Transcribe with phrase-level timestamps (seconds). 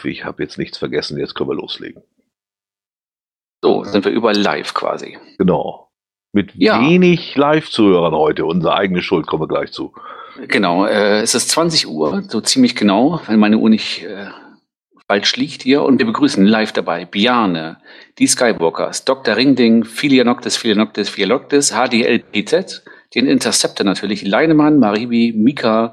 [0.00, 1.18] hoffe, ich habe jetzt nichts vergessen.
[1.18, 2.02] Jetzt können wir loslegen.
[3.62, 5.18] So, sind wir überall live quasi.
[5.38, 5.90] Genau.
[6.32, 6.80] Mit Ja.
[6.80, 8.46] wenig Live-Zuhörern heute.
[8.46, 9.92] Unsere eigene Schuld kommen wir gleich zu.
[10.48, 14.28] Genau, äh, es ist 20 Uhr, so ziemlich genau, wenn meine Uhr nicht äh,
[15.08, 15.82] falsch liegt hier.
[15.82, 17.78] Und wir begrüßen live dabei Biane,
[18.18, 19.36] die Skywalkers, Dr.
[19.36, 25.92] Ringding, Philianoctis, Philianoctis, Philianoctis, HDLPZ, den Interceptor natürlich, Leinemann, Maribi, Mika,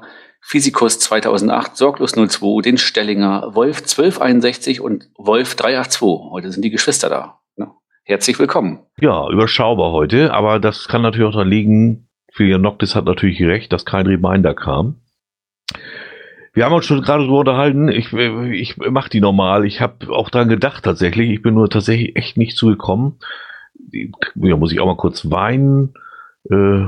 [0.50, 6.30] Physikus 2008, Sorglos 02, den Stellinger, Wolf 1261 und Wolf 382.
[6.30, 7.40] Heute sind die Geschwister da.
[7.56, 7.70] Ne?
[8.04, 8.78] Herzlich willkommen.
[8.98, 13.84] Ja, überschaubar heute, aber das kann natürlich auch daran liegen, Philianoctis hat natürlich recht, dass
[13.84, 15.02] kein Reminder kam.
[16.54, 20.30] Wir haben uns schon gerade darüber unterhalten, ich, ich mache die normal, ich habe auch
[20.30, 23.18] daran gedacht tatsächlich, ich bin nur tatsächlich echt nicht zugekommen.
[24.34, 25.92] Ja, muss ich auch mal kurz weinen.
[26.50, 26.86] Äh,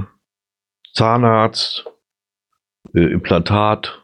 [0.94, 1.84] Zahnarzt,
[2.94, 4.02] äh, Implantat,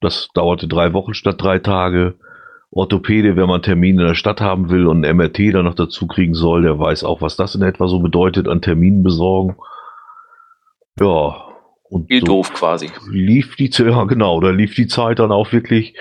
[0.00, 2.14] das dauerte drei Wochen statt drei Tage.
[2.70, 5.74] Orthopäde, wenn man einen Termin in der Stadt haben will und ein MRT dann noch
[5.74, 9.56] dazu kriegen soll, der weiß auch, was das in etwa so bedeutet an Terminen besorgen.
[10.98, 11.44] Ja,
[11.90, 12.90] und Viel so doof quasi.
[13.10, 15.94] lief die Zeit, ja genau, da lief die Zeit dann auch wirklich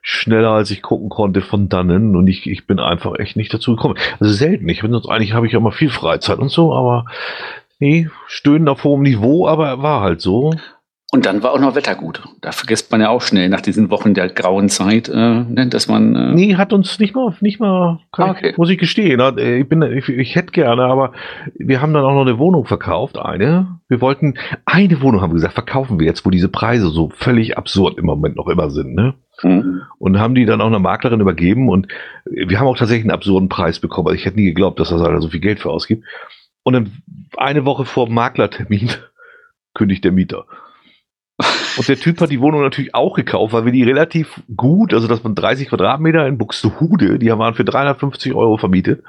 [0.00, 3.76] schneller, als ich gucken konnte von dannen und ich, ich bin einfach echt nicht dazu
[3.76, 3.98] gekommen.
[4.20, 7.06] Also selten, ich bin sonst eigentlich habe ich ja immer viel Freizeit und so, aber
[7.78, 10.54] nee, stöhnen auf hohem Niveau, aber war halt so.
[11.14, 12.24] Und dann war auch noch Wetter gut.
[12.40, 15.86] Da vergisst man ja auch schnell nach diesen Wochen der grauen Zeit, äh, ne, dass
[15.86, 16.16] man.
[16.16, 18.50] Äh, Nee, hat uns nicht mal, nicht mal, Ah, okay.
[18.50, 19.22] ich, muss ich gestehen.
[19.22, 21.12] Hat- äh, Ich bin, ich, ich hätte gerne, aber
[21.54, 23.78] wir haben dann auch noch eine Wohnung verkauft, eine.
[23.88, 24.34] Wir wollten,
[24.66, 28.06] eine Wohnung haben wir gesagt, verkaufen wir jetzt, wo diese Preise so völlig absurd im
[28.06, 29.14] Moment noch immer sind, ne?
[29.38, 29.82] hm.
[29.98, 31.86] und haben die dann auch einer Maklerin übergeben und
[32.24, 34.08] wir haben auch tatsächlich einen absurden Preis bekommen.
[34.08, 36.04] Also ich hätte nie geglaubt, dass das einer so viel Geld für ausgibt.
[36.64, 36.90] Und dann
[37.36, 38.90] eine Woche vor dem Maklertermin
[39.74, 40.46] kündigt der Mieter.
[41.76, 45.08] Und der Typ hat die Wohnung natürlich auch gekauft, weil wir die relativ gut, also
[45.08, 49.02] das waren 30 Quadratmeter in Buxtehude, die waren für 350 Euro vermietet.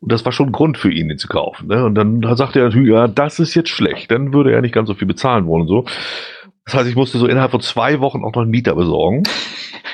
[0.00, 1.68] Und das war schon ein Grund für ihn, den zu kaufen.
[1.68, 1.84] Ne?
[1.84, 4.88] Und dann sagt er natürlich, ja, das ist jetzt schlecht, dann würde er nicht ganz
[4.88, 5.84] so viel bezahlen wollen und so.
[6.66, 9.22] Das heißt, ich musste so innerhalb von zwei Wochen auch noch einen Mieter besorgen.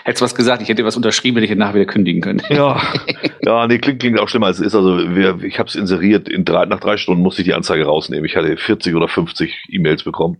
[0.04, 2.42] Hättest was gesagt, ich hätte was unterschrieben, hätte ich nachher wieder kündigen können.
[2.48, 2.80] Ja,
[3.42, 4.74] ja, nee, klingt, klingt auch schlimmer als es ist.
[4.74, 7.84] Also wir, ich habe es inseriert, in drei, nach drei Stunden musste ich die Anzeige
[7.84, 8.24] rausnehmen.
[8.24, 10.38] Ich hatte 40 oder 50 E-Mails bekommen.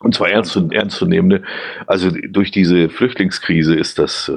[0.00, 1.42] Und zwar ernst, ernstzunehmende.
[1.86, 4.36] Also durch diese Flüchtlingskrise ist das äh,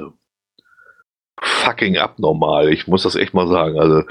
[1.40, 2.72] fucking abnormal.
[2.72, 3.78] Ich muss das echt mal sagen.
[3.78, 4.02] Also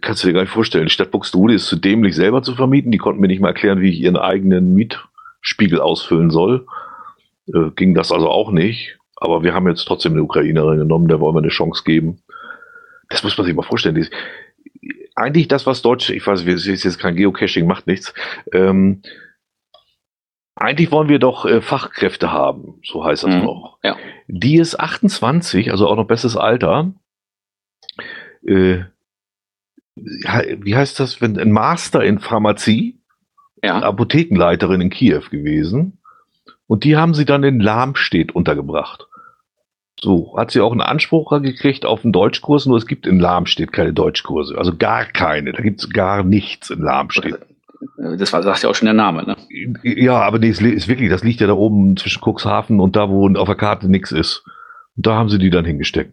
[0.00, 0.86] kannst du dir gar nicht vorstellen.
[0.86, 2.92] Die Stadt Buxtehude ist zu dämlich selber zu vermieten.
[2.92, 6.66] Die konnten mir nicht mal erklären, wie ich ihren eigenen Mietspiegel ausfüllen soll.
[7.52, 8.98] Äh, ging das also auch nicht.
[9.16, 12.22] Aber wir haben jetzt trotzdem eine Ukrainerin genommen, der wollen wir eine Chance geben.
[13.10, 13.96] Das muss man sich mal vorstellen.
[13.96, 14.08] Die-
[15.14, 18.14] Eigentlich das, was Deutsch, ich weiß, es ist jetzt kein Geocaching, macht nichts.
[18.52, 19.02] Ähm,
[20.60, 23.78] eigentlich wollen wir doch äh, Fachkräfte haben, so heißt das Mhm, noch.
[23.82, 23.96] ja.
[24.28, 26.92] Die ist 28, also auch noch bestes Alter.
[28.46, 28.84] Äh,
[29.96, 33.00] wie heißt das, wenn ein Master in Pharmazie?
[33.62, 33.80] Ja.
[33.82, 35.98] Apothekenleiterin in Kiew gewesen.
[36.66, 39.06] Und die haben sie dann in Lamstedt untergebracht.
[40.00, 43.72] So, hat sie auch einen Anspruch gekriegt auf einen Deutschkurs, nur es gibt in Lamstedt
[43.72, 44.56] keine Deutschkurse.
[44.56, 45.52] Also gar keine.
[45.52, 47.40] Da gibt es gar nichts in Lamstedt.
[48.18, 49.36] Das war, sagt ja auch schon der Name, ne?
[49.82, 53.08] Ja, aber nee, es ist wirklich, das liegt ja da oben zwischen Cuxhaven und da,
[53.08, 54.42] wo auf der Karte nichts ist.
[54.96, 56.12] Und da haben sie die dann hingesteckt.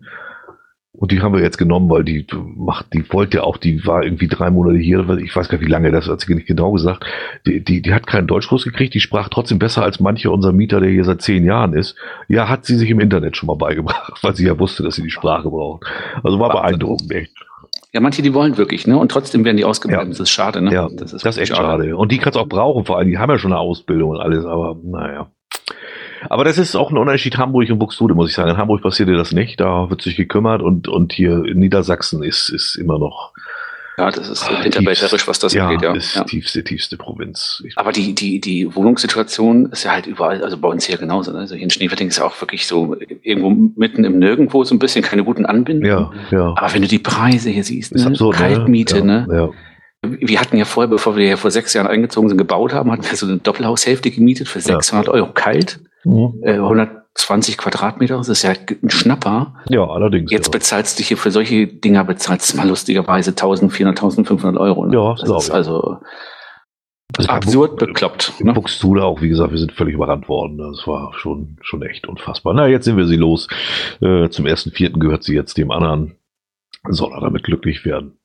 [0.97, 4.03] Und die haben wir jetzt genommen, weil die macht, die wollte ja auch, die war
[4.03, 6.71] irgendwie drei Monate hier, ich weiß gar nicht, wie lange, das hat sie nicht genau
[6.71, 7.05] gesagt.
[7.45, 10.79] Die, die, die hat keinen Deutschkurs gekriegt, die sprach trotzdem besser als manche unserer Mieter,
[10.79, 11.95] der hier seit zehn Jahren ist.
[12.27, 15.03] Ja, hat sie sich im Internet schon mal beigebracht, weil sie ja wusste, dass sie
[15.03, 15.85] die Sprache braucht.
[16.23, 17.33] Also war beeindruckend, echt.
[17.97, 18.95] Ja, manche, die wollen wirklich, ne?
[18.95, 20.03] Und trotzdem werden die ausgebremst.
[20.03, 20.09] Ja.
[20.09, 20.71] Das ist schade, ne?
[20.71, 21.97] Ja, das ist, echt schade.
[21.97, 24.45] Und die kannst auch brauchen, vor allem, die haben ja schon eine Ausbildung und alles,
[24.45, 25.31] aber naja.
[26.29, 28.51] Aber das ist auch ein Unterschied Hamburg und Buxtehude, muss ich sagen.
[28.51, 32.21] In Hamburg passiert dir das nicht, da wird sich gekümmert und, und hier in Niedersachsen
[32.21, 33.33] ist, ist immer noch
[33.99, 35.93] Ja, das ist Ah, hinterbächerisch, was das ja, angeht, ja.
[35.95, 36.23] ist ja.
[36.23, 37.63] tiefste, tiefste Provinz.
[37.65, 41.31] Ich, Aber die, die, die Wohnungssituation ist ja halt überall, also bei uns hier genauso.
[41.31, 41.39] Ne?
[41.39, 44.79] Also hier in Schneeferting ist ja auch wirklich so irgendwo mitten im Nirgendwo so ein
[44.79, 46.11] bisschen keine guten Anbindungen.
[46.31, 46.53] ja, ja.
[46.55, 48.05] Aber wenn du die Preise hier siehst, ne?
[48.05, 49.27] absurd, Kaltmiete, ja, ne?
[49.31, 49.49] Ja,
[50.03, 53.03] Wir hatten ja vorher, bevor wir hier vor sechs Jahren eingezogen sind, gebaut haben, hatten
[53.09, 56.35] wir so eine Doppelhaushälfte gemietet für 600 Euro kalt, Mhm.
[56.43, 56.59] äh,
[57.17, 59.55] 120 Quadratmeter, das ist ja ein Schnapper.
[59.69, 60.31] ja allerdings.
[60.31, 60.51] Jetzt ja.
[60.51, 64.85] bezahlst du hier für solche Dinger bezahlst du mal lustigerweise 1400, 1500 Euro.
[64.85, 64.93] Ne?
[64.95, 65.53] Ja, das ist ich.
[65.53, 65.97] also
[67.17, 68.33] Also absurd bekloppt.
[68.39, 68.53] In Ne?
[68.53, 70.57] Buxtehude auch, wie gesagt, wir sind völlig überrannt worden.
[70.57, 72.53] Das war schon, schon echt unfassbar.
[72.53, 73.47] Na, jetzt sind wir sie los.
[74.01, 76.15] Äh, zum ersten Vierten gehört sie jetzt dem anderen.
[76.89, 78.16] Soll er damit glücklich werden.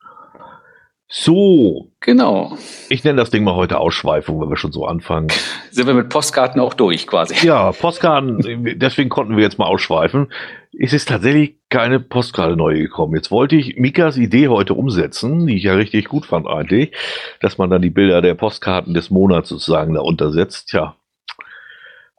[1.14, 2.56] So, Genau.
[2.88, 5.28] ich nenne das Ding mal heute Ausschweifung, wenn wir schon so anfangen.
[5.70, 7.46] Sind wir mit Postkarten auch durch quasi.
[7.46, 8.38] Ja, Postkarten,
[8.78, 10.32] deswegen konnten wir jetzt mal ausschweifen.
[10.80, 13.14] Es ist tatsächlich keine Postkarte neu gekommen.
[13.14, 16.92] Jetzt wollte ich Mikas Idee heute umsetzen, die ich ja richtig gut fand eigentlich,
[17.40, 20.68] dass man dann die Bilder der Postkarten des Monats sozusagen da untersetzt.
[20.70, 20.96] Tja,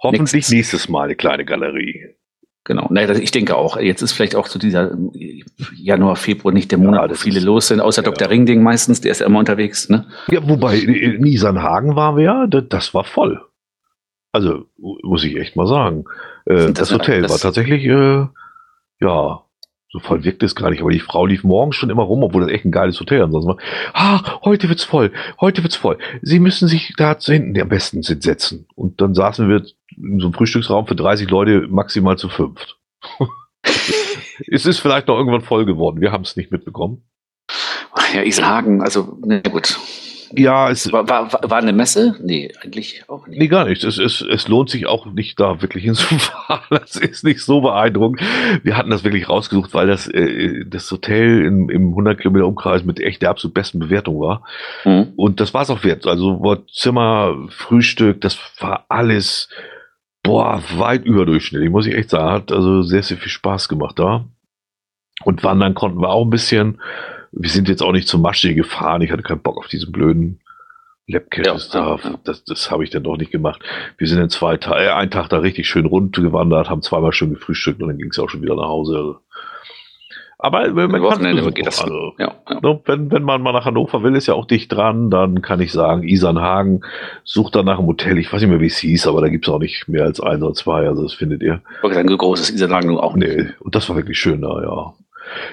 [0.03, 0.51] hoffentlich Nichts.
[0.51, 2.13] nächstes Mal eine kleine Galerie.
[2.65, 3.77] Genau, naja, ich denke auch.
[3.77, 4.91] Jetzt ist vielleicht auch zu so dieser
[5.75, 8.09] Januar, Februar nicht der Monat, ja, wo viele los sind, außer ja.
[8.09, 8.29] Dr.
[8.29, 9.89] Ringding meistens, der ist ja immer unterwegs.
[9.89, 10.07] Ne?
[10.29, 13.41] Ja, wobei in Nisanhagen waren wir ja, das war voll.
[14.31, 16.05] Also muss ich echt mal sagen.
[16.45, 18.27] Äh, das, das, Hotel das war tatsächlich, äh,
[19.01, 19.42] ja,
[19.93, 22.41] so voll wirkt es gar nicht, aber die Frau lief morgens schon immer rum, obwohl
[22.41, 23.57] das echt ein geiles Hotel ansonsten war.
[23.93, 25.99] Ah, heute wird's voll, heute wird's voll.
[26.23, 28.65] Sie müssen sich da zu hinten am besten setzen.
[28.73, 29.63] Und dann saßen wir
[29.95, 32.79] in so einem Frühstücksraum für 30 Leute maximal zu fünft.
[34.47, 36.01] es ist vielleicht noch irgendwann voll geworden.
[36.01, 37.03] Wir haben es nicht mitbekommen.
[38.15, 39.79] Ja, Isenhagen, also, na ne, gut.
[40.35, 42.15] Ja, es war, war, war eine Messe?
[42.19, 43.37] Nee, eigentlich auch nicht.
[43.37, 43.83] Nee, gar nicht.
[43.83, 46.65] Es, es, es lohnt sich auch nicht, da wirklich hinzufahren.
[46.71, 48.21] Das ist nicht so beeindruckend.
[48.63, 52.83] Wir hatten das wirklich rausgesucht, weil das, äh, das Hotel im, im 100 Kilometer Umkreis
[52.83, 54.43] mit echt der absolut besten Bewertung war.
[54.85, 55.13] Mhm.
[55.15, 56.07] Und das war es auch wert.
[56.07, 59.49] Also Zimmer, Frühstück, das war alles,
[60.23, 62.31] boah, weit überdurchschnittlich, muss ich echt sagen.
[62.31, 64.25] Hat also sehr, sehr viel Spaß gemacht da.
[65.23, 66.79] Und wandern konnten wir auch ein bisschen
[67.35, 69.01] wir sind jetzt auch nicht zum Masche gefahren.
[69.01, 70.39] Ich hatte keinen Bock auf diesen blöden
[71.07, 72.09] Labcaches ja, da.
[72.09, 72.19] Ja.
[72.23, 73.61] Das, das habe ich dann doch nicht gemacht.
[73.97, 77.11] Wir sind in zwei Tagen, äh, einen Tag da richtig schön rund gewandert, haben zweimal
[77.11, 79.17] schön gefrühstückt und dann ging es auch schon wieder nach Hause.
[80.39, 81.81] Aber man kann geht das.
[81.81, 82.59] Also, ja, ja.
[82.61, 85.61] Ne, wenn, wenn man mal nach Hannover will, ist ja auch dicht dran, dann kann
[85.61, 86.83] ich sagen, Isernhagen,
[87.23, 88.17] sucht dann nach einem Hotel.
[88.17, 90.19] Ich weiß nicht mehr, wie es hieß, aber da gibt es auch nicht mehr als
[90.19, 91.61] ein oder zwei, also das findet ihr.
[91.81, 93.37] Okay, ein großes Isernhagen auch nicht.
[93.37, 94.93] Nee, und das war wirklich schön da, ja.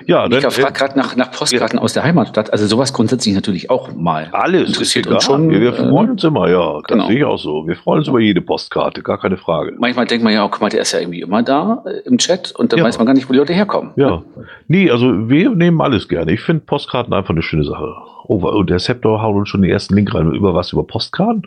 [0.06, 1.82] Ja, Mika fragt gerade nach, nach Postkarten ja.
[1.82, 2.52] aus der Heimatstadt.
[2.52, 4.28] Also sowas grundsätzlich natürlich auch mal.
[4.32, 5.50] Alles interessiert uns schon.
[5.50, 6.74] Wir, wir freuen äh, uns immer, ja.
[6.74, 7.06] Das genau.
[7.06, 7.66] sehe ich auch so.
[7.66, 9.74] Wir freuen uns über jede Postkarte, gar keine Frage.
[9.78, 12.18] Manchmal denkt man ja auch, guck mal, der ist ja irgendwie immer da äh, im
[12.18, 12.84] Chat und dann ja.
[12.84, 13.92] weiß man gar nicht, wo die Leute herkommen.
[13.96, 14.22] Ja.
[14.68, 16.32] Nee, also wir nehmen alles gerne.
[16.32, 17.94] Ich finde Postkarten einfach eine schöne Sache.
[18.24, 20.32] Oh, und der Sceptor haut uns schon den ersten Link rein.
[20.32, 20.72] Über was?
[20.72, 21.42] Über Postkarten?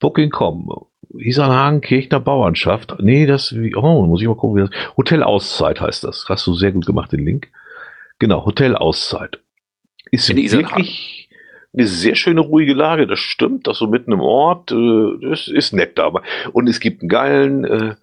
[0.00, 0.86] Booking.com.
[1.18, 2.96] Isarhagen Kirchner Bauernschaft.
[3.00, 6.26] Nee, das, oh, muss ich mal gucken, wie das, Hotel Auszeit heißt das.
[6.28, 7.50] Hast du sehr gut gemacht, den Link.
[8.18, 9.40] Genau, Hotel Auszeit.
[10.10, 11.28] Ist In wirklich
[11.72, 15.72] eine sehr schöne, ruhige Lage, das stimmt, das so mitten im Ort, äh, das ist
[15.72, 16.12] nett da.
[16.52, 17.94] Und es gibt einen geilen äh,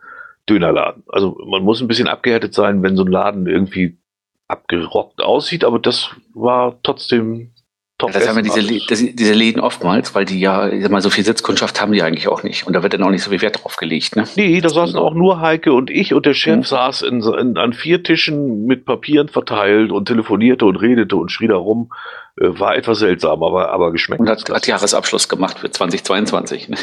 [0.49, 1.03] Dönerladen.
[1.07, 3.97] Also man muss ein bisschen abgehärtet sein, wenn so ein Laden irgendwie
[4.47, 7.51] abgerockt aussieht, aber das war trotzdem
[8.01, 11.03] Top das haben wir diese, das, diese Läden oftmals, weil die ja, ich sag mal,
[11.03, 12.65] so viel Sitzkundschaft haben die eigentlich auch nicht.
[12.65, 14.15] Und da wird dann auch nicht so viel Wert drauf gelegt.
[14.15, 14.23] Ne?
[14.35, 16.63] Nee, da saßen auch nur Heike und ich und der Chef mhm.
[16.63, 21.47] saß in, in, an vier Tischen mit Papieren verteilt und telefonierte und redete und schrie
[21.47, 21.91] da rum.
[22.39, 24.19] Äh, war etwas seltsam, aber, aber geschmeckt.
[24.19, 26.69] Und hat, hat Jahresabschluss gemacht für 2022.
[26.69, 26.77] Ne?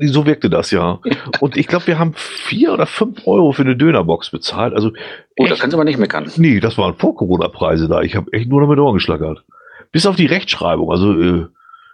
[0.00, 0.98] So wirkte das ja.
[1.40, 4.74] Und ich glaube, wir haben vier oder fünf Euro für eine Dönerbox bezahlt.
[4.74, 4.90] Also
[5.38, 6.30] oh, da kannst du aber nicht meckern.
[6.36, 8.02] Nee, das waren Vor-Corona-Preise da.
[8.02, 9.44] Ich habe echt nur damit Ohren geschlagert.
[9.92, 11.46] Bis auf die Rechtschreibung, also äh,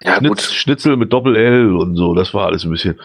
[0.02, 0.40] ja, Schnitz, gut.
[0.42, 3.00] Schnitzel mit Doppel-L und so, das war alles ein bisschen.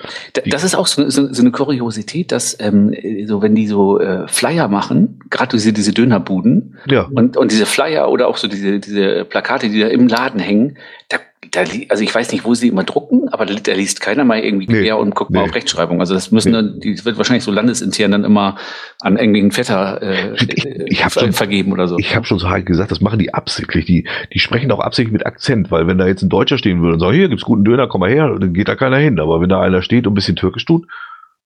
[0.47, 2.93] Das ist auch so, so, so eine Kuriosität, dass ähm,
[3.25, 7.03] so wenn die so äh, Flyer machen, gerade diese, diese Dönerbuden ja.
[7.03, 10.77] und, und diese Flyer oder auch so diese, diese Plakate, die da im Laden hängen,
[11.07, 11.19] da
[11.51, 14.39] da, also ich weiß nicht, wo sie immer drucken, aber da, da liest keiner mal
[14.39, 15.37] irgendwie quer nee, und guckt nee.
[15.37, 15.99] mal auf Rechtschreibung.
[15.99, 16.57] Also das müssen nee.
[16.57, 18.57] dann, die wird wahrscheinlich so landesintern dann immer
[18.99, 21.97] an irgendeinen Vetter äh, ich, ich hab schon, vergeben oder so.
[21.97, 23.85] Ich habe schon so halt gesagt, das machen die absichtlich.
[23.85, 26.93] Die, die sprechen auch absichtlich mit Akzent, weil wenn da jetzt ein Deutscher stehen würde
[26.93, 29.19] und sagt, hier gibt's guten Döner, komm mal her, dann geht da keiner hin.
[29.19, 30.87] Aber wenn da einer steht und ein bisschen Türkisch tut,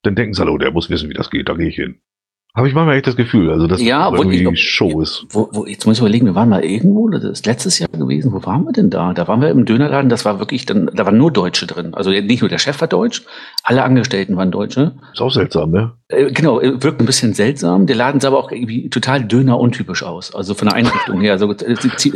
[0.02, 1.96] dann denken sie, hallo, der muss wissen, wie das geht, da gehe ich hin.
[2.56, 5.26] Habe ich manchmal echt das Gefühl, also dass ja, irgendwie ich, Show ist.
[5.30, 8.32] Wo, wo, jetzt muss ich überlegen, wir waren mal irgendwo, das ist letztes Jahr gewesen,
[8.32, 9.12] wo waren wir denn da?
[9.12, 11.94] Da waren wir im Dönerladen, das war wirklich, dann, da waren nur Deutsche drin.
[11.94, 13.22] Also nicht nur der Chef war deutsch,
[13.64, 14.92] alle Angestellten waren Deutsche.
[15.12, 15.94] Ist auch seltsam, ne?
[16.06, 17.86] Äh, genau, äh, wirkt ein bisschen seltsam.
[17.86, 20.32] Der Laden sah aber auch irgendwie total Döner untypisch aus.
[20.32, 21.52] Also von der Einrichtung her, also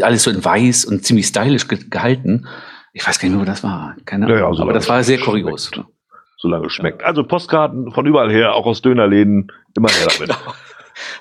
[0.02, 2.47] alles so in weiß und ziemlich stylisch gehalten.
[2.92, 3.97] Ich weiß gar nicht mehr, wo das war.
[4.04, 4.37] Keine Ahnung.
[4.37, 5.73] Ja, ja, also aber das war sehr kurios.
[5.75, 5.98] Schmeckt.
[6.38, 7.02] Solange schmeckt.
[7.02, 10.37] Also Postkarten von überall her, auch aus Dönerläden, immer her damit.
[10.38, 10.54] genau.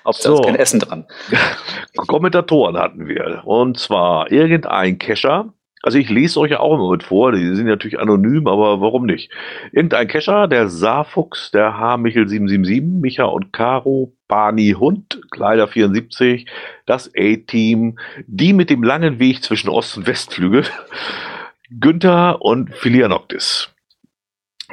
[0.06, 0.42] Hauptsache so.
[0.44, 1.06] kein Essen dran.
[2.08, 3.42] Kommentatoren hatten wir.
[3.46, 5.54] Und zwar irgendein Kescher.
[5.84, 9.06] Also ich lese euch ja auch immer mit vor, die sind natürlich anonym, aber warum
[9.06, 9.32] nicht?
[9.72, 11.98] Irgendein Kescher, der Saarfuchs, der H.
[11.98, 16.48] Michel 777, Micha und Caro, Bani Hund, Kleider 74,
[16.86, 20.66] das A-Team, die mit dem langen Weg zwischen Ost- und Westflügel,
[21.80, 23.70] Günther und Philianoctis.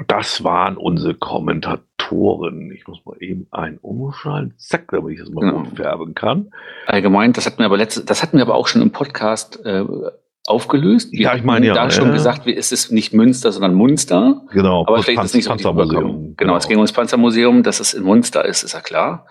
[0.08, 2.72] Das waren unsere Kommentatoren.
[2.72, 4.54] Ich muss mal eben einen umschalten.
[4.58, 5.62] Zack, damit ich das mal genau.
[5.62, 6.50] gut färben kann.
[6.86, 9.84] Allgemein, das hatten wir aber letzte, das hatten wir aber auch schon im Podcast äh,
[10.46, 11.12] aufgelöst.
[11.12, 11.74] Wir ja, ich meine ja.
[11.74, 12.14] Da schon ja.
[12.14, 14.42] gesagt, es ist nicht Münster, sondern Munster.
[14.52, 14.84] Genau.
[14.86, 16.02] Aber vielleicht ist es nicht so Panzermuseum.
[16.02, 19.26] Genau, genau, es ging ums Panzermuseum, dass es in Munster ist, ist ja klar.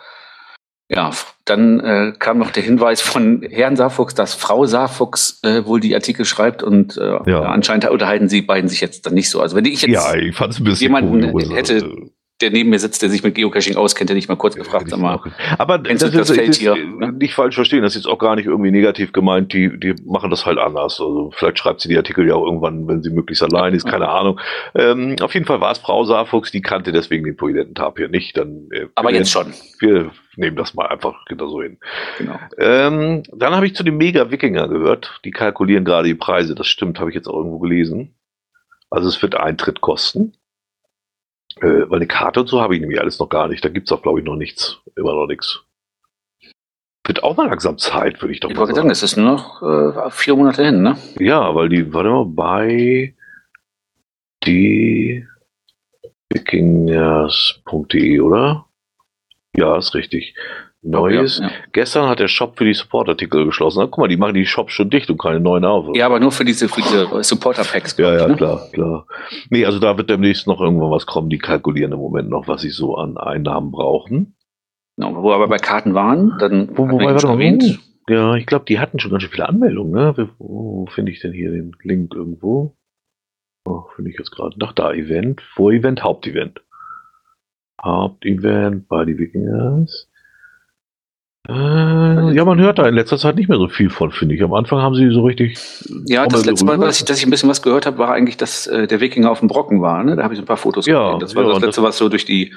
[0.89, 1.11] Ja,
[1.45, 5.95] dann äh, kam noch der Hinweis von Herrn Saarfuchs, dass Frau Saarfuchs äh, wohl die
[5.95, 7.41] Artikel schreibt und äh, ja.
[7.41, 9.41] anscheinend unterhalten sie beiden sich jetzt dann nicht so.
[9.41, 10.37] Also wenn ich jetzt ja, ich
[10.79, 12.09] jemanden cool, hätte, also
[12.43, 14.99] der neben mir sitzt, der sich mit Geocaching auskennt, der nicht mal kurz gefragt, sag
[14.99, 15.19] mal.
[15.57, 17.13] Aber das, das, das Feld hier, ne?
[17.13, 20.29] nicht falsch verstehen, das ist jetzt auch gar nicht irgendwie negativ gemeint, die, die machen
[20.29, 20.99] das halt anders.
[20.99, 24.09] Also vielleicht schreibt sie die Artikel ja auch irgendwann, wenn sie möglichst allein ist, keine
[24.09, 24.39] Ahnung.
[24.75, 28.37] Ähm, auf jeden Fall war es Frau Saarfuchs, die kannte deswegen den prominenten Tapir nicht.
[28.37, 29.53] Dann, äh, Aber jetzt schon.
[29.79, 31.77] Wir nehmen das mal einfach so hin.
[32.17, 32.39] Genau.
[32.57, 36.99] Ähm, dann habe ich zu den Mega-Wikinger gehört, die kalkulieren gerade die Preise, das stimmt,
[36.99, 38.15] habe ich jetzt auch irgendwo gelesen.
[38.89, 40.33] Also es wird Eintritt kosten.
[41.61, 43.63] Äh, weil eine Karte und so habe ich nämlich alles noch gar nicht.
[43.63, 44.79] Da gibt es auch, glaube ich, noch nichts.
[44.95, 45.61] Immer noch nichts.
[47.05, 48.75] Wird auch mal langsam Zeit, würde ich doch ich mal sagen.
[48.77, 48.89] sagen.
[48.89, 50.97] Es ist nur noch äh, vier Monate hin, ne?
[51.19, 53.13] Ja, weil die, warte mal, bei
[54.45, 55.27] die
[56.33, 58.65] wikingers.de, oder?
[59.55, 60.33] Ja, ist richtig.
[60.83, 61.39] Neues.
[61.39, 61.51] Ja, ja.
[61.71, 63.79] Gestern hat der Shop für die Support-Artikel geschlossen.
[63.79, 65.95] Na, guck mal, die machen die Shops schon dicht und keine neuen auf.
[65.95, 67.97] Ja, aber nur für diese, für diese Supporter-Packs.
[67.97, 68.35] ja, ja, ne?
[68.35, 69.07] klar, klar.
[69.49, 71.29] Nee, also da wird demnächst noch irgendwann was kommen.
[71.29, 74.35] Die kalkulieren im Moment noch, was sie so an Einnahmen brauchen.
[74.97, 76.69] Genau, wo aber bei Karten waren, dann.
[76.77, 79.93] Wo, wobei, warte mal, ja, ich glaube, die hatten schon ganz schön viele Anmeldungen.
[79.93, 80.29] Ne?
[80.37, 82.75] Wo finde ich denn hier den Link irgendwo?
[83.65, 84.59] Oh, finde ich jetzt gerade.
[84.59, 86.61] Nach da, Event, Vor-Event, Hauptevent.
[87.81, 90.09] Hauptevent bei die Wikingers.
[91.47, 94.43] Äh, ja, man hört da in letzter Zeit nicht mehr so viel von, finde ich.
[94.43, 95.59] Am Anfang haben sie so richtig.
[96.05, 98.37] Ja, das letzte Mal, dass ich, dass ich ein bisschen was gehört habe, war eigentlich,
[98.37, 100.03] dass äh, der Wikinger auf dem Brocken war.
[100.03, 100.15] Ne?
[100.15, 101.19] Da habe ich ein paar Fotos ja, gesehen.
[101.19, 102.53] Das war ja, das letzte, was so durch die.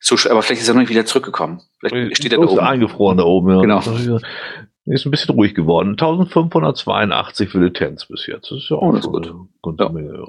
[0.00, 1.62] So, aber vielleicht ist er noch nicht wieder zurückgekommen.
[1.78, 2.58] Vielleicht steht er da oben.
[2.58, 3.60] eingefroren da oben, ja.
[3.60, 4.20] Genau.
[4.86, 5.90] Ist ein bisschen ruhig geworden.
[5.90, 8.50] 1582 Militanz bis jetzt.
[8.50, 9.32] Das ist ja auch oh, das gut.
[9.80, 10.24] eine ja.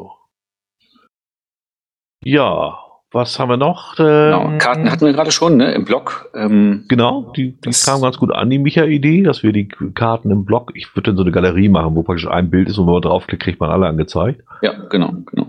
[2.24, 2.85] Ja,
[3.16, 3.98] was haben wir noch?
[3.98, 6.30] Ähm, genau, Karten hatten wir gerade schon, ne, im Blog.
[6.36, 10.44] Ähm, genau, die, die kam ganz gut an, die Micha-Idee, dass wir die Karten im
[10.46, 12.94] Blog, ich würde dann so eine Galerie machen, wo praktisch ein Bild ist und wenn
[12.94, 14.44] man draufklickt, kriegt man alle angezeigt.
[14.62, 15.48] Ja, genau, genau.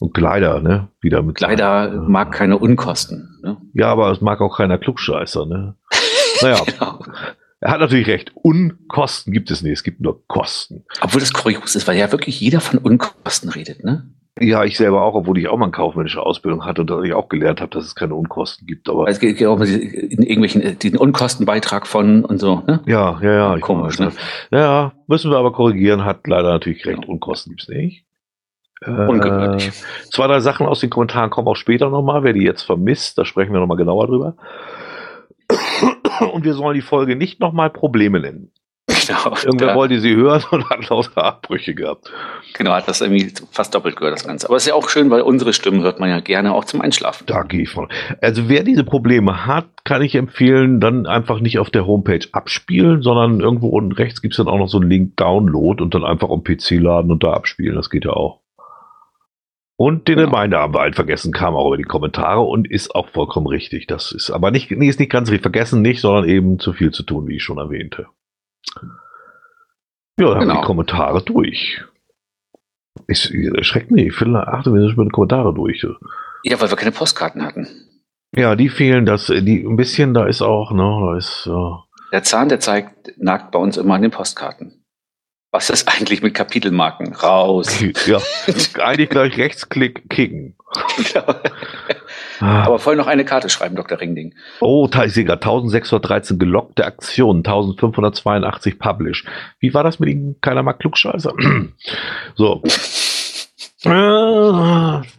[0.00, 0.88] Und Kleider, ne?
[1.00, 1.36] Wieder mit.
[1.36, 3.36] Kleider äh, mag keine Unkosten.
[3.42, 3.56] Ne?
[3.74, 5.74] Ja, aber es mag auch keiner Klugscheißer, ne?
[6.40, 6.62] Naja.
[6.64, 7.00] genau.
[7.60, 8.30] Er hat natürlich recht.
[8.36, 9.72] Unkosten gibt es nicht.
[9.72, 10.84] Es gibt nur Kosten.
[11.00, 14.08] Obwohl das kurios ist, weil ja wirklich jeder von Unkosten redet, ne?
[14.40, 17.28] Ja, ich selber auch, obwohl ich auch mal eine kaufmännische Ausbildung hatte und ich auch
[17.28, 18.88] gelernt habe, dass es keine Unkosten gibt.
[18.88, 22.62] Aber es geht auch um irgendwelchen den Unkostenbeitrag von und so.
[22.66, 22.80] Ne?
[22.86, 23.58] Ja, ja, ja.
[23.58, 24.12] Komisch, ne?
[24.50, 26.04] Ja, müssen wir aber korrigieren.
[26.04, 27.02] Hat leider natürlich recht.
[27.02, 27.08] Ja.
[27.08, 28.04] Unkosten gibt's nicht.
[28.86, 29.68] Ungewöhnlich.
[29.68, 32.22] Äh, zwei, drei Sachen aus den Kommentaren kommen auch später nochmal.
[32.22, 34.36] Wer die jetzt vermisst, da sprechen wir nochmal genauer drüber.
[36.32, 38.52] Und wir sollen die Folge nicht nochmal Probleme nennen.
[39.18, 39.36] Genau.
[39.44, 42.12] Irgendwer wollte sie hören und hat lauter Abbrüche gehabt.
[42.54, 44.46] Genau, hat das irgendwie fast doppelt gehört, das Ganze.
[44.46, 46.80] Aber es ist ja auch schön, weil unsere Stimmen hört man ja gerne auch zum
[46.80, 47.24] Einschlafen.
[47.26, 47.88] Da gehe ich von.
[48.20, 53.02] Also wer diese Probleme hat, kann ich empfehlen, dann einfach nicht auf der Homepage abspielen,
[53.02, 56.04] sondern irgendwo unten rechts gibt es dann auch noch so einen Link Download und dann
[56.04, 57.76] einfach am PC laden und da abspielen.
[57.76, 58.40] Das geht ja auch.
[59.80, 60.34] Und den genau.
[60.34, 63.86] Reminder haben wir halt vergessen, kam auch über die Kommentare und ist auch vollkommen richtig.
[63.86, 65.42] Das ist aber nicht, nee, ist nicht ganz richtig.
[65.42, 68.08] Vergessen nicht, sondern eben zu viel zu tun, wie ich schon erwähnte.
[70.18, 70.40] Ja, dann genau.
[70.40, 70.66] haben wir die.
[70.66, 71.84] Kommentare durch.
[73.06, 74.14] Ich, erschreckt mich.
[74.14, 75.86] Viertel achte, wir sind schon mit den Kommentare durch.
[76.44, 77.68] Ja, weil wir keine Postkarten hatten.
[78.34, 81.46] Ja, die fehlen, das, die ein bisschen, da ist auch, ne, da ist.
[81.46, 81.84] Ja.
[82.12, 84.84] Der Zahn, der zeigt, nagt bei uns immer an den Postkarten.
[85.50, 87.14] Was ist eigentlich mit Kapitelmarken?
[87.14, 87.82] Raus.
[88.06, 88.20] Ja,
[88.82, 90.56] eigentlich gleich Rechtsklick kicken.
[90.96, 91.34] Genau.
[92.40, 92.64] Ah.
[92.64, 94.00] Aber vorher noch eine Karte schreiben, Dr.
[94.00, 94.34] Ringding.
[94.60, 99.24] Oh, ich sehe gerade 1613 gelockte Aktionen, 1582 Publish.
[99.60, 100.36] Wie war das mit Ihnen?
[100.40, 101.32] Keiner mag Klugscheißer.
[102.34, 102.62] so.
[103.84, 103.90] Äh,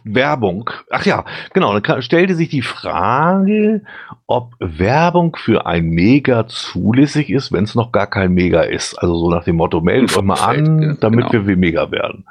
[0.04, 0.68] Werbung.
[0.90, 1.24] Ach ja,
[1.54, 1.78] genau.
[1.80, 3.82] Dann stellte sich die Frage,
[4.26, 8.96] ob Werbung für ein Mega zulässig ist, wenn es noch gar kein Mega ist.
[8.96, 11.46] Also so nach dem Motto, meldet euch mal an, damit genau.
[11.46, 12.26] wir Mega werden.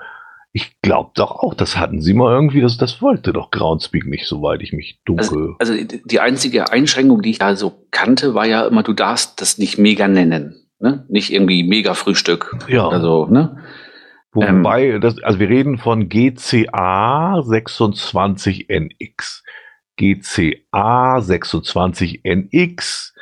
[0.51, 4.25] Ich glaube doch auch, das hatten sie mal irgendwie, das, das wollte doch Groundspeak nicht,
[4.25, 5.55] soweit ich mich dunkel.
[5.59, 9.41] Also, also, die einzige Einschränkung, die ich da so kannte, war ja immer, du darfst
[9.41, 10.55] das nicht mega nennen.
[10.79, 11.05] Ne?
[11.07, 12.87] Nicht irgendwie mega Frühstück ja.
[12.87, 13.57] oder so, ne?
[14.31, 19.41] Wobei, ähm, das, also wir reden von GCA 26NX.
[19.97, 23.13] GCA 26NX.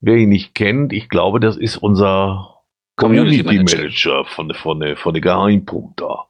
[0.00, 2.62] Wer ihn nicht kennt, ich glaube, das ist unser
[2.96, 6.26] Community, Community Manager von der, von der, von der Geheimpunkt da.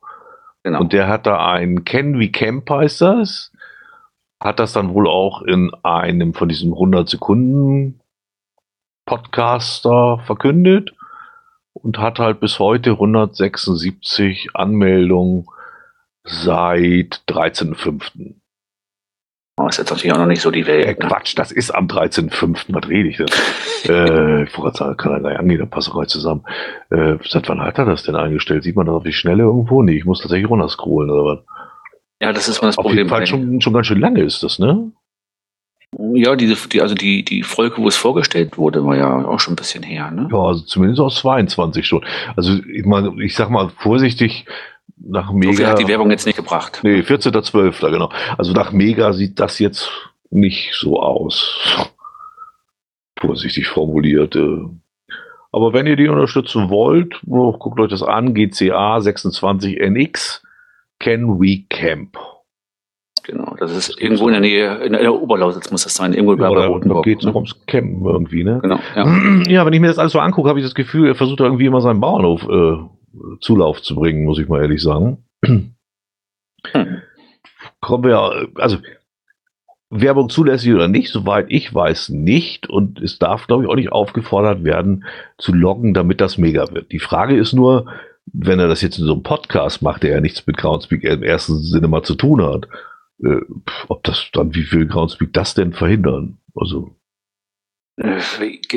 [0.63, 0.81] Genau.
[0.81, 3.53] Und der hat da ein Ken wie Camp heißt das.
[4.43, 8.01] Hat das dann wohl auch in einem von diesen 100 Sekunden
[9.07, 10.95] Podcaster verkündet
[11.73, 15.47] und hat halt bis heute 176 Anmeldungen
[16.25, 18.40] seit 13.05.
[19.61, 20.87] Oh, ist jetzt natürlich auch noch nicht so die Welt.
[20.87, 22.67] Äh, Quatsch, das ist am 13.05.
[22.69, 23.27] Was rede ich denn?
[23.85, 26.45] äh, sagen, kann er gleich angehen, dann passt er zusammen.
[26.91, 28.63] Äh, seit wann hat er das denn eingestellt?
[28.63, 29.83] Sieht man das auf die Schnelle irgendwo?
[29.83, 31.39] Nee, ich muss tatsächlich runterscrollen oder was?
[32.23, 32.99] Ja, das ist mal das Auf Problem.
[32.99, 34.93] jeden Fall schon, schon ganz schön lange ist das, ne?
[36.15, 39.55] Ja, diese, die, also die, die Folge, wo es vorgestellt wurde, war ja auch schon
[39.55, 40.29] ein bisschen her, ne?
[40.31, 42.05] Ja, also zumindest aus 22 schon.
[42.37, 44.47] Also ich meine, ich sag mal vorsichtig,
[45.03, 45.69] nach So viel Mega.
[45.69, 46.81] hat die Werbung jetzt nicht gebracht.
[46.83, 47.91] Nee, 14.12.
[47.91, 48.11] genau.
[48.39, 49.91] Also nach Mega sieht das jetzt
[50.31, 51.89] nicht so aus.
[53.19, 54.35] Vorsichtig formuliert.
[54.37, 54.59] äh.
[55.53, 58.35] Aber wenn ihr die unterstützen wollt, oh, guckt euch das an.
[58.35, 60.43] GCA 26NX
[61.01, 62.17] Can We Camp.
[63.25, 66.45] Genau, das ist irgendwo in der Nähe, in der Oberlausitz muss das sein, irgendwo bei
[66.49, 67.05] Ja, da, da Rotenburg.
[67.05, 68.61] geht es noch ums Campen irgendwie, ne?
[68.63, 69.05] Genau, ja.
[69.47, 71.45] Ja, wenn ich mir das alles so angucke, habe ich das Gefühl, er versucht da
[71.45, 72.79] irgendwie immer seinen Bauernhof äh,
[73.41, 75.25] Zulauf zu bringen, muss ich mal ehrlich sagen.
[75.45, 75.75] Hm.
[77.81, 78.79] Kommen wir, also
[79.91, 82.69] Werbung zulässig oder nicht, soweit ich weiß, nicht.
[82.69, 85.05] Und es darf, glaube ich, auch nicht aufgefordert werden,
[85.37, 86.93] zu loggen, damit das mega wird.
[86.93, 87.87] Die Frage ist nur,
[88.33, 91.23] wenn er das jetzt in so einem Podcast macht, der ja nichts mit Groundspeak im
[91.25, 92.69] ersten Sinne mal zu tun hat,
[93.23, 93.41] äh,
[93.89, 96.39] ob das dann, wie viel Groundspeak das denn verhindern?
[96.55, 96.95] Also,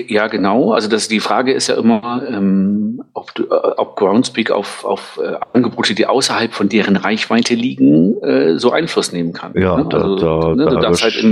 [0.07, 0.73] Ja, genau.
[0.73, 5.19] Also das, die Frage ist ja immer, ähm, ob, du, äh, ob Groundspeak auf, auf
[5.23, 9.53] äh, Angebote, die außerhalb von deren Reichweite liegen, äh, so Einfluss nehmen kann.
[9.55, 9.85] Ja, ne?
[9.89, 11.23] da- also, da- ne, da du darfst halt erwisch-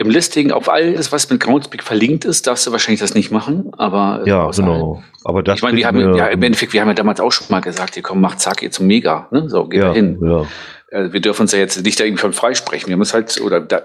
[0.00, 3.72] im, Listing auf alles, was mit Groundspeak verlinkt ist, darfst du wahrscheinlich das nicht machen.
[3.76, 5.02] Aber äh, ja, außerhalb- genau.
[5.24, 7.48] Aber das Ich meine, wir haben ja im Endeffekt, wir haben ja damals auch schon
[7.50, 9.48] mal gesagt, hier komm, macht zack, ihr zum Mega, ne?
[9.48, 10.18] So, geht ja, da hin.
[10.22, 10.46] ja.
[10.90, 12.88] Äh, wir dürfen uns ja jetzt nicht da irgendwie von freisprechen.
[12.88, 13.82] Wir haben es halt, oder da,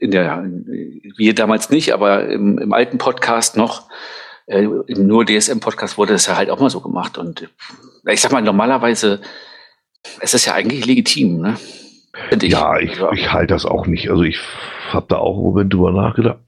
[0.00, 0.44] in der,
[1.16, 3.88] wir damals nicht, aber im, im alten Podcast noch,
[4.46, 7.18] äh, im nur DSM-Podcast wurde es ja halt auch mal so gemacht.
[7.18, 9.20] Und äh, ich sag mal, normalerweise,
[10.20, 11.56] es ist ja eigentlich legitim, ne?
[12.30, 12.52] Ich.
[12.52, 14.10] Ja, ich, ich halte das auch nicht.
[14.10, 14.38] Also ich
[14.88, 16.38] habe da auch im Moment drüber nachgedacht.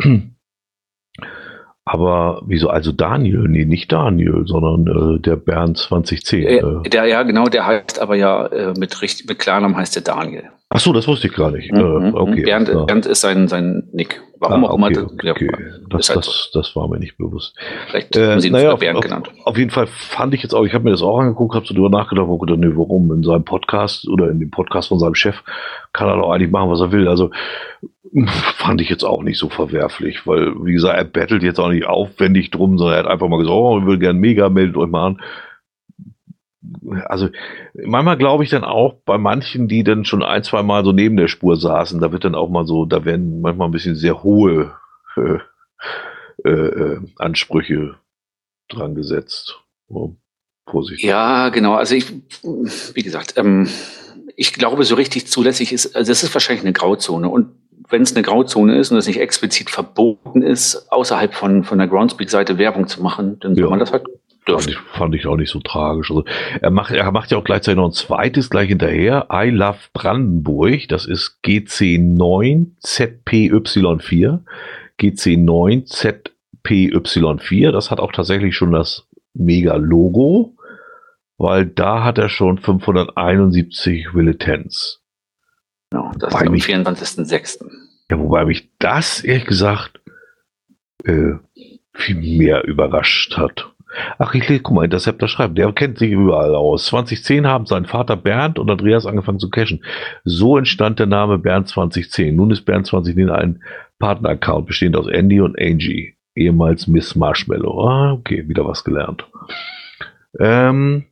[1.84, 2.68] Aber wieso?
[2.68, 3.48] Also Daniel?
[3.48, 6.42] Nee, nicht Daniel, sondern äh, der Bernd 2010.
[6.42, 6.88] äh, Äh.
[6.88, 10.50] der, ja, genau, der heißt aber ja äh, mit, richtig, mit Klarnamen heißt der Daniel.
[10.74, 11.70] Ach so, das wusste ich gar nicht.
[11.70, 12.42] Mhm, Äh, okay.
[12.44, 12.84] Bernd, ja.
[12.84, 14.22] Bernd ist sein, sein Nick.
[14.40, 14.86] Warum Ah, auch immer.
[14.88, 15.50] okay, ja, okay.
[15.90, 17.54] Das, halt das, das war mir nicht bewusst.
[17.88, 19.30] Vielleicht Äh, haben sie ihn naja, Bernd auf, genannt.
[19.44, 21.74] auf jeden Fall fand ich jetzt auch, ich habe mir das auch angeguckt, habe so
[21.74, 23.12] drüber nachgedacht, wo gedacht, nee, warum?
[23.12, 25.42] In seinem Podcast oder in dem Podcast von seinem Chef
[25.92, 27.06] kann er doch eigentlich machen, was er will.
[27.06, 27.30] Also
[28.56, 31.86] fand ich jetzt auch nicht so verwerflich, weil, wie gesagt, er bettelt jetzt auch nicht
[31.86, 34.88] aufwendig drum, sondern er hat einfach mal gesagt, oh, ich will gern mega, meldet euch
[34.90, 35.20] mal an.
[37.06, 37.28] Also
[37.74, 41.16] manchmal glaube ich dann auch bei manchen, die dann schon ein, zwei Mal so neben
[41.16, 44.22] der Spur saßen, da wird dann auch mal so, da werden manchmal ein bisschen sehr
[44.22, 44.72] hohe
[45.16, 45.38] äh,
[46.44, 47.96] äh, äh, Ansprüche
[48.68, 49.60] dran gesetzt.
[49.88, 50.12] Oh,
[50.70, 51.02] Vorsicht.
[51.02, 51.74] Ja, genau.
[51.74, 52.06] Also ich,
[52.42, 53.68] wie gesagt, ähm,
[54.36, 57.28] ich glaube, so richtig zulässig ist, also es ist wahrscheinlich eine Grauzone.
[57.28, 57.48] Und
[57.90, 61.88] wenn es eine Grauzone ist und es nicht explizit verboten ist, außerhalb von, von der
[61.88, 63.70] Groundspeak-Seite Werbung zu machen, dann soll Ja.
[63.70, 64.04] man das halt
[64.44, 66.10] Fand ich, fand ich auch nicht so tragisch.
[66.10, 66.24] Also
[66.60, 69.28] er macht, er macht ja auch gleichzeitig noch ein zweites gleich hinterher.
[69.32, 70.88] I Love Brandenburg.
[70.88, 74.40] Das ist GC9ZPY4.
[75.00, 77.72] GC9ZPY4.
[77.72, 80.54] Das hat auch tatsächlich schon das Mega-Logo,
[81.38, 85.00] weil da hat er schon 571 Villetens.
[85.90, 87.64] Genau, das ist am mich- 24.06.
[88.10, 90.00] Ja, wobei mich das ehrlich gesagt
[91.04, 91.32] äh,
[91.94, 93.71] viel mehr überrascht hat.
[94.18, 96.86] Ach, ich guck mal, Interceptor schreibt, der kennt sich überall aus.
[96.86, 99.84] 2010 haben sein Vater Bernd und Andreas angefangen zu cashen.
[100.24, 102.34] So entstand der Name Bernd 2010.
[102.34, 103.62] Nun ist Bernd 2010 ein
[103.98, 107.88] Partner-Account bestehend aus Andy und Angie, ehemals Miss Marshmallow.
[107.88, 109.24] Ah, okay, wieder was gelernt.
[110.40, 111.04] Ähm,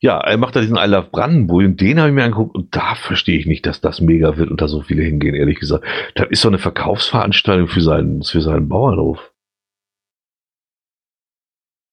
[0.00, 2.76] ja, er macht da diesen I Love Brandenburg und den habe ich mir angeguckt und
[2.76, 5.86] da verstehe ich nicht, dass das mega wird und da so viele hingehen, ehrlich gesagt.
[6.14, 9.32] Das ist so eine Verkaufsveranstaltung für seinen, für seinen Bauernhof.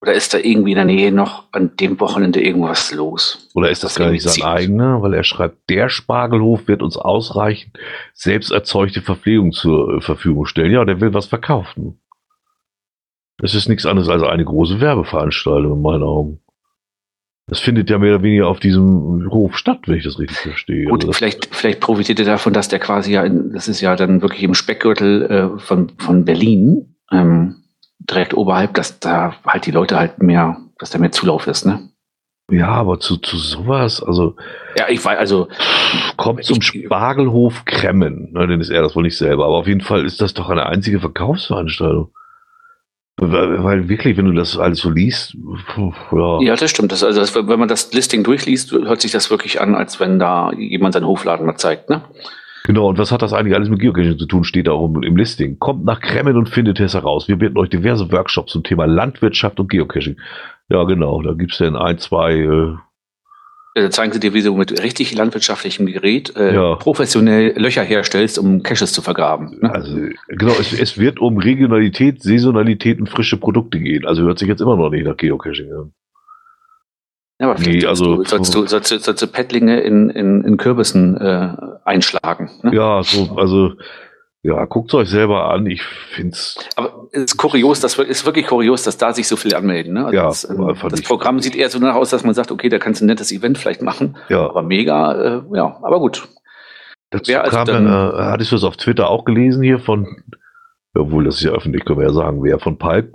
[0.02, 3.48] Oder ist da irgendwie in der Nähe noch an dem Wochenende irgendwas los?
[3.54, 5.02] Oder ist das Das gar nicht sein eigener?
[5.04, 7.78] Weil er schreibt, der Spargelhof wird uns ausreichend
[8.14, 10.72] selbst erzeugte Verpflegung zur äh, Verfügung stellen.
[10.72, 12.00] Ja, der will was verkaufen.
[13.38, 16.40] Das ist nichts anderes als eine große Werbeveranstaltung in meinen Augen.
[17.48, 20.86] Das findet ja mehr oder weniger auf diesem Hof statt, wenn ich das richtig verstehe.
[20.86, 23.96] Gut, Also vielleicht, vielleicht profitiert er davon, dass der quasi ja, in, das ist ja
[23.96, 27.61] dann wirklich im Speckgürtel äh, von, von Berlin, ähm,
[28.10, 31.92] direkt oberhalb, dass da halt die Leute halt mehr, dass da mehr Zulauf ist, ne?
[32.52, 34.36] ja, aber zu, zu sowas, also
[34.78, 35.48] Ja, ich weiß, also,
[36.18, 38.34] kommt zum Spargelhof Kremmen.
[38.34, 39.46] Ne, denn ist er das wohl nicht selber.
[39.46, 42.12] Aber auf jeden Fall ist das doch eine einzige Verkaufsveranstaltung.
[43.18, 45.38] Weil, weil wirklich, wenn du das alles so liest,
[46.12, 46.42] ja.
[46.42, 46.92] ja, das stimmt.
[46.92, 50.20] Das, also, das, wenn man das Listing durchliest, hört sich das wirklich an, als wenn
[50.20, 52.02] da jemand seinen Hofladen mal zeigt, ne?
[52.65, 55.02] Genau, und was hat das eigentlich alles mit Geocaching zu tun, steht da auch im,
[55.04, 55.58] im Listing.
[55.60, 57.28] Kommt nach Kremmen und findet es heraus.
[57.28, 60.17] Wir bieten euch diverse Workshops zum Thema Landwirtschaft und Geocaching.
[60.69, 62.76] Ja, genau, da gibt's dann ein, zwei äh,
[63.74, 66.76] da zeigen sie dir, wie du mit richtig landwirtschaftlichem Gerät äh, Ja.
[66.76, 69.60] professionell Löcher herstellst, um Caches zu vergraben.
[69.62, 69.74] Ne?
[69.74, 69.97] Also,
[70.28, 74.06] genau, es, es wird um Regionalität, Saisonalität und frische Produkte gehen.
[74.06, 75.93] Also hört sich jetzt immer noch nicht nach Geocaching an.
[77.42, 81.18] Ja, aber Nee, also- sollst, du, sollst, du, sollst, du, Pettlinge in, in, in Kürbissen
[81.18, 82.52] äh, einschlagen.
[82.62, 82.76] Ne?
[82.76, 83.72] Ja, so, also,
[84.44, 85.66] ja, guckt euch selber an.
[85.66, 89.58] Ich find's, Aber es ist kurios, das ist wirklich kurios, dass da sich so viele
[89.58, 89.94] anmelden.
[89.94, 90.06] Ne?
[90.06, 92.70] Also Ja, das, ähm, das Programm sieht eher so danach aus, dass man sagt, okay,
[92.70, 94.18] da kannst du ein nettes Event vielleicht machen.
[94.30, 96.28] ja, Aber mega, äh, ja, aber gut.
[97.10, 99.80] dazu wer also kam dann- dann, äh, hattest du es auf Twitter auch gelesen hier
[99.80, 100.08] von,
[100.96, 103.12] obwohl das ist ja öffentlich, können wir ja sagen, wer von Palk.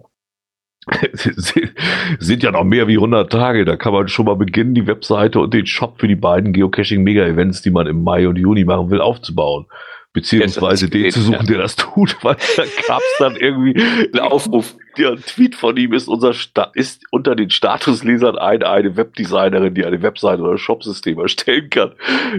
[2.18, 3.64] sind ja noch mehr wie 100 Tage.
[3.64, 7.62] Da kann man schon mal beginnen, die Webseite und den Shop für die beiden Geocaching-Mega-Events,
[7.62, 9.66] die man im Mai und Juni machen will, aufzubauen.
[10.12, 13.79] Beziehungsweise den zu suchen, der das tut, weil da gab es dann irgendwie
[14.14, 14.75] Ein Aufruf.
[14.96, 19.75] Ja, ein Tweet von ihm ist unser Sta ist unter den Statuslesern eine, eine Webdesignerin,
[19.75, 21.92] die eine Webseite oder Shopsystem erstellen kann.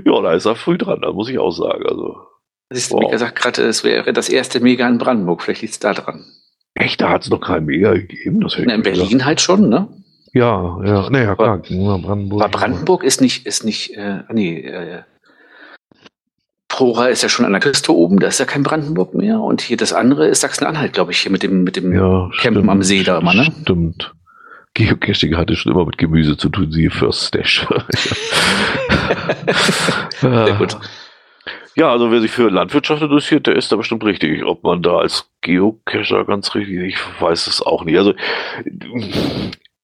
[0.05, 1.85] Ja, da ist er früh dran, da muss ich auch sagen.
[1.87, 2.17] Also,
[2.69, 3.01] Das ist, Wow.
[3.03, 5.43] wie gesagt, gerade es wäre das erste Mega in Brandenburg.
[5.43, 6.25] Vielleicht liegt es da dran.
[6.77, 8.41] Echt, da hat es noch kein Mega gegeben.
[8.41, 9.01] Das hätte Na, in ich gedacht.
[9.01, 9.87] Berlin halt schon, ne?
[10.33, 11.59] Ja, ja, naja, klar.
[11.59, 12.43] Brandenburg.
[12.43, 15.01] Aber Brandenburg ist nicht, ist nicht, äh, nee, äh,
[16.67, 19.39] Prora ist ja schon an der Küste oben, da ist ja kein Brandenburg mehr.
[19.39, 22.69] Und hier das andere ist Sachsen-Anhalt, glaube ich, hier mit dem, mit dem Ja, Campen
[22.69, 23.51] am See da immer, ne?
[23.61, 24.13] Stimmt.
[24.75, 27.65] Geocaching hatte schon immer mit Gemüse zu tun, siehe First Stash.
[30.21, 30.77] Sehr gut.
[31.77, 34.43] Ja, also wer sich für Landwirtschaft interessiert, der ist da bestimmt richtig.
[34.43, 37.99] Ob man da als Geocacher ganz richtig, ich weiß es auch nicht.
[37.99, 38.15] Also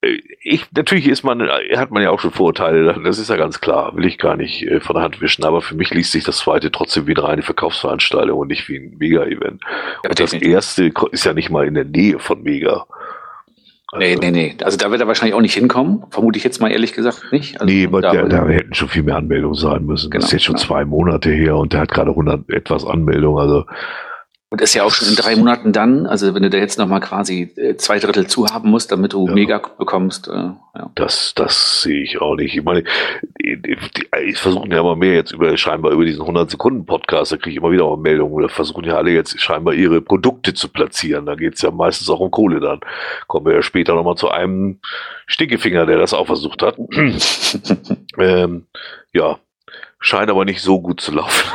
[0.01, 3.61] äh, ich, natürlich ist man, hat man ja auch schon Vorurteile, das ist ja ganz
[3.61, 6.23] klar, will ich gar nicht äh, von der Hand wischen, aber für mich liest sich
[6.23, 9.61] das zweite trotzdem wie eine reine Verkaufsveranstaltung und nicht wie ein Mega-Event.
[10.03, 12.87] Ja, Und das erste ist ja nicht mal in der Nähe von Mega.
[13.97, 14.55] Nee, nee, nee.
[14.63, 16.03] Also da wird er wahrscheinlich auch nicht hinkommen.
[16.09, 17.59] Vermute ich jetzt mal ehrlich gesagt nicht.
[17.61, 20.09] Also nee, aber da, da, da hätten schon viel mehr Anmeldungen sein müssen.
[20.09, 20.65] das Genau, ist jetzt schon genau.
[20.65, 23.39] zwei Monate her und der hat gerade 100 etwas Anmeldungen.
[23.41, 23.65] Also
[24.53, 26.05] Und ist ja auch schon in drei Monaten dann.
[26.05, 29.27] Also wenn du da jetzt nochmal quasi äh, zwei Drittel zu haben musst, damit du
[29.27, 29.33] Ja.
[29.33, 30.27] Mega bekommst.
[30.27, 30.91] Äh, ja.
[30.93, 32.55] Das, das sehe ich auch nicht.
[32.55, 32.83] Ich meine,
[33.41, 37.49] die, die, die versuchen ja immer mehr jetzt über, scheinbar über diesen 100-Sekunden-Podcast, da kriege
[37.49, 41.25] ich immer wieder auch Meldungen, oder versuchen ja alle jetzt scheinbar ihre Produkte zu platzieren.
[41.25, 42.79] Da geht es ja meistens auch um Kohle dann.
[43.25, 44.77] Kommen wir ja später nochmal zu einem
[45.25, 46.77] Stinkefinger, der das auch versucht hat.
[48.19, 48.67] ähm,
[49.13, 49.39] ja,
[49.97, 51.49] scheint aber nicht so gut zu laufen.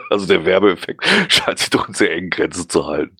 [0.10, 3.16] Also der Werbeeffekt scheint sich doch in sehr engen Grenzen zu halten.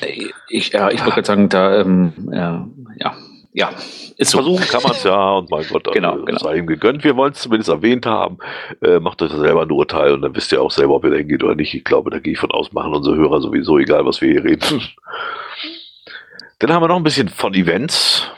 [0.00, 3.16] Äh, Ich, ja, ich wollte gerade sagen, da, ähm, ja, ja,
[3.52, 3.70] ja,
[4.18, 4.38] ist so.
[4.38, 6.38] Versuchen kann man es ja und mein Gott, Genau, also, genau.
[6.38, 7.04] sei ihm gegönnt.
[7.04, 8.38] Wir wollen es zumindest erwähnt haben.
[8.82, 11.10] Äh, macht euch da selber ein Urteil und dann wisst ihr auch selber, ob ihr
[11.10, 11.72] da hingeht oder nicht.
[11.72, 14.44] Ich glaube, da gehe ich von aus, machen unsere Hörer sowieso, egal was wir hier
[14.44, 14.82] reden.
[16.58, 18.30] Dann haben wir noch ein bisschen von Events.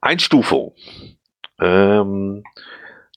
[0.00, 0.74] Einstufung.
[1.60, 2.42] Ähm,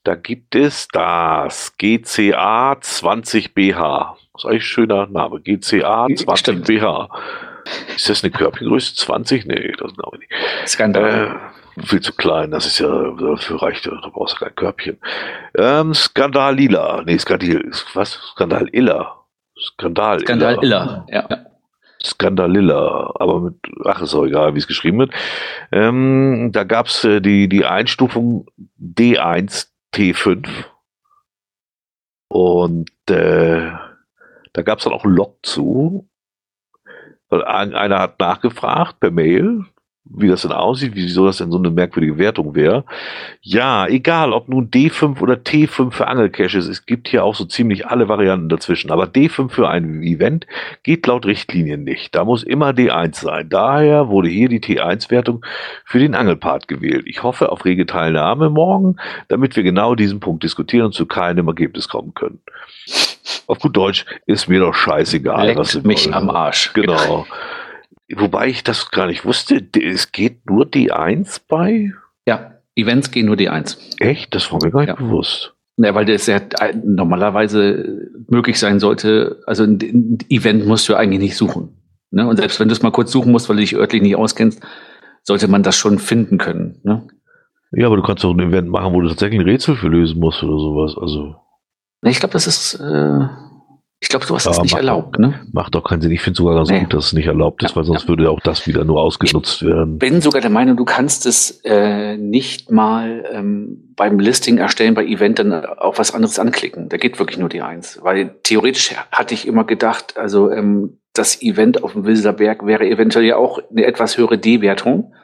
[0.06, 4.14] da gibt es das GCA 20BH.
[4.32, 5.40] Das ist eigentlich ein schöner Name.
[5.40, 6.66] GCA Stimmt.
[6.68, 7.08] 20BH.
[7.96, 9.46] Ist das eine Körbchengröße 20?
[9.46, 10.68] Nee, das glaube ich nicht.
[10.68, 11.40] Skandal.
[11.76, 12.88] Äh, viel zu klein, das ist ja
[13.36, 14.98] für reichte, da brauchst du kein Körbchen.
[15.58, 18.12] Ähm, Skandal Lila, nee, Skandal, was?
[18.32, 19.24] Skandal Illa.
[19.58, 21.06] Skandal Skandal Iller.
[21.10, 21.28] Ja.
[22.02, 25.12] Skandalilla, aber mit, ach, ist auch egal, wie es geschrieben wird.
[25.72, 28.46] Ähm, da gab's äh, die, die Einstufung
[28.80, 30.46] D1 T5
[32.28, 33.72] und äh,
[34.52, 36.06] da gab's dann auch ein Log zu.
[37.30, 39.64] Einer hat nachgefragt per Mail,
[40.08, 42.84] wie das denn aussieht, wieso das denn so eine merkwürdige Wertung wäre.
[43.40, 47.86] Ja, egal, ob nun D5 oder T5 für Angelcaches, es gibt hier auch so ziemlich
[47.86, 48.90] alle Varianten dazwischen.
[48.90, 50.46] Aber D5 für ein Event
[50.82, 52.14] geht laut Richtlinien nicht.
[52.14, 53.48] Da muss immer D1 sein.
[53.48, 55.44] Daher wurde hier die T1-Wertung
[55.84, 57.04] für den Angelpart gewählt.
[57.06, 58.96] Ich hoffe auf rege Teilnahme morgen,
[59.28, 62.40] damit wir genau diesen Punkt diskutieren und zu keinem Ergebnis kommen können.
[63.48, 66.14] Auf gut Deutsch ist mir doch scheißegal, was Leckt sie mich wollen.
[66.14, 66.72] am Arsch.
[66.72, 67.26] Genau.
[68.14, 69.66] Wobei ich das gar nicht wusste.
[69.82, 71.92] Es geht nur D1 bei?
[72.26, 73.78] Ja, Events gehen nur D1.
[74.00, 74.34] Echt?
[74.34, 74.94] Das war mir gar nicht Ja.
[74.94, 75.54] bewusst.
[75.78, 79.42] Ja, weil das ja äh, normalerweise möglich sein sollte.
[79.46, 81.76] Also ein, Event musst du eigentlich nicht suchen.
[82.10, 82.26] Ne?
[82.26, 84.62] Und selbst wenn du es mal kurz suchen musst, weil du dich örtlich nicht auskennst,
[85.22, 86.80] sollte man das schon finden können.
[86.84, 87.06] Ne?
[87.72, 90.20] Ja, aber du kannst doch ein Event machen, wo du tatsächlich ein Rätsel für lösen
[90.20, 90.96] musst oder sowas.
[90.96, 91.36] Also.
[92.02, 93.26] Ich glaube, das ist, äh,
[94.06, 95.18] Ich glaube, sowas ist nicht erlaubt.
[95.18, 95.40] Ne?
[95.50, 96.12] Macht doch keinen Sinn.
[96.12, 96.78] Ich finde sogar ganz nee.
[96.78, 98.08] gut, dass es nicht erlaubt ist, ja, weil sonst ja.
[98.10, 99.94] würde auch das wieder nur ausgenutzt ich werden.
[99.94, 104.94] Ich bin sogar der Meinung, du kannst es äh, nicht mal ähm, beim Listing erstellen
[104.94, 106.88] bei Event dann auch was anderes anklicken.
[106.88, 107.98] Da geht wirklich nur die Eins.
[108.00, 112.86] Weil theoretisch hatte ich immer gedacht, also ähm, das Event auf dem Wilser Berg wäre
[112.88, 115.14] eventuell ja auch eine etwas höhere D-Wertung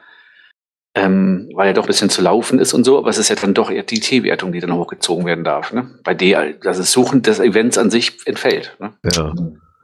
[0.95, 3.37] ähm, weil er doch ein bisschen zu laufen ist und so, aber es ist ja
[3.37, 5.73] dann doch eher die T-Wertung, die dann hochgezogen werden darf.
[5.73, 5.89] Ne?
[6.05, 8.77] Bei D, dass das Suchen des Events an sich entfällt.
[8.79, 8.93] Ne?
[9.15, 9.33] Ja.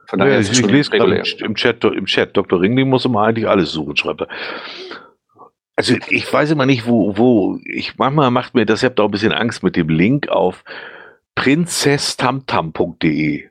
[0.05, 2.61] Von daher ja, ist ich, ich lese gerade im Chat, im Chat, Dr.
[2.61, 4.27] Ringling muss immer eigentlich alles suchen, schreibt er.
[5.75, 9.03] Also ich weiß immer nicht, wo, wo, ich manchmal macht mir das, ich habe da
[9.03, 10.63] auch ein bisschen Angst mit dem Link auf
[11.35, 13.49] prinzesstamtam.de.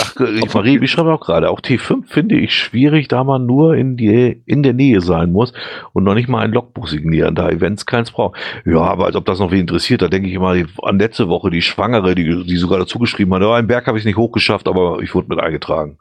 [0.00, 3.74] Ach, ich, Marie, ich schreibe auch gerade, auch T5 finde ich schwierig, da man nur
[3.74, 5.52] in, die, in der Nähe sein muss
[5.92, 8.38] und noch nicht mal ein Logbuch signieren, da Events keins braucht.
[8.64, 11.50] Ja, aber als ob das noch wen interessiert, da denke ich immer an letzte Woche
[11.50, 14.68] die Schwangere, die, die sogar dazu geschrieben hat, ja, einen Berg habe ich nicht hochgeschafft,
[14.68, 15.98] aber ich wurde mit eingetragen.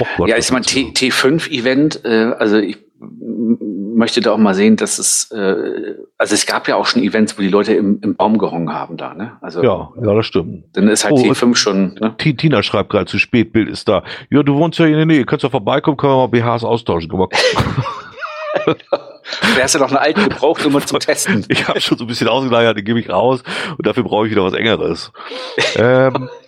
[0.00, 4.98] Oh Gott, ja, ist mein T5-Event, äh, also ich möchte da auch mal sehen, dass
[4.98, 8.38] es, äh, also es gab ja auch schon Events, wo die Leute im, im Baum
[8.38, 9.36] gehongen haben da, ne?
[9.40, 10.64] Also, ja, ja, das stimmt.
[10.72, 11.94] Dann ist halt oh, T5 schon.
[11.94, 12.14] Ne?
[12.16, 14.02] Tina schreibt gerade zu spät, Bild ist da.
[14.30, 17.08] Ja, du wohnst ja in der Nähe, kannst ja vorbeikommen, können wir mal BHs austauschen.
[17.08, 18.76] Können wir
[19.56, 21.44] Da hast du noch eine alte Gebrauchnummer zum Testen.
[21.48, 23.42] Ich habe schon so ein bisschen ausgeleiert, die gebe ich raus
[23.76, 25.12] und dafür brauche ich wieder was Engeres.
[25.76, 26.28] ähm,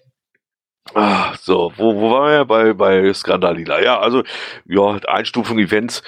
[0.95, 3.81] Ah, so, wo, wo waren wir bei, bei Skandalila?
[3.83, 4.23] Ja, also,
[4.65, 6.03] ja, Einstufung Events,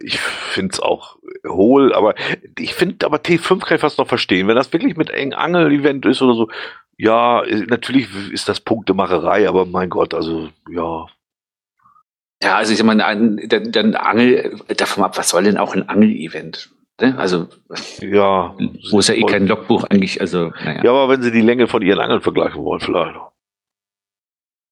[0.00, 1.16] ich finde es auch
[1.46, 2.14] hohl, aber
[2.58, 4.48] ich finde aber T5 kann ich fast noch verstehen.
[4.48, 6.48] Wenn das wirklich mit eng Angel-Event ist oder so,
[6.96, 11.06] ja, natürlich ist das Punktemacherei, aber mein Gott, also, ja.
[12.42, 16.70] Ja, also ich meine, dann, dann Angel, davon ab, was soll denn auch ein Angel-Event?
[17.00, 17.16] Ne?
[17.16, 17.46] Also,
[18.00, 18.54] ja.
[18.90, 20.84] Wo ist ja eh kein Logbuch eigentlich, also, naja.
[20.84, 23.16] Ja, aber wenn sie die Länge von ihren Angeln vergleichen wollen, vielleicht.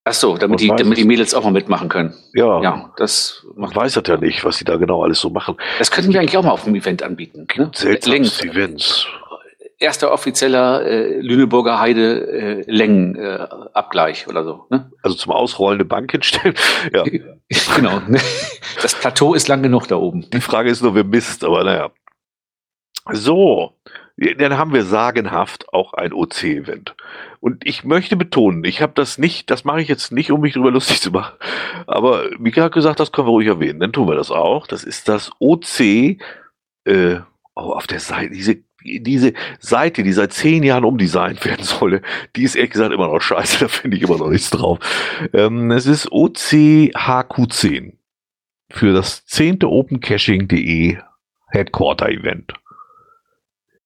[0.09, 2.15] Ach so, damit die, damit die Mädels auch mal mitmachen können.
[2.33, 2.63] Ja.
[2.63, 3.75] Ja, das macht.
[3.75, 5.57] Man weiß das ja nicht, was sie da genau alles so machen.
[5.81, 7.49] Das könnten wir eigentlich auch mal auf dem Event anbieten.
[7.57, 7.73] Ne?
[7.75, 9.05] Seltsames Events.
[9.81, 14.67] Erster offizieller äh, Lüneburger Heide äh, Längenabgleich äh, oder so.
[14.71, 14.93] Ne?
[15.03, 16.55] Also zum Ausrollen eine Bank hinstellen.
[16.95, 17.03] ja.
[17.75, 18.01] genau.
[18.81, 20.31] Das Plateau ist lang genug da oben.
[20.31, 21.91] Die Frage ist nur, wer misst, aber naja.
[23.11, 23.76] So,
[24.17, 26.95] dann haben wir sagenhaft auch ein OC-Event.
[27.41, 30.55] Und ich möchte betonen, ich habe das nicht, das mache ich jetzt nicht, um mich
[30.55, 31.37] darüber lustig zu machen.
[31.87, 33.81] Aber Mika hat gesagt, das können wir ruhig erwähnen.
[33.81, 34.67] Dann tun wir das auch.
[34.67, 35.81] Das ist das OC
[36.87, 37.21] äh,
[37.55, 42.01] oh, auf der Seite, diese, diese Seite, die seit zehn Jahren umdesignt werden solle,
[42.37, 44.79] die ist ehrlich gesagt immer noch scheiße, da finde ich immer noch nichts drauf.
[45.33, 47.93] Ähm, es ist OCHQ10
[48.71, 50.99] für das zehnte OpenCaching.de
[51.49, 52.55] Headquarter Event.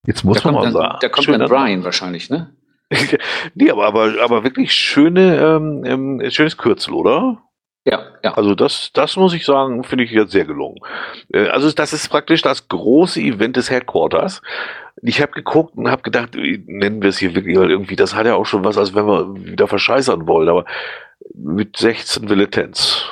[0.06, 0.98] Jetzt muss da man mal sagen.
[1.00, 2.54] Da kommt dann Brian wahrscheinlich, ne?
[3.54, 7.42] nee, aber, aber, aber wirklich schöne, ähm, ähm, schönes Kürzel, oder?
[7.84, 8.34] Ja, ja.
[8.34, 10.78] Also das, das muss ich sagen, finde ich jetzt sehr gelungen.
[11.32, 14.42] Äh, also das ist praktisch das große Event des Headquarters.
[15.02, 18.26] Ich habe geguckt und habe gedacht, nennen wir es hier wirklich, weil irgendwie, das hat
[18.26, 20.66] ja auch schon was, als wenn wir wieder verscheißern wollen, aber
[21.34, 23.06] mit 16 Villetens.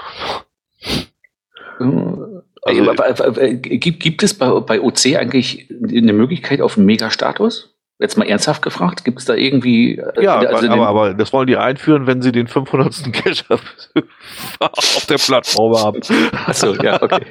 [2.63, 7.75] Also, gibt, gibt es bei, bei OC eigentlich eine Möglichkeit auf einen Megastatus?
[8.01, 9.99] Jetzt mal ernsthaft gefragt, gibt es da irgendwie.
[9.99, 13.13] Äh, ja, also aber, aber, das wollen die einführen, wenn sie den 500.
[13.13, 13.45] Cache
[14.61, 16.01] auf der Plattform haben.
[16.47, 17.27] Achso, ja, okay.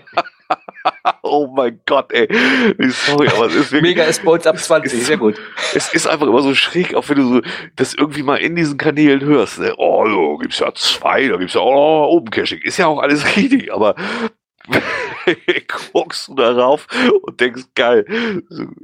[1.23, 2.27] oh mein Gott, ey.
[2.89, 3.95] Sorry, aber es ist wirklich.
[3.95, 5.39] Mega Sports ab 20, sehr gut.
[5.73, 7.41] Es ist einfach immer so schräg, auch wenn du so
[7.75, 9.59] das irgendwie mal in diesen Kanälen hörst.
[9.59, 9.73] Ne?
[9.77, 12.59] Oh, da gibt's ja zwei, da gibt's ja auch Open Caching.
[12.61, 13.95] Ist ja auch alles richtig, aber
[15.93, 16.87] guckst du darauf
[17.21, 18.05] und denkst, geil,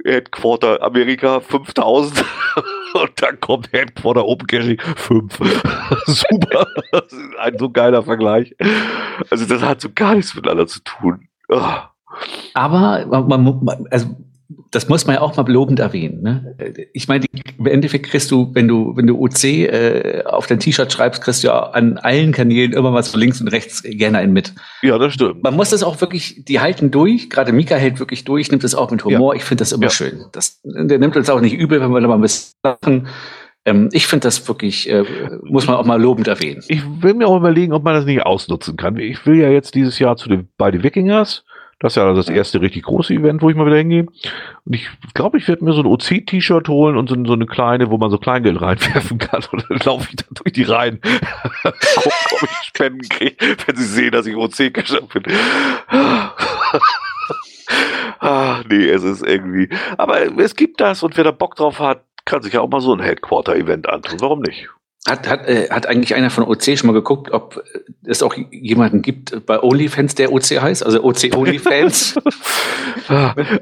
[0.04, 2.24] Headquarter Amerika 5000
[2.94, 5.38] und dann kommt Headquarter Open Caching 5.
[6.06, 8.54] Super, das ist ein so geiler Vergleich.
[9.30, 11.28] Also das hat so gar nichts miteinander zu tun.
[11.48, 11.60] Oh.
[12.54, 14.16] Aber man, man, also
[14.70, 16.22] das muss man ja auch mal lobend erwähnen.
[16.22, 16.88] Ne?
[16.92, 17.24] Ich meine,
[17.58, 21.42] im Endeffekt kriegst du, wenn du, wenn du OC äh, auf dein T-Shirt schreibst, kriegst
[21.42, 24.52] du ja an allen Kanälen immer mal so links und rechts gerne einen mit.
[24.82, 25.42] Ja, das stimmt.
[25.42, 28.74] Man muss das auch wirklich, die halten durch, gerade Mika hält wirklich durch, nimmt das
[28.74, 29.34] auch mit Humor.
[29.34, 29.38] Ja.
[29.38, 29.90] Ich finde das immer ja.
[29.90, 30.24] schön.
[30.32, 33.08] Das, der nimmt uns auch nicht übel, wenn wir da mal ein bisschen lachen.
[33.64, 35.04] Ähm, ich finde das wirklich, äh,
[35.42, 36.62] muss man auch mal lobend erwähnen.
[36.68, 38.98] Ich will mir auch überlegen, ob man das nicht ausnutzen kann.
[38.98, 41.44] Ich will ja jetzt dieses Jahr zu den, bei den Wikingers
[41.80, 44.06] das ist ja das erste richtig große Event, wo ich mal wieder hingehe.
[44.64, 47.90] Und ich glaube, ich werde mir so ein OC-T-Shirt holen und so, so, eine kleine,
[47.90, 49.42] wo man so Kleingeld reinwerfen kann.
[49.52, 51.00] Und dann laufe ich da durch die Reihen.
[51.62, 55.24] Gucken, ob ich Spenden kriege, wenn sie sehen, dass ich OC-Geschäft bin.
[58.20, 59.68] ah, nee, es ist irgendwie.
[59.96, 62.80] Aber es gibt das und wer da Bock drauf hat, kann sich ja auch mal
[62.80, 64.20] so ein Headquarter-Event antun.
[64.20, 64.68] Warum nicht?
[65.06, 67.62] Hat, hat, äh, hat eigentlich einer von OC schon mal geguckt, ob
[68.04, 70.84] es auch jemanden gibt bei OnlyFans, der OC heißt?
[70.84, 72.14] Also OC OnlyFans?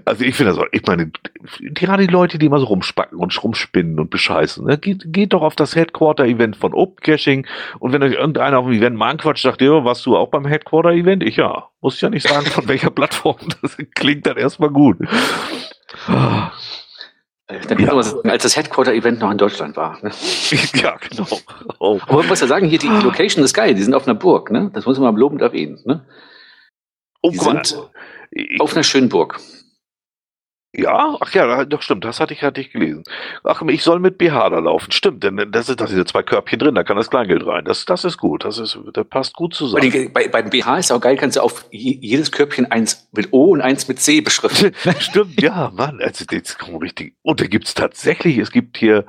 [0.04, 1.10] also ich finde das auch, ich meine,
[1.58, 4.78] gerade die Leute, die immer so rumspacken und rumspinnen und bescheißen, ne?
[4.78, 7.46] geht, geht doch auf das Headquarter-Event von Open Caching
[7.80, 10.46] und wenn euch irgendeiner auf dem Event mal anquatscht, sagt ihr, warst du auch beim
[10.46, 11.24] Headquarter-Event?
[11.24, 11.68] Ich ja.
[11.82, 13.36] Muss ich ja nicht sagen, von welcher Plattform.
[13.62, 14.98] Das klingt dann erstmal gut.
[17.68, 18.02] Dann ja.
[18.02, 19.98] sagen, als das Headquarter-Event noch in Deutschland war.
[20.02, 20.10] Ne?
[20.74, 21.26] Ja, genau.
[21.78, 22.00] Oh.
[22.06, 23.74] Aber man muss ja sagen, hier die Location ist geil.
[23.74, 24.50] Die sind auf einer Burg.
[24.50, 24.70] Ne?
[24.72, 25.80] Das muss man mal lobend erwähnen.
[25.84, 26.04] Ne?
[27.22, 27.78] Oh, die sind
[28.60, 29.38] auf einer schönen Burg.
[30.74, 33.04] Ja, ach ja, doch stimmt, das hatte ich, hatte ich gelesen.
[33.44, 34.90] Ach, ich soll mit BH da laufen.
[34.90, 37.66] Stimmt, denn das sind, da sind zwei Körbchen drin, da kann das Kleingeld rein.
[37.66, 39.90] Das, das ist gut, das ist, das passt gut zusammen.
[39.92, 43.34] Bei, bei, bei dem BH ist auch geil, kannst du auf jedes Körbchen eins mit
[43.34, 44.72] O und eins mit C beschriften.
[44.98, 47.16] stimmt, ja, Mann, also jetzt kommen richtig.
[47.20, 49.04] Und da gibt's tatsächlich, es gibt hier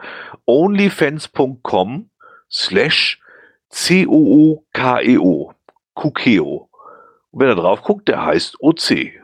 [0.46, 2.10] onlyfans.com
[2.52, 3.22] slash
[3.70, 5.54] C-O-O-K-E-O.
[5.94, 6.70] Kukeo.
[7.32, 9.23] Und wenn er drauf guckt, der heißt OC.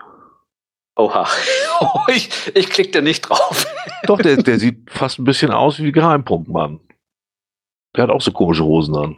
[1.00, 1.26] Oha.
[2.10, 3.66] ich, ich klicke da nicht drauf.
[4.04, 6.82] Doch, der, der sieht fast ein bisschen aus wie Geheimpunktmann.
[7.96, 9.18] Der hat auch so komische Hosen an.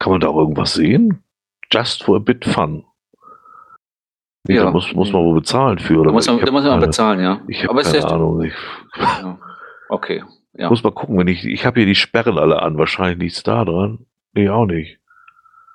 [0.00, 1.22] Kann man da auch irgendwas sehen?
[1.70, 2.84] Just for a bit fun.
[4.48, 4.64] Nee, ja.
[4.64, 6.08] Da muss, muss man wohl bezahlen für, oder?
[6.08, 7.40] Da muss man, da muss man bezahlen, ja.
[7.46, 8.42] Ich habe keine Ahnung.
[8.42, 8.54] Ich,
[8.98, 9.38] ja.
[9.88, 10.24] Okay.
[10.54, 10.68] Ja.
[10.68, 13.64] Muss mal gucken, wenn ich, ich habe hier die Sperren alle an, wahrscheinlich nichts da
[13.64, 14.06] dran.
[14.32, 14.98] Nee, auch nicht.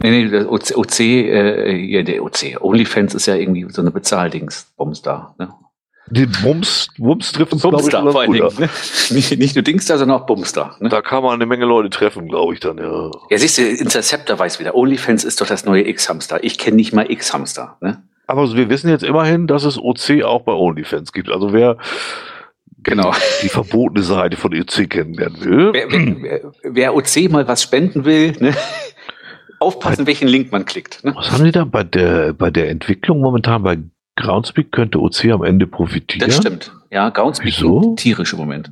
[0.04, 3.92] Nee, nee, der OC, OC äh, ja, der OC, OnlyFans ist ja irgendwie so eine
[3.92, 5.36] Bezahldings, Bums da.
[5.38, 5.50] Ne?
[6.08, 8.70] Die Bums, Bums trifft uns, glaube ich, vor allen Dingen, ne?
[9.12, 10.76] nicht, nicht nur Dings da, sondern auch Bums da.
[10.80, 10.90] Ne?
[10.90, 13.12] Da kann man eine Menge Leute treffen, glaube ich dann, ja.
[13.30, 16.44] Ja, siehst du, Interceptor weiß wieder, OnlyFans ist doch das neue X-Hamster.
[16.44, 17.78] Ich kenne nicht mal X-Hamster.
[17.80, 18.04] Ne?
[18.28, 21.30] Aber wir wissen jetzt immerhin, dass es OC auch bei OnlyFans gibt.
[21.30, 21.78] Also wer
[22.84, 23.12] genau.
[23.12, 25.74] die, die verbotene Seite von OC kennenlernen will.
[25.74, 28.54] Wer, wer, wer OC mal was spenden will, ne?
[29.62, 31.04] Aufpassen, welchen Link man klickt.
[31.04, 31.14] Ne?
[31.16, 33.78] Was haben die da bei der, bei der Entwicklung momentan bei
[34.16, 36.28] Groundspeak könnte OC am Ende profitieren?
[36.28, 36.74] Das stimmt.
[36.90, 37.96] Ja, Groundspeak Wieso?
[37.96, 38.72] tierisch im Moment.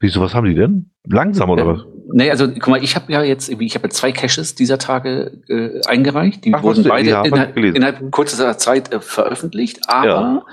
[0.00, 0.90] Wieso, was haben die denn?
[1.04, 1.84] Langsam oder äh, was?
[2.12, 5.80] Nee, also guck mal, ich habe ja jetzt, ich habe zwei Caches dieser Tage äh,
[5.86, 6.44] eingereicht.
[6.44, 10.44] Die Ach, wurden beide ja, innerhalb, innerhalb kurzer Zeit äh, veröffentlicht, aber ja.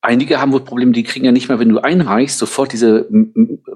[0.00, 3.08] einige haben wohl Probleme, die kriegen ja nicht mehr, wenn du einreichst, sofort diese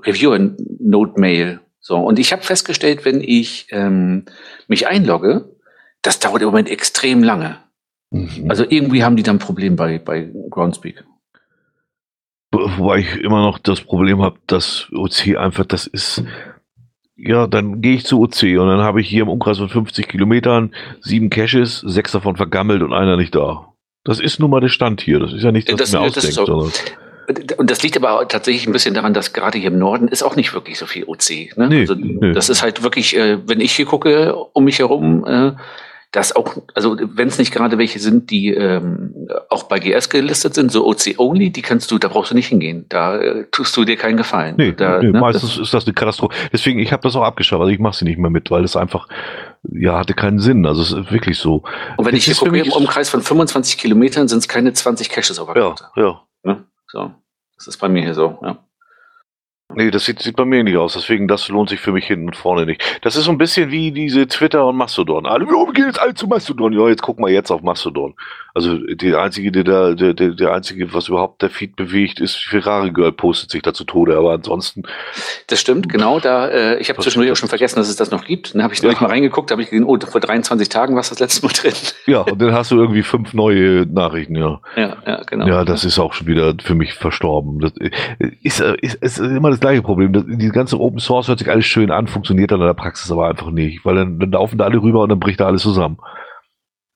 [0.05, 1.61] Reviewer-Note-Mail.
[1.85, 4.25] So, und ich habe festgestellt, wenn ich ähm,
[4.69, 5.51] mich einlogge,
[6.01, 7.59] das dauert im Moment extrem lange.
[8.11, 8.47] Mhm.
[8.49, 11.05] Also irgendwie haben die dann ein Problem bei, bei Groundspeak.
[12.53, 16.23] Wobei ich immer noch das Problem habe, dass OC einfach, das ist,
[17.17, 20.07] ja, dann gehe ich zu OC und dann habe ich hier im Umkreis von 50
[20.07, 23.73] Kilometern sieben Caches, sechs davon vergammelt und einer nicht da.
[24.05, 25.19] Das ist nun mal der Stand hier.
[25.19, 26.35] Das ist ja nicht, dass das, mir ausdenkt.
[26.35, 26.71] So.
[27.57, 30.37] Und das liegt aber tatsächlich ein bisschen daran, dass gerade hier im Norden ist auch
[30.37, 31.57] nicht wirklich so viel OC.
[31.57, 31.69] Ne?
[31.69, 32.33] Nee, also, nee.
[32.33, 35.53] Das ist halt wirklich, äh, wenn ich hier gucke um mich herum, äh,
[36.13, 40.55] dass auch, also wenn es nicht gerade welche sind, die ähm, auch bei GS gelistet
[40.55, 42.85] sind, so OC-only, die kannst du, da brauchst du nicht hingehen.
[42.91, 44.57] Da äh, tust du dir keinen Gefallen.
[44.59, 45.21] Nee, da, nee ne?
[45.21, 46.37] meistens das, ist das eine Katastrophe.
[46.53, 48.77] Deswegen, ich habe das auch abgeschafft, also ich mache sie nicht mehr mit, weil es
[48.77, 49.09] einfach,
[49.73, 50.67] ja, hatte keinen Sinn.
[50.67, 51.63] Also es ist wirklich so.
[51.97, 55.09] Und wenn das ich hier gucke, im Umkreis von 25 Kilometern sind es keine 20
[55.09, 56.21] Caches auf der Ja, ja.
[56.45, 56.65] Ne?
[56.93, 57.11] So.
[57.57, 58.59] Das ist bei mir hier so, ja.
[59.75, 60.93] Nee, das sieht, sieht bei mir nicht aus.
[60.93, 62.83] Deswegen, das lohnt sich für mich hinten und vorne nicht.
[63.01, 65.25] Das ist so ein bisschen wie diese Twitter und Mastodon.
[65.25, 66.75] Alle, wir gehen jetzt alle zu Mastodon.
[66.75, 68.15] Ja, jetzt guck mal jetzt auf Mastodon.
[68.55, 72.37] Also, der einzige, der da, der, der, der einzige, was überhaupt der Feed bewegt, ist
[72.37, 74.17] Ferrari Girl postet sich da zu Tode.
[74.17, 74.83] Aber ansonsten.
[75.47, 76.21] Das stimmt, genau.
[76.21, 78.55] Da, äh, ich habe zwischendurch auch schon vergessen, dass es das noch gibt.
[78.55, 78.93] Dann habe ich ja.
[78.93, 81.73] mal reingeguckt, habe ich gesehen, oh, vor 23 Tagen war es das letzte Mal drin.
[82.07, 84.61] Ja, und dann hast du irgendwie fünf neue Nachrichten, ja.
[84.77, 85.47] Ja, ja, genau.
[85.47, 87.61] Ja, das ist auch schon wieder für mich verstorben.
[87.61, 87.73] Das
[88.43, 90.13] ist, ist, ist immer das gleiche Problem.
[90.13, 93.11] Das, die ganze Open Source hört sich alles schön an, funktioniert dann in der Praxis
[93.11, 95.63] aber einfach nicht, weil dann, dann laufen da alle rüber und dann bricht da alles
[95.63, 95.99] zusammen.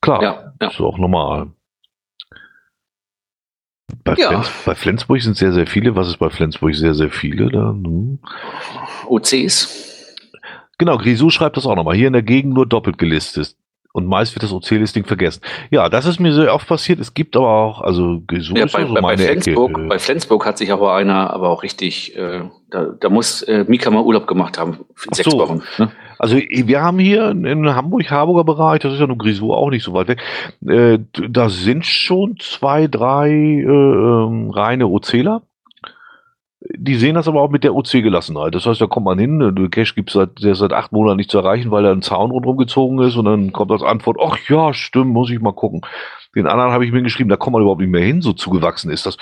[0.07, 0.69] Klar, ja, ja.
[0.69, 1.49] ist auch normal.
[4.05, 4.29] Bei, ja.
[4.29, 5.97] Flens, bei Flensburg sind sehr, sehr viele.
[5.97, 7.51] Was ist bei Flensburg sehr, sehr viele?
[7.51, 8.21] Da, hm.
[9.07, 10.05] OCs.
[10.79, 11.97] Genau, Grisou schreibt das auch nochmal.
[11.97, 13.57] Hier in der Gegend nur doppelt gelistet
[13.97, 15.41] und meist wird das OC-Listing vergessen.
[15.71, 17.01] Ja, das ist mir sehr oft passiert.
[17.01, 19.89] Es gibt aber auch, also so ja, bei, so bei, meine bei Flensburg, Ecke.
[19.89, 23.91] Bei Flensburg hat sich aber einer aber auch richtig, äh, da, da muss äh, Mika
[23.91, 25.39] mal Urlaub gemacht haben sechs so.
[25.39, 25.63] Wochen.
[25.79, 25.91] Ne?
[26.19, 29.83] Also wir haben hier in Hamburg, Harburger Bereich, das ist ja nur Grisou auch nicht
[29.83, 30.23] so weit weg,
[30.67, 30.99] äh,
[31.31, 35.41] da sind schon zwei, drei äh, ähm, reine OCler
[36.75, 38.55] die sehen das aber auch mit der OC-Gelassenheit.
[38.55, 41.17] Das heißt, da kommt man hin, der Cash gibt seit, der ist seit acht Monaten
[41.17, 44.19] nicht zu erreichen, weil er ein Zaun rundherum gezogen ist und dann kommt als Antwort,
[44.21, 45.83] ach ja, stimmt, muss ich mal gucken.
[46.35, 48.91] Den anderen habe ich mir geschrieben, da kommt man überhaupt nicht mehr hin, so zugewachsen
[48.91, 49.17] ist das.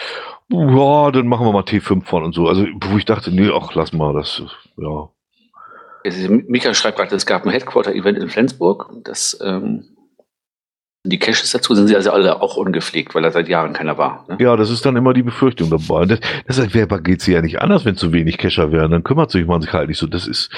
[0.49, 2.49] Ja, dann machen wir mal T5 von und so.
[2.49, 4.42] Also, wo ich dachte, nee, ach, lass mal, das,
[4.76, 5.09] ja.
[6.28, 8.90] Michael schreibt gerade, es gab ein Headquarter-Event in Flensburg.
[9.05, 9.84] Das ähm,
[11.07, 14.25] die Caches dazu sind sie also alle auch ungepflegt, weil da seit Jahren keiner war.
[14.29, 14.39] Ne?
[14.41, 16.07] Ja, das ist dann immer die Befürchtung dabei.
[16.07, 18.91] Das, das wäre bei GC ja nicht anders, wenn zu wenig Cacher wären.
[18.91, 20.07] Dann kümmert sich man sich halt nicht so.
[20.07, 20.51] Das ist,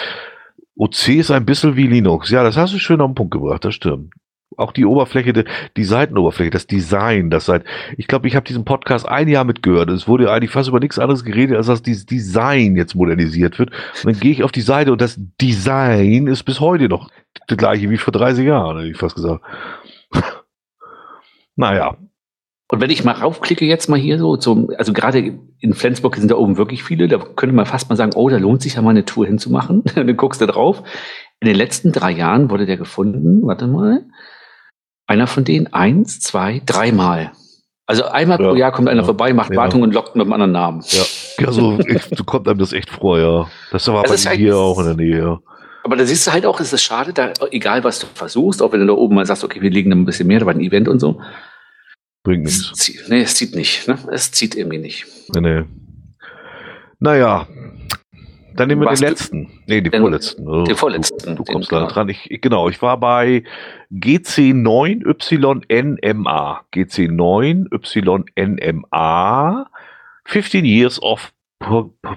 [0.76, 2.30] OC ist ein bisschen wie Linux.
[2.30, 4.12] Ja, das hast du schön auf den Punkt gebracht, das stimmt.
[4.56, 5.44] Auch die Oberfläche,
[5.76, 7.64] die Seitenoberfläche, das Design, das seit,
[7.96, 9.90] ich glaube, ich habe diesen Podcast ein Jahr mitgehört.
[9.90, 13.70] Es wurde eigentlich fast über nichts anderes geredet, als dass dieses Design jetzt modernisiert wird.
[14.04, 17.10] Und dann gehe ich auf die Seite und das Design ist bis heute noch
[17.48, 19.42] das gleiche wie vor 30 Jahren, hätte ich fast gesagt.
[21.56, 21.96] Naja.
[22.68, 26.30] Und wenn ich mal raufklicke jetzt mal hier so, zum, also gerade in Flensburg sind
[26.30, 28.82] da oben wirklich viele, da könnte man fast mal sagen, oh, da lohnt sich ja
[28.82, 29.84] mal eine Tour hinzumachen.
[29.94, 30.82] dann guckst du drauf.
[31.40, 34.04] In den letzten drei Jahren wurde der gefunden, warte mal,
[35.06, 37.32] einer von denen eins, zwei, dreimal.
[37.86, 39.56] Also einmal ja, pro Jahr kommt einer ja, vorbei, macht ja.
[39.56, 40.82] Wartung und lockt mit einem anderen Namen.
[40.88, 41.04] Ja,
[41.44, 41.78] ja so,
[42.10, 43.48] so kommt einem das echt vor, ja.
[43.70, 45.38] Das war das bei hier auch in der Nähe, ja.
[45.86, 48.72] Aber da siehst du halt auch, es ist schade, da, egal was du versuchst, auch
[48.72, 50.62] wenn du da oben mal sagst, okay, wir legen da ein bisschen mehr bei einem
[50.62, 51.22] Event und so.
[52.24, 52.72] Bringt nichts.
[52.72, 53.86] Es zieht, nee, es zieht nicht.
[53.86, 53.96] Ne?
[54.10, 55.06] Es zieht irgendwie nicht.
[55.32, 55.62] Nee, nee.
[56.98, 57.46] Naja,
[58.56, 59.62] dann nehmen wir den letzten.
[59.68, 60.64] Nee, den, den vorletzten.
[60.64, 61.36] Den vorletzten.
[61.36, 62.08] Du, du kommst leider dran.
[62.08, 63.44] Ich, genau, ich war bei
[63.92, 66.62] GC9YNMA.
[66.74, 69.66] GC9YNMA.
[70.24, 71.32] 15 Years of,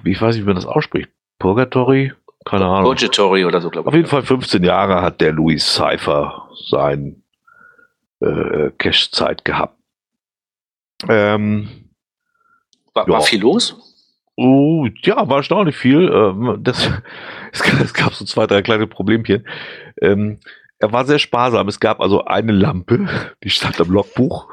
[0.06, 1.12] ich weiß nicht, wie man das ausspricht.
[1.38, 2.14] Purgatory?
[2.46, 2.86] Keine Ahnung.
[2.86, 3.88] Purgatory oder so, glaube ich.
[3.90, 7.24] Auf jeden Fall 15 Jahre hat der Louis Cypher sein
[8.22, 9.78] äh, Cash-Zeit gehabt.
[11.08, 11.90] Ähm,
[12.94, 13.76] war, war viel los?
[14.36, 16.10] Oh, ja, war erstaunlich viel.
[16.10, 16.90] Ähm, das,
[17.52, 19.46] es, gab so zwei, drei kleine Problemchen.
[20.02, 20.40] Ähm,
[20.80, 21.68] er war sehr sparsam.
[21.68, 23.08] Es gab also eine Lampe,
[23.44, 24.48] die stand am Logbuch.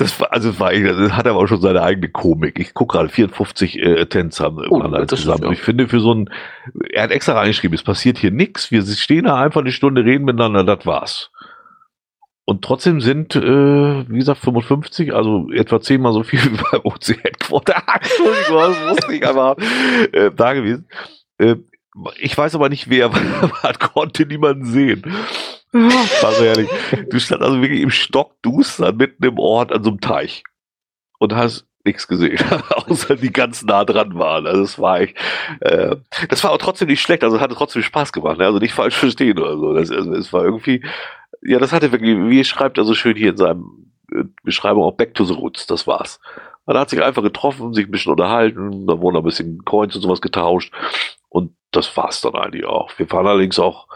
[0.00, 2.58] Das war, also war, das hat aber auch schon seine eigene Komik.
[2.58, 5.42] Ich gucke gerade, 54 äh, Attents haben oh, zusammen.
[5.42, 5.50] Ja.
[5.50, 6.30] Ich finde für so ein,
[6.90, 10.24] er hat extra reingeschrieben, es passiert hier nichts, wir stehen da einfach eine Stunde, reden
[10.24, 11.30] miteinander, das war's.
[12.46, 17.22] Und trotzdem sind, äh, wie gesagt, 55, also etwa zehnmal so viel wie beim OC
[17.22, 17.82] Headquarter.
[17.92, 19.56] Entschuldigung, das wusste ich aber
[20.12, 20.88] äh, da gewesen.
[21.36, 21.56] Äh,
[22.16, 23.10] ich weiß aber nicht wer,
[23.62, 25.02] man konnte niemanden sehen.
[26.22, 26.68] War so ehrlich.
[27.10, 30.42] Du standst also wirklich im Stock Stockduster mitten im Ort an so einem Teich
[31.18, 32.38] und hast nichts gesehen,
[32.88, 34.46] außer die ganz nah dran waren.
[34.46, 35.16] Also es war echt,
[35.60, 35.96] äh,
[36.28, 38.44] das war auch trotzdem nicht schlecht, also es trotzdem Spaß gemacht, ne?
[38.44, 39.72] also nicht falsch verstehen oder so.
[39.72, 40.84] Das, also, es war irgendwie,
[41.42, 44.96] ja, das hatte wirklich, wie schreibt er so schön hier in seinem äh, Beschreibung auch
[44.96, 46.20] Back to the Roots, das war's.
[46.66, 50.02] Man hat sich einfach getroffen, sich ein bisschen unterhalten, da wurden ein bisschen Coins und
[50.02, 50.72] sowas getauscht
[51.28, 52.90] und das war's dann eigentlich auch.
[52.98, 53.86] Wir fahren allerdings auch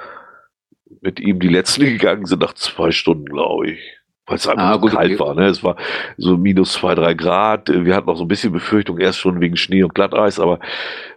[1.00, 4.76] mit ihm die letzten gegangen sind nach zwei Stunden, glaube ich weil es einfach ah,
[4.76, 5.34] gut, kalt war.
[5.34, 5.46] Ne?
[5.46, 5.76] Es war
[6.16, 7.68] so minus zwei, drei Grad.
[7.68, 10.60] Wir hatten noch so ein bisschen Befürchtung, erst schon wegen Schnee und Glatteis, aber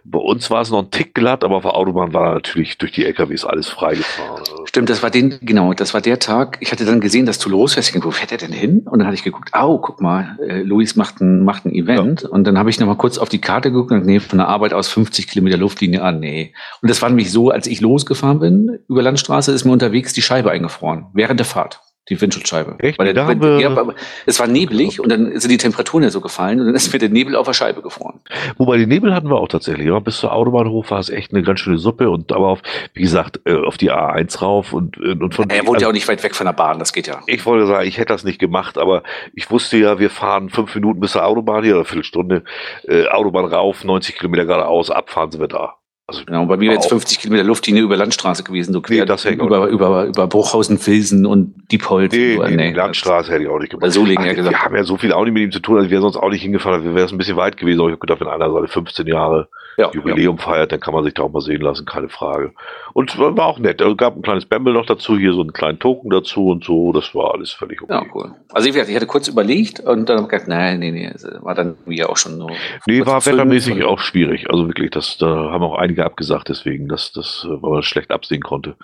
[0.04, 2.92] bei uns war es noch ein Tick glatt, aber auf der Autobahn war natürlich durch
[2.92, 4.42] die LKWs alles freigefahren.
[4.64, 6.58] Stimmt, das war den, genau, das war der Tag.
[6.60, 8.86] Ich hatte dann gesehen, dass Toulouse fest, wo fährt er denn hin?
[8.86, 12.22] Und dann hatte ich geguckt, au, guck mal, äh, Luis macht ein, macht ein Event.
[12.22, 12.28] Ja.
[12.28, 14.72] Und dann habe ich nochmal kurz auf die Karte geguckt und nee, von der Arbeit
[14.72, 16.52] aus 50 Kilometer Luftlinie an, ah, nee.
[16.82, 20.22] Und das war nämlich so, als ich losgefahren bin über Landstraße, ist mir unterwegs die
[20.22, 21.80] Scheibe eingefroren, während der Fahrt.
[22.08, 22.76] Die Windschutzscheibe.
[22.78, 22.98] Echt?
[22.98, 23.86] Weil Da wir- ja,
[24.26, 26.98] es war neblig und dann sind die Temperaturen ja so gefallen und dann ist mir
[26.98, 28.20] der Nebel auf der Scheibe gefroren.
[28.56, 29.86] Wobei den Nebel hatten wir auch tatsächlich.
[29.86, 32.60] Ja, bis zur Autobahn hoch war es echt eine ganz schöne Suppe und aber auf,
[32.94, 35.88] wie gesagt, äh, auf die A1 rauf und, äh, und von Er wohnt also, ja
[35.88, 37.20] auch nicht weit weg von der Bahn, das geht ja.
[37.26, 39.02] Ich wollte sagen, ich hätte das nicht gemacht, aber
[39.34, 42.44] ich wusste ja, wir fahren fünf Minuten bis zur Autobahn hier, oder eine Viertelstunde,
[42.86, 45.74] äh, Autobahn rauf, 90 Kilometer geradeaus, abfahren sind wir da.
[46.10, 46.90] Also, Genau, bei mir wäre jetzt Auch.
[46.90, 50.78] 50 Kilometer Luftlinie über Landstraße gewesen, so quer Nee, das hätte über, über, über Bruchhausen,
[50.78, 52.12] Filsen und Diepholz.
[52.12, 52.44] Nee, so.
[52.44, 53.82] nee, die Landstraße hätte ich auch nicht gemacht.
[53.82, 54.56] Bei Solingen, ja Ach, gesagt.
[54.56, 56.16] Wir haben ja so viel auch nicht mit ihm zu tun, also wir wären sonst
[56.16, 58.28] auch nicht hingefahren, wir wären es ein bisschen weit gewesen, aber ich habe gedacht, wenn
[58.28, 59.90] einer seine 15 Jahre Ja, ja.
[59.92, 62.52] Jubiläum feiert, dann kann man sich da auch mal sehen lassen, keine Frage.
[62.94, 63.80] Und war war auch nett.
[63.80, 66.92] Es gab ein kleines Bamble noch dazu, hier so einen kleinen Token dazu und so,
[66.92, 67.92] das war alles völlig okay.
[67.92, 68.34] Ja, cool.
[68.52, 71.54] Also gesagt, ich hatte kurz überlegt und dann habe ich gedacht, nein, nee, nee, war
[71.54, 72.50] dann wie auch schon so.
[72.86, 74.50] Nee, war wettermäßig auch schwierig.
[74.50, 78.10] Also wirklich, das, da haben auch einige abgesagt, deswegen, dass das, weil man das schlecht
[78.10, 78.76] absehen konnte.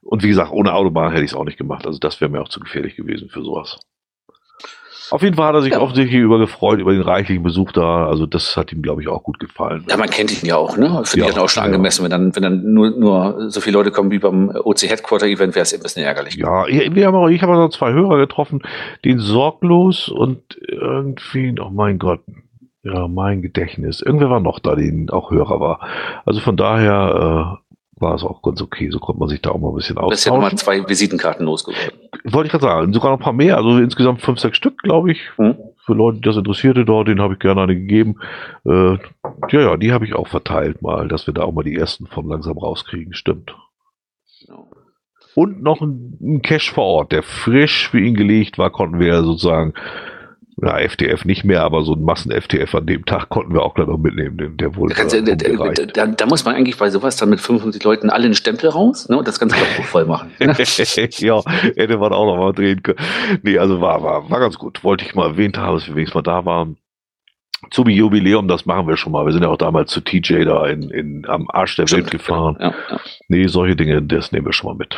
[0.00, 1.86] Und wie gesagt, ohne Autobahn hätte ich es auch nicht gemacht.
[1.86, 3.78] Also das wäre mir auch zu gefährlich gewesen für sowas.
[5.10, 5.80] Auf jeden Fall hat er sich Ja.
[5.80, 8.06] offensichtlich über gefreut, über den reichlichen Besuch da.
[8.06, 9.84] Also das hat ihm, glaube ich, auch gut gefallen.
[9.88, 11.02] Ja, man kennt ihn ja auch, ne?
[11.04, 12.02] Finde Ja, ich dann auch schon angemessen.
[12.04, 15.54] Wenn dann, wenn dann nur, nur so viele Leute kommen wie beim OC Headquarter Event,
[15.54, 16.34] wäre es ein bisschen ärgerlich.
[16.36, 18.62] Ja, ich- wir haben auch, ich habe noch zwei Hörer getroffen,
[19.04, 22.20] den sorglos und irgendwie, oh mein Gott,
[22.82, 24.00] ja, mein Gedächtnis.
[24.00, 25.80] Irgendwer war noch da, den auch Hörer war.
[26.24, 27.67] Also von daher äh,
[28.00, 28.90] war es auch ganz okay.
[28.90, 31.44] So konnte man sich da auch mal ein bisschen Das ist ja nochmal zwei Visitenkarten
[31.44, 31.98] losgeworden.
[32.24, 35.12] Wollte ich gerade sagen, sogar noch ein paar mehr, also insgesamt fünf, sechs Stück, glaube
[35.12, 35.20] ich.
[35.36, 35.56] Hm?
[35.84, 38.16] Für Leute, die das interessierte dort, denen habe ich gerne eine gegeben.
[38.64, 38.98] Äh,
[39.50, 42.06] ja, ja, die habe ich auch verteilt mal, dass wir da auch mal die ersten
[42.06, 43.54] von langsam rauskriegen, stimmt.
[44.46, 44.68] Genau.
[45.34, 49.22] Und noch ein, ein Cache vor Ort, der frisch für ihn gelegt war, konnten wir
[49.22, 49.72] sozusagen,
[50.60, 53.86] ja, FTF nicht mehr, aber so ein Massen-FTF an dem Tag konnten wir auch gleich
[53.86, 54.36] noch mitnehmen.
[54.36, 57.82] Den, der wurde Da, da, da, da, muss man eigentlich bei sowas dann mit 55
[57.84, 60.32] Leuten alle einen Stempel raus ne, und das ganze Kopf voll machen.
[60.38, 61.42] ja,
[61.76, 62.98] hätte man auch noch mal drehen können.
[63.42, 64.82] Nee, also war, war, war ganz gut.
[64.82, 66.76] Wollte ich mal erwähnt haben, dass wir wenigstens mal da waren.
[67.70, 69.26] Zum Jubiläum, das machen wir schon mal.
[69.26, 72.10] Wir sind ja auch damals zu TJ da in, in, am Arsch der Welt Stimmt,
[72.10, 72.56] gefahren.
[72.60, 73.00] Ja, ja.
[73.28, 74.96] Nee, solche Dinge, das nehmen wir schon mal mit.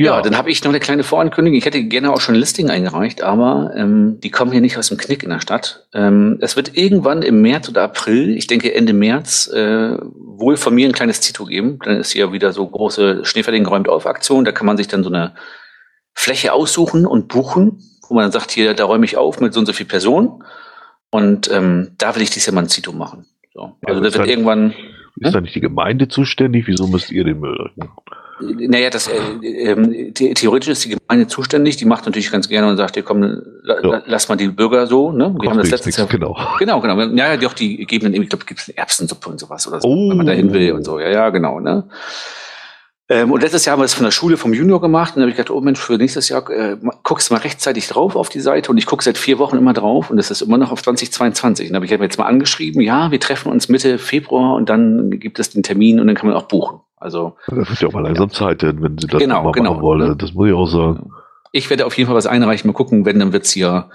[0.00, 1.58] Ja, dann habe ich noch eine kleine Vorankündigung.
[1.58, 4.88] Ich hätte gerne auch schon ein Listing eingereicht, aber ähm, die kommen hier nicht aus
[4.88, 5.88] dem Knick in der Stadt.
[5.92, 10.74] Ähm, es wird irgendwann im März oder April, ich denke Ende März, äh, wohl von
[10.74, 11.80] mir ein kleines Zito geben.
[11.84, 14.44] Dann ist hier wieder so große Schneefertigen räumt auf Aktion.
[14.44, 15.34] Da kann man sich dann so eine
[16.14, 19.58] Fläche aussuchen und buchen, wo man dann sagt, hier, da räume ich auf mit so
[19.60, 20.44] und so viel Personen.
[21.10, 23.26] Und ähm, da will ich dieses Jahr mal ein Zito machen.
[23.52, 23.62] So.
[23.62, 24.74] Also Ja, das das wird heißt- irgendwann.
[25.20, 26.68] Ist da nicht die Gemeinde zuständig?
[26.68, 27.88] Wieso müsst ihr den Müll rücken?
[28.40, 29.12] Naja, das, äh,
[30.16, 33.22] the theoretisch ist die Gemeinde zuständig, die macht natürlich ganz gerne und sagt, ihr komm,
[33.62, 34.02] la, Ja.
[34.06, 35.34] lass mal die Bürger so, ne?
[35.40, 36.06] Wir haben das letztes Jahr.
[36.06, 36.36] genau.
[36.58, 37.00] Genau, genau.
[37.00, 39.88] Ja, ja, doch, die geben dann ich glaube, gibt es Erbsensuppe und sowas oder so,
[39.88, 40.10] Oh.
[40.10, 40.98] wenn man da hin will und so.
[41.00, 41.84] Ja, ja, genau, ne?
[43.10, 45.22] Ähm, und letztes Jahr haben wir das von der Schule vom Junior gemacht und da
[45.22, 48.40] habe ich gedacht, oh Mensch, für nächstes Jahr äh, guckst mal rechtzeitig drauf auf die
[48.40, 50.82] Seite und ich gucke seit vier Wochen immer drauf und es ist immer noch auf
[50.82, 51.68] 2022.
[51.68, 55.08] Und da habe ich jetzt mal angeschrieben, ja, wir treffen uns Mitte Februar und dann
[55.08, 56.80] gibt es den Termin und dann kann man auch buchen.
[57.00, 59.72] Also Das wird ja auch mal langsam Zeit, denn wenn sie das Genau, mal genau.
[59.74, 60.18] machen wollen.
[60.18, 61.10] Das muss ich auch sagen.
[61.52, 62.68] Ich werde auf jeden Fall was einreichen.
[62.68, 63.88] Mal gucken, wenn, dann wird's hier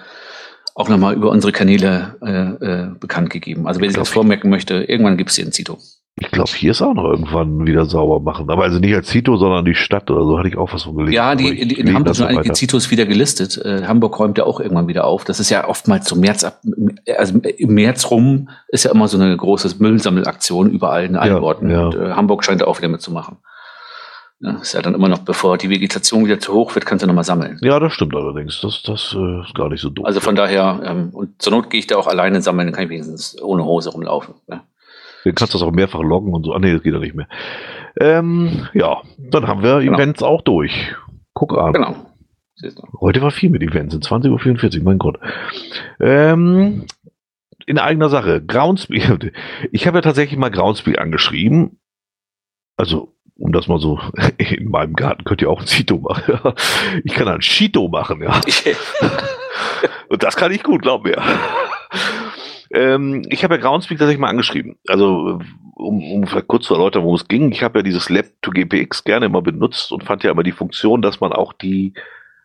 [0.76, 3.68] auch nochmal über unsere Kanäle äh, äh, bekannt gegeben.
[3.68, 5.78] Also wer sich das vormerken möchte, irgendwann gibt's hier ein Zito.
[6.16, 8.48] Ich glaube, hier ist auch noch irgendwann wieder sauber machen.
[8.52, 10.96] Aber also nicht als Zito, sondern die Stadt oder so hatte ich auch was von
[10.96, 11.14] gelesen.
[11.14, 12.54] Ja, die, in Hamburg sind einige.
[12.54, 13.58] Zitos wieder gelistet.
[13.58, 15.24] Äh, Hamburg räumt ja auch irgendwann wieder auf.
[15.24, 16.62] Das ist ja oftmals zum März ab,
[17.18, 21.42] also im März rum ist ja immer so eine große Müllsammelaktion überall in allen Ja,
[21.42, 21.72] Orten.
[21.72, 21.86] ja.
[21.88, 23.38] Und, äh, Hamburg scheint auch wieder mitzumachen.
[24.44, 27.08] Ja, ist ja dann immer noch, bevor die Vegetation wieder zu hoch wird, kannst du
[27.08, 27.60] nochmal sammeln.
[27.62, 28.60] Ja, das stimmt allerdings.
[28.60, 30.06] Das, das äh, ist gar nicht so doof.
[30.06, 32.84] Also von daher, ähm, und zur Not gehe ich da auch alleine sammeln, dann kann
[32.84, 34.36] ich wenigstens ohne Hose rumlaufen.
[34.48, 34.62] Ne?
[35.24, 36.52] Du kannst das auch mehrfach loggen und so.
[36.52, 37.30] Ah, nee, das geht ja nicht mehr.
[37.98, 39.94] Ähm, ja, dann haben wir Genau.
[39.98, 40.94] Events auch durch.
[41.34, 41.72] Guck an.
[41.72, 41.96] Genau.
[43.00, 45.20] Heute war viel mit Events, sind 20.44 Uhr, mein Gott.
[46.02, 46.86] Ähm,
[47.66, 49.34] in eigener Sache, Groundspeak.
[49.72, 51.80] Ich habe ja tatsächlich mal Groundspeak angeschrieben.
[52.76, 54.00] Also, um das mal so,
[54.38, 56.54] in meinem Garten könnt ihr auch ein Zito machen.
[57.04, 58.42] Ich kann ein Cheeto machen, ja.
[60.10, 61.22] Und das kann ich gut, glaub mir.
[62.72, 64.78] ähm, ich habe ja Groundspeak tatsächlich mal angeschrieben.
[64.88, 65.40] Also,
[65.76, 67.52] um, um vielleicht kurz zu erläutern, worum es ging.
[67.52, 70.52] Ich habe ja dieses Lab to GPX gerne immer benutzt und fand ja immer die
[70.52, 71.94] Funktion, dass man auch die,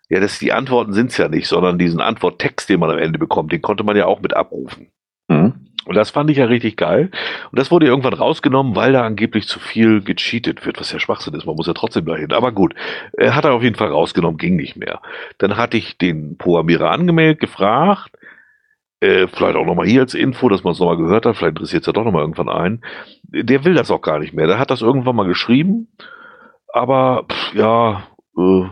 [0.08, 3.18] ja, das, die Antworten sind es ja nicht, sondern diesen Antworttext, den man am Ende
[3.18, 4.90] bekommt, den konnte man ja auch mit abrufen.
[5.28, 5.67] Mhm.
[5.88, 7.10] Und das fand ich ja richtig geil.
[7.50, 11.32] Und das wurde irgendwann rausgenommen, weil da angeblich zu viel gecheatet wird, was ja Schwachsinn
[11.32, 11.46] ist.
[11.46, 12.30] Man muss ja trotzdem dahin.
[12.32, 12.74] Aber gut,
[13.14, 15.00] er hat er auf jeden Fall rausgenommen, ging nicht mehr.
[15.38, 18.10] Dann hatte ich den Programmierer angemeldet, gefragt,
[19.00, 21.84] äh, vielleicht auch nochmal hier als Info, dass man es nochmal gehört hat, vielleicht interessiert
[21.84, 22.82] es ja doch nochmal irgendwann ein.
[23.22, 24.46] Der will das auch gar nicht mehr.
[24.46, 25.88] Der hat das irgendwann mal geschrieben,
[26.70, 28.02] aber pff, ja,
[28.36, 28.64] äh,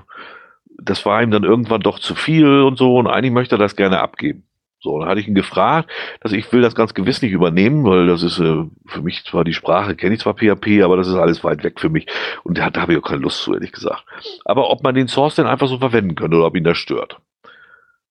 [0.82, 3.74] das war ihm dann irgendwann doch zu viel und so und eigentlich möchte er das
[3.74, 4.46] gerne abgeben.
[4.80, 8.06] So, dann hatte ich ihn gefragt, dass ich will das ganz gewiss nicht übernehmen, weil
[8.06, 11.14] das ist äh, für mich zwar die Sprache, kenne ich zwar PHP, aber das ist
[11.14, 12.06] alles weit weg für mich
[12.44, 14.04] und da habe ich auch keine Lust zu, ehrlich gesagt.
[14.44, 17.18] Aber ob man den Source denn einfach so verwenden könnte oder ob ihn das stört.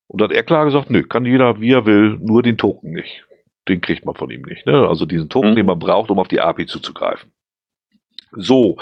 [0.07, 2.91] Und dann hat er klar gesagt, nö, kann jeder, wie er will, nur den Token
[2.91, 3.25] nicht.
[3.67, 4.65] Den kriegt man von ihm nicht.
[4.65, 4.87] Ne?
[4.87, 5.55] Also diesen Token, mhm.
[5.55, 7.31] den man braucht, um auf die API zuzugreifen.
[8.31, 8.77] So,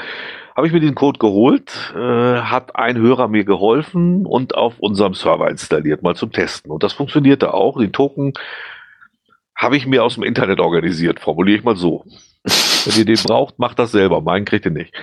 [0.56, 5.14] habe ich mir den Code geholt, äh, hat ein Hörer mir geholfen und auf unserem
[5.14, 6.72] Server installiert, mal zum Testen.
[6.72, 7.78] Und das funktionierte auch.
[7.80, 8.34] Den Token
[9.56, 12.06] habe ich mir aus dem Internet organisiert, formuliere ich mal so.
[12.44, 14.22] Wenn ihr den braucht, macht das selber.
[14.22, 14.94] Meinen kriegt ihr nicht.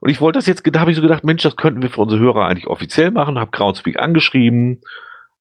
[0.00, 2.02] Und ich wollte das jetzt, da habe ich so gedacht, Mensch, das könnten wir für
[2.02, 3.38] unsere Hörer eigentlich offiziell machen.
[3.38, 4.82] Habe Groundspeak angeschrieben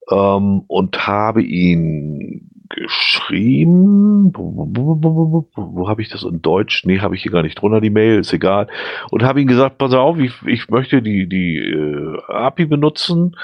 [0.09, 4.33] ähm, und habe ihn geschrieben.
[4.35, 6.85] Wo, habe ich das in Deutsch?
[6.85, 8.67] Nee, habe ich hier gar nicht drunter, die Mail, ist egal.
[9.11, 13.35] Und habe ihm gesagt, pass auf, ich, ich möchte die, die äh, API benutzen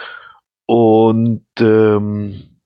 [0.65, 2.59] und ähm,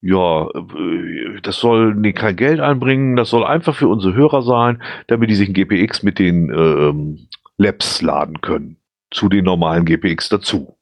[0.00, 4.82] ja, äh, das soll nee, kein Geld einbringen, das soll einfach für unsere Hörer sein,
[5.06, 8.76] damit die sich ein GPX mit den ähm, Labs laden können.
[9.10, 10.77] Zu den normalen GPX dazu.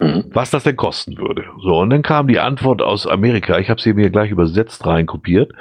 [0.00, 0.24] Mhm.
[0.32, 1.44] was das denn kosten würde.
[1.60, 3.58] So, und dann kam die Antwort aus Amerika.
[3.58, 5.52] Ich habe sie mir gleich übersetzt reinkopiert.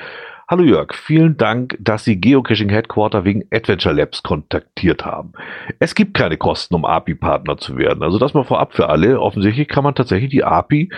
[0.50, 5.34] Hallo Jörg, vielen Dank, dass Sie Geocaching Headquarter wegen Adventure Labs kontaktiert haben.
[5.80, 8.02] Es gibt keine Kosten, um API-Partner zu werden.
[8.02, 9.20] Also das mal vorab für alle.
[9.20, 10.90] Offensichtlich kann man tatsächlich die API,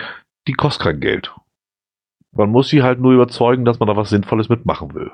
[0.46, 1.34] die kostet kein Geld.
[2.32, 5.10] Man muss sie halt nur überzeugen, dass man da was Sinnvolles mitmachen will.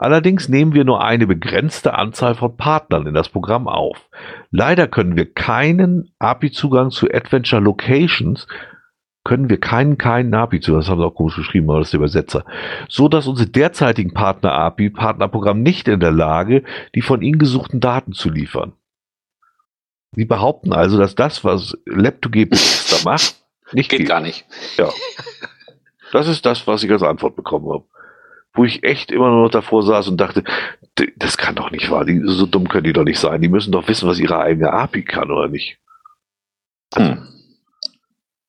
[0.00, 4.08] Allerdings nehmen wir nur eine begrenzte Anzahl von Partnern in das Programm auf.
[4.50, 8.46] Leider können wir keinen API-Zugang zu Adventure Locations
[9.24, 11.92] können wir keinen, keinen API zu, das haben sie auch komisch geschrieben, aber das ist
[11.92, 12.46] der Übersetzer,
[12.88, 18.14] so dass unsere derzeitigen Partner-API, Partnerprogramm nicht in der Lage, die von ihnen gesuchten Daten
[18.14, 18.72] zu liefern.
[20.12, 22.48] Sie behaupten also, dass das, was Lab2G
[22.90, 23.34] da macht,
[23.72, 24.00] nicht geht.
[24.00, 24.46] Geht gar nicht.
[24.78, 24.88] Ja.
[26.10, 27.84] Das ist das, was ich als Antwort bekommen habe
[28.54, 30.44] wo ich echt immer nur davor saß und dachte,
[31.16, 33.40] das kann doch nicht wahr, die, so dumm können die doch nicht sein.
[33.40, 35.78] Die müssen doch wissen, was ihre eigene API kann, oder nicht?
[36.94, 37.26] Hm.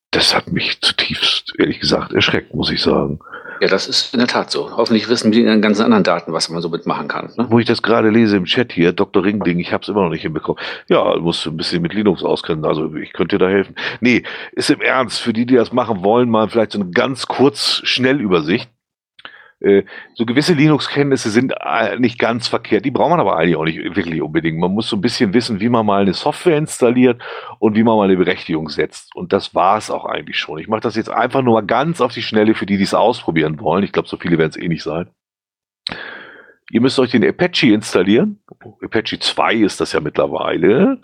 [0.10, 3.20] Das hat mich zutiefst, ehrlich gesagt, erschreckt, muss ich sagen.
[3.62, 4.76] Ja, das ist in der Tat so.
[4.76, 7.32] Hoffentlich wissen die in den ganzen anderen Daten, was man so mitmachen kann.
[7.38, 7.46] Ne?
[7.50, 9.24] Wo ich das gerade lese im Chat hier, Dr.
[9.24, 10.62] Ringding, ich habe es immer noch nicht hinbekommen.
[10.90, 13.76] Ja, musst ein bisschen mit Linux auskennen, also ich könnte dir da helfen.
[14.00, 14.24] Nee,
[14.54, 17.82] ist im Ernst, für die, die das machen wollen, mal vielleicht so eine ganz kurz
[17.84, 18.70] Schnellübersicht.
[19.62, 19.84] Äh,
[20.16, 22.84] so gewisse Linux-Kenntnisse sind äh, nicht ganz verkehrt.
[22.84, 24.58] Die braucht man aber eigentlich auch nicht wirklich unbedingt.
[24.58, 27.22] Man muss so ein bisschen wissen, wie man mal eine Software installiert
[27.60, 29.16] und wie man mal eine Berechtigung setzt.
[29.16, 30.58] Und das war es auch eigentlich schon.
[30.60, 32.94] Ich mache das jetzt einfach nur mal ganz auf die Schnelle für die, die es
[32.94, 33.84] ausprobieren wollen.
[33.84, 35.08] Ich glaube, so viele werden es eh nicht sein.
[36.72, 38.40] Ihr müsst euch den Apache installieren.
[38.82, 41.00] Apache 2 ist das ja mittlerweile.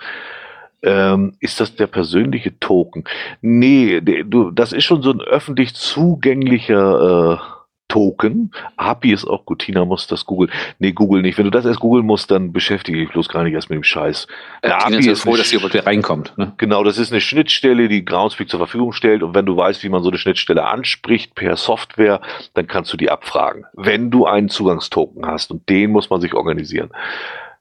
[0.82, 3.03] Ähm, ist das der persönliche Token?
[3.41, 7.57] Nee, der, du, das ist schon so ein öffentlich zugänglicher äh,
[7.88, 8.52] Token.
[8.76, 9.60] API ist auch gut.
[9.60, 10.52] Tina muss das googeln.
[10.80, 11.38] Nee, Google nicht.
[11.38, 13.84] Wenn du das erst googeln musst, dann beschäftige ich bloß gar nicht erst mit dem
[13.84, 14.28] Scheiß.
[14.64, 16.38] Ja, API ist froh, dass hier wer reinkommt.
[16.38, 16.54] Ne?
[16.58, 19.24] Genau, das ist eine Schnittstelle, die Groundspeak zur Verfügung stellt.
[19.24, 22.22] Und wenn du weißt, wie man so eine Schnittstelle anspricht per Software,
[22.54, 23.66] dann kannst du die abfragen.
[23.74, 25.52] Wenn du einen Zugangstoken hast.
[25.52, 26.90] Und den muss man sich organisieren.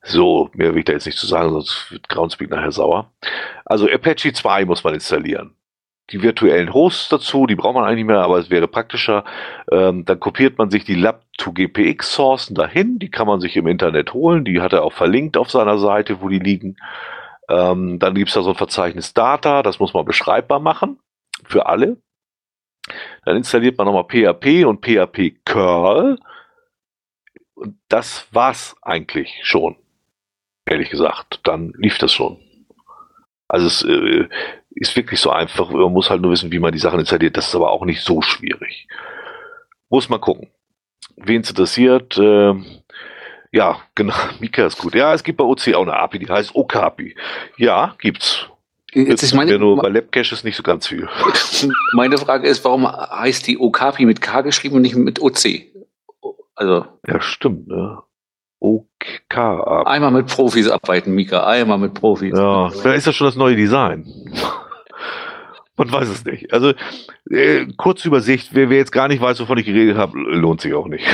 [0.03, 3.11] So, mehr will ich da jetzt nicht zu sagen, sonst wird Groundspeak nachher sauer.
[3.65, 5.57] Also Apache 2 muss man installieren
[6.11, 9.25] die virtuellen Hosts dazu, die braucht man eigentlich nicht mehr, aber es wäre praktischer.
[9.71, 14.45] Ähm, dann kopiert man sich die Lab2GPX-Sourcen dahin, die kann man sich im Internet holen,
[14.45, 16.77] die hat er auch verlinkt auf seiner Seite, wo die liegen.
[17.49, 21.01] Ähm, dann gibt es da so ein Verzeichnis Data, das muss man beschreibbar machen
[21.45, 21.97] für alle.
[23.25, 26.19] Dann installiert man nochmal PHP und PHP Curl.
[27.55, 29.77] Und das war's eigentlich schon.
[30.67, 32.39] Ehrlich gesagt, dann lief das schon.
[33.49, 34.29] Also es äh,
[34.77, 35.71] ist wirklich so einfach.
[35.71, 37.37] Man muss halt nur wissen, wie man die Sachen installiert.
[37.37, 38.87] Das ist aber auch nicht so schwierig.
[39.89, 40.49] Muss man gucken.
[41.17, 42.55] Wen es interessiert, äh,
[43.53, 44.95] ja, genau, Mika ist gut.
[44.95, 47.17] Ja, es gibt bei OC auch eine API, die heißt OKAPI.
[47.57, 48.47] Ja, gibt's.
[48.93, 51.07] Jetzt ist meine, nur bei LabCache nicht so ganz viel.
[51.93, 55.67] Meine Frage ist, warum heißt die OKAPI mit K geschrieben und nicht mit OC?
[56.55, 56.87] Also.
[57.07, 57.99] Ja, stimmt, ne?
[58.59, 59.37] OK.
[59.37, 62.33] Einmal mit Profis arbeiten, Mika, einmal mit Profis.
[62.35, 64.07] Ja, da ist ja schon das neue Design.
[65.77, 66.53] Man weiß es nicht.
[66.55, 66.73] Also,
[67.29, 70.73] äh, kurze Übersicht, wer, wer, jetzt gar nicht weiß, wovon ich geredet habe, lohnt sich
[70.73, 71.05] auch nicht.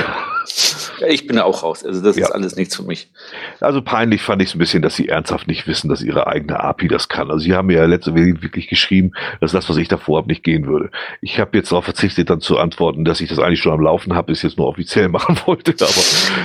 [0.99, 1.83] Ja, ich bin da auch raus.
[1.83, 2.27] Also, das ja.
[2.27, 3.11] ist alles nichts für mich.
[3.59, 6.61] Also, peinlich fand ich es ein bisschen, dass sie ernsthaft nicht wissen, dass ihre eigene
[6.61, 7.29] API das kann.
[7.29, 9.11] Also, sie haben mir ja letzte Woche wirklich geschrieben,
[9.41, 10.91] dass das, was ich davor habe, nicht gehen würde.
[11.19, 14.13] Ich habe jetzt darauf verzichtet, dann zu antworten, dass ich das eigentlich schon am Laufen
[14.13, 15.75] habe, es jetzt nur offiziell machen wollte.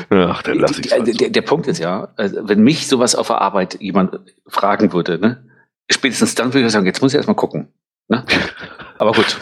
[0.09, 1.05] Aber, ach, dann lasse ich es.
[1.05, 4.93] Der, der, der Punkt ist ja, also, wenn mich sowas auf der Arbeit jemand fragen
[4.93, 5.45] würde, ne?
[5.91, 7.69] spätestens dann würde ich sagen, jetzt muss ich erstmal gucken.
[8.09, 8.25] Ne?
[8.99, 9.37] Aber gut.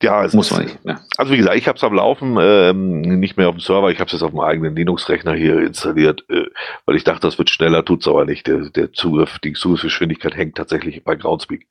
[0.00, 0.78] Ja, es muss man nicht.
[0.84, 1.00] Ja.
[1.16, 3.98] Also wie gesagt, ich habe es am Laufen, ähm, nicht mehr auf dem Server, ich
[3.98, 6.46] habe es jetzt auf dem eigenen Linux-Rechner hier installiert, äh,
[6.86, 8.46] weil ich dachte, das wird schneller, tut's aber nicht.
[8.46, 11.66] Der, der Zugriff, die Zugriffsgeschwindigkeit hängt tatsächlich bei Groundspeak.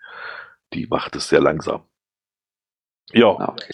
[0.74, 1.84] Die macht es sehr langsam.
[3.14, 3.30] Ja.
[3.30, 3.72] Ah, okay.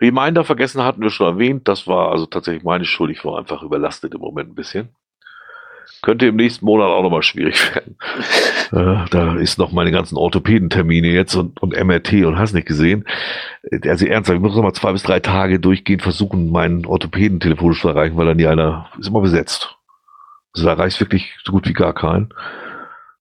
[0.00, 3.62] Reminder vergessen hatten wir schon erwähnt, das war also tatsächlich meine Schuld, ich war einfach
[3.62, 4.88] überlastet im Moment ein bisschen.
[6.02, 7.96] Könnte im nächsten Monat auch nochmal schwierig werden.
[8.72, 13.04] äh, da ist noch meine ganzen Orthopädentermine jetzt und, und MRT und hast nicht gesehen.
[13.84, 17.80] Also ernsthaft, ich muss noch mal zwei bis drei Tage durchgehend versuchen, meinen Orthopäden telefonisch
[17.80, 19.76] zu erreichen, weil dann nie einer ist immer besetzt.
[20.54, 22.28] Also da reicht wirklich so gut wie gar keinen.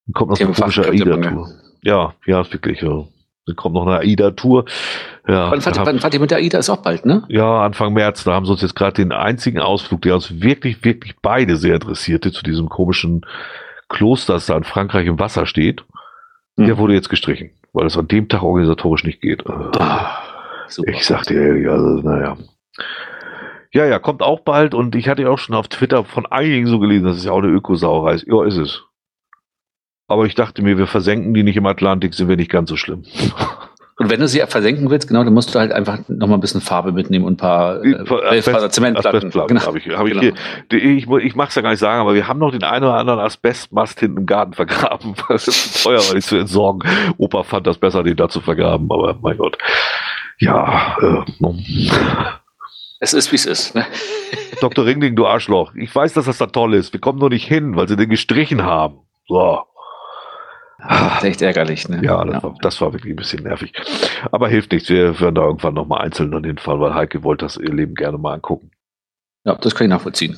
[0.06, 1.50] Dann kommt noch so eine komische AIDA-Tour.
[1.84, 2.82] Ja, ja, ist wirklich.
[2.82, 3.06] Ja.
[3.46, 4.66] Dann kommt noch eine AIDA-Tour.
[5.28, 6.58] Ja, wann, fahrt, wann fahrt ihr mit der AIDA?
[6.58, 7.24] Ist auch bald, ne?
[7.30, 8.24] Ja, Anfang März.
[8.24, 11.76] Da haben sie uns jetzt gerade den einzigen Ausflug, der uns wirklich, wirklich beide sehr
[11.76, 13.26] interessierte, zu diesem komischen
[13.88, 15.84] Kloster, das da in Frankreich im Wasser steht.
[16.56, 16.66] Mhm.
[16.66, 19.46] Der wurde jetzt gestrichen, weil es an dem Tag organisatorisch nicht geht.
[19.48, 20.18] Ah,
[20.86, 22.38] ich sagte ja, also, naja.
[23.74, 26.68] Ja, ja, kommt auch bald und ich hatte ja auch schon auf Twitter von einigen
[26.68, 28.28] so gelesen, dass es ja auch eine Ökosauerei ist.
[28.28, 28.84] Ja, ist es.
[30.08, 32.76] Aber ich dachte mir, wir versenken die nicht im Atlantik, sind wir nicht ganz so
[32.76, 33.04] schlimm.
[33.98, 36.40] Und wenn du sie versenken willst, genau, dann musst du halt einfach noch mal ein
[36.40, 39.30] bisschen Farbe mitnehmen und ein paar äh, Zementplatten.
[39.30, 39.62] Genau.
[39.62, 40.36] Hab ich, hab ich, genau.
[40.72, 42.96] hier, ich, ich mag's ja gar nicht sagen, aber wir haben noch den einen oder
[42.96, 45.16] anderen Asbestmast hinten im Garten vergraben.
[45.30, 46.84] Das ist teuer, weil ich zu entsorgen.
[47.18, 49.58] Opa fand das besser, den da zu vergraben, aber mein Gott.
[50.40, 51.24] Ja, äh,
[53.00, 53.76] es ist, wie es ist.
[53.76, 53.86] Ne?
[54.62, 54.86] Dr.
[54.86, 55.74] Ringling, du Arschloch.
[55.76, 56.94] Ich weiß, dass das da toll ist.
[56.94, 59.00] Wir kommen nur nicht hin, weil sie den gestrichen haben.
[59.28, 59.62] So.
[60.90, 62.02] Ist echt ärgerlich, ne?
[62.04, 62.44] Ja, das, ja.
[62.44, 63.74] War, das war wirklich ein bisschen nervig.
[64.32, 64.90] Aber hilft nichts.
[64.90, 68.18] Wir werden da irgendwann nochmal einzeln dann hinfahren, weil Heike wollte das ihr Leben gerne
[68.18, 68.72] mal angucken.
[69.46, 70.38] Ja, das kann ich nachvollziehen.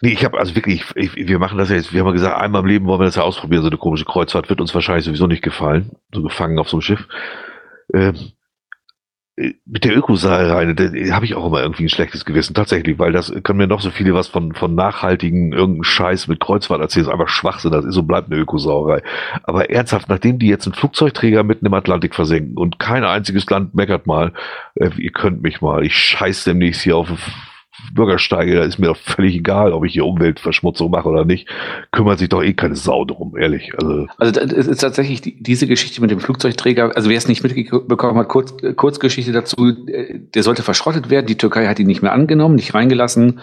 [0.00, 2.36] Nee, ich habe also wirklich, ich, wir machen das ja jetzt, wir haben ja gesagt,
[2.36, 5.04] einmal im Leben wollen wir das ja ausprobieren, so eine komische Kreuzfahrt wird uns wahrscheinlich
[5.04, 7.06] sowieso nicht gefallen, so gefangen auf so einem Schiff.
[7.94, 8.32] Ähm,
[9.66, 13.32] mit der Ökosaal da habe ich auch immer irgendwie ein schlechtes Gewissen, tatsächlich, weil das
[13.42, 17.12] können mir noch so viele was von, von nachhaltigen irgendeinen Scheiß mit Kreuzfahrt erzählen, das
[17.14, 19.02] ist einfach Schwachsinn, das ist und bleibt eine Ökosauerei.
[19.42, 23.74] Aber ernsthaft, nachdem die jetzt einen Flugzeugträger mitten im Atlantik versenken und kein einziges Land
[23.74, 24.32] meckert mal,
[24.74, 27.08] äh, ihr könnt mich mal, ich scheiß demnächst hier auf
[27.92, 31.48] Bürgersteige, da ist mir doch völlig egal, ob ich hier Umweltverschmutzung mache oder nicht.
[31.90, 33.72] Kümmert sich doch eh keine Sau drum, ehrlich.
[33.78, 37.42] Also, also es ist tatsächlich die, diese Geschichte mit dem Flugzeugträger, also wer es nicht
[37.42, 41.26] mitbekommen hat, kurz, Kurzgeschichte dazu, äh, der sollte verschrottet werden.
[41.26, 43.40] Die Türkei hat ihn nicht mehr angenommen, nicht reingelassen.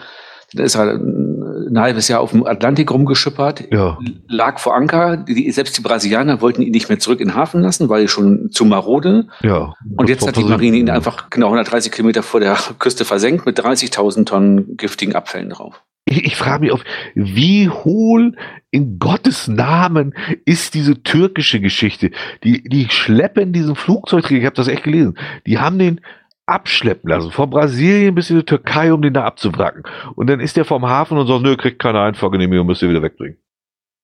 [0.54, 3.98] Dann ist er ein halbes Jahr auf dem Atlantik rumgeschippert, ja.
[4.28, 5.18] lag vor Anker.
[5.18, 8.08] Die, selbst die Brasilianer wollten ihn nicht mehr zurück in den Hafen lassen, weil er
[8.08, 9.28] schon zu marode.
[9.42, 9.74] Ja.
[9.96, 13.60] Und jetzt hat die Marine ihn einfach genau 130 Kilometer vor der Küste versenkt mit
[13.60, 15.84] 30.000 Tonnen giftigen Abfällen drauf.
[16.06, 16.84] Ich, ich frage mich auf,
[17.14, 18.36] wie hohl
[18.72, 22.12] in Gottes Namen ist diese türkische Geschichte?
[22.44, 26.02] Die, die schleppen diesen Flugzeugträger, ich habe das echt gelesen, die haben den
[26.50, 29.84] abschleppen lassen, von Brasilien bis in die Türkei, um den da abzuwracken.
[30.16, 33.02] Und dann ist der vom Hafen und sagt, nö, kriegt keine Einfahrgenehmigung, müsst ihr wieder
[33.02, 33.38] wegbringen.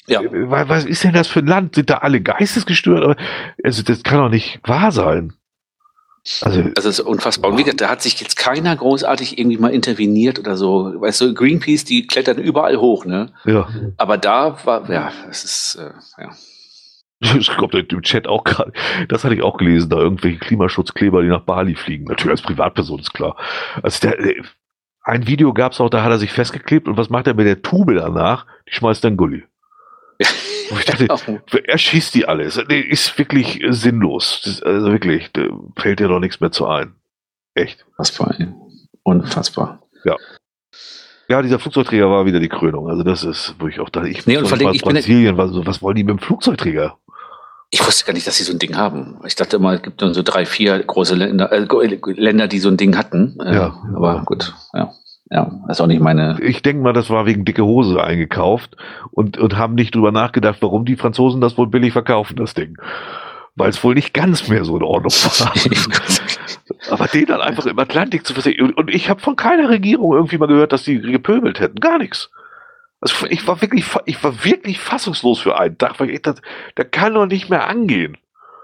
[0.07, 0.21] Ja.
[0.23, 1.75] Was ist denn das für ein Land?
[1.75, 3.17] Sind da alle geistesgestört?
[3.63, 5.33] Also, das kann doch nicht wahr sein.
[6.41, 7.51] Also, das ist unfassbar.
[7.51, 10.93] Und wie gesagt, da hat sich jetzt keiner großartig irgendwie mal interveniert oder so.
[10.99, 13.31] Weißt du, Greenpeace, die klettern überall hoch, ne?
[13.45, 13.67] Ja.
[13.97, 16.31] Aber da war, ja, es ist, äh, ja.
[17.39, 18.73] Ich glaube, im Chat auch gerade,
[19.07, 22.05] das hatte ich auch gelesen, da irgendwelche Klimaschutzkleber, die nach Bali fliegen.
[22.05, 23.37] Natürlich als Privatperson, ist klar.
[23.81, 24.41] Also der, äh,
[25.01, 27.45] ein Video gab es auch, da hat er sich festgeklebt und was macht er mit
[27.45, 28.45] der Tube danach?
[28.67, 29.43] Die schmeißt dann Gully.
[30.85, 31.07] Dachte,
[31.65, 32.57] er schießt die alles.
[32.57, 34.41] Ist wirklich sinnlos.
[34.43, 35.43] Das, also wirklich, da
[35.77, 36.95] fällt dir doch nichts mehr zu ein.
[37.53, 37.85] Echt.
[37.97, 38.35] Unfassbar.
[39.03, 39.83] Unfassbar.
[40.03, 40.15] Ja.
[41.27, 42.87] Ja, dieser Flugzeugträger war wieder die Krönung.
[42.87, 45.51] Also das ist, wo ich auch dachte, ich nee, und vor allem, ich Brasilien, was,
[45.65, 46.97] was wollen die mit dem Flugzeugträger?
[47.71, 49.17] Ich wusste gar nicht, dass sie so ein Ding haben.
[49.25, 51.65] Ich dachte immer, es gibt dann so drei, vier große Länder, äh,
[52.13, 53.37] Länder, die so ein Ding hatten.
[53.43, 53.77] Äh, ja.
[53.95, 54.91] Aber gut, ja.
[55.31, 56.37] Ja, das ist auch nicht meine.
[56.39, 58.77] Ich denke mal, das war wegen dicke Hose eingekauft
[59.09, 62.77] und, und haben nicht drüber nachgedacht, warum die Franzosen das wohl billig verkaufen, das Ding.
[63.55, 65.53] Weil es wohl nicht ganz mehr so in Ordnung war.
[66.89, 68.73] Aber den dann einfach im Atlantik zu versehen.
[68.73, 71.79] Und ich habe von keiner Regierung irgendwie mal gehört, dass die gepöbelt hätten.
[71.79, 72.29] Gar nichts.
[73.01, 76.41] Also ich war wirklich, ich war wirklich fassungslos für einen Tag, weil ich dachte,
[76.77, 78.17] der kann doch nicht mehr angehen.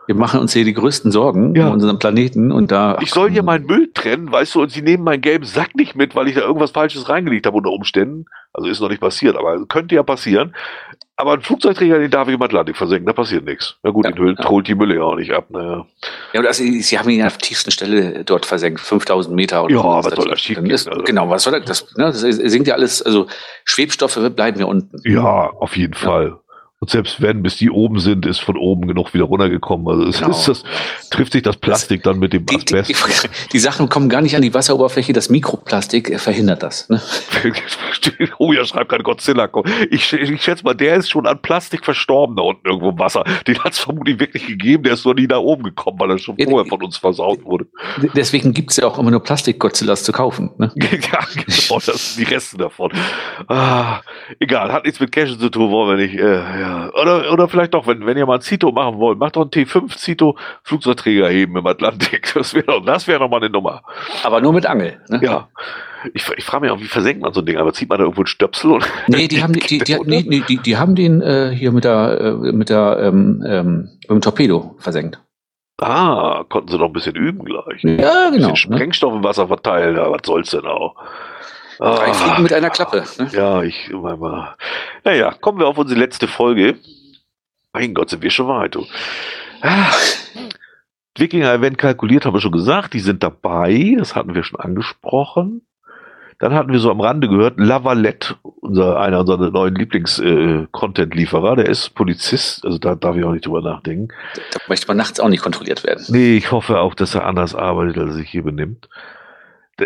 [0.07, 1.67] Wir machen uns hier die größten Sorgen ja.
[1.67, 2.97] um unseren Planeten und da.
[3.01, 5.95] Ich soll hier meinen Müll trennen, weißt du, und sie nehmen meinen gelben Sack nicht
[5.95, 8.25] mit, weil ich da irgendwas Falsches reingelegt habe unter Umständen.
[8.51, 10.55] Also ist noch nicht passiert, aber könnte ja passieren.
[11.21, 13.75] Aber ein Flugzeugträger, den darf ich im Atlantik versenken, da passiert nichts.
[13.83, 14.49] Na gut, ja, den ja.
[14.49, 15.45] holt die Mülle ja auch nicht ab.
[15.49, 15.85] Naja.
[16.33, 19.71] Ja, und also, sie haben ihn auf der tiefsten Stelle dort versenkt, 5000 Meter oder
[19.71, 21.03] Ja, was soll das schief ist, also.
[21.03, 21.85] Genau, was soll das?
[21.85, 23.27] Das, ne, das sinkt ja alles, also
[23.65, 24.99] Schwebstoffe bleiben ja unten.
[25.03, 26.39] Ja, auf jeden Fall.
[26.83, 29.87] Und selbst wenn, bis die oben sind, ist von oben genug wieder runtergekommen.
[29.87, 30.31] Also es Genau.
[30.31, 30.63] ist das,
[31.11, 32.89] trifft sich das Plastik dann mit dem Die, die, Asbest.
[33.23, 35.13] die, die Sachen kommen gar nicht an die Wasseroberfläche.
[35.13, 36.89] Das Mikroplastik äh, verhindert das.
[36.89, 36.99] Ne?
[38.39, 39.47] oh ja, schreibt gerade Godzilla.
[39.91, 43.25] Ich, ich schätze mal, der ist schon an Plastik verstorben da unten irgendwo im Wasser.
[43.45, 44.81] Den hat es vermutlich wirklich gegeben.
[44.81, 47.43] Der ist nur nie da oben gekommen, weil er schon Ja, vorher von uns versaut
[47.45, 47.67] wurde.
[48.15, 50.49] Deswegen gibt es ja auch immer nur Plastik-Godzillas zu kaufen.
[50.57, 50.71] Ne?
[50.75, 52.91] ja, genau, das sind die Reste davon.
[53.47, 53.99] Ah,
[54.39, 56.15] egal, hat nichts mit Cashen zu tun, wollen wir nicht.
[56.15, 56.70] Äh, ja.
[57.01, 59.51] Oder, oder vielleicht doch, wenn, wenn ihr mal ein Zito machen wollt, macht doch einen
[59.51, 62.31] T5 Zito Flugzeugträger heben im Atlantik.
[62.33, 63.83] Das wäre doch, das wäre doch mal eine Nummer.
[64.23, 64.99] Aber nur mit Angel.
[65.09, 65.19] Ne?
[65.23, 65.49] Ja.
[66.13, 67.57] Ich, ich frage mich auch, wie versenkt man so ein Ding?
[67.57, 68.71] Aber zieht man da irgendwo einen Stöpsel?
[68.71, 71.71] Und Nee, die haben, die, die, die, nee, nee, die, die haben den äh, hier
[71.71, 75.21] mit der, äh, mit der, ähm, ähm, mit dem Torpedo versenkt.
[75.81, 77.83] ah, konnten sie doch ein bisschen üben gleich.
[77.83, 78.51] Ein Ja, genau.
[78.51, 78.77] bisschen Ne?
[78.77, 80.95] Sprengstoff im Wasser verteilen, ja, was soll's denn auch?
[81.81, 82.13] Drei Ah.
[82.13, 83.03] Fliegen mit einer Klappe.
[83.17, 83.27] Ne?
[83.33, 84.55] Ja, ich immer mal.
[85.03, 86.77] Naja, kommen wir auf unsere letzte Folge.
[87.73, 88.75] Mein Gott, sind wir schon weit.
[88.75, 88.85] Du.
[89.61, 89.91] Ah.
[91.17, 95.61] Wikinger-Event kalkuliert, haben wir schon gesagt, die sind dabei, das hatten wir schon angesprochen.
[96.39, 101.89] Dann hatten wir so am Rande gehört, Lavalette, unser, einer unserer neuen Lieblings-Content-Lieferer, der ist
[101.95, 104.07] Polizist, also da darf ich auch nicht drüber nachdenken.
[104.51, 106.03] Da möchte man nachts auch nicht kontrolliert werden.
[106.09, 108.87] Nee, ich hoffe auch, dass er anders arbeitet, als er sich hier benimmt.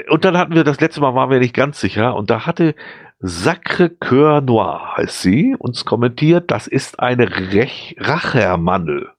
[0.09, 2.75] Und dann hatten wir, das letzte Mal waren wir nicht ganz sicher, und da hatte
[3.19, 9.09] Sacre Coeur Noir, heißt sie, uns kommentiert, das ist eine Rech Rachermandel.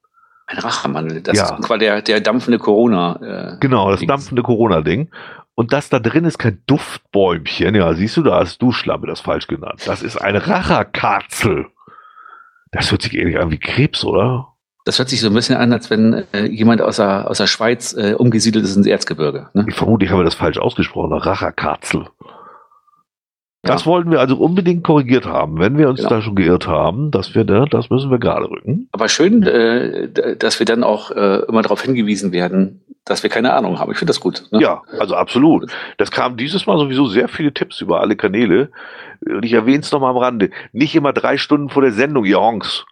[0.48, 1.22] Ein Rachemandel.
[1.22, 1.56] Das Ja.
[1.56, 3.54] ist quasi der, der dampfende Corona.
[3.54, 4.08] Äh, Genau, das Dings.
[4.10, 5.08] dampfende Corona-Ding.
[5.56, 7.74] Und das da drin ist kein Duftbäumchen.
[7.74, 9.82] Ja, siehst du, da hast du Schlampe das falsch genannt.
[9.86, 11.66] Das ist eine Racherkatzel.
[12.70, 14.52] Das hört sich ähnlich an wie Krebs, oder?
[14.86, 17.48] Das hört sich so ein bisschen an, als wenn äh, jemand aus der, aus der
[17.48, 19.48] Schweiz äh, umgesiedelt ist ins Erzgebirge.
[19.52, 19.66] Ne?
[19.68, 21.12] Ich vermute, ich habe das falsch ausgesprochen.
[21.12, 22.06] Eine Racherkatzel.
[22.22, 23.72] Ja.
[23.72, 25.58] Das wollten wir also unbedingt korrigiert haben.
[25.58, 26.10] Wenn wir uns Genau.
[26.10, 28.88] da schon geirrt haben, dass wir da, das müssen wir gerade rücken.
[28.92, 30.08] Aber schön, äh,
[30.38, 33.90] dass wir dann auch äh, immer darauf hingewiesen werden, dass wir keine Ahnung haben.
[33.90, 34.44] Ich finde das gut.
[34.52, 34.60] Ne?
[34.60, 35.68] Ja, also absolut.
[35.96, 38.70] Das kam dieses Mal sowieso sehr viele Tipps über alle Kanäle.
[39.28, 40.50] Und ich erwähne es nochmal am Rande.
[40.72, 42.84] Nicht immer drei Stunden vor der Sendung, ihr Honks.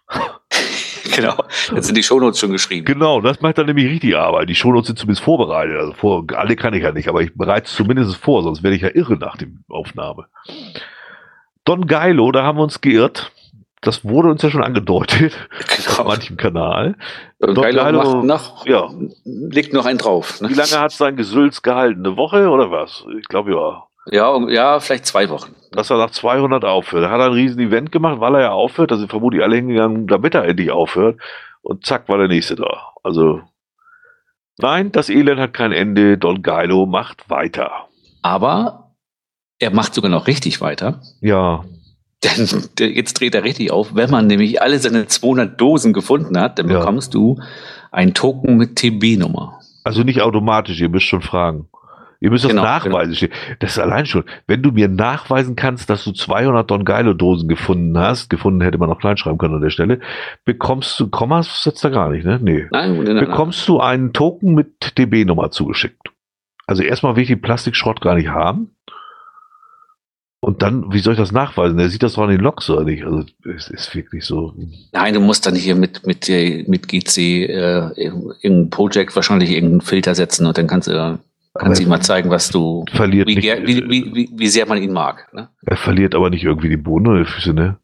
[1.15, 1.35] genau.
[1.73, 2.85] Jetzt sind die Shownotes schon geschrieben.
[2.85, 4.49] Genau, das macht dann nämlich richtig Arbeit.
[4.49, 5.77] Die Shownotes sind zumindest vorbereitet.
[5.77, 8.75] Also vor, alle kann ich ja nicht, aber ich bereite es zumindest vor, sonst werde
[8.75, 10.25] ich ja irre nach der Aufnahme.
[11.63, 13.31] Don Geilo, da haben wir uns geirrt.
[13.81, 16.07] Das wurde uns ja schon angedeutet auf Genau.
[16.09, 16.95] manchem Kanal.
[17.39, 18.89] Don Geilo Geilo- macht noch, Ja.
[19.25, 20.41] legt noch einen drauf.
[20.41, 20.49] Ne?
[20.49, 22.05] Wie lange hat sein Gesülz gehalten?
[22.05, 23.05] Eine Woche oder was?
[23.19, 23.83] Ich glaube ja.
[24.11, 25.53] Ja, ja, vielleicht zwei Wochen.
[25.71, 27.03] Dass er nach 200 aufhört.
[27.05, 28.91] Da hat er ein riesen Event gemacht, weil er ja aufhört.
[28.91, 31.19] Da sind vermutlich alle hingegangen, damit er endlich aufhört.
[31.61, 32.91] Und zack, war der nächste da.
[33.03, 33.41] Also,
[34.57, 36.17] nein, das Elend hat kein Ende.
[36.17, 37.71] Don Geilo macht weiter.
[38.21, 38.91] Aber
[39.59, 41.01] er macht sogar noch richtig weiter.
[41.21, 41.63] Ja,
[42.23, 42.47] Denn
[42.93, 43.93] jetzt dreht er richtig auf.
[43.95, 46.79] Wenn man nämlich alle seine 200 Dosen gefunden hat, dann Ja.
[46.79, 47.39] bekommst du
[47.91, 49.59] ein Token mit TB-Nummer.
[49.83, 50.79] also nicht automatisch.
[50.81, 51.67] Ihr müsst schon fragen.
[52.21, 53.15] Ihr müsst das Genau, nachweisen.
[53.15, 53.31] stehen.
[53.59, 54.23] Das ist allein schon.
[54.47, 58.77] Wenn du mir nachweisen kannst, dass du 200 Don Geilo Dosen gefunden hast, gefunden hätte
[58.77, 59.99] man auch klein schreiben können an der Stelle,
[60.45, 62.39] bekommst du, Kommas setzt da gar nicht, ne?
[62.41, 62.67] Nee.
[62.71, 63.25] Nein, nein, nein.
[63.25, 66.01] bekommst du einen Token mit DB-Nummer zugeschickt.
[66.67, 68.71] Also erstmal will ich den Plastikschrott gar nicht haben.
[70.39, 71.77] Und dann, wie soll ich das nachweisen?
[71.77, 73.03] Der sieht das doch an den Loks oder nicht?
[73.03, 73.23] Also
[73.55, 74.53] es ist wirklich so.
[74.91, 79.81] Nein, du musst dann hier mit, mit, der- mit GC äh, irgendein Projekt wahrscheinlich irgendeinen
[79.81, 81.19] Filter setzen und dann kannst du
[81.55, 84.81] kannst ihm mal zeigen, was du, Verliert wie, nicht, wie, wie, wie, wie sehr man
[84.81, 85.33] ihn mag.
[85.33, 85.49] Ne?
[85.65, 87.77] er verliert aber nicht irgendwie die Boden oder die Füße, ne?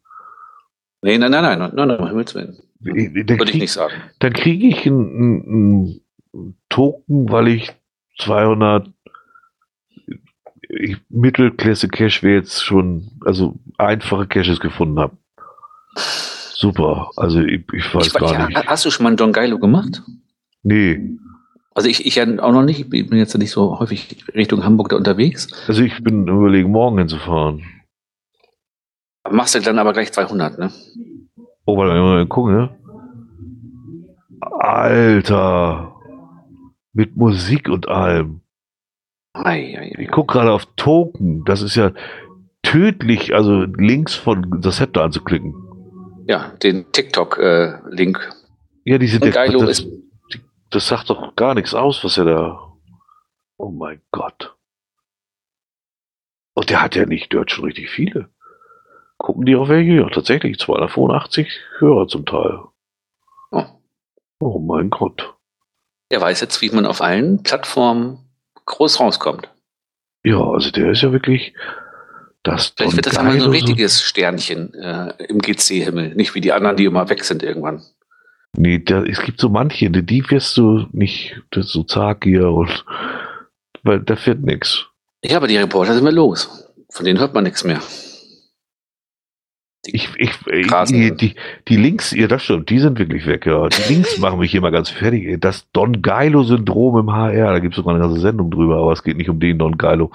[1.02, 2.58] Nee, nein, nein, nein, nein, nein, nein, um Himmels Willen.
[2.80, 3.94] Würde ich nicht sagen.
[4.20, 7.72] dann kriege ich einen, einen Token, weil ich
[8.18, 8.88] 200
[10.68, 15.16] ich, Mittelklasse Cache wäre jetzt schon, also einfache Caches gefunden habe.
[15.96, 17.10] Super.
[17.16, 18.66] Also ich, ich weiß Ich, gar ja, nicht.
[18.66, 20.02] hast du schon mal einen Don Geilo gemacht?
[20.62, 21.18] Nee.
[21.74, 22.80] Also ich, ich auch noch nicht.
[22.92, 25.48] Ich bin jetzt nicht so häufig Richtung Hamburg da unterwegs.
[25.68, 27.62] Also ich bin überlegen, morgen hinzufahren.
[29.30, 30.70] Machst du dann aber gleich 200, ne?
[31.64, 32.76] Oh, warte mal gucken, ne?
[34.40, 35.94] Alter.
[36.92, 38.40] Mit Musik und allem.
[39.32, 40.02] Ei, ei, ei.
[40.02, 41.44] Ich guck gerade auf Token.
[41.44, 41.92] Das ist ja
[42.62, 45.54] tödlich, also links von das Zepter anzuklicken.
[46.26, 48.30] Ja, den TikTok-Link.
[48.84, 49.88] Ja, die sind Und Geilo ist-
[50.72, 52.72] das sagt doch gar nichts aus, was er da.
[53.56, 54.56] Oh mein Gott.
[56.54, 58.28] Und der hat ja nicht dort schon richtig viele.
[59.18, 59.92] Gucken die auf welche?
[59.92, 61.48] Ja, tatsächlich 285
[61.78, 62.60] Hörer zum Teil.
[63.50, 63.64] Oh.
[64.40, 65.34] Oh mein Gott.
[66.08, 68.18] Er weiß jetzt, wie man auf allen Plattformen
[68.66, 69.48] groß rauskommt.
[70.24, 71.54] Ja, also der ist ja wirklich
[72.42, 76.52] Das Vielleicht wird das einmal so ein richtiges Sternchen äh, im GC-Himmel, nicht wie die
[76.52, 77.82] anderen, die immer weg sind irgendwann.
[78.56, 82.84] Nee, da, es gibt so manche, die wirst du nicht, das so zag hier und
[83.82, 84.86] weil da wird nichts.
[85.24, 86.68] Ja, aber die Reporter sind wir los.
[86.90, 87.80] Von denen hört man nichts mehr.
[90.16, 91.34] Ich, ich, die, die,
[91.68, 93.68] die Links, ja, das stimmt, die sind wirklich weg, ja.
[93.68, 95.40] Die Links machen mich hier mal ganz fertig.
[95.40, 99.02] Das Don Geilo-Syndrom im HR, da gibt es sogar eine ganze Sendung drüber, aber es
[99.02, 100.10] geht nicht um den Don Geilo.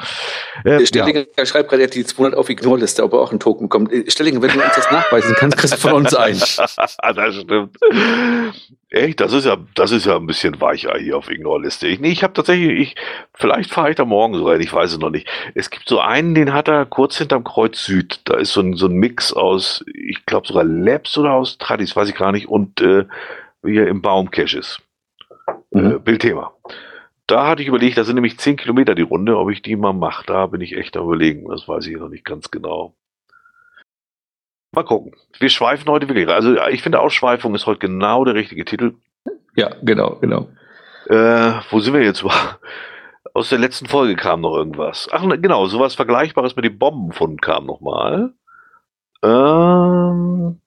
[0.64, 1.46] Äh, Stellinger ja.
[1.46, 3.92] schreibt gerade, er hat die 200 auf Ignore-Liste, ob er auch einen Token bekommt.
[3.92, 6.38] Äh, Stellinger, wenn du uns das nachweisen kannst, kriegst du von uns ein.
[7.16, 7.78] das stimmt.
[8.90, 11.88] Echt, das ist ja, das ist ja ein bisschen weicher hier auf Ignore-Liste.
[11.88, 12.96] Ich, nee, ich habe tatsächlich, ich,
[13.34, 15.28] vielleicht fahre ich da morgen so rein, ich weiß es noch nicht.
[15.56, 18.22] Es gibt so einen, den hat er kurz hinterm Kreuz Süd.
[18.24, 21.96] Da ist so ein, so ein Mix aus, ich glaube sogar Labs oder aus Tradis,
[21.96, 23.06] weiß ich gar nicht, und äh,
[23.64, 24.82] hier im Baum Caches.
[25.74, 25.92] Äh, mhm.
[25.92, 26.54] Äh, Bildthema.
[27.28, 29.94] Da hatte ich überlegt, da sind nämlich 10 Kilometer die Runde, ob ich die mal
[29.94, 30.26] mache.
[30.26, 31.50] Da bin ich echt am überlegen.
[31.50, 32.96] Das weiß ich noch nicht ganz genau.
[34.72, 35.14] Mal gucken.
[35.38, 36.30] Wir schweifen heute wirklich.
[36.30, 38.96] Also ich finde Ausschweifung ist heute genau der richtige Titel.
[39.56, 40.50] Ja, genau, genau.
[41.08, 42.24] Äh, wo sind wir jetzt?
[43.34, 45.10] Aus der letzten Folge kam noch irgendwas.
[45.12, 48.34] Ach, genau, sowas Vergleichbares mit dem Bombenfund kam noch mal.
[49.24, 50.60] Ähm,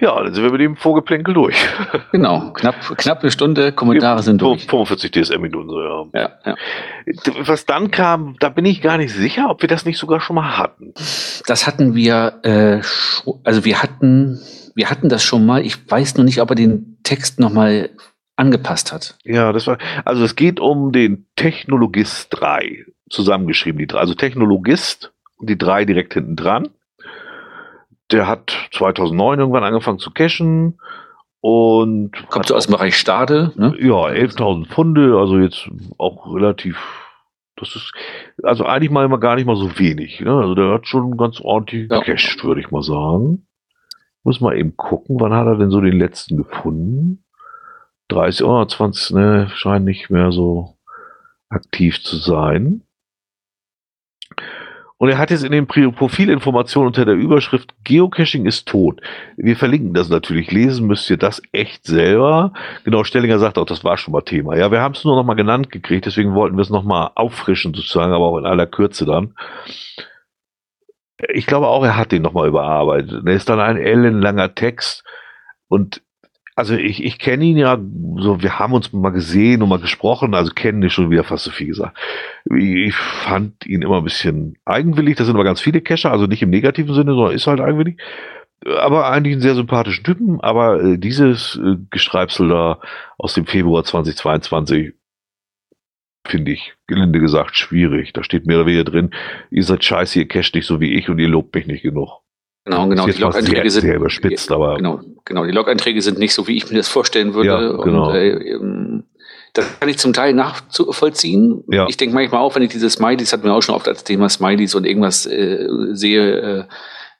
[0.01, 1.55] Ja, dann sind wir mit dem Vorgeplänkel durch.
[2.11, 4.65] Genau, knapp, knapp eine Stunde, Kommentare sind durch.
[4.65, 6.05] 45 DSM-Minuten, so, ja.
[6.13, 6.29] ja.
[6.45, 6.55] ja.
[7.45, 10.35] Was dann kam, da bin ich gar nicht sicher, ob wir das nicht sogar schon
[10.35, 10.93] mal hatten.
[11.47, 12.81] Das hatten wir, äh,
[13.45, 14.41] also wir hatten,
[14.75, 15.65] wir hatten das schon mal.
[15.65, 17.91] Ich weiß nur nicht, ob er den Text nochmal
[18.35, 19.17] angepasst hat.
[19.23, 23.99] Ja, das war, also es geht um den Technologist 3, zusammengeschrieben, die drei.
[23.99, 26.69] Also Technologist und die drei direkt hinten dran
[28.11, 30.79] der hat 2009 irgendwann angefangen zu cashen
[31.39, 33.75] und kommt so aus dem Bereich Stade, ne?
[33.79, 36.77] Ja, 11.000 Pfunde, also jetzt auch relativ,
[37.55, 37.93] das ist,
[38.43, 40.33] also eigentlich mal immer gar nicht mal so wenig, ne?
[40.33, 41.99] Also der hat schon ganz ordentlich ja.
[41.99, 43.47] gecasht, würde ich mal sagen.
[44.23, 47.23] Muss mal eben gucken, wann hat er denn so den letzten gefunden?
[48.09, 50.77] 30 oder 20, ne, scheint nicht mehr so
[51.49, 52.83] aktiv zu sein.
[55.01, 59.01] Und er hat jetzt in den Profilinformationen unter der Überschrift Geocaching ist tot.
[59.35, 60.51] Wir verlinken das natürlich.
[60.51, 62.53] Lesen müsst ihr das echt selber.
[62.83, 64.55] Genau, Stellinger sagt auch, das war schon mal Thema.
[64.55, 67.09] Ja, wir haben es nur noch mal genannt gekriegt, deswegen wollten wir es noch mal
[67.15, 69.33] auffrischen sozusagen, aber auch in aller Kürze dann.
[71.33, 73.25] Ich glaube auch, er hat den noch mal überarbeitet.
[73.25, 75.03] Er ist dann ein ellenlanger Text
[75.67, 76.03] und
[76.61, 77.79] also ich, ich kenne ihn ja,
[78.17, 81.45] so wir haben uns mal gesehen und mal gesprochen, also kennen ist schon wieder fast
[81.45, 81.97] so viel gesagt.
[82.55, 86.43] Ich fand ihn immer ein bisschen eigenwillig, das sind aber ganz viele Cacher, also nicht
[86.43, 87.99] im negativen Sinne, sondern ist halt eigenwillig.
[88.77, 92.79] Aber eigentlich einen sehr sympathischen Typen, aber äh, dieses äh, Geschreibsel da
[93.17, 94.93] aus dem Februar 2022
[96.27, 98.13] finde ich, gelinde gesagt, schwierig.
[98.13, 99.09] Da steht mehr oder weniger drin,
[99.49, 102.20] ihr seid scheiße, ihr casht nicht so wie ich und ihr lobt mich nicht genug.
[102.63, 103.07] Genau, genau.
[103.07, 105.45] Die Log-Einträge sind sehr überspitzt, aber genau, genau.
[105.45, 107.49] Die Log-Einträge sind nicht so, wie ich mir das vorstellen würde.
[107.49, 108.09] Ja, genau.
[108.09, 109.03] Und, äh, ähm,
[109.53, 111.63] das kann ich zum Teil nachvollziehen.
[111.69, 111.87] Ja.
[111.89, 114.29] Ich denke manchmal auch, wenn ich diese Smileys, hatten wir auch schon oft als Thema
[114.29, 116.67] Smileys und irgendwas äh, sehe,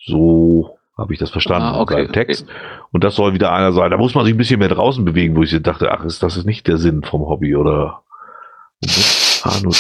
[0.07, 2.07] So habe ich das verstanden ah, okay.
[2.09, 2.47] Text.
[2.93, 3.91] Und das soll wieder einer sein.
[3.91, 6.37] Da muss man sich ein bisschen mehr draußen bewegen, wo ich dachte, ach, ist das
[6.37, 8.01] ist nicht der Sinn vom Hobby oder
[9.47, 9.73] Ah, nur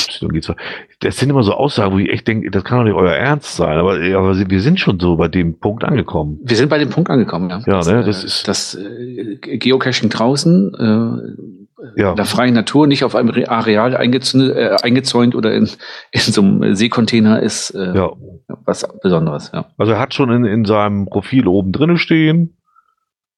[1.00, 3.56] Das sind immer so Aussagen, wo ich echt denke, das kann doch nicht euer Ernst
[3.56, 3.78] sein.
[3.78, 6.38] Aber, aber wir sind schon so bei dem Punkt angekommen.
[6.42, 7.58] Wir sind bei dem Punkt angekommen, ja.
[7.66, 8.46] Ja, das, ne, das ist.
[8.46, 12.10] Das äh, Geocaching draußen, äh, Ja.
[12.10, 15.68] in der freien Natur, nicht auf einem Re- Areal eingezäunt, äh, eingezäunt oder in,
[16.10, 18.10] in so einem Seekontainer ist äh, Ja.
[18.49, 19.66] Was Besonderes, ja.
[19.78, 22.57] Also er hat schon in, in seinem Profil oben drinne stehen.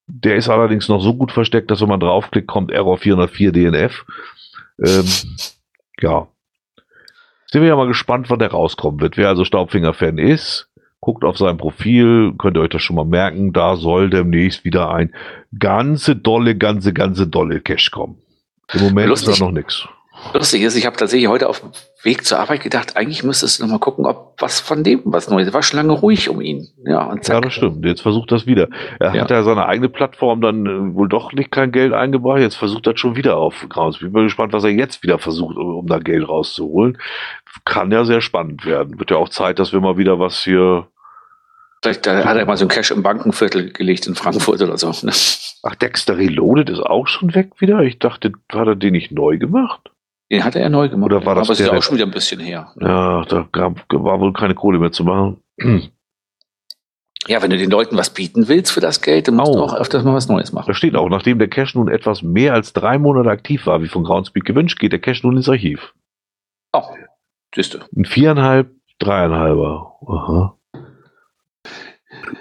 [0.06, 4.04] Der ist allerdings noch so gut versteckt, dass wenn man draufklickt, kommt Error 404 DNF.
[4.84, 5.04] Ähm,
[6.00, 6.28] ja.
[7.46, 9.16] Sind wir ja mal gespannt, wann der rauskommen wird.
[9.16, 10.68] Wer also Staubfinger-Fan ist,
[11.00, 14.90] guckt auf sein Profil, könnt ihr euch das schon mal merken, da soll demnächst wieder
[14.90, 15.14] ein
[15.58, 18.18] ganze dolle, ganze, ganze dolle Cash kommen.
[18.72, 19.38] Im Moment ist Lustig.
[19.38, 19.86] da noch nichts.
[20.34, 21.70] Lustig ist, ich habe tatsächlich heute auf dem
[22.06, 25.28] Weg zur Arbeit gedacht, eigentlich müsstest du noch mal gucken, ob was von dem was
[25.28, 25.52] Neues.
[25.52, 26.68] War schon lange ruhig um ihn.
[26.86, 27.34] Ja, und zack.
[27.34, 27.84] Ja, das stimmt.
[27.84, 28.68] Jetzt versucht das wieder.
[28.98, 29.20] Er Ja.
[29.22, 32.38] hat ja seine eigene Plattform dann äh, wohl doch nicht kein Geld eingebracht.
[32.40, 33.98] Jetzt versucht er schon wieder auf Grounds.
[33.98, 36.96] Bin mal gespannt, was er jetzt wieder versucht, um, um da Geld rauszuholen.
[37.66, 38.98] Kann ja sehr spannend werden.
[38.98, 40.86] Wird ja auch Zeit, dass wir mal wieder was hier.
[41.82, 44.88] Vielleicht da hat er mal so ein Cash im Bankenviertel gelegt in Frankfurt oder so.
[45.04, 45.12] Ne?
[45.62, 47.80] Ach, Dexter Reloaded ist auch schon weg wieder.
[47.82, 49.90] Ich dachte, hat er den nicht neu gemacht?
[50.30, 51.06] Den hat er ja neu gemacht.
[51.12, 52.72] Oder war das Aber es ist auch schon wieder ein bisschen her.
[52.76, 52.88] Ne?
[52.88, 55.40] Ja, da gab, war wohl keine Kohle mehr zu machen.
[57.28, 59.62] Ja, wenn du den Leuten was bieten willst für das Geld, dann musst du Oh.
[59.62, 60.66] auch öfters mal was Neues machen.
[60.68, 63.88] Da steht auch, nachdem der Cache nun etwas mehr als drei Monate aktiv war, wie
[63.88, 65.94] von Groundspeak gewünscht, geht der Cache nun ins Archiv.
[66.72, 66.82] Oh,
[67.54, 67.78] siehst du.
[67.96, 69.92] Ein viereinhalb, dreieinhalber.
[70.06, 70.55] Aha.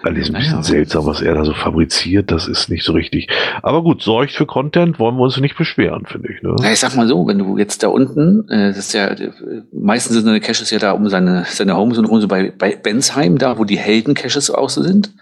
[0.03, 0.63] Alles ein bisschen Naja.
[0.63, 2.31] seltsam, was er da so fabriziert.
[2.31, 3.27] Das ist nicht so richtig.
[3.61, 6.41] Aber gut, sorgt für Content, wollen wir uns nicht beschweren, finde ich.
[6.41, 6.55] Ne?
[6.59, 9.31] Na, ich sag mal so, wenn du jetzt da unten, äh, das ist ja, äh,
[9.73, 13.37] meistens sind seine Caches ja da um seine, seine Homezone rum, so bei, bei Bensheim,
[13.37, 15.13] da wo die Helden-Caches auch so sind.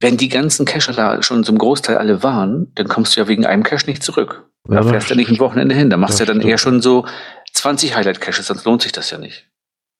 [0.00, 3.46] Wenn die ganzen Cacher da schon zum Großteil alle waren, dann kommst du ja wegen
[3.46, 4.48] einem Cache nicht zurück.
[4.68, 5.90] Da Ja, fährst du nicht ein Wochenende hin.
[5.90, 6.50] Da machst du ja dann stimmt.
[6.50, 7.06] eher schon so
[7.52, 9.48] 20 Highlight-Caches, sonst lohnt sich das ja nicht.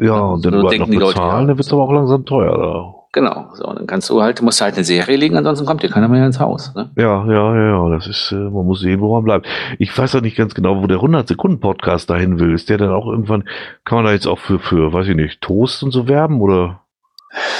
[0.00, 1.46] Ja, und dann So noch denken die Leute, bezahlen, ja.
[1.48, 2.56] dann wird es aber auch langsam teuer.
[2.58, 2.94] Da.
[3.12, 3.50] Genau.
[3.52, 6.24] So, dann kannst du halt, musst halt eine Serie legen, ansonsten kommt dir keiner mehr
[6.24, 6.74] ins Haus.
[6.74, 6.90] Ne?
[6.96, 9.46] Ja, ja, ja, ja, das ist, äh, man muss sehen, wo man bleibt.
[9.78, 12.54] Ich weiß ja nicht ganz genau, wo der 100-Sekunden-Podcast dahin will.
[12.54, 13.44] Ist der dann auch irgendwann,
[13.84, 16.81] kann man da jetzt auch für, für, weiß ich nicht, Toast und so werben oder?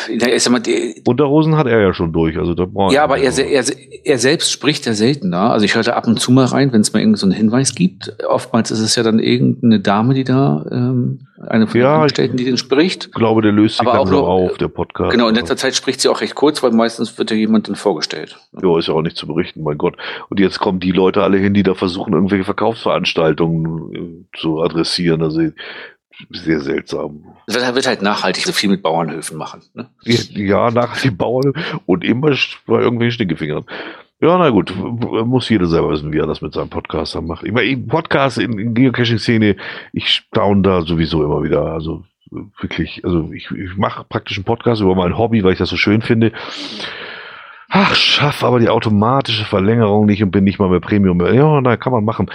[0.08, 3.18] Ich sag mal, die, Unterhosen hat er ja schon durch, also da braucht Ja, aber
[3.18, 3.64] er, er,
[4.04, 5.50] er selbst spricht ja seltener.
[5.50, 7.34] Also ich höre da ab und zu mal rein, wenn es mal irgendeinen so einen
[7.34, 8.14] Hinweis gibt.
[8.28, 12.44] Oftmals ist es ja dann irgendeine Dame, die da, ähm, eine von Ja, Angestellten, die
[12.44, 13.06] den spricht.
[13.06, 15.10] Ich glaube, der löst sich Aber auch nur- auf, der Podcast.
[15.10, 17.74] Genau, in letzter Zeit spricht sie auch recht kurz, weil meistens wird ja jemand dann
[17.74, 18.36] vorgestellt.
[18.62, 19.96] Ja, ist ja auch nicht zu berichten, mein Gott.
[20.28, 25.22] Und jetzt kommen die Leute alle hin, die da versuchen, irgendwelche Verkaufsveranstaltungen äh, zu adressieren.
[25.22, 25.40] Also
[26.30, 27.24] sehr seltsam.
[27.46, 29.62] Es wird, halt nachhaltig so viel mit Bauernhöfen machen.
[29.74, 29.88] Ne?
[30.04, 31.52] Ja, nach den Bauern
[31.86, 32.34] und immer
[32.66, 33.64] bei irgendwelchen Stinkefingern.
[34.20, 37.44] Ja, na gut, muss jeder selber wissen, wie er das mit seinem Podcast dann macht.
[37.44, 39.56] Ich meine, Podcast in, in Geocaching-Szene,
[39.92, 41.72] ich staune da sowieso immer wieder.
[41.72, 42.04] Also
[42.60, 45.76] wirklich, also ich, ich mache praktisch einen Podcast über mein Hobby, weil ich das so
[45.76, 46.32] schön finde.
[47.68, 51.20] ach, schaff aber die automatische Verlängerung nicht und bin nicht mal mehr Premium.
[51.20, 52.30] Ja, na, kann man machen.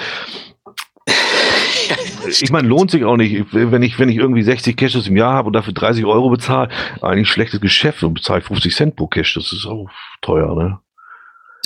[2.28, 5.34] Ich meine, lohnt sich auch nicht, wenn ich, wenn ich irgendwie 60 Caches im Jahr
[5.34, 6.70] habe und dafür 30 Euro bezahle,
[7.02, 9.88] eigentlich schlechtes Geschäft und bezahle 50 Cent pro Cache, das ist auch
[10.22, 10.80] teuer, ne?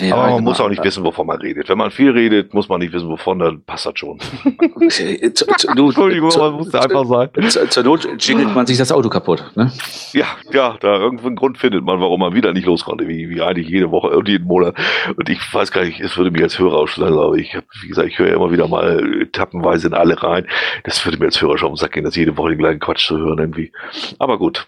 [0.01, 0.49] Ja, Aber man genau.
[0.49, 1.69] muss auch nicht wissen, wovon man redet.
[1.69, 4.19] Wenn man viel redet, muss man nicht wissen, wovon, dann passt das schon.
[4.79, 7.49] Entschuldigung, man musste einfach sagen.
[7.69, 9.51] Zur Not jingelt man sich das Auto kaputt.
[9.55, 9.71] Ne?
[10.13, 13.41] Ja, ja, da irgendeinen Grund findet man, warum man wieder nicht los konnte, wie, wie
[13.41, 14.75] eigentlich jede Woche und jeden Monat.
[15.15, 17.87] Und ich weiß gar nicht, es würde mir als Hörer ausschlagen, aber ich habe, wie
[17.87, 20.47] gesagt, ich höre ja immer wieder mal etappenweise in alle rein.
[20.83, 22.79] Das würde mir als Hörer schon um den Sack gehen, dass jede Woche den gleichen
[22.79, 23.71] Quatsch zu hören irgendwie.
[24.19, 24.67] Aber gut,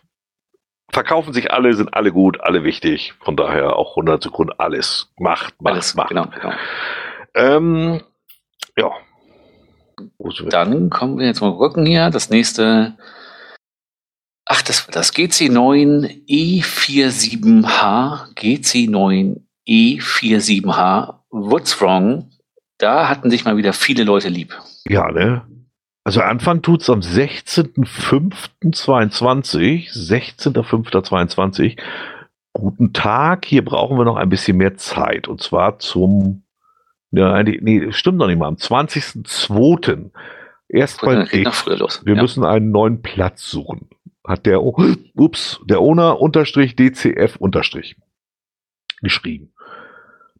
[0.93, 3.13] verkaufen sich alle, sind alle gut, alle wichtig.
[3.19, 5.09] Von daher auch 100 Sekunden alles.
[5.17, 6.09] Macht, macht, alles, macht.
[6.09, 6.53] Genau, genau.
[7.33, 8.01] Ähm,
[8.77, 8.91] ja.
[10.49, 12.09] Dann kommen wir jetzt mal gucken hier.
[12.09, 12.95] Das nächste.
[14.45, 18.33] Ach, das, das GC9 E47H.
[18.35, 21.15] GC9 E47H.
[21.29, 22.29] What's wrong?
[22.77, 24.57] Da hatten sich mal wieder viele Leute lieb.
[24.87, 25.45] Ja, ne?
[26.03, 31.79] Also Anfang tut's am 16.05.22, 16.05.22.
[32.51, 35.29] Guten Tag, hier brauchen wir noch ein bisschen mehr Zeit.
[35.29, 36.43] Und zwar zum,
[37.11, 40.11] ja, nee, stimmt noch nicht mal, am 20.02.
[40.67, 41.25] Erst mal
[42.05, 42.21] Wir ja.
[42.21, 43.87] müssen einen neuen Platz suchen.
[44.25, 47.95] Hat der, ups, der Owner unterstrich DCF unterstrich
[49.01, 49.52] geschrieben.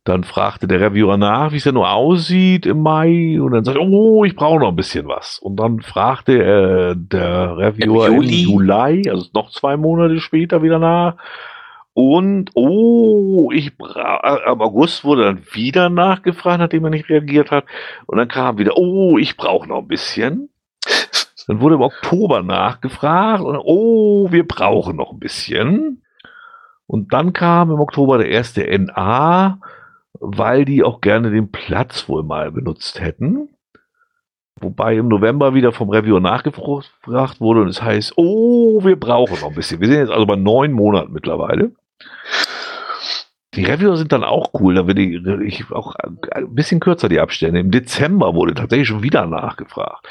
[0.06, 3.40] Dann fragte der Reviewer nach, wie es denn nur aussieht im Mai.
[3.40, 5.40] Und dann sagte er, oh, ich brauche noch ein bisschen was.
[5.40, 8.44] Und dann fragte äh, der Reviewer im, Juli.
[8.44, 11.16] im Juli, also noch zwei Monate später wieder nach.
[11.94, 17.66] Und, oh, ich bra am August wurde dann wieder nachgefragt, nachdem er nicht reagiert hat.
[18.08, 20.50] Und dann kam wieder, oh, ich brauche noch ein bisschen.
[21.48, 26.04] Dann wurde im Oktober nachgefragt und, oh, wir brauchen noch ein bisschen.
[26.88, 29.60] Und dann kam im Oktober der erste NA
[30.20, 33.50] weil die auch gerne den Platz wohl mal benutzt hätten.
[34.60, 39.50] Wobei im November wieder vom Reviewer nachgefragt wurde und es heißt, oh, wir brauchen noch
[39.50, 39.82] ein bisschen.
[39.82, 41.72] Wir sind jetzt also bei neun Monaten mittlerweile.
[43.56, 44.98] Die Reviewer sind dann auch cool, da will
[45.44, 47.60] ich auch ein bisschen kürzer die Abstände.
[47.60, 50.08] Im Dezember wurde tatsächlich schon wieder nachgefragt.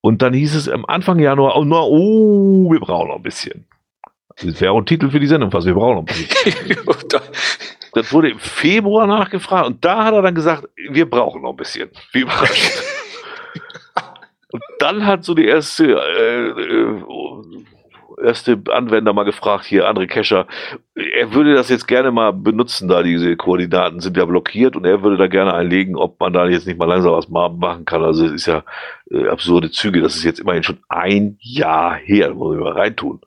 [0.00, 3.66] Und dann hieß es am Anfang Januar, oh, oh wir brauchen noch ein bisschen.
[4.36, 6.76] Das wäre auch ein Titel für die Sendung, was wir brauchen noch ein bisschen.
[7.92, 11.56] Das wurde im Februar nachgefragt und da hat er dann gesagt, wir brauchen noch ein
[11.56, 11.90] bisschen.
[12.12, 12.82] Wie überrascht.
[14.52, 17.02] und dann hat so die erste, äh, äh,
[18.22, 20.46] erste Anwender mal gefragt, hier, André Kescher,
[20.94, 25.02] er würde das jetzt gerne mal benutzen, da diese Koordinaten sind ja blockiert und er
[25.02, 28.02] würde da gerne einlegen, ob man da jetzt nicht mal langsam was machen kann.
[28.02, 28.62] Also es ist ja
[29.10, 33.20] äh, absurde Züge, das ist jetzt immerhin schon ein Jahr her, muss ich mal reintun.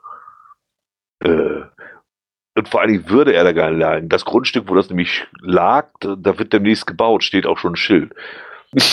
[1.19, 1.61] Äh,
[2.55, 4.09] und vor allen Dingen würde er da gar nicht leiden.
[4.09, 8.13] Das Grundstück, wo das nämlich lag, da wird demnächst gebaut, steht auch schon ein Schild.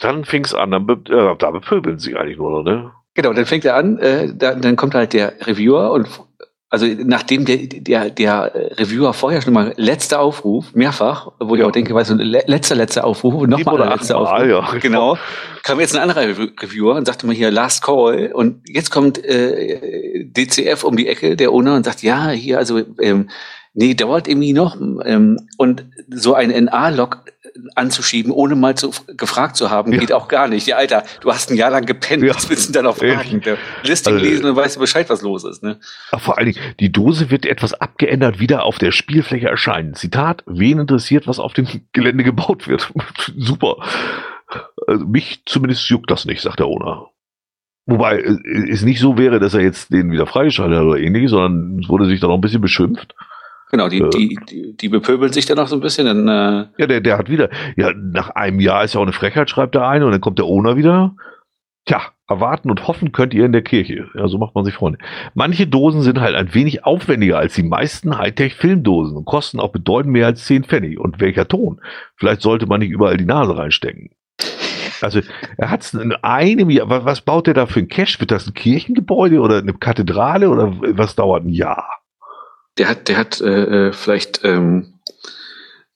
[0.00, 2.92] dann fing es an, dann be äh, da bepöbeln sie eigentlich nur noch, ne?
[3.14, 6.08] Genau, dann fängt er an, äh, da, dann kommt halt der Reviewer und
[6.70, 11.62] also nachdem der, der, der Reviewer vorher schon mal letzter Aufruf, mehrfach, wo ja.
[11.62, 14.46] ich auch denke, weißt du, letzter, letzter Aufruf, nochmal letzter Aufruf.
[14.46, 14.78] Ja.
[14.80, 15.18] Genau.
[15.64, 20.24] Kam jetzt ein anderer Reviewer und sagte mal hier Last Call und jetzt kommt äh,
[20.26, 23.28] DCF um die Ecke, der Owner, und sagt, ja, hier, also ähm,
[23.74, 24.76] nee, dauert irgendwie noch.
[24.80, 27.24] Ähm, und so ein NA-Log
[27.74, 29.98] anzuschieben, ohne mal zu, gefragt zu haben, ja.
[29.98, 30.66] geht auch gar nicht.
[30.66, 32.34] Ja, Alter, du hast ein Jahr lang gepennt, ja.
[32.34, 33.42] was willst du dann noch fragen?
[33.44, 33.56] Ja.
[33.82, 35.62] Listing also, lesen und weißt du Bescheid, was los ist.
[35.62, 35.78] Ne?
[36.18, 39.94] Vor allen Dingen, die Dose wird etwas abgeändert wieder auf der Spielfläche erscheinen.
[39.94, 42.92] Zitat, wen interessiert, was auf dem Gelände gebaut wird?
[43.36, 43.76] Super.
[44.86, 47.10] Also mich zumindest juckt das nicht, sagt der Owner.
[47.86, 48.18] Wobei
[48.68, 51.88] es nicht so wäre, dass er jetzt den wieder freigeschaltet hat oder ähnliches, sondern es
[51.88, 53.14] wurde sich dann auch ein bisschen beschimpft.
[53.70, 56.06] Genau, die, äh, die, die, die bepöbeln sich dann noch so ein bisschen.
[56.06, 59.12] Dann, äh ja, der, der hat wieder, ja, nach einem Jahr ist ja auch eine
[59.12, 61.14] Frechheit, schreibt der eine, und dann kommt der Owner wieder.
[61.86, 64.08] Tja, erwarten und hoffen könnt ihr in der Kirche.
[64.14, 64.98] Ja, so macht man sich Freunde.
[65.34, 70.12] Manche Dosen sind halt ein wenig aufwendiger als die meisten Hightech-Filmdosen und kosten auch bedeutend
[70.12, 70.98] mehr als 10 Pfennig.
[70.98, 71.80] Und welcher Ton?
[72.16, 74.10] Vielleicht sollte man nicht überall die Nase reinstecken.
[75.00, 75.20] Also
[75.56, 78.20] er hat es in einem Jahr, was baut er da für ein Cash?
[78.20, 81.99] Wird das ein Kirchengebäude oder eine Kathedrale oder was dauert ein Jahr?
[82.78, 85.00] Der hat, der hat äh, äh, vielleicht ähm,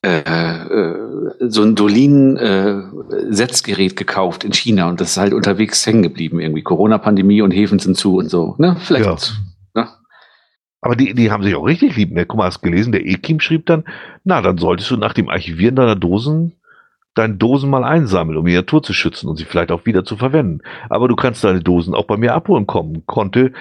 [0.05, 0.99] äh, äh,
[1.41, 6.63] so ein Dolin-Setzgerät äh, gekauft in China und das ist halt unterwegs hängen geblieben irgendwie.
[6.63, 8.55] Corona-Pandemie und Häfen sind zu und so.
[8.59, 8.77] Ne?
[8.81, 9.07] Vielleicht.
[9.07, 9.17] Ja.
[9.83, 9.89] Ne?
[10.83, 12.13] Aber die, die haben sich auch richtig lieb.
[12.13, 12.27] Ne?
[12.27, 13.85] Guck mal, hast gelesen, der Ekim schrieb dann,
[14.25, 16.53] na, dann solltest du nach dem Archivieren deiner Dosen
[17.15, 20.17] deine Dosen mal einsammeln, um die Natur zu schützen und sie vielleicht auch wieder zu
[20.17, 20.61] verwenden.
[20.91, 23.07] Aber du kannst deine Dosen auch bei mir abholen kommen.
[23.07, 23.53] Konnte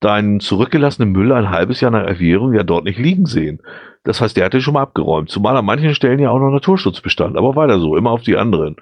[0.00, 3.60] deinen zurückgelassenen Müll ein halbes Jahr nach Erwährung ja dort nicht liegen sehen.
[4.02, 5.30] Das heißt, der hat den schon mal abgeräumt.
[5.30, 7.36] Zumal an manchen Stellen ja auch noch Naturschutzbestand.
[7.36, 8.76] Aber weiter so, immer auf die anderen.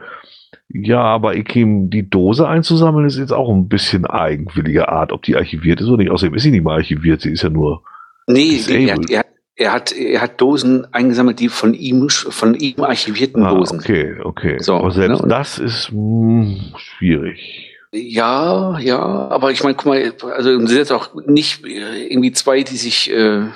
[0.68, 5.36] Ja, aber Ikim, die Dose einzusammeln ist jetzt auch ein bisschen eigenwillige Art, ob die
[5.36, 6.10] archiviert ist oder nicht.
[6.10, 7.82] Außerdem ist sie nicht mal archiviert, sie ist ja nur.
[8.26, 9.24] Nee, er hat, er,
[9.56, 13.80] er, hat, er hat Dosen eingesammelt, die von ihm, von ihm archivierten ah, Dosen.
[13.80, 14.58] Okay, okay.
[14.60, 15.28] So, aber selbst ne?
[15.28, 17.67] das ist mh, hm, schwierig.
[17.92, 22.62] Ja, ja, aber ich meine, guck mal, also sind jetzt auch nicht äh, irgendwie zwei,
[22.62, 23.46] die sich äh,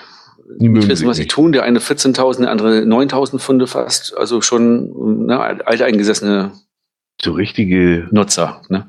[0.59, 1.53] die nicht wissen, was sie tun.
[1.53, 4.17] Der eine 14.000, der andere 9.000 Funde fast.
[4.17, 6.53] Also schon ne, alteingesessene
[7.21, 8.63] so richtige Nutzer.
[8.69, 8.87] Ne?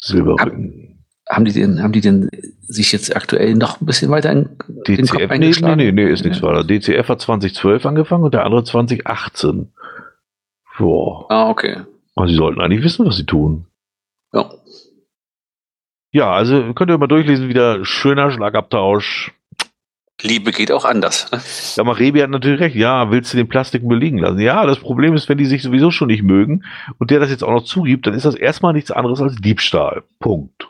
[0.00, 1.04] Silberrücken.
[1.28, 2.28] Haben die denn, haben die denn
[2.60, 6.10] sich jetzt aktuell noch ein bisschen weiter in DCF, den Kopf nee, nee, nee, nee,
[6.10, 6.48] ist nichts ja.
[6.48, 6.64] weiter.
[6.64, 9.72] DCF hat 2012 angefangen und der andere 2018.
[10.78, 11.30] Boah.
[11.30, 11.78] Ah, okay.
[12.14, 13.66] Also sie sollten eigentlich wissen, was sie tun.
[14.34, 14.50] Ja.
[16.12, 19.32] Ja, also könnt ihr mal durchlesen, wieder schöner Schlagabtausch.
[20.22, 21.30] Liebe geht auch anders.
[21.32, 21.40] Ne?
[21.76, 22.76] Ja, Marebi hat natürlich recht.
[22.76, 24.38] Ja, willst du den Plastikmüll liegen lassen?
[24.38, 26.64] Ja, das Problem ist, wenn die sich sowieso schon nicht mögen
[26.98, 30.04] und der das jetzt auch noch zugibt, dann ist das erstmal nichts anderes als Diebstahl.
[30.20, 30.68] Punkt.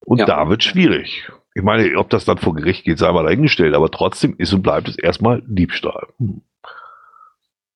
[0.00, 0.26] Und ja.
[0.26, 1.30] da wird schwierig.
[1.54, 4.62] Ich meine, ob das dann vor Gericht geht, sei mal dahingestellt, aber trotzdem ist und
[4.62, 6.08] bleibt es erstmal Diebstahl.
[6.18, 6.42] Hm.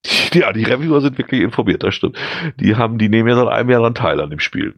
[0.33, 2.17] Ja, die Reviewer sind wirklich informiert, das stimmt.
[2.57, 4.75] Die haben, die nehmen ja seit einem Jahr dann teil an dem Spiel.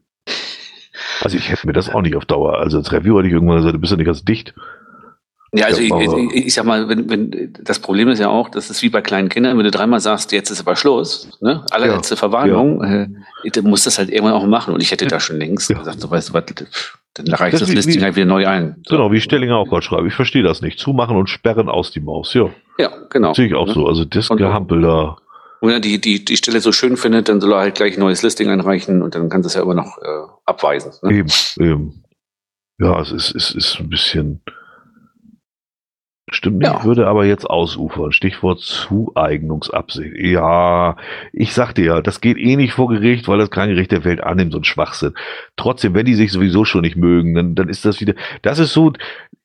[1.21, 2.59] Also ich hätte mir das auch nicht auf Dauer.
[2.59, 4.55] Also als Reviewer hätte ich irgendwann gesagt, du bist ja nicht ganz dicht.
[5.55, 8.71] Ja, also ich, ich, ich, sag mal, wenn, wenn das Problem ist ja auch, das
[8.71, 11.67] ist wie bei kleinen Kindern, wenn du dreimal sagst, jetzt ist aber Schluss, ne?
[11.71, 13.03] Allerletzte ja, Verwarnung, ja.
[13.03, 14.73] äh, dann musst du das halt irgendwann auch machen.
[14.73, 15.79] Und ich hätte da schon längst ja.
[15.79, 16.45] gesagt, so weißt du was,
[17.15, 18.83] dann reicht das, das Listing wie, halt wieder neu ein.
[18.87, 18.97] So.
[18.97, 20.07] Genau, wie Stellinger auch gerade schreibt.
[20.07, 20.79] Ich verstehe das nicht.
[20.79, 22.51] Zumachen und sperren aus die Maus, ja.
[22.79, 23.35] Ja, genau.
[23.35, 23.75] Sehe ich auch ne?
[23.75, 23.87] so.
[23.87, 25.17] Also das Gehampel da.
[25.61, 27.97] Und wenn er die, die, die Stelle so schön findet, dann soll er halt gleich
[27.97, 30.93] ein neues Listing einreichen und dann kann das ja immer noch äh, abweisen.
[31.03, 31.19] Ne?
[31.19, 31.29] Eben,
[31.61, 32.03] eben.
[32.79, 34.43] Ja, es ist, es ist ein bisschen
[36.35, 36.85] Stimmt nicht, ja.
[36.85, 38.11] würde aber jetzt ausufern.
[38.11, 40.17] Stichwort Zueignungsabsicht.
[40.17, 40.97] Ja,
[41.33, 44.23] ich sagte ja, das geht eh nicht vor Gericht, weil das kein Gericht der Welt
[44.23, 45.13] annimmt, so ein Schwachsinn.
[45.57, 48.73] Trotzdem, wenn die sich sowieso schon nicht mögen, dann, dann ist das wieder, das ist
[48.73, 48.95] so,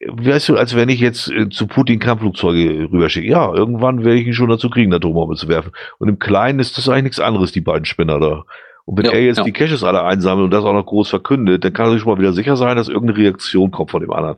[0.07, 3.27] weißt du, als wenn ich jetzt äh, zu Putin Kampfflugzeuge rüberschicke.
[3.27, 5.73] Ja, irgendwann werde ich ihn schon dazu kriegen, Atombombe zu werfen.
[5.99, 8.43] Und im Kleinen ist das eigentlich nichts anderes, die beiden Spinner da.
[8.85, 9.43] Und wenn ja, er jetzt ja.
[9.43, 12.13] die Caches alle einsammelt und das auch noch groß verkündet, dann kann er sich schon
[12.13, 14.37] mal wieder sicher sein, dass irgendeine Reaktion kommt von dem anderen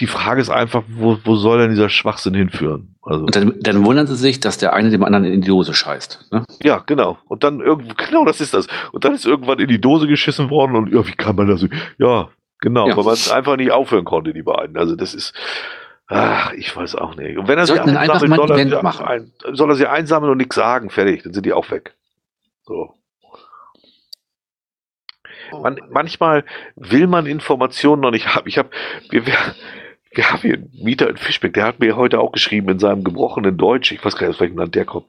[0.00, 2.96] die Frage ist einfach, wo, wo soll denn dieser Schwachsinn hinführen?
[3.02, 5.72] Also, und dann, dann wundern sie sich, dass der eine dem anderen in die Dose
[5.72, 6.32] scheißt.
[6.32, 6.44] Ne?
[6.62, 7.18] Ja, genau.
[7.28, 8.66] Und dann irgendwo, genau das ist das.
[8.92, 11.64] Und dann ist irgendwann in die Dose geschissen worden und ja, wie kann man das?
[11.98, 12.28] Ja,
[12.60, 12.96] genau, ja.
[12.96, 14.76] weil man einfach nicht aufhören konnte, die beiden.
[14.76, 15.32] Also das ist,
[16.08, 17.38] ach, ich weiß auch nicht.
[17.38, 20.56] Und wenn er sie einsammelt, soll er, sie ein, soll er sie einsammeln und nichts
[20.56, 21.94] sagen, fertig, dann sind die auch weg.
[22.64, 22.92] So.
[25.52, 26.44] Man, manchmal
[26.74, 28.46] will man Informationen noch nicht haben.
[28.46, 28.70] Ich habe,
[29.10, 29.34] wir, wir,
[30.16, 33.04] wir haben hier einen Mieter in Fischbeck, der hat mir heute auch geschrieben in seinem
[33.04, 35.08] gebrochenen Deutsch, ich weiß gar nicht, aus welchem Land der kommt,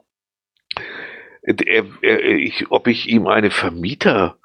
[1.42, 4.38] er, er, ich, ob ich ihm eine Vermieter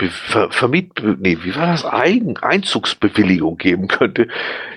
[0.00, 1.84] Ver, Vermiet, nee, wie war das?
[1.84, 4.28] Eigen, Einzugsbewilligung geben könnte.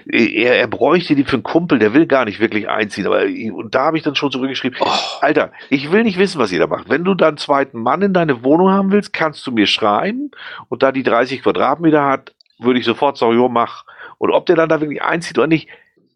[0.07, 3.07] Er, er bräuchte die für einen Kumpel, der will gar nicht wirklich einziehen.
[3.07, 4.87] Aber, und da habe ich dann schon zurückgeschrieben, oh.
[5.21, 6.89] Alter, ich will nicht wissen, was ihr da macht.
[6.89, 10.29] Wenn du da einen zweiten Mann in deine Wohnung haben willst, kannst du mir schreiben.
[10.69, 13.85] Und da die 30 Quadratmeter hat, würde ich sofort sagen, jo, mach.
[14.17, 15.67] Und ob der dann da wirklich einzieht oder nicht,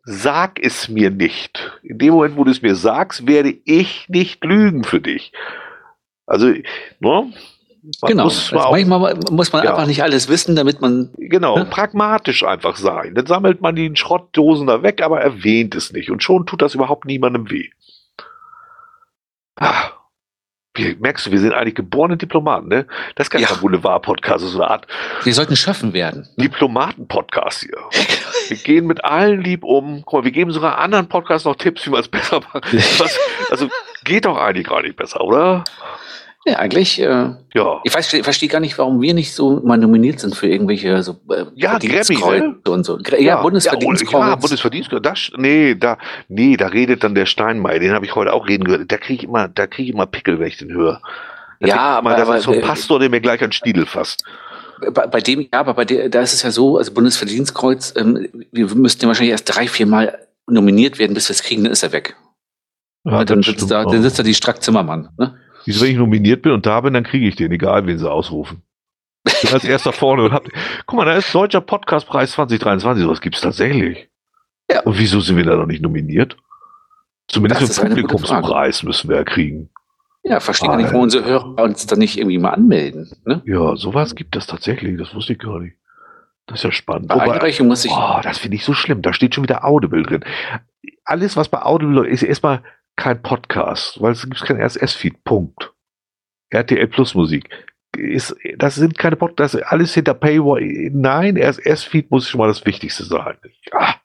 [0.04, 1.80] sag es mir nicht.
[1.84, 5.32] In dem Moment, wo du es mir sagst, werde ich nicht lügen für dich.
[6.26, 7.32] Also, ne?
[8.02, 8.24] Man genau.
[8.26, 9.72] Muss also manchmal muss man ja.
[9.72, 11.12] einfach nicht alles wissen, damit man.
[11.18, 11.66] Genau, ne?
[11.66, 13.16] pragmatisch einfach sein.
[13.16, 16.12] Dann sammelt man die Schrottdosen da weg, aber erwähnt es nicht.
[16.12, 17.70] Und schon tut das überhaupt niemandem weh.
[19.56, 19.99] Ah, wie,
[20.99, 22.85] merkst du, wir sind eigentlich geborene Diplomaten, ne?
[23.15, 23.53] Das ist kein ja.
[23.53, 24.88] Boulevard-Podcast, so eine Art.
[25.23, 26.27] Wir sollten schaffen werden.
[26.38, 27.77] Diplomaten-Podcast hier.
[28.47, 30.03] wir gehen mit allen lieb um.
[30.06, 32.65] Guck mal, wir geben sogar anderen Podcasts noch Tipps, wie man es besser macht.
[33.49, 33.69] also
[34.03, 35.64] geht doch eigentlich gar nicht besser, oder?
[36.45, 36.99] Ja, eigentlich.
[36.99, 37.82] Äh, ja.
[37.84, 41.20] Ich verstehe versteh gar nicht, warum wir nicht so mal nominiert sind für irgendwelche so
[41.30, 42.56] äh, ja, Grammy, ne?
[42.68, 42.98] und so.
[42.99, 44.26] Ja, ja Bundesverdienstkreuz.
[44.26, 45.02] Ja, Bundesverdienstkreuz.
[45.03, 45.98] Das, nee, da,
[46.30, 47.80] nee, da redet dann der Steinmeier.
[47.80, 48.90] Den habe ich heute auch reden gehört.
[48.90, 51.02] Da kriege ich immer, da kriege ich immer Pickel, wenn ich den höre.
[51.60, 54.24] Da ja, aber, das aber, ist so ein Pastor, der mir gleich an Stiedel fasst.
[54.94, 58.30] Bei, bei, dem, ja, aber bei der, da ist es ja so, also Bundesverdienstkreuz, ähm,
[58.53, 60.18] wir müssten ja wahrscheinlich erst drei, vier Mal
[60.48, 62.16] nominiert werden, bis wir es kriegen, dann ist er weg.
[63.03, 65.10] Ja, dann, sitzt da, dann sitzt da die Strack Zimmermann.
[65.18, 65.36] Ne?
[65.70, 68.10] Wieso, wenn ich nominiert bin und da bin, dann kriege ich den, egal wen sie
[68.10, 68.64] ausrufen.
[69.28, 70.50] Ich bin als erster vorne und hab.
[70.88, 74.10] Guck mal, da ist Deutscher Podcastpreis 2023, sowas gibt es tatsächlich.
[74.72, 74.82] Ja.
[74.82, 76.38] Und wieso sind wir da noch nicht nominiert?
[77.28, 79.70] Zumindest für Publikumspreis müssen wir ja kriegen.
[80.24, 83.12] Ja, verstehe nicht, wo unsere Hörer uns da nicht irgendwie mal anmelden.
[83.26, 83.44] Ne?
[83.46, 85.76] Ja, sowas gibt es tatsächlich, das wusste ich gar nicht.
[86.48, 87.10] Das ist ja spannend.
[87.10, 87.91] Bei Einreichung muss ich.
[87.91, 89.04] Oh, das finde ich so schlimm.
[89.04, 90.26] Da steht schon wieder Audible drin.
[91.06, 92.64] Alles, was bei Audible ist, erstmal
[93.00, 95.24] kein Podcast, weil es gibt kein RSS-Feed.
[95.24, 95.72] Punkt.
[96.50, 97.50] RTL Plus Musik.
[97.98, 100.62] Ist, das sind keine Podcasts, alles hinter Paywall.
[100.92, 103.38] Nein, RSS-Feed muss schon mal das Wichtigste sein.
[103.72, 103.96] Ah.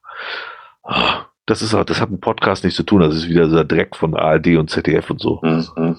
[0.85, 1.25] Ah.
[1.47, 3.01] Das ist das hat ein Podcast nichts zu tun.
[3.01, 5.41] Das ist wieder so der Dreck von ARD und ZDF und so.
[5.43, 5.99] Mhm.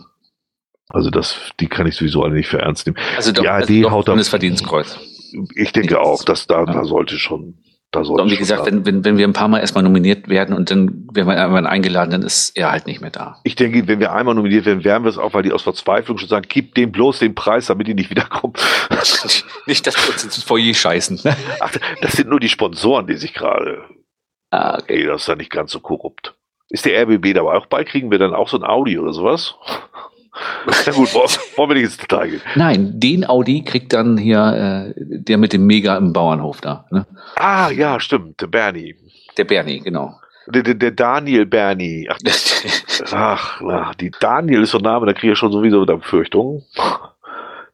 [0.90, 2.98] Also das, die kann ich sowieso alle nicht für ernst nehmen.
[3.16, 4.24] Also doch, die ARD also haut da.
[4.24, 4.98] Verdienstkreuz.
[5.54, 7.58] Ich denke auch, dass da, da sollte schon.
[7.94, 11.07] Und wie gesagt, wenn, wenn, wenn wir ein paar Mal erstmal nominiert werden und dann
[11.14, 13.40] werden wir einmal eingeladen, dann ist er halt nicht mehr da.
[13.44, 16.18] Ich denke, wenn wir einmal nominiert werden, werden wir es auch, weil die aus Verzweiflung
[16.18, 18.53] schon sagen, gib dem bloß den Preis, damit die nicht wiederkommen.
[19.66, 21.22] nicht, dass wir uns ins Foyer scheißen.
[21.62, 21.72] Ach,
[22.02, 23.86] das sind nur die Sponsoren, die sich gerade
[24.56, 24.99] Ah, okay.
[24.99, 26.36] Nee, das ist ja nicht ganz so korrupt.
[26.70, 27.84] Ist der RBB dabei auch bei?
[27.84, 29.56] Kriegen wir dann auch so ein Audi oder sowas?
[30.66, 32.41] Na gut, wollen wir nicht ins Detail gehen.
[32.56, 36.86] Nein, den Audi kriegt dann hier äh, der mit dem Mega im Bauernhof da.
[36.91, 37.06] Ne?
[37.36, 38.95] Ah, ja, stimmt, der Bernie.
[39.38, 40.20] Der Bernie, genau.
[40.48, 42.07] Der, der, der Daniel Bernie.
[42.10, 42.18] Ach,
[43.12, 46.64] ach, ach, die Daniel ist so ein Name, da kriege ich schon sowieso wieder Befürchtungen.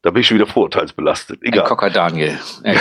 [0.04, 1.42] Da bin ich schon wieder vorurteilsbelastet.
[1.44, 1.62] Egal.
[1.62, 2.40] Ein Cocker Daniel.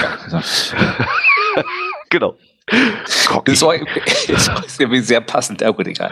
[2.12, 2.36] Genau.
[2.66, 6.10] Das war, das ist irgendwie sehr passend, gut, egal.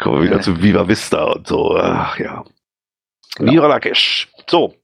[0.00, 0.40] Kommen wir wieder äh.
[0.40, 1.76] zu Viva Vista und so.
[1.76, 2.44] Ach ja.
[3.36, 3.52] Genau.
[3.52, 4.28] Viva Lakesh.
[4.48, 4.74] So.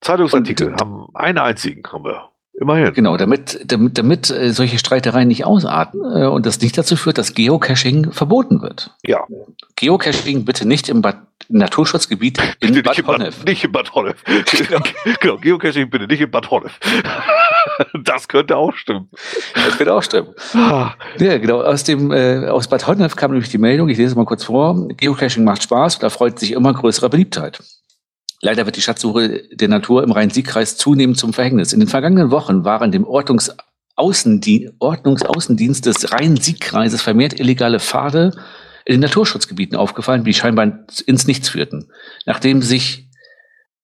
[0.00, 2.28] Zeitungsartikel und, haben einen einzigen, haben wir.
[2.60, 2.92] Immerhin.
[2.92, 7.18] Genau, damit, damit, damit äh, solche Streitereien nicht ausarten äh, und das nicht dazu führt,
[7.18, 8.94] dass Geocaching verboten wird.
[9.04, 9.26] Ja.
[9.74, 11.16] Geocaching bitte nicht im Bad
[11.54, 13.44] Naturschutzgebiet in Bad Honnef.
[13.44, 14.16] Nicht in Bad Honnef.
[14.24, 14.80] genau.
[15.20, 16.78] genau, Geocaching bitte nicht in Bad Honnef.
[18.04, 19.08] das könnte auch stimmen.
[19.54, 20.34] Das könnte auch stimmen.
[20.54, 20.94] Ah.
[21.18, 21.62] Ja, genau.
[21.62, 24.88] Aus, dem, äh, aus Bad Honnef kam nämlich die Meldung, ich lese mal kurz vor.
[24.96, 27.60] Geocaching macht Spaß und erfreut sich immer größerer Beliebtheit.
[28.40, 31.72] Leider wird die Schatzsuche der Natur im Rhein-Sieg-Kreis zunehmend zum Verhängnis.
[31.72, 38.32] In den vergangenen Wochen waren dem Ordnungsaußendienst, Ordnungsaußendienst des Rhein-Sieg-Kreises vermehrt illegale Pfade
[38.84, 41.90] in den Naturschutzgebieten aufgefallen, die scheinbar ins Nichts führten.
[42.26, 43.04] Nachdem sich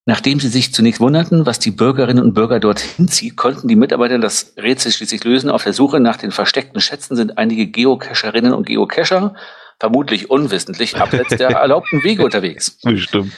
[0.07, 4.19] Nachdem sie sich zunächst wunderten, was die Bürgerinnen und Bürger dorthin zieht, konnten die Mitarbeiter
[4.19, 5.51] das Rätsel schließlich lösen.
[5.51, 9.35] Auf der Suche nach den versteckten Schätzen sind einige Geocacherinnen und Geocacher
[9.81, 12.79] vermutlich unwissentlich abseits der erlaubten Wege unterwegs.
[12.85, 13.33] Bestimmt.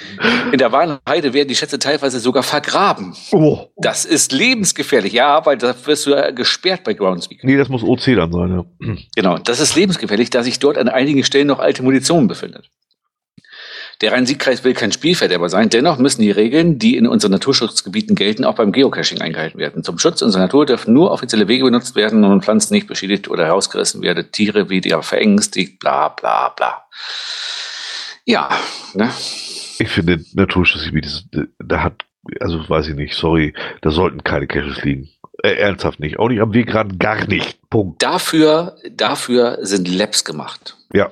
[0.50, 3.14] In der Wahlheide werden die Schätze teilweise sogar vergraben.
[3.30, 3.68] Oh.
[3.76, 5.12] Das ist lebensgefährlich.
[5.12, 7.44] Ja, weil da wirst du ja gesperrt bei Groundspeak.
[7.44, 8.96] Nee, das muss OC dann sein, ja.
[9.14, 12.70] Genau, das ist lebensgefährlich, da sich dort an einigen Stellen noch alte Munition befindet.
[14.02, 18.44] Der Rhein-Sieg-Kreis will kein Spielverderber sein, dennoch müssen die Regeln, die in unseren Naturschutzgebieten gelten,
[18.44, 19.84] auch beim Geocaching eingehalten werden.
[19.84, 23.46] Zum Schutz unserer Natur dürfen nur offizielle Wege benutzt werden und Pflanzen nicht beschädigt oder
[23.46, 26.84] herausgerissen werden, Tiere wieder verängstigt, bla bla bla.
[28.24, 28.50] Ja,
[28.94, 29.10] ne?
[29.78, 31.24] Ich finde, Naturschutzgebiet,
[31.58, 32.04] da hat,
[32.40, 35.08] also weiß ich nicht, sorry, da sollten keine Caches liegen.
[35.42, 36.18] Äh, ernsthaft nicht.
[36.18, 37.58] Auch nicht am Wegrand, gar nicht.
[37.70, 38.02] Punkt.
[38.02, 40.76] Dafür, dafür sind Labs gemacht.
[40.92, 41.10] Ja.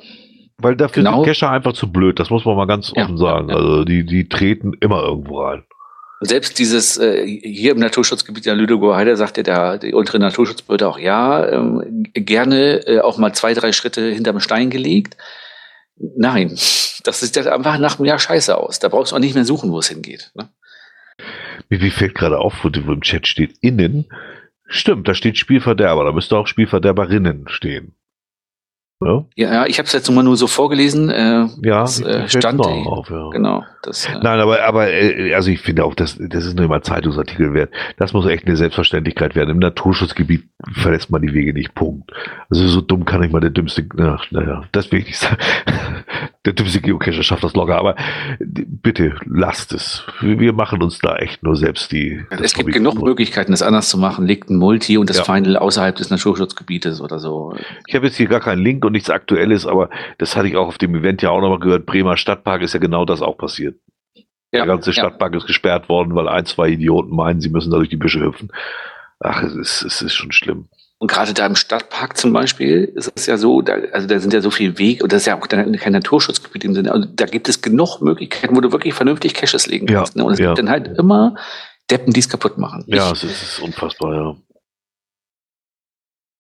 [0.63, 1.25] Weil dafür genau.
[1.25, 3.49] sind Cacher einfach zu blöd, das muss man mal ganz offen ja, sagen.
[3.49, 3.57] Ja.
[3.57, 5.65] Also die, die treten immer irgendwo rein.
[6.23, 10.87] Selbst dieses äh, hier im Naturschutzgebiet der Lüdegoer Heide sagt ja der, die untere Naturschutzbehörde
[10.87, 15.17] auch, ja, ähm, gerne äh, auch mal zwei, drei Schritte hinterm Stein gelegt.
[15.97, 16.49] Nein,
[17.05, 18.79] das sieht ja einfach nach einem Jahr scheiße aus.
[18.81, 20.31] Da brauchst du auch nicht mehr suchen, wo es hingeht.
[20.35, 20.51] Ne?
[21.71, 24.07] Mir, mir fällt gerade auf, wo im Chat steht, innen.
[24.67, 27.95] Stimmt, da steht Spielverderber, da müsste auch Spielverderberinnen stehen.
[29.03, 31.09] Ja, ja ich habe es jetzt immer nur so vorgelesen.
[31.09, 33.31] Äh, ja, das, äh, stand auf, ja.
[33.31, 33.65] Genau.
[33.83, 36.83] Das, äh, Nein, aber, aber äh, also ich finde auch, das, das ist nur immer
[36.83, 37.71] Zeitungsartikel wert.
[37.97, 39.51] Das muss echt eine Selbstverständlichkeit werden.
[39.51, 41.75] Im Naturschutzgebiet verlässt man die Wege nicht.
[41.75, 42.13] Punkt.
[42.51, 45.39] Also so dumm kann ich mal der dümmste, naja, das will ich nicht sagen.
[46.47, 47.97] Der dümmste Geocacher schafft das locker, aber
[48.39, 50.05] bitte lasst es.
[50.21, 52.25] Wir machen uns da echt nur selbst die.
[52.31, 53.03] Es gibt genug.
[53.03, 54.27] Möglichkeiten, das anders zu machen.
[54.27, 55.25] Legt ein Multi und das ja.
[55.25, 57.55] Final außerhalb des Naturschutzgebietes oder so.
[57.87, 60.69] Ich habe jetzt hier gar keinen Link und nichts Aktuelles, aber das hatte ich auch
[60.69, 61.85] auf dem Event ja auch nochmal gehört.
[61.85, 63.77] Bremer Stadtpark ist ja genau das auch passiert.
[64.53, 65.39] Ja, der ganze Stadtpark ja.
[65.39, 68.51] ist gesperrt worden, weil ein, zwei Idioten meinen, sie müssen da durch die Büsche hüpfen.
[69.21, 70.69] Ach, es ist, es ist schon schlimm.
[71.03, 74.35] Und gerade da im Stadtpark zum Beispiel ist es ja so, da, also da sind
[74.35, 76.93] ja so viele Wege und das ist ja auch kein Naturschutzgebiet im Sinne.
[76.93, 80.15] Also da gibt es genug Möglichkeiten, wo du wirklich vernünftig Caches legen kannst.
[80.15, 80.27] Ja, ne?
[80.27, 80.49] Und es ja.
[80.49, 81.37] gibt dann halt immer
[81.91, 82.85] Deppen, die es kaputt machen.
[82.87, 84.37] Ja, ich, es ist unfassbar, ja.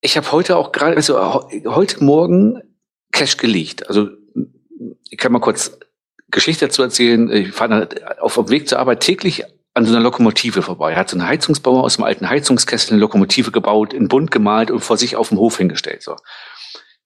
[0.03, 1.19] Ich habe heute auch gerade, also
[1.65, 2.61] heute Morgen
[3.13, 3.89] Cash gelegt.
[3.89, 4.11] Also
[5.09, 5.79] ich kann mal kurz
[6.31, 7.33] Geschichte dazu erzählen.
[7.33, 7.89] Ich fahre
[8.21, 9.45] auf dem Weg zur Arbeit täglich
[9.81, 10.93] an so einer Lokomotive vorbei.
[10.93, 14.71] Er hat so einen Heizungsbauer aus dem alten Heizungskessel eine Lokomotive gebaut, in bunt gemalt
[14.71, 16.03] und vor sich auf dem Hof hingestellt.
[16.03, 16.17] So.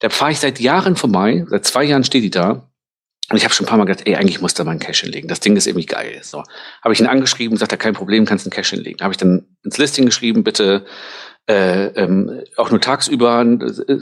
[0.01, 2.71] Da fahre ich seit Jahren vorbei, seit zwei Jahren steht die da.
[3.31, 5.01] Und ich habe schon ein paar Mal gedacht, ey, eigentlich muss da mal ein Cash
[5.01, 5.29] hinlegen.
[5.29, 6.19] Das Ding ist irgendwie geil.
[6.23, 6.43] So.
[6.83, 9.01] Habe ich ihn angeschrieben, sagt er, kein Problem, kannst ein Cash hinlegen.
[9.01, 10.85] Habe ich dann ins Listing geschrieben, bitte
[11.47, 13.45] äh, ähm, auch nur tagsüber,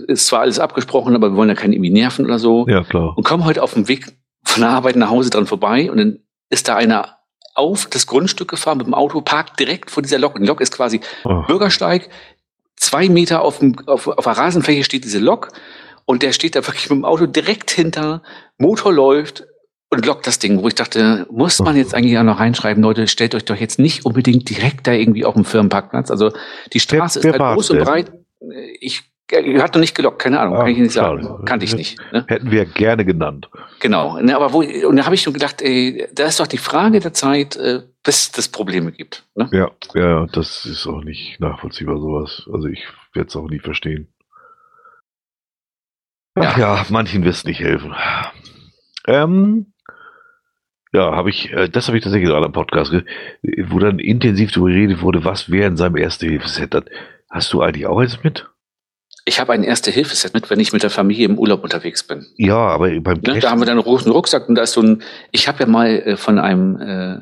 [0.08, 2.66] ist zwar alles abgesprochen, aber wir wollen ja keinen irgendwie nerven oder so.
[2.68, 3.16] Ja, klar.
[3.16, 4.12] Und kommen heute auf dem Weg
[4.44, 6.18] von der Arbeit nach Hause dran vorbei und dann
[6.50, 7.21] ist da einer
[7.54, 10.34] auf das Grundstück gefahren mit dem Auto, parkt direkt vor dieser Lok.
[10.34, 11.42] Und die Lok ist quasi oh.
[11.46, 12.08] Bürgersteig,
[12.76, 15.48] zwei Meter auf, dem, auf, auf der Rasenfläche steht diese Lok
[16.04, 18.22] und der steht da wirklich mit dem Auto direkt hinter,
[18.58, 19.44] Motor läuft,
[19.92, 23.06] und lockt das Ding, wo ich dachte, muss man jetzt eigentlich auch noch reinschreiben, Leute,
[23.08, 26.10] stellt euch doch jetzt nicht unbedingt direkt da irgendwie auf dem Firmenparkplatz.
[26.10, 26.32] Also
[26.72, 28.12] die Straße wer, wer ist halt groß und breit.
[28.80, 31.44] Ich hat noch nicht gelockt, keine Ahnung, ah, kann ich nicht sagen.
[31.44, 31.98] Kannte ich nicht.
[32.12, 32.24] Ne?
[32.28, 33.48] Hätten wir gerne genannt.
[33.80, 34.18] Genau.
[34.20, 37.00] Ne, aber wo, und da habe ich nur gedacht, ey, da ist doch die Frage
[37.00, 39.26] der Zeit, äh, bis es Probleme gibt.
[39.34, 39.48] Ne?
[39.52, 42.46] Ja, ja, das ist auch nicht nachvollziehbar, sowas.
[42.52, 42.84] Also ich
[43.14, 44.12] werde es auch nie verstehen.
[46.34, 47.94] Ach ja, ja manchen wird es nicht helfen.
[49.06, 49.72] Ähm,
[50.92, 54.70] ja, habe ich, äh, das habe ich tatsächlich gerade am Podcast, wo dann intensiv darüber
[54.70, 56.90] geredet wurde, was wäre in seinem Erste-Hilfe-Set.
[57.30, 58.46] Hast du eigentlich auch eins mit?
[59.24, 62.26] Ich habe ein Erste-Hilfe-Set mit, wenn ich mit der Familie im Urlaub unterwegs bin.
[62.36, 64.82] Ja, aber beim ne, Da haben wir dann einen großen Rucksack und da ist so
[64.82, 67.18] ein, ich habe ja mal äh, von einem, äh,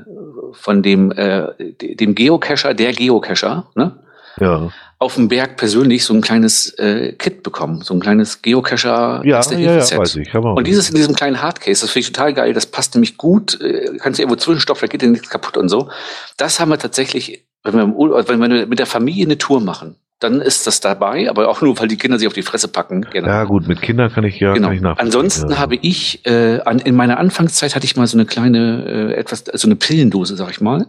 [0.53, 3.99] von dem, äh, dem Geocacher, der Geocacher, ne?
[4.41, 4.71] Ja
[5.01, 9.23] auf dem Berg persönlich so ein kleines äh, Kit bekommen, so ein kleines Geocacher.
[9.25, 10.35] Ja, ja, ja, weiß ich.
[10.35, 13.59] Und dieses in diesem kleinen Hardcase, das finde ich total geil, das passt nämlich gut,
[13.63, 15.89] äh, kannst du irgendwo zwischenstopfen, da geht dir nichts kaputt und so.
[16.37, 19.63] Das haben wir tatsächlich, wenn wir, im Urlaub, wenn wir mit der Familie eine Tour
[19.63, 22.69] machen, dann ist das dabei, aber auch nur, weil die Kinder sich auf die Fresse
[22.69, 23.07] packen.
[23.11, 23.27] Genau.
[23.27, 24.69] Ja gut, mit Kindern kann ich ja genau.
[24.69, 25.59] kann ich Ansonsten ja.
[25.59, 29.45] habe ich, äh, an, in meiner Anfangszeit hatte ich mal so eine kleine, äh, etwas,
[29.53, 30.87] so eine Pillendose, sag ich mal,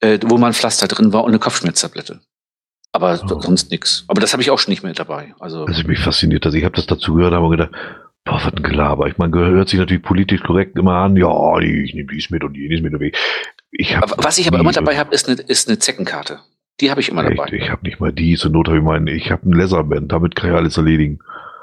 [0.00, 2.20] äh, wo mal ein Pflaster drin war und eine Kopfschmerztablette.
[2.92, 3.40] Aber oh.
[3.40, 4.04] sonst nichts.
[4.08, 5.34] Aber das habe ich auch schon nicht mehr dabei.
[5.40, 6.54] Also, also mich fasziniert das.
[6.54, 7.70] Ich habe das dazu gehört, aber gedacht,
[8.24, 9.06] boah, was ein Gelaber.
[9.08, 12.56] Ich meine, hört sich natürlich politisch korrekt immer an, ja, ich nehme dies mit und
[12.56, 13.16] jenes mit.
[13.72, 16.40] Ich hab was ich aber immer dabei habe, ist eine, ist eine Zeckenkarte.
[16.80, 17.52] Die habe ich immer echt, dabei.
[17.52, 18.36] Ich habe nicht mal die.
[18.36, 21.20] Zur Not habe ich meinen, ich habe ein Leatherband, damit kann ich alles erledigen.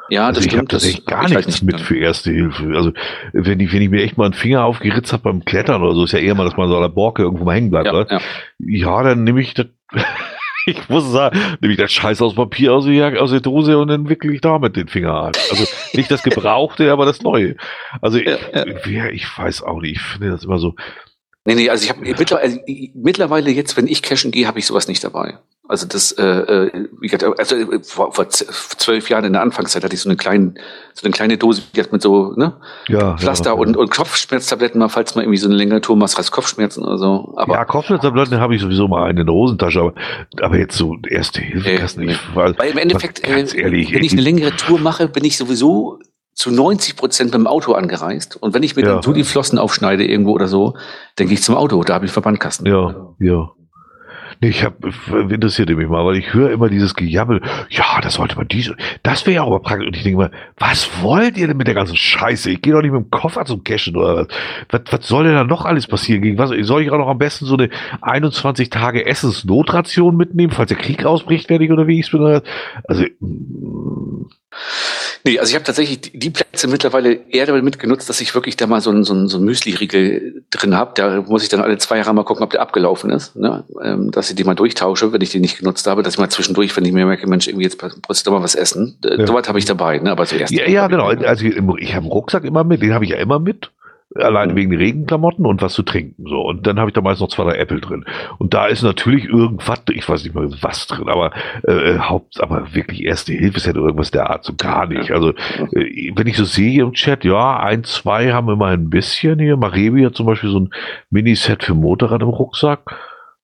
[0.09, 0.53] Ja, das also stimmt.
[0.53, 2.71] Ich habe tatsächlich gar nichts halt nicht mit für Erste Hilfe.
[2.75, 2.93] Also
[3.33, 6.03] wenn ich, wenn ich mir echt mal einen Finger aufgeritzt habe beim Klettern oder so,
[6.03, 7.87] ist ja eher mal, dass man so an der Borke irgendwo mal hängen bleibt.
[7.87, 8.19] Ja, ja.
[8.59, 9.67] ja dann nehme ich das
[10.67, 13.87] ich muss sagen, nehme ich das Scheiß aus Papier aus der, aus der Dose und
[13.87, 15.31] dann wickle ich damit den Finger an.
[15.49, 17.55] Also nicht das Gebrauchte, aber das Neue.
[18.01, 18.25] Also ich,
[18.85, 19.07] ja.
[19.07, 20.75] ich weiß auch nicht, ich finde das immer so.
[21.47, 22.59] Nee, nee, also ich habe mittlerweile, also
[22.93, 25.37] mittlerweile jetzt, wenn ich cashen gehe, habe ich sowas nicht dabei.
[25.69, 29.81] Also das, äh, äh wie gesagt, also äh, vor, vor zwölf Jahren in der Anfangszeit
[29.81, 30.55] hatte ich so eine kleine,
[30.93, 32.57] so eine kleine Dose mit so, ne?
[32.89, 33.15] Ja.
[33.15, 36.31] Pflaster ja, und, und Kopfschmerztabletten, mal falls man irgendwie so eine längere Tour macht, als
[36.31, 37.33] Kopfschmerzen oder so.
[37.37, 39.93] Aber, ja, Kopfschmerztabletten habe ich sowieso mal eine in der Hosentasche, aber,
[40.41, 42.15] aber jetzt so erste Hilfe nee, nee.
[42.33, 45.99] Weil, weil im Endeffekt, äh, ehrlich, wenn ich eine längere Tour mache, bin ich sowieso
[46.37, 48.35] zu 90 Prozent mit dem Auto angereist.
[48.35, 48.93] Und wenn ich mir ja.
[48.93, 50.77] dann so die Flossen aufschneide irgendwo oder so,
[51.15, 52.67] dann gehe ich zum Auto, da habe ich Verbandkasten.
[52.67, 53.49] Ja, ja.
[54.39, 54.91] Nee, ich habe
[55.31, 57.41] interessierte mich mal, weil ich höre immer dieses Gejabbel,
[57.71, 59.87] ja, das sollte man diese, das wäre ja auch mal praktisch.
[59.87, 62.51] Und ich denke mal, was wollt ihr denn mit der ganzen Scheiße?
[62.51, 64.27] Ich gehe doch nicht mit dem Koffer zum Cashen oder was.
[64.69, 64.81] was.
[64.91, 66.21] Was soll denn da noch alles passieren?
[66.21, 70.69] Gegen was soll ich auch noch am besten so eine 21 Tage Essensnotration mitnehmen, falls
[70.69, 72.41] der Krieg ausbricht, werde ich oder wie ich es bin?
[72.87, 74.27] Also mh.
[75.25, 78.65] Nee, also ich habe tatsächlich die Plätze mittlerweile eher damit genutzt, dass ich wirklich da
[78.65, 80.91] mal so einen, so einen, so einen Müsli-Riegel drin habe.
[80.95, 83.35] Da muss ich dann alle zwei Jahre mal gucken, ob der abgelaufen ist.
[83.35, 83.65] Ne?
[83.83, 86.29] Ähm, dass ich die mal durchtausche, wenn ich die nicht genutzt habe, dass ich mal
[86.29, 88.97] zwischendurch, wenn ich mir merke, Mensch, irgendwie jetzt muss ich doch mal was essen.
[89.03, 89.27] Ja.
[89.27, 90.11] Sowas habe ich dabei, ne?
[90.11, 90.53] aber zuerst.
[90.53, 91.07] Ja, ja genau.
[91.07, 93.71] Also ich, ich habe einen Rucksack immer mit, den habe ich ja immer mit.
[94.19, 94.55] Allein mhm.
[94.55, 96.25] wegen Regenklamotten und was zu trinken.
[96.27, 96.41] So.
[96.41, 98.05] Und dann habe ich da meist noch zwei, drei Äpfel drin.
[98.37, 101.31] Und da ist natürlich irgendwas, ich weiß nicht mal was drin, aber
[101.67, 105.11] äh, äh Haupt, aber wirklich erste Hilfe ist ja irgendwas der Art, so gar nicht.
[105.11, 109.39] Also äh, wenn ich so sehe im Chat, ja, ein, zwei haben immer ein bisschen
[109.39, 109.57] hier.
[109.57, 110.69] Marebi hat zum Beispiel so ein
[111.09, 112.95] Miniset für Motorrad im Rucksack.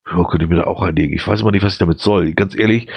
[0.10, 1.16] Ja, könnte ich mir da auch einlegen.
[1.16, 2.34] Ich weiß immer nicht, was ich damit soll.
[2.34, 2.90] Ganz ehrlich,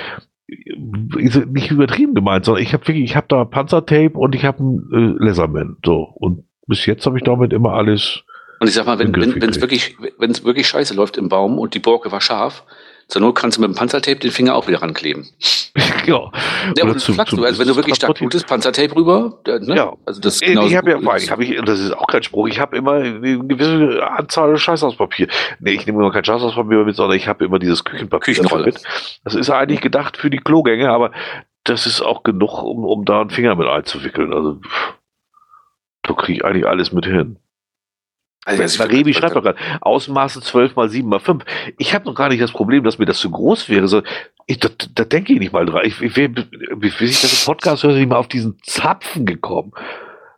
[1.17, 4.63] ist nicht übertrieben gemeint, sondern ich habe wirklich, ich habe da Panzertape und ich habe
[4.63, 5.77] ein äh, Leatherman.
[5.85, 6.03] So.
[6.15, 8.23] Und bis jetzt habe ich damit immer alles.
[8.61, 12.11] Und ich sag mal, wenn es wirklich, wirklich scheiße läuft im Baum und die Borke
[12.11, 12.65] war scharf,
[13.09, 15.29] zur Not kannst du mit dem Panzertape den Finger auch wieder rankleben.
[16.07, 16.31] ja.
[16.77, 19.39] ja und zum, zum, also wenn du wirklich stark blutest, Panzertape rüber.
[19.47, 19.77] Ne?
[19.77, 19.93] Ja.
[20.05, 22.77] Also das ich habe ja, ich hab ich, das ist auch kein Spruch, ich habe
[22.77, 25.29] immer eine gewisse Anzahl Scheißhauspapier.
[25.61, 28.67] Nee, ich nehme immer kein Scheißhauspapier mit, sondern ich habe immer dieses Küchenpapier Küchenrolle.
[28.67, 28.83] mit.
[29.25, 31.13] Das ist eigentlich gedacht für die Klogänge, aber
[31.63, 34.33] das ist auch genug, um, um da einen Finger mit einzuwickeln.
[34.33, 34.61] Also
[36.07, 37.39] da kriege ich eigentlich alles mit hin.
[38.47, 41.45] Also Rebi schreibt doch gerade, Außenmaße 12 mal 7 mal 5.
[41.79, 43.89] Ich habe noch gar nicht das Problem, dass mir das zu groß wäre.
[43.89, 44.03] So,
[44.47, 45.83] ich, da, da denke ich nicht mal dran.
[45.85, 49.73] Ich, ich, bis ich das im Podcast höre, bin ich mal auf diesen Zapfen gekommen.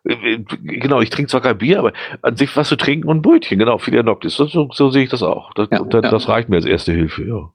[0.04, 1.92] Genau, ich trinke zwar kein Bier, aber
[2.22, 4.36] an sich was zu trinken und ein Brötchen, genau, Philianoptis.
[4.36, 5.52] So, so, so sehe ich das auch.
[5.52, 6.10] Das, ja, das, ja.
[6.10, 7.52] das reicht mir als erste Hilfe, ja.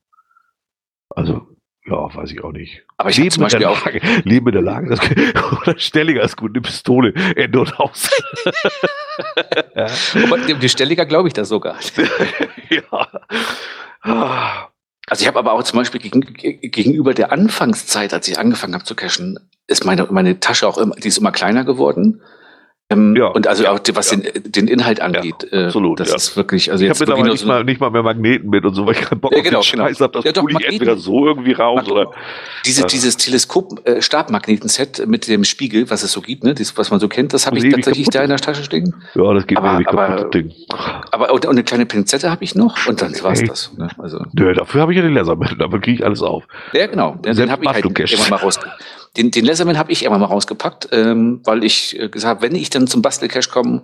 [1.09, 1.47] Also,
[1.85, 2.83] ja, weiß ich auch nicht.
[2.97, 3.85] Aber ich habe zum Beispiel auch.
[3.85, 4.99] Lage, Leben in der Lage, das,
[5.61, 8.09] oder Stelliger ist gut, eine Pistole, Ende und aus.
[9.75, 9.87] ja.
[10.23, 11.75] Aber die Stelliger glaube ich das sogar.
[12.69, 13.07] ja.
[15.07, 18.85] Also ich habe aber auch zum Beispiel gegen, gegenüber der Anfangszeit, als ich angefangen habe
[18.85, 22.21] zu cashen, ist meine, meine Tasche auch immer, die ist immer kleiner geworden.
[22.89, 24.17] Ähm, ja, und also auch was ja.
[24.17, 25.99] den, den Inhalt angeht, ja, absolut.
[25.99, 28.49] Äh, das ist wirklich, also ich jetzt habe nicht, so mal, nicht mal mehr Magneten
[28.49, 29.87] mit und so, weil ich keinen Bock ja, genau, auf den genau.
[29.87, 30.13] Scheiß habe.
[30.13, 32.11] Das ja, doch, ich entweder so irgendwie raus Mag oder.
[32.65, 36.99] Diese, Dieses Teleskop-Stabmagneten-Set äh, mit dem Spiegel, was es so gibt, ne, das, was man
[36.99, 38.93] so kennt, das habe ich tatsächlich da in der Tasche stehen.
[39.15, 40.51] Ja, das geht aber, mir aber, Ding.
[41.11, 43.71] Aber und eine kleine Pinzette habe ich noch und dann war es das.
[43.77, 43.87] Ne?
[43.97, 44.23] Also.
[44.33, 46.43] Nö, dafür habe ich ja den Lasermittel, damit kriege ich alles auf.
[46.73, 47.15] Ja, genau.
[47.15, 49.02] Den, den habe ich halt immer mal rausgekriegt.
[49.17, 52.55] Den, den Leatherman habe ich immer mal rausgepackt, ähm, weil ich äh, gesagt habe, wenn
[52.55, 53.83] ich dann zum Bastelcache komme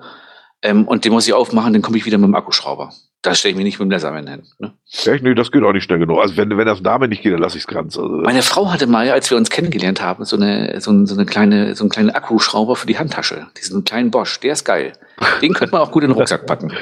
[0.61, 2.91] ähm, und den muss ich aufmachen, dann komme ich wieder mit dem Akkuschrauber.
[3.21, 4.43] Da stelle ich mich nicht mit dem Leatherman hin.
[4.57, 4.73] Ne?
[4.91, 5.23] Echt?
[5.23, 6.19] Nee, das geht auch nicht schnell genug.
[6.19, 7.95] Also wenn, wenn das Name nicht geht, dann lasse ich es ganz.
[7.95, 11.25] Also Meine Frau hatte mal, als wir uns kennengelernt haben, so eine, so, so eine
[11.25, 13.47] kleine, so einen kleinen Akkuschrauber für die Handtasche.
[13.57, 14.93] Diesen kleinen Bosch, der ist geil.
[15.41, 16.73] Den könnte man auch gut in den Rucksack packen.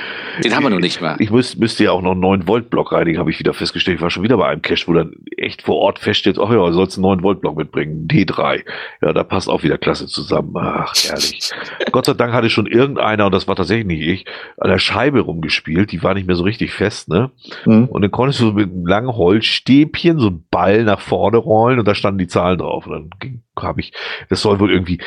[0.43, 1.15] Den haben wir noch nicht mehr.
[1.19, 3.95] Ich müsste müsst ja auch noch einen 9 Volt Block reinigen, habe ich wieder festgestellt.
[3.97, 6.57] Ich war schon wieder bei einem Cache, wo dann echt vor Ort feststeht, ach ja,
[6.57, 8.63] du sollst einen 9 Volt Block mitbringen, D3.
[9.01, 10.53] Ja, da passt auch wieder klasse zusammen.
[10.55, 11.51] Ach, ehrlich.
[11.91, 14.25] Gott sei Dank hatte schon irgendeiner, und das war tatsächlich nicht ich,
[14.57, 15.91] an der Scheibe rumgespielt.
[15.91, 17.31] Die war nicht mehr so richtig fest, ne?
[17.65, 17.85] Mhm.
[17.97, 21.87] Und dann konntest du mit einem langen Holzstäbchen so einen Ball nach vorne rollen und
[21.87, 22.85] da standen die Zahlen drauf.
[22.85, 23.91] Und dann habe ich,
[24.29, 25.01] das soll wohl irgendwie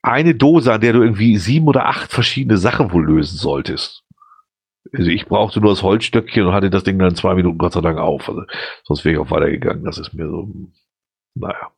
[0.00, 4.04] eine Dose, an der du irgendwie sieben oder acht verschiedene Sachen wohl lösen solltest.
[4.92, 7.82] Also ich brauchte nur das Holzstöckchen und hatte das Ding dann zwei Minuten Gott sei
[7.82, 8.26] Dank auf.
[8.26, 8.44] Also
[8.84, 9.84] sonst wäre ich auch weitergegangen.
[9.84, 10.48] Das ist mir so,
[11.34, 11.73] naja.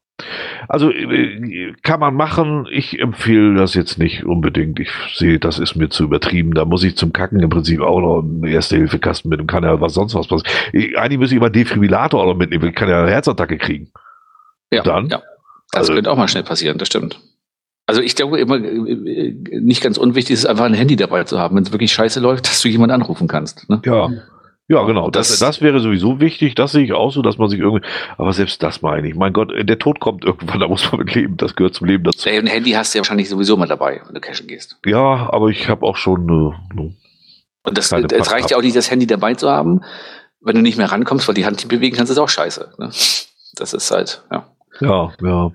[0.68, 2.66] Also äh, kann man machen.
[2.70, 4.80] Ich empfehle das jetzt nicht unbedingt.
[4.80, 6.54] Ich sehe, das ist mir zu übertrieben.
[6.54, 9.80] Da muss ich zum Kacken im Prinzip auch noch einen Erste-Hilfe-Kasten mit und kann ja
[9.80, 10.96] was sonst was passieren.
[10.96, 12.68] Eigentlich müsste ich immer Defibrillator auch noch mitnehmen.
[12.68, 13.92] Ich kann ja eine Herzattacke kriegen.
[14.72, 15.22] Ja, dann ja.
[15.72, 17.20] Das also, könnte auch mal schnell passieren, das stimmt.
[17.86, 21.56] Also ich glaube immer, äh, nicht ganz unwichtig ist einfach ein Handy dabei zu haben,
[21.56, 23.68] wenn es wirklich scheiße läuft, dass du jemanden anrufen kannst.
[23.68, 23.80] Ne?
[23.84, 24.10] Ja.
[24.68, 25.10] Ja, genau.
[25.10, 26.56] Das, das, das wäre sowieso wichtig.
[26.56, 27.86] Das sehe ich auch so, dass man sich irgendwie.
[28.18, 29.14] Aber selbst das meine ich.
[29.14, 31.36] Mein Gott, der Tod kommt irgendwann, da muss man mit leben.
[31.36, 32.28] Das gehört zum Leben dazu.
[32.28, 34.76] Ein Handy hast du ja wahrscheinlich sowieso mal dabei, wenn du cashen gehst.
[34.84, 36.28] Ja, aber ich habe auch schon.
[36.28, 36.94] Äh, ne,
[37.62, 39.82] Und das, es reicht ja auch nicht, das Handy dabei zu haben.
[40.40, 42.72] Wenn du nicht mehr rankommst, weil die Hand nicht bewegen kannst, ist auch scheiße.
[42.78, 42.90] Ne?
[43.54, 44.46] Das ist halt, ja.
[44.80, 45.52] Ja, ja.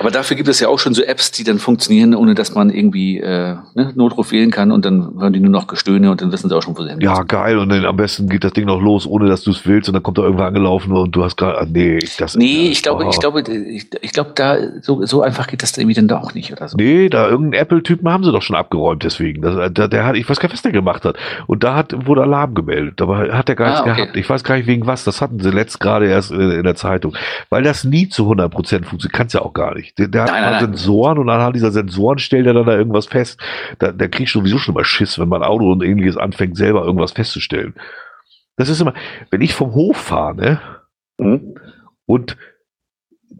[0.00, 2.70] Aber dafür gibt es ja auch schon so Apps, die dann funktionieren, ohne dass man
[2.70, 6.32] irgendwie äh, ne, Notruf wählen kann und dann hören die nur noch Gestöhne und dann
[6.32, 7.58] wissen sie auch schon, wo sie hin Ja, geil.
[7.58, 9.94] Und dann am besten geht das Ding noch los, ohne dass du es willst und
[9.94, 13.06] dann kommt da irgendwer angelaufen und du hast gerade, ah, nee, das Nee, ich glaube,
[13.08, 16.34] ich glaube, ich, ich glaube, da so, so einfach geht das irgendwie dann da auch
[16.34, 16.76] nicht oder so.
[16.76, 19.42] Nee, da irgendeinen Apple-Typen haben sie doch schon abgeräumt deswegen.
[19.42, 21.16] Das, der, der hat, ich weiß gar nicht, was der gemacht hat.
[21.46, 23.00] Und da hat, wurde Alarm gemeldet.
[23.00, 24.00] Aber hat der gar nichts ah, okay.
[24.00, 24.16] gehabt.
[24.16, 25.04] Ich weiß gar nicht wegen was.
[25.04, 27.14] Das hatten sie letzt gerade erst in, in, der Zeitung.
[27.50, 29.12] Weil das nie zu 100% funktioniert.
[29.12, 29.98] Kannst ja auch gar nicht.
[29.98, 33.06] Der, der nein, hat nein, Sensoren und anhand dieser Sensoren stellt er dann da irgendwas
[33.06, 33.40] fest.
[33.78, 37.12] Da, kriegst du sowieso schon mal Schiss, wenn man Auto und ähnliches anfängt, selber irgendwas
[37.12, 37.74] festzustellen.
[38.56, 38.94] Das ist immer,
[39.30, 40.60] wenn ich vom Hof fahre, ne?
[41.18, 41.54] Mhm.
[42.06, 42.36] Und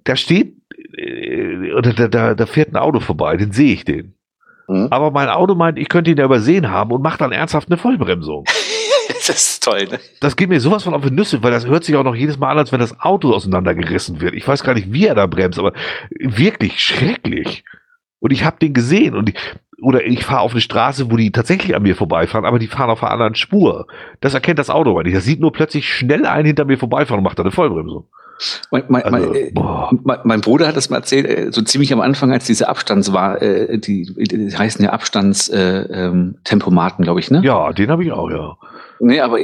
[0.04, 0.56] da steht,
[0.96, 4.14] äh, oder da, da, da fährt ein Auto vorbei, den sehe ich den.
[4.68, 4.88] Mhm.
[4.90, 7.78] Aber mein Auto meint, ich könnte ihn ja übersehen haben und macht dann ernsthaft eine
[7.78, 8.44] Vollbremsung.
[9.28, 10.00] Das ist toll, ne?
[10.20, 12.38] Das geht mir sowas von auf die Nüsse, weil das hört sich auch noch jedes
[12.38, 14.34] Mal an, als wenn das Auto auseinandergerissen wird.
[14.34, 15.72] Ich weiß gar nicht, wie er da bremst, aber
[16.18, 17.64] wirklich schrecklich.
[18.20, 19.36] Und ich habe den gesehen und ich,
[19.80, 22.90] oder ich fahre auf eine Straße, wo die tatsächlich an mir vorbeifahren, aber die fahren
[22.90, 23.86] auf einer anderen Spur.
[24.20, 25.16] Das erkennt das Auto aber nicht.
[25.16, 28.06] Das sieht nur plötzlich schnell einen hinter mir vorbeifahren und macht da eine Vollbremsung.
[28.70, 29.52] Mein, mein, also, mein, äh,
[30.02, 33.12] mein, mein, Bruder hat das mal erzählt, äh, so ziemlich am Anfang, als diese Abstands
[33.12, 37.40] war, äh, die, die heißen ja Abstandstempomaten, äh, ähm, glaube ich, ne?
[37.44, 38.56] Ja, den habe ich auch, ja.
[39.00, 39.38] Nee, aber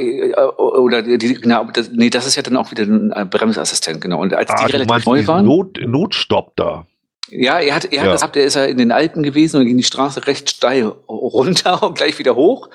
[0.57, 4.21] oder die, genau, das, nee, das ist ja dann auch wieder ein Bremsassistent, genau.
[4.21, 5.45] Und als ah, die relativ neu waren.
[5.45, 6.85] Not, Notstopp da.
[7.31, 8.13] Ja, er hat, er hat ja.
[8.13, 11.83] das er ist ja in den Alpen gewesen und ging die Straße recht steil runter
[11.87, 12.69] und gleich wieder hoch.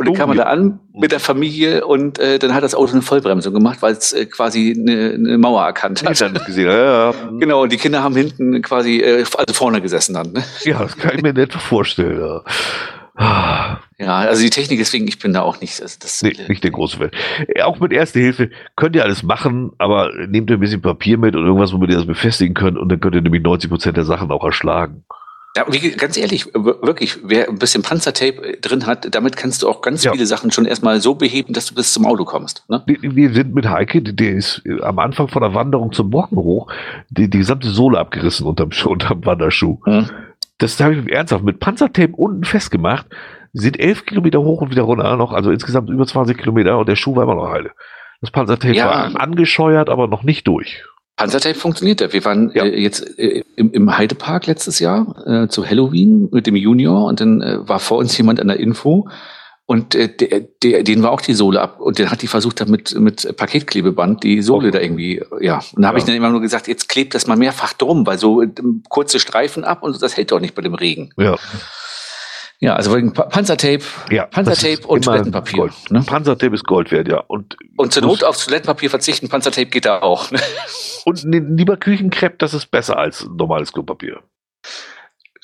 [0.00, 2.74] Und dann oh, kam er da an mit der Familie und äh, dann hat das
[2.74, 6.18] Auto eine Vollbremsung gemacht, weil es äh, quasi eine, eine Mauer erkannt hat.
[6.18, 7.14] Ich gesehen, ja, ja.
[7.38, 10.32] Genau, und die Kinder haben hinten quasi, äh, also vorne gesessen dann.
[10.32, 10.42] Ne?
[10.64, 12.18] Ja, das kann ich mir nicht vorstellen.
[12.18, 13.78] Ja.
[13.98, 15.82] Ja, also die Technik, deswegen, ich bin da auch nicht.
[15.82, 17.10] Also das, nee, nicht der große Fan.
[17.48, 21.18] Äh, auch mit Erste Hilfe könnt ihr alles machen, aber nehmt ihr ein bisschen Papier
[21.18, 23.98] mit und irgendwas, womit ihr das befestigen könnt und dann könnt ihr nämlich 90 Prozent
[23.98, 25.04] der Sachen auch erschlagen.
[25.56, 29.68] Ja, wie, ganz ehrlich, wirklich, wer ein bisschen Panzertape äh, drin hat, damit kannst du
[29.68, 30.12] auch ganz ja.
[30.12, 32.64] viele Sachen schon erstmal so beheben, dass du bis zum Auto kommst.
[32.68, 32.84] Ne?
[32.86, 36.72] Wir sind mit Heike, der ist äh, am Anfang von der Wanderung zum Morgen hoch,
[37.08, 39.78] die, die gesamte Sohle abgerissen unterm, unterm Wanderschuh.
[39.84, 40.08] Hm.
[40.58, 43.06] Das habe ich ernsthaft mit Panzertape unten festgemacht,
[43.52, 46.96] sind elf Kilometer hoch und wieder runter noch, also insgesamt über 20 Kilometer und der
[46.96, 47.72] Schuh war immer noch heile.
[48.20, 48.86] Das Panzertape Ja.
[48.86, 50.84] war angescheuert, aber noch nicht durch.
[51.20, 52.12] Panzertape funktioniert ja.
[52.12, 52.64] Wir waren Ja.
[52.64, 57.20] äh, jetzt äh, im, im Heidepark letztes Jahr äh, zu Halloween mit dem Junior und
[57.20, 59.08] dann äh, war vor uns jemand an der Info
[59.66, 62.60] und äh, der, der, den war auch die Sohle ab und der hat die versucht,
[62.60, 64.70] da mit, mit Paketklebeband die Sohle Oh.
[64.72, 65.60] da irgendwie, ja.
[65.76, 66.02] Und da habe Ja.
[66.02, 68.48] ich dann immer nur gesagt, jetzt klebt das mal mehrfach drum, weil so äh,
[68.88, 71.10] kurze Streifen ab und das hält doch nicht bei dem Regen.
[71.16, 71.36] Ja.
[72.62, 75.70] Ja, also wegen Pa- Panzertape, Ja, Panzertape und Toilettenpapier.
[75.88, 76.02] Ne?
[76.06, 77.20] Panzertape ist Gold wert, ja.
[77.26, 80.30] Und, Und zur Not auf Toilettenpapier verzichten, Panzertape geht da auch.
[80.30, 80.38] Ne?
[81.06, 84.20] und lieber Küchenkrepp, das ist besser als normales Klopapier.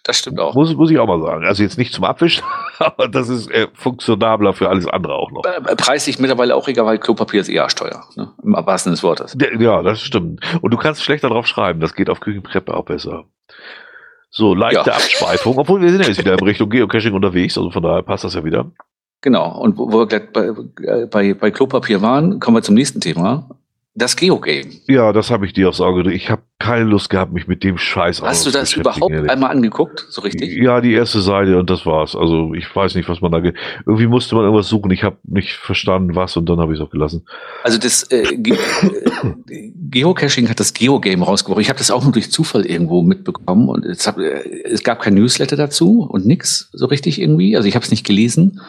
[0.05, 0.55] Das stimmt auch.
[0.55, 1.45] Muss, muss ich auch mal sagen.
[1.47, 2.45] Also jetzt nicht zum Abwischen,
[2.79, 5.43] aber das ist äh, funktionabler für alles andere auch noch.
[5.45, 8.31] Äh, Preislich mittlerweile auch egal, weil Klopapier ist eher arschteuer, ne?
[8.45, 9.37] im wahrsten Sinne des Wortes.
[9.59, 10.41] Ja, das stimmt.
[10.61, 11.81] Und du kannst schlechter drauf schreiben.
[11.81, 13.25] Das geht auf Küchenkreppe auch besser.
[14.37, 14.97] So, leichte Ja.
[14.97, 15.57] Abschweifung.
[15.59, 17.57] Obwohl wir sind ja jetzt wieder in Richtung Geocaching unterwegs.
[17.57, 18.71] Also von daher passt das ja wieder.
[19.23, 19.59] Genau.
[19.59, 23.01] Und wo wo wir gerade bei, äh, bei, bei Klopapier waren, kommen wir zum nächsten
[23.01, 23.49] Thema.
[23.99, 24.67] Das Geogame.
[24.89, 26.17] Ja, das habe ich dir aufs Auge gedrückt.
[26.17, 29.31] Ich habe keine Lust gehabt, mich mit dem Scheiß Hast du das überhaupt ehrlich.
[29.31, 30.05] einmal angeguckt?
[30.11, 30.55] So richtig?
[30.55, 32.15] Ja, die erste Seite und das war's.
[32.15, 33.41] Also ich weiß nicht, was man da...
[33.41, 33.55] Ge
[33.87, 34.91] Irgendwie musste man irgendwas suchen.
[34.91, 37.27] Ich habe nicht verstanden, was und dann habe ich es auch gelassen.
[37.63, 38.59] Also das äh, Ge
[39.49, 41.63] äh, Geocaching hat das Geogame rausgebracht.
[41.63, 45.01] Ich habe das auch nur durch Zufall irgendwo mitbekommen und es, hab, äh, es gab
[45.01, 47.57] kein Newsletter dazu und nix so richtig irgendwie.
[47.57, 48.61] Also ich habe es nicht gelesen.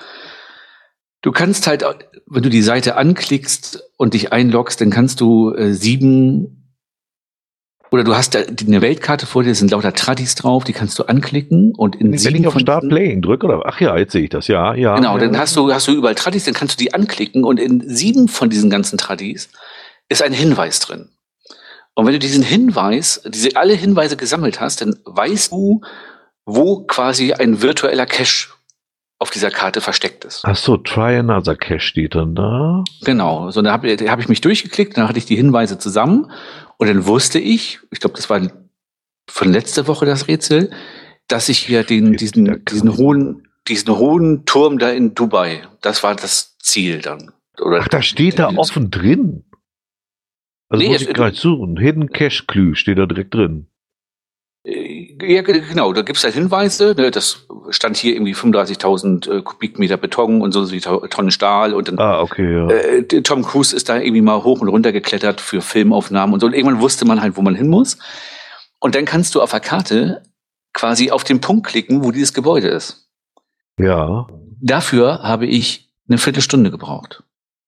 [1.28, 1.84] Du kannst halt,
[2.26, 6.74] wenn du die Seite anklickst und dich einloggst, dann kannst du äh, sieben
[7.92, 10.98] oder du hast da eine Weltkarte vor dir, da sind lauter Tradis drauf, die kannst
[11.00, 13.64] du anklicken und in Wenn sieben ich auf von Start Playing drücke, oder?
[13.66, 14.48] Ach ja, jetzt sehe ich das.
[14.48, 14.96] Ja, ja.
[14.96, 15.26] Genau, ja.
[15.26, 18.30] dann hast du, hast du überall Tradis, dann kannst du die anklicken und in sieben
[18.30, 19.50] von diesen ganzen Tradis
[20.08, 21.10] ist ein Hinweis drin.
[21.94, 25.82] Und wenn du diesen Hinweis, diese alle Hinweise gesammelt hast, dann weißt du,
[26.46, 28.48] wo quasi ein virtueller Cache
[29.20, 30.42] auf dieser Karte versteckt ist.
[30.44, 32.84] Ach so, Try Another Cache steht dann da.
[33.02, 33.50] Genau.
[33.52, 36.32] So, da habe hab ich mich durchgeklickt, dann hatte ich die Hinweise zusammen
[36.78, 38.42] und dann wusste ich, ich glaube, das war
[39.30, 40.72] von letzter Woche das Rätsel,
[41.28, 46.16] dass ich hier den, diesen, diesen hohen, diesen hohen Turm da in Dubai, das war
[46.16, 47.32] das Ziel dann.
[47.60, 49.44] Oder Ach, da steht da offen drin.
[50.70, 51.78] Also Nee, muss ich gleich suchen.
[51.78, 53.68] Hidden Cache Clue steht da direkt drin.
[54.68, 56.94] Äh, Ja, ge- genau, da gibt's halt Hinweise.
[56.98, 61.74] Ne, das stand hier irgendwie 35.000 äh, Kubikmeter Beton und so so Tonnen Stahl.
[61.74, 62.68] Und dann Ah, okay, ja.
[62.70, 66.48] äh, Tom Cruise ist da irgendwie mal hoch und runter geklettert für Filmaufnahmen und so.
[66.48, 67.98] Und irgendwann wusste man halt, wo man hin muss.
[68.80, 70.22] Und dann kannst du auf der Karte
[70.74, 73.08] quasi auf den Punkt klicken, wo dieses Gebäude ist.
[73.80, 74.28] ja.
[74.60, 77.22] Dafür habe ich eine Viertelstunde gebraucht.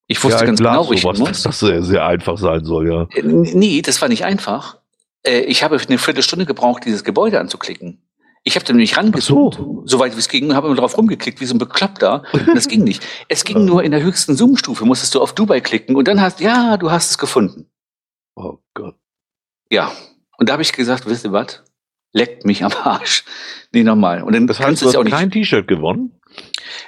[0.07, 1.29] Ich wusste ja, ganz ich las genau, wo ich hin sowas, muss.
[1.29, 3.07] dass das sehr, sehr einfach sein soll, ja.
[3.23, 4.78] Nee, das war nicht einfach.
[5.23, 8.01] Äh, Ich habe eine Viertelstunde gebraucht, dieses Gebäude anzuklicken.
[8.43, 9.83] Ich habe da nämlich rangezoomt, so.
[9.85, 12.23] so weit wie es ging, und habe immer drauf rumgeklickt, wie so ein Bekloppter.
[12.31, 13.05] Und das ging nicht.
[13.27, 16.39] Es ging nur in der höchsten Zoom-Stufe, musstest du auf Dubai klicken und dann hast,
[16.39, 17.69] ja, du hast es gefunden.
[18.35, 18.95] Oh Gott.
[19.69, 19.91] Ja.
[20.37, 21.63] Und da habe ich gesagt, wisst ihr was?
[22.13, 23.23] Leckt mich am Arsch.
[23.73, 24.23] Nee, nochmal.
[24.23, 25.13] Und dann Das heißt, kannst du es ja auch nicht.
[25.13, 26.18] kein T-Shirt gewonnen?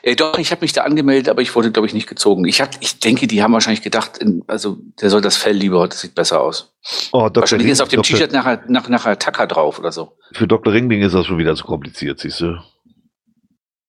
[0.04, 2.46] Äh, doch, ich habe mich da angemeldet, aber ich wurde, glaube ich, nicht gezogen.
[2.46, 5.88] Ich, hab, ich denke, die haben wahrscheinlich gedacht, in, also der soll das Fell lieber,
[5.88, 6.74] das sieht besser aus.
[7.12, 7.42] Oh, Dr.
[7.42, 8.18] Wahrscheinlich Ring- ist auf dem Dr.
[8.18, 10.14] T-Shirt nachher, nach, nachher Tacker drauf oder so.
[10.34, 10.74] Für Dr.
[10.74, 12.58] Ringding ist das schon wieder zu kompliziert, siehst du.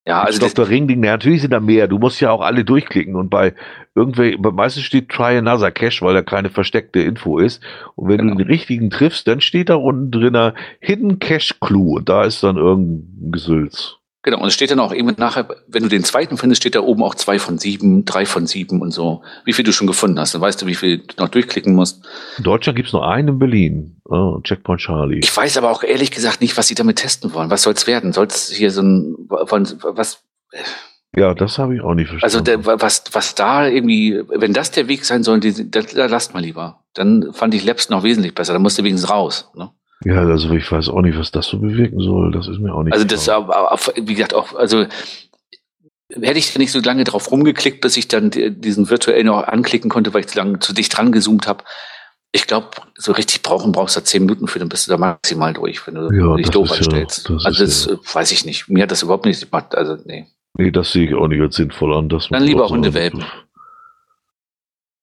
[0.04, 0.68] Ja, also Dr.
[0.68, 1.86] Ringding, na, natürlich sind da mehr.
[1.86, 3.54] Du musst ja auch alle durchklicken und bei
[3.94, 7.62] irgendwelchen, meistens steht Try Another Cache, weil da keine versteckte Info ist.
[7.94, 8.32] Und wenn Genau.
[8.32, 12.42] du den richtigen triffst, dann steht da unten drin Hidden Cache Clue und da ist
[12.42, 13.98] dann irgendein Gesülz.
[14.24, 16.80] Genau, und es steht dann auch eben nachher, wenn du den zweiten findest, steht da
[16.80, 19.22] oben auch zwei von sieben, drei von sieben und so.
[19.44, 20.32] Wie viel du schon gefunden hast.
[20.34, 22.04] Dann weißt du, wie viel du noch durchklicken musst.
[22.38, 24.00] In Deutschland gibt's nur einen in Berlin.
[24.04, 25.18] Oh, Checkpoint Charlie.
[25.18, 27.50] Ich weiß aber auch ehrlich gesagt nicht, was sie damit testen wollen.
[27.50, 28.12] Was soll's werden?
[28.12, 30.22] Soll's hier so ein, was,
[31.16, 32.62] Ja, das habe ich auch nicht also verstanden.
[32.64, 36.32] der, was, was da irgendwie, wenn das der Weg sein soll, die, da, da lasst
[36.32, 36.84] mal lieber.
[36.94, 38.52] Dann fand ich Labs noch wesentlich besser.
[38.52, 39.50] Da musst du wenigstens raus.
[39.56, 39.70] Ne?
[40.04, 42.30] Ja, also ich weiß auch nicht, was das so bewirken soll.
[42.32, 43.78] Das ist mir auch nicht Also das, klar.
[43.96, 44.86] wie gesagt, auch, also
[46.14, 49.90] hätte ich nicht so lange drauf rumgeklickt, bis ich dann die- diesen virtuell noch anklicken
[49.90, 51.64] konnte, weil ich zu lange zu dicht dran gezoomt habe.
[52.32, 55.52] Ich glaube, so richtig brauchen brauchst du zehn Minuten für, dann bist du da maximal
[55.52, 57.28] durch, wenn du Ja, dich das doof ja- anstellst.
[57.30, 58.68] das also das äh, weiß ich nicht.
[58.68, 59.74] Mir hat das überhaupt nicht gemacht.
[59.74, 60.26] Also nee.
[60.58, 62.08] Nee, das sehe ich auch nicht als sinnvoll an.
[62.08, 63.24] Man Dann lieber Hundewelpen.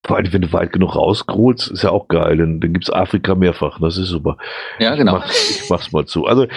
[0.10, 2.38] Vor allem, wenn du weit genug rausgrolst, ist ja auch geil.
[2.38, 3.80] Dann, dann gibt's Afrika mehrfach.
[3.80, 4.40] Das ist super.
[4.80, 5.18] Ja, genau.
[5.18, 6.26] Ich, mach, ich mach's mal zu.
[6.26, 6.48] Also,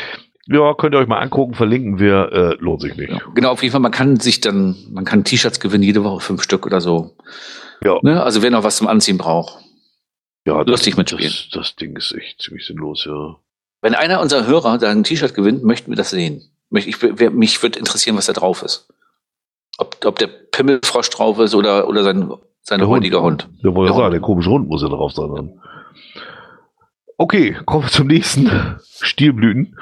[0.47, 3.11] ja, könnt ihr euch mal angucken, verlinken wir, äh, lohnt sich nicht.
[3.11, 6.21] Ja, genau, auf jeden Fall, man kann sich dann, man kann T-Shirts gewinnen, jede Woche
[6.21, 7.15] fünf Stück oder so.
[7.85, 7.99] Ja.
[8.01, 8.23] Ne?
[8.23, 9.59] Also wer noch was zum Anziehen braucht.
[10.47, 11.31] Ja, Lustig das, mitspielen.
[11.31, 13.37] Das, das Ding ist echt ziemlich sinnlos, ja.
[13.83, 16.41] Wenn einer unserer Hörer da ein T-Shirt gewinnt, möchten wir das sehen.
[16.71, 17.03] Mich, ich,
[17.33, 18.89] mich würde interessieren, was da drauf ist.
[19.77, 23.49] Ob, ob der Pimmelfrosch drauf ist oder, oder sein Sein Der heutiger Hund.
[23.65, 24.15] Der wollte Der sagen, Hund.
[24.15, 25.35] der komische Hund muss ja drauf sein.
[25.35, 25.51] Dann.
[27.19, 28.51] Okay, kommen wir zum nächsten.
[29.01, 29.77] Stilblüten.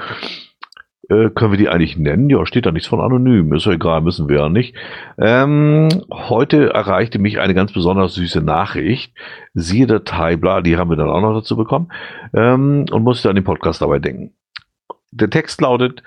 [1.10, 2.30] Äh, können wir die eigentlich nennen?
[2.30, 3.52] Ja, steht da nichts von anonym.
[3.52, 4.74] Ist ja egal, müssen wir ja nicht.
[5.18, 9.12] Ähm, heute erreichte mich eine ganz besonders süße Nachricht.
[9.52, 11.90] Siehe Datei, bla, die haben wir dann auch noch dazu bekommen.
[12.32, 14.34] Ähm, und musste an den Podcast dabei denken.
[15.10, 16.02] Der Text lautet,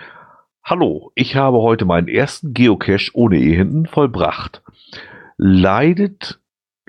[0.63, 4.63] Hallo, ich habe heute meinen ersten Geocache ohne E hinten vollbracht.
[5.35, 6.39] Leidet,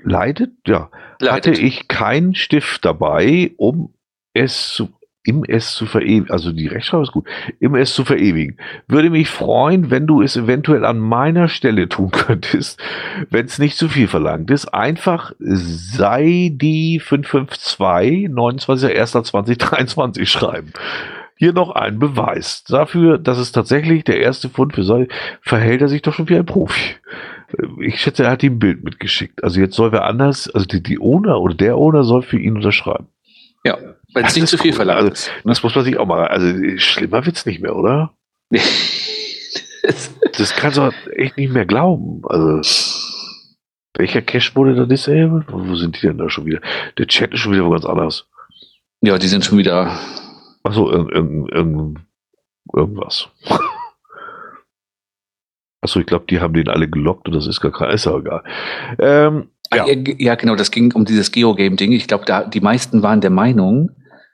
[0.05, 0.89] leidet, ja,
[1.21, 1.59] hatte Leidet.
[1.59, 3.93] ich keinen Stift dabei, um
[4.33, 4.89] es zu,
[5.23, 7.27] im es zu verewigen, also die Rechtschreibung ist gut,
[7.59, 8.57] im es zu verewigen.
[8.87, 12.79] Würde mich freuen, wenn du es eventuell an meiner Stelle tun könntest,
[13.29, 14.67] wenn es nicht zu viel verlangt ist.
[14.67, 20.71] Einfach sei die 552 29.01.2023 schreiben.
[21.37, 25.09] Hier noch ein Beweis dafür, dass es tatsächlich der erste Fund für sei,
[25.41, 26.95] verhält er sich doch schon wie ein Profi.
[27.79, 29.43] Ich schätze, er hat ihm ein Bild mitgeschickt.
[29.43, 32.55] Also jetzt soll wer anders, also die, die Owner oder der Owner soll für ihn
[32.55, 33.07] unterschreiben.
[33.63, 33.77] Ja,
[34.13, 34.77] wenn es nicht zu viel cool.
[34.77, 35.31] verlangt Also, ist.
[35.43, 36.47] Das muss man sich auch mal, also
[36.77, 38.13] schlimmer wird's nicht mehr, oder?
[40.37, 42.21] Das kannst du echt nicht mehr glauben.
[42.25, 42.61] Also,
[43.95, 45.45] welcher Cache wurde da disabled?
[45.47, 46.59] Wo wo sind die denn da schon wieder?
[46.97, 48.27] Der Chat ist schon wieder wo ganz anders.
[49.01, 49.97] ja, die sind schon wieder.
[50.63, 51.99] Achso, irgend, irgend, irgend,
[52.73, 53.29] irgendwas.
[55.85, 58.17] Achso, ich glaube, die haben den alle gelockt und das ist gar kein, ist ja
[58.17, 58.43] egal.
[58.99, 59.85] Ähm, Ja.
[59.87, 59.95] Ja.
[60.17, 61.91] ja, genau, das ging um dieses Geogame-Ding.
[61.91, 63.89] Ich glaube, da die meisten waren der Meinung,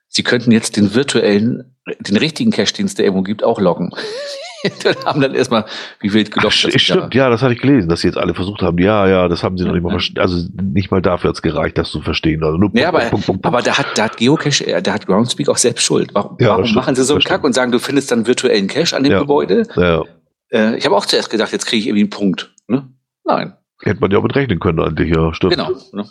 [0.07, 3.91] sie könnten jetzt den virtuellen, den richtigen Cache, den es der irgendwo gibt, auch loggen.
[4.84, 5.65] dann haben dann erstmal
[6.02, 6.64] wie wild Ach, gelockt.
[6.65, 8.78] dass sie stimmt, da- ja, das hatte ich gelesen, dass sie jetzt alle versucht haben.
[8.78, 10.19] Ja, ja, das haben sie noch nicht mal verstanden.
[10.19, 12.44] Also nicht mal dafür hat es gereicht, das zu verstehen.
[12.44, 14.94] Also nur Ja, aber, Punkt, Punkt, Punkt, aber da hat, da hat Geocache, äh, da
[14.94, 16.11] hat Groundspeak auch selbst Schuld.
[16.14, 17.45] Warum, Ja, das warum stimmt, machen sie so einen das Kack stimmt.
[17.45, 19.19] und sagen, du findest dann virtuellen Cache an dem Ja.
[19.19, 19.64] Gebäude?
[19.76, 20.03] ja,
[20.52, 22.53] Äh, ich habe auch zuerst gedacht, jetzt kriege ich irgendwie einen Punkt.
[22.68, 22.88] Ne?
[23.23, 25.53] Nein, hätte man ja auch mit rechnen können eigentlich, ja, stimmt.
[25.53, 25.72] genau.
[25.94, 26.07] Ne?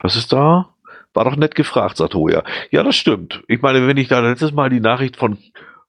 [0.00, 0.74] Was ist da?
[1.12, 2.42] War doch nett gefragt, sagt Hoja.
[2.70, 3.42] Ja, das stimmt.
[3.46, 5.38] Ich meine, wenn ich da letztes Mal die Nachricht von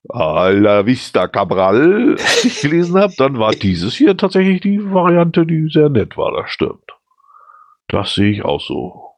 [0.10, 2.16] A la Vista Cabral
[2.62, 6.32] gelesen habe, dann war dieses hier tatsächlich die Variante, die sehr nett war.
[6.32, 6.92] Das stimmt.
[7.88, 9.16] Das sehe ich auch so.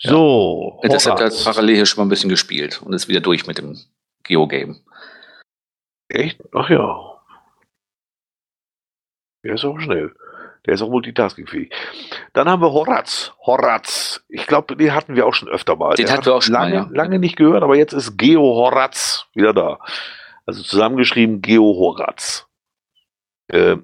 [0.00, 0.10] Ja.
[0.10, 0.80] So.
[0.82, 3.58] Und deshalb hat parallel hier schon mal ein bisschen gespielt und ist wieder durch mit
[3.58, 3.78] dem
[4.24, 4.80] Geogame.
[6.08, 6.42] Echt?
[6.54, 7.20] Ach ja.
[9.44, 10.14] Der ist auch schnell.
[10.66, 11.72] Der ist auch multitaskingfähig.
[12.32, 13.32] Dann haben wir Horaz.
[13.46, 14.24] Horaz.
[14.28, 15.94] Ich glaube, den hatten wir auch schon öfter mal.
[15.94, 16.88] Den hatten wir auch schon mal, lange, ja.
[16.90, 19.78] lange nicht gehört, aber jetzt ist Geo Horaz wieder da.
[20.44, 22.48] Also zusammengeschrieben Geo Horaz.
[23.48, 23.76] Äh,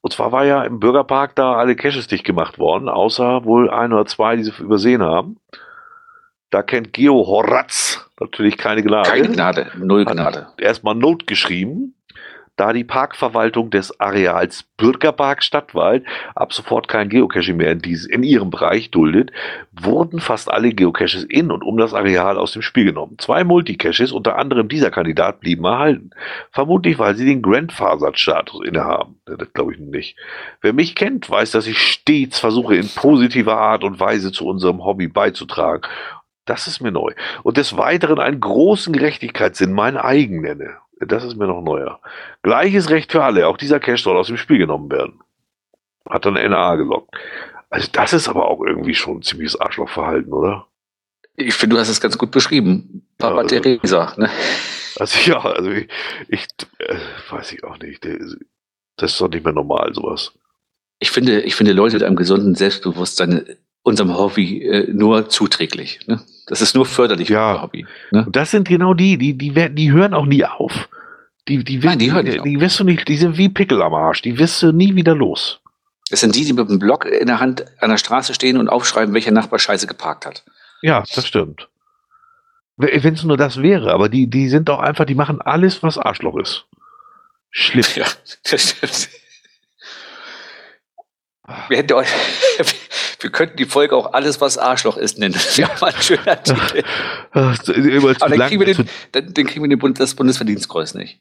[0.00, 3.92] und zwar war ja im Bürgerpark da alle Caches dicht gemacht worden, außer wohl ein
[3.92, 5.40] oder zwei, die sie übersehen haben.
[6.50, 10.46] Da kennt Geo Horaz natürlich keine Gnade Keine Gnade, null hat Gnade.
[10.58, 11.94] erstmal Not geschrieben,
[12.56, 16.04] da die Parkverwaltung des Areals Bürgerpark Stadtwald
[16.34, 19.30] ab sofort kein Geocaching mehr in, dies, in ihrem Bereich duldet,
[19.72, 23.16] wurden fast alle Geocaches in und um das Areal aus dem Spiel genommen.
[23.18, 26.10] Zwei Multicaches, unter anderem dieser Kandidat, blieben erhalten.
[26.50, 29.20] Vermutlich, weil sie den Grandfather-Status innehaben.
[29.26, 30.16] Das glaube ich nicht.
[30.60, 34.84] Wer mich kennt, weiß, dass ich stets versuche, in positiver Art und Weise zu unserem
[34.84, 35.82] Hobby beizutragen.
[36.46, 37.12] Das ist mir neu.
[37.42, 40.76] Und des Weiteren einen großen Gerechtigkeitssinn, mein eigen nenne.
[41.00, 42.00] Das ist mir noch neuer.
[42.42, 43.48] Gleiches Recht für alle.
[43.48, 45.20] Auch dieser Cache soll aus dem Spiel genommen werden.
[46.08, 47.14] Hat dann NA gelockt.
[47.68, 50.66] Also das ist aber auch irgendwie schon ein ziemliches Arschlochverhalten, oder?
[51.34, 53.06] Ich finde, du hast es ganz gut beschrieben.
[53.18, 54.14] Papa Ja, also- Theresa.
[54.16, 54.30] Ne?
[54.98, 55.88] Also ja, also ich,
[56.28, 56.46] ich
[56.78, 56.96] äh,
[57.28, 58.06] weiß ich auch nicht.
[58.96, 60.32] Das ist doch nicht mehr normal, sowas.
[61.00, 63.44] Ich finde, ich finde Leute mit einem gesunden Selbstbewusstsein
[63.82, 66.00] unserem Hobby äh, nur zuträglich.
[66.06, 66.22] Ne?
[66.46, 67.54] Das ist nur förderlich Ja.
[67.54, 67.86] für Hobby.
[68.12, 68.26] Ne?
[68.30, 70.88] Das sind genau die, die, die werden, die hören auch nie auf.
[71.48, 74.22] Die, die, Nein, die die, die wirst du nicht, die sind wie Pickel am Arsch.
[74.22, 75.60] Die wirst du nie wieder los.
[76.10, 78.68] Das sind die, die mit dem Block in der Hand an der Straße stehen und
[78.68, 80.44] aufschreiben, welcher Nachbar Scheiße geparkt hat.
[80.82, 81.68] Ja, das stimmt.
[82.76, 85.98] Wenn es nur das wäre, aber die, die sind doch einfach, die machen alles, was
[85.98, 86.66] Arschloch ist.
[87.50, 87.84] Schlimm.
[87.96, 88.04] Ja,
[88.50, 89.08] das stimmt.
[91.68, 92.08] Wir, hätten euch,
[93.26, 95.34] wir könnten die Folge auch alles, was Arschloch ist, nennen.
[95.34, 96.78] Wäre mal ein schöner Titel.
[96.78, 96.84] Äh,
[97.34, 101.18] Aber dann lang, kriegen wir den, dann, dann kriegen wir den Bund, das Bundesverdienstkreuz nicht.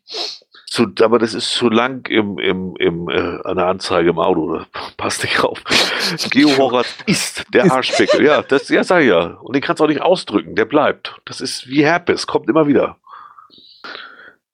[0.67, 4.55] zu, aber das ist zu lang im, im, im, äh, an der Anzeige im Auto.
[4.59, 4.67] Das
[4.97, 5.59] passt nicht auf.
[6.29, 8.23] Geohorat ist der Arschpickel.
[8.23, 9.37] Ja, das, ja, sag ich ja.
[9.41, 10.53] Und den kannst du auch nicht ausdrücken.
[10.53, 11.15] Der bleibt.
[11.25, 12.27] Das ist wie Herpes.
[12.27, 12.97] Kommt immer wieder.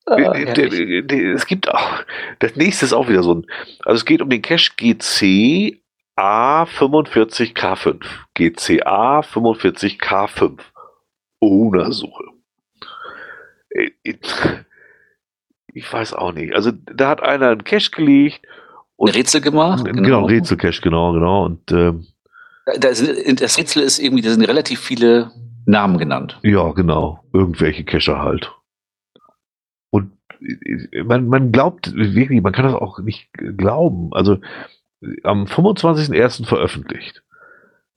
[0.05, 0.53] Ah, herrlich.
[0.55, 1.89] der- der- es gibt auch,
[2.39, 3.45] das nächste ist auch wieder so ein,
[3.85, 5.80] also es geht um den Cache GC
[6.21, 8.03] A45K5.
[8.35, 10.59] GCA 45K5.
[11.39, 12.23] Owner-Suche.
[13.71, 13.89] Äh,
[15.73, 16.53] Ich weiß auch nicht.
[16.53, 18.45] Also da hat einer einen Cache gelegt
[18.97, 19.85] Und ein Rätsel gemacht?
[19.85, 21.45] Genau, genau Rätselcache, genau, genau.
[21.45, 22.05] Und ähm,
[22.77, 23.03] das,
[23.35, 25.31] das Rätsel ist irgendwie, da sind relativ viele
[25.65, 26.39] Namen genannt.
[26.43, 27.23] Ja, genau.
[27.33, 28.51] Irgendwelche Cacher halt.
[29.89, 30.11] Und
[30.41, 34.13] äh, man, man glaubt wirklich, man kann das auch nicht glauben.
[34.13, 34.37] Also
[35.23, 36.45] am 25.01.
[36.45, 37.23] veröffentlicht.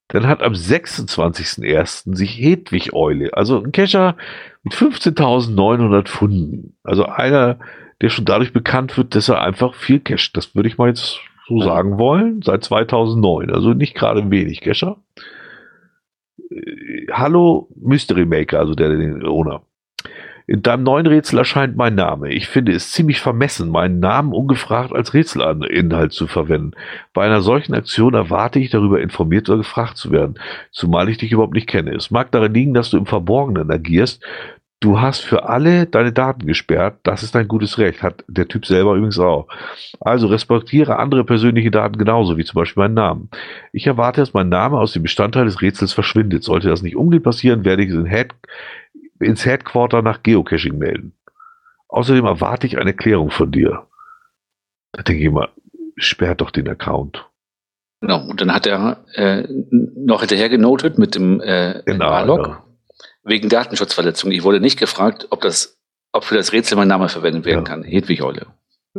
[0.09, 2.14] Dann hat am 26.01.
[2.14, 4.16] sich Hedwig Eule, also ein Cacher
[4.62, 7.59] mit 15.900 Funden, also einer,
[8.01, 10.36] der schon dadurch bekannt wird, dass er einfach viel cached.
[10.36, 13.51] Das würde ich mal jetzt so sagen wollen, seit 2009.
[13.51, 14.98] Also nicht gerade wenig Cacher.
[16.51, 19.62] Äh, Hallo Mystery Maker, also der, den Owner.
[20.46, 22.28] In deinem neuen Rätsel erscheint mein Name.
[22.28, 26.72] Ich finde es ziemlich vermessen, meinen Namen ungefragt als Rätselinhalt zu verwenden.
[27.14, 30.34] Bei einer solchen Aktion erwarte ich, darüber informiert oder gefragt zu werden,
[30.70, 31.94] zumal ich dich überhaupt nicht kenne.
[31.94, 34.22] Es mag daran liegen, dass du im Verborgenen agierst.
[34.80, 36.98] Du hast für alle deine Daten gesperrt.
[37.04, 38.02] Das ist ein gutes Recht.
[38.02, 39.48] Hat der Typ selber übrigens auch.
[39.98, 43.30] Also respektiere andere persönliche Daten genauso, wie zum Beispiel meinen Namen.
[43.72, 46.44] Ich erwarte, dass mein Name aus dem Bestandteil des Rätsels verschwindet.
[46.44, 48.34] Sollte das nicht umgehend passieren, werde ich es in Head
[49.24, 51.14] ins Headquarter nach Geocaching melden.
[51.88, 53.86] Außerdem erwarte ich eine Klärung von dir.
[54.92, 55.51] Da denke ich immer,
[55.96, 57.28] sperrt doch den Account.
[58.01, 62.64] Genau, und dann hat er äh, noch hinterher genotet mit dem äh, genau, ja.
[63.22, 64.30] wegen Datenschutzverletzung.
[64.30, 65.78] Ich wurde nicht gefragt, ob das,
[66.12, 67.64] ob für das Rätsel mein Name verwendet werden ja.
[67.64, 67.82] kann.
[67.82, 68.46] Hedwig Eule.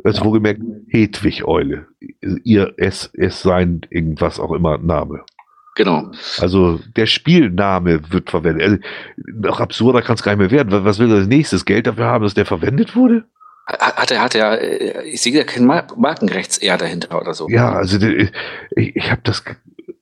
[0.03, 0.25] Also ja.
[0.25, 1.87] wohlgemerkt Hedwig Eule.
[2.43, 5.23] Ihr es, es sein irgendwas auch immer Name.
[5.75, 6.11] Genau.
[6.39, 8.63] Also der Spielname wird verwendet.
[8.63, 8.77] Also,
[9.17, 10.85] noch absurder kann es gar nicht mehr werden.
[10.85, 13.25] Was will das nächstes Geld dafür haben, dass der verwendet wurde?
[13.67, 17.49] Hat er, hat er, äh, ich sehe ja kein Markenrechts-R dahinter oder so.
[17.49, 18.31] Ja, also ich,
[18.75, 19.43] ich habe das,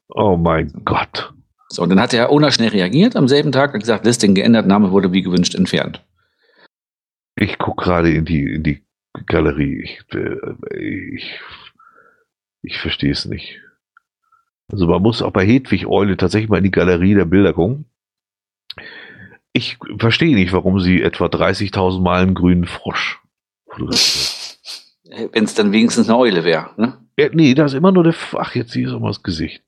[0.10, 1.34] oh mein Gott.
[1.70, 4.68] So, und dann hat er Ona schnell reagiert am selben Tag und gesagt, Listing geändert,
[4.68, 6.06] Name wurde wie gewünscht entfernt.
[7.36, 8.84] Ich gucke gerade in die, in die
[9.26, 9.82] Galerie.
[9.82, 11.40] Ich, äh, ich,
[12.62, 13.60] ich verstehe es nicht.
[14.72, 17.86] Also man muss auch bei Hedwig Eule tatsächlich mal in die Galerie der Bilder gucken.
[19.52, 23.22] Ich verstehe nicht, warum sie etwa 30.000 Mal einen grünen Frosch
[23.70, 24.58] fotografiert.
[25.32, 26.98] Wenn es dann wenigstens eine Eule wäre, ne?
[27.18, 29.64] Ja, nee, da ist immer nur der, ach, jetzt siehst du mal das Gesicht.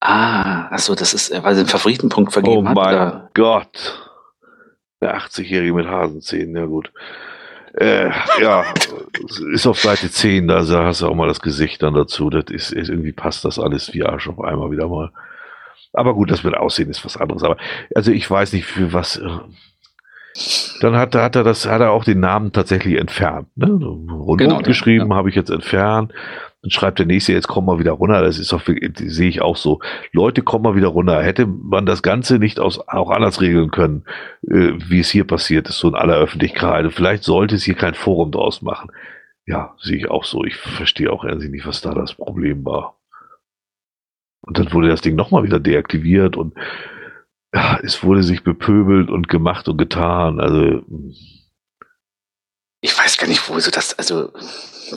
[0.00, 2.76] Ah, achso, das ist, weil sie einen Favoritenpunkt vergeben oh hat.
[2.76, 3.30] Oh mein oder?
[3.34, 4.10] Gott.
[5.02, 6.92] Der 80-Jährige mit Hasenzähnen, ja gut.
[7.74, 8.64] Äh, ja,
[9.52, 12.28] ist auf Seite 10, da hast du auch mal das Gesicht dann dazu.
[12.28, 15.10] Das ist, ist irgendwie passt das alles wie Arsch auf einmal wieder mal.
[15.92, 17.42] Aber gut, das wird aussehen, ist was anderes.
[17.42, 17.56] Aber
[17.94, 19.16] also ich weiß nicht, für was.
[19.16, 19.38] Äh,
[20.80, 23.48] dann hat, hat er das, hat er auch den Namen tatsächlich entfernt.
[23.56, 23.68] Ne?
[23.68, 25.16] Rundum genau, geschrieben, ja.
[25.16, 26.12] habe ich jetzt entfernt.
[26.62, 28.22] Dann schreibt der nächste, jetzt komm mal wieder runter.
[28.22, 29.80] Das ist auch, sehe ich auch so.
[30.12, 31.20] Leute, komm mal wieder runter.
[31.20, 34.04] Hätte man das Ganze nicht aus, auch anders regeln können,
[34.46, 36.90] äh, wie es hier passiert ist, so in aller Öffentlichkeit.
[36.92, 38.92] Vielleicht sollte es hier kein Forum draus machen.
[39.44, 40.44] Ja, sehe ich auch so.
[40.44, 42.96] Ich verstehe auch ehrlich nicht, was da das Problem war.
[44.42, 46.54] Und dann wurde das Ding nochmal wieder deaktiviert und
[47.54, 50.40] ja, es wurde sich bepöbelt und gemacht und getan.
[50.40, 50.82] Also.
[52.80, 54.32] Ich weiß gar nicht, wo sie das, also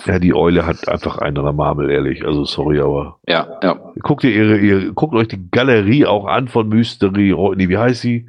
[0.05, 2.25] ja, die Eule hat einfach einen an der Marmel, ehrlich.
[2.25, 3.19] Also sorry, aber.
[3.27, 3.79] Ja, ja.
[4.01, 8.01] Guckt ihr ihre, ihre, guckt euch die Galerie auch an von Mystery, nee, wie heißt
[8.01, 8.27] sie?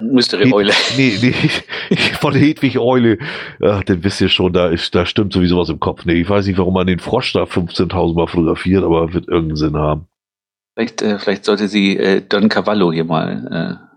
[0.00, 0.72] Mystery Eule.
[0.96, 3.18] Nee, nee, von Hedwig Eule.
[3.60, 6.04] Ach, dann wisst ihr schon, da ist, da stimmt sowieso was im Kopf.
[6.04, 9.56] Nee, ich weiß nicht, warum man den Frosch da 15.000 Mal fotografiert, aber wird irgendeinen
[9.56, 10.06] Sinn haben.
[10.74, 13.80] Vielleicht, äh, vielleicht sollte sie äh, Don Cavallo hier mal.
[13.82, 13.88] Äh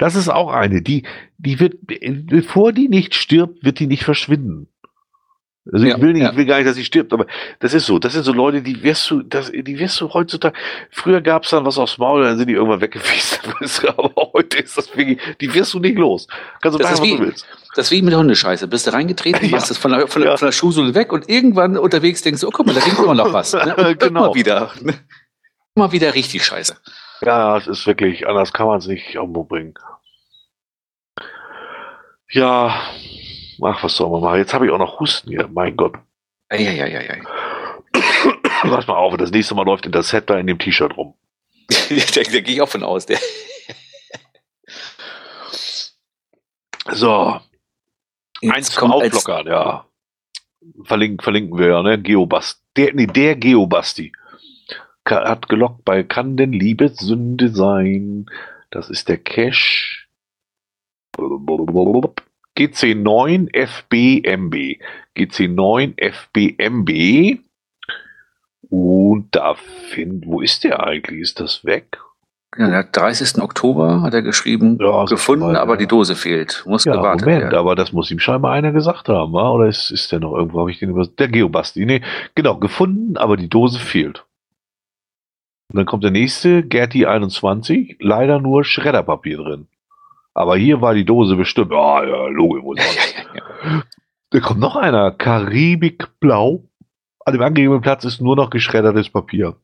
[0.00, 1.02] das ist auch eine, die,
[1.36, 4.66] die wird, bevor die nicht stirbt, wird die nicht verschwinden.
[5.70, 6.30] Also ja, ich will nicht, ja.
[6.30, 7.26] ich will gar nicht, dass sie stirbt, aber
[7.58, 7.98] das ist so.
[7.98, 10.56] Das sind so Leute, die wirst du, das, die wirst du heutzutage.
[10.90, 13.40] Früher gab es dann was aufs Maul, dann sind die irgendwann weggefischt.
[13.96, 16.26] aber heute ist das wirklich, die wirst du nicht los.
[16.62, 17.46] Kannst du das machen, was du willst.
[17.76, 18.68] Das ist wie mit Hundescheiße.
[18.68, 19.50] Bist du reingetreten, ja.
[19.50, 22.48] machst es von der, von, der, von der Schuhsohle weg und irgendwann unterwegs denkst du,
[22.48, 23.52] oh guck mal, da ging immer noch was.
[23.52, 23.96] Ne?
[23.98, 24.26] genau.
[24.26, 24.72] Immer wieder.
[24.80, 24.94] Ne?
[25.74, 26.76] Immer wieder richtig scheiße.
[27.20, 29.74] Ja, es ist wirklich, anders kann man es nicht umbringen.
[32.30, 32.80] Ja,
[33.62, 34.38] Ach, was soll man machen?
[34.38, 35.48] Jetzt habe ich auch noch Husten hier.
[35.48, 35.94] Mein Gott.
[36.48, 37.22] Eieieiei.
[38.62, 41.14] Pass mal auf, das nächste Mal läuft in der Set da in dem T-Shirt rum.
[41.68, 43.06] da, da gehe ich auch von aus.
[43.06, 43.18] Der.
[46.90, 47.40] so.
[48.40, 49.86] Jetzt Eins zum Auflockern, ja.
[50.84, 52.00] Verlinken, verlinken wir ja, ne?
[52.00, 52.62] Geobast.
[52.76, 54.12] Der, nee, der Geobasti
[55.10, 58.26] hat gelockt bei Kann denn Liebe Sünde sein?
[58.70, 60.08] Das ist der Cash.
[62.60, 64.80] GC9 FBMB.
[65.16, 67.40] GC9 FBMB.
[68.68, 71.20] Und da finden, wo ist der eigentlich?
[71.20, 71.98] Ist das weg?
[72.58, 73.40] Ja, der 30.
[73.40, 75.78] Oktober hat er geschrieben, Ja, gefunden, aber ja.
[75.78, 76.64] die Dose fehlt.
[76.66, 77.58] Muss Ja, gewartet Moment, werden.
[77.58, 79.50] aber das muss ihm scheinbar einer gesagt haben, wa?
[79.50, 81.06] oder ist, ist der noch irgendwo, habe ich den über...
[81.06, 82.02] Der Geobasti, nee,
[82.34, 84.26] genau, gefunden, aber die Dose fehlt.
[85.72, 89.68] Und dann kommt der nächste, Gerti 21, leider nur Schredderpapier drin.
[90.34, 92.74] Aber hier war die Dose bestimmt, ja, ja, Logo.
[94.30, 96.64] Da kommt noch einer, Karibik Blau.
[97.24, 99.56] An dem angegebenen Platz ist nur noch geschreddertes Papier.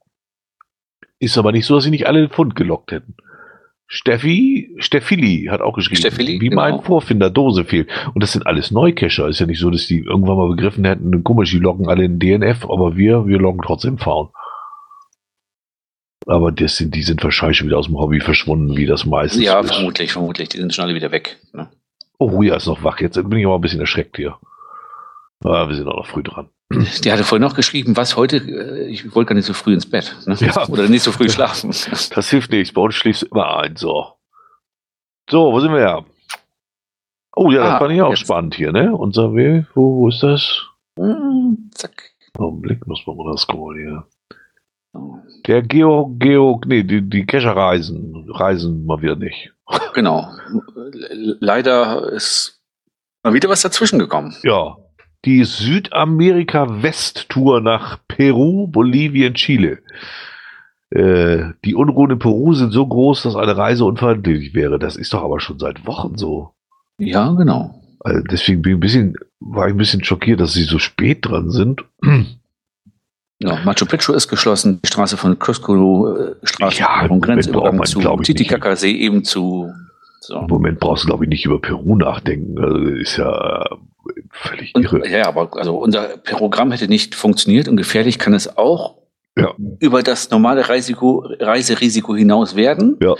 [1.19, 3.17] Ist aber nicht so, dass sie nicht alle den Fund gelockt hätten.
[3.89, 6.83] Steffi, Steffili hat auch geschrieben, Steffili, wie mein genau.
[6.83, 7.89] Vorfinder Dose fehlt.
[8.15, 9.29] Und das sind alles Neucacher.
[9.29, 12.19] Ist ja nicht so, dass die irgendwann mal begriffen hätten, komisch, die loggen alle in
[12.19, 14.31] DNF, aber wir, wir loggen trotzdem Faun.
[16.27, 19.43] Aber das sind, die sind wahrscheinlich schon wieder aus dem Hobby verschwunden, wie das meistens
[19.43, 19.73] Ja, ist.
[19.73, 20.48] vermutlich, vermutlich.
[20.48, 21.39] Die sind schon alle wieder weg.
[21.53, 21.69] Ne?
[22.19, 23.01] Oh, Ruja ist noch wach.
[23.01, 24.36] Jetzt bin ich aber ein bisschen erschreckt hier.
[25.44, 26.48] Ah, wir sind auch noch früh dran.
[27.05, 29.89] Die hatte vorhin noch geschrieben, was heute, äh, ich wollte gar nicht so früh ins
[29.89, 30.16] Bett.
[30.27, 30.35] Ne?
[30.40, 30.66] Ja.
[30.69, 31.70] Oder nicht so früh schlafen.
[32.15, 32.73] Das hilft nichts.
[32.74, 33.77] Bei uns schläfst du immer ein.
[33.77, 34.15] So.
[35.31, 36.05] So, wo sind wir her?
[37.36, 38.20] Oh ja, das Ah, fand ich auch jetzt.
[38.20, 38.94] spannend hier, ne?
[38.97, 40.66] Unser Weg, wo, wo ist das?
[40.98, 42.11] Hm, Zack.
[42.39, 44.07] Augenblick, muss man mal scrollen hier.
[45.47, 49.52] Der Geo, Geo, nee, die, die Kescher reisen, reisen mal wieder nicht.
[49.94, 50.28] Genau.
[50.93, 52.60] Le- Leider ist
[53.23, 54.35] mal wieder was dazwischen gekommen.
[54.43, 54.77] Ja.
[55.24, 59.78] Die Südamerika-West-Tour nach Peru, Bolivien, Chile.
[60.90, 64.78] Äh, die Unruhen in Peru sind so groß, dass eine Reise unverhältnismäßig wäre.
[64.78, 66.52] Das ist doch aber schon seit Wochen so.
[66.98, 67.82] Ja, genau.
[68.01, 71.27] Also deswegen bin ich ein bisschen, war ich ein bisschen schockiert, dass sie so spät
[71.27, 71.85] dran sind.
[73.39, 78.01] Ja, Machu Picchu ist geschlossen, die Straße von Cusco, äh, Straße Ja, vom Grenzübergang zu.
[78.23, 79.71] Titicacasee eben zu.
[80.21, 80.39] So.
[80.41, 82.59] Im Moment brauchst du, glaube ich, nicht über Peru nachdenken.
[82.59, 83.69] Also ist ja äh,
[84.31, 85.09] völlig Und, irre.
[85.09, 88.97] ja, aber also unser Programm hätte nicht funktioniert und gefährlich kann es auch
[89.37, 89.53] Ja.
[89.81, 92.97] über das normale Risiko, Reiserisiko hinaus werden.
[93.03, 93.15] Ja.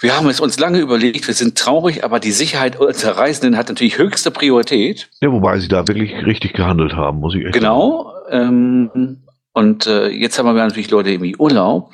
[0.00, 3.68] Wir haben es uns lange überlegt, wir sind traurig, aber die Sicherheit unserer Reisenden hat
[3.68, 5.10] natürlich höchste Priorität.
[5.20, 7.64] ja, wobei sie da wirklich richtig gehandelt haben, muss ich echt sagen.
[7.64, 8.14] Genau.
[8.30, 9.18] Ähm,
[9.52, 11.92] und äh, jetzt haben wir natürlich Leute irgendwie Urlaub.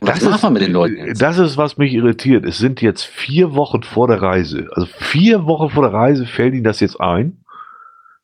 [0.00, 1.22] Was Das machen wir mit den Leuten jetzt?
[1.22, 2.44] Das ist, was mich irritiert.
[2.44, 4.68] Es sind jetzt vier Wochen vor der Reise.
[4.72, 7.38] Also vier Wochen vor der Reise fällt ihnen das jetzt ein,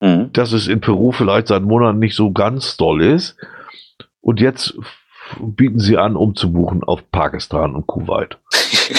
[0.01, 0.31] Mhm.
[0.33, 3.37] dass es in Peru vielleicht seit Monaten nicht so ganz doll ist.
[4.21, 4.79] Und jetzt
[5.41, 8.39] bieten sie an, umzubuchen auf Pakistan und Kuwait.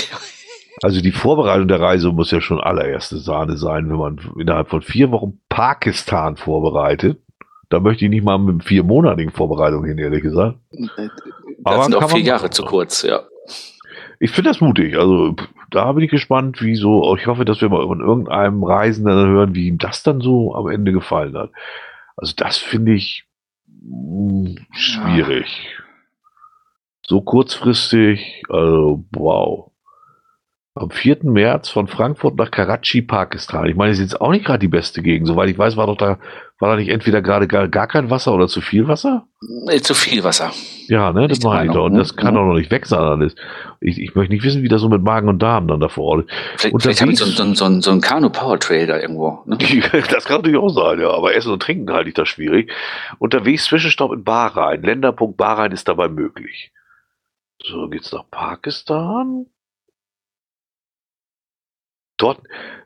[0.82, 4.82] Also die Vorbereitung der Reise muss ja schon allererste Sahne sein, wenn man innerhalb von
[4.82, 7.20] vier Wochen Pakistan vorbereitet.
[7.70, 10.58] Da möchte ich nicht mal mit viermonatigen Vorbereitung hin, ehrlich gesagt.
[11.64, 13.22] Aber Das sind kann auch vier Jahre zu kurz, ja.
[14.20, 14.98] Ich finde das mutig.
[14.98, 15.36] Also
[15.72, 17.16] da bin ich gespannt, wie so.
[17.16, 20.68] Ich hoffe, dass wir mal von irgendeinem Reisenden hören, wie ihm das dann so am
[20.68, 21.52] Ende gefallen hat.
[22.18, 23.26] Also das finde ich
[23.68, 25.78] mh, schwierig.
[27.06, 29.69] So kurzfristig, also wow.
[30.80, 31.18] Am 4.
[31.24, 33.66] März von Frankfurt nach Karachi, Pakistan.
[33.68, 35.28] Ich meine, es ist jetzt auch nicht gerade die beste Gegend.
[35.28, 36.20] Soweit ich weiß, war doch da,
[36.58, 39.28] war da nicht entweder gerade gar, gar kein Wasser oder zu viel Wasser?
[39.68, 40.52] Äh, Zu viel Wasser.
[40.88, 41.86] Ja, ne, das meine ich doch.
[41.88, 42.00] Und ne?
[42.00, 42.40] das kann Ja.
[42.40, 43.36] doch noch nicht weg sein alles.
[43.82, 46.06] Ich, ich möchte nicht wissen, wie das so mit Magen und Darm dann da vor
[46.06, 46.34] Ort ist.
[46.56, 49.44] Vielleicht, Und vielleicht haben so, das so, so, so, so einen Kanu-Power-Trail da irgendwo.
[49.48, 49.58] Ne?
[50.10, 51.10] Das kann natürlich auch sein, ja.
[51.12, 52.72] Aber Essen und Trinken halte ich das schwierig.
[53.18, 54.82] Unterwegs Zwischenstopp in Bahrain.
[54.82, 56.72] Länderpunkt Bahrain ist dabei möglich.
[57.62, 59.46] So, geht's nach Pakistan?
[62.20, 62.40] Dort,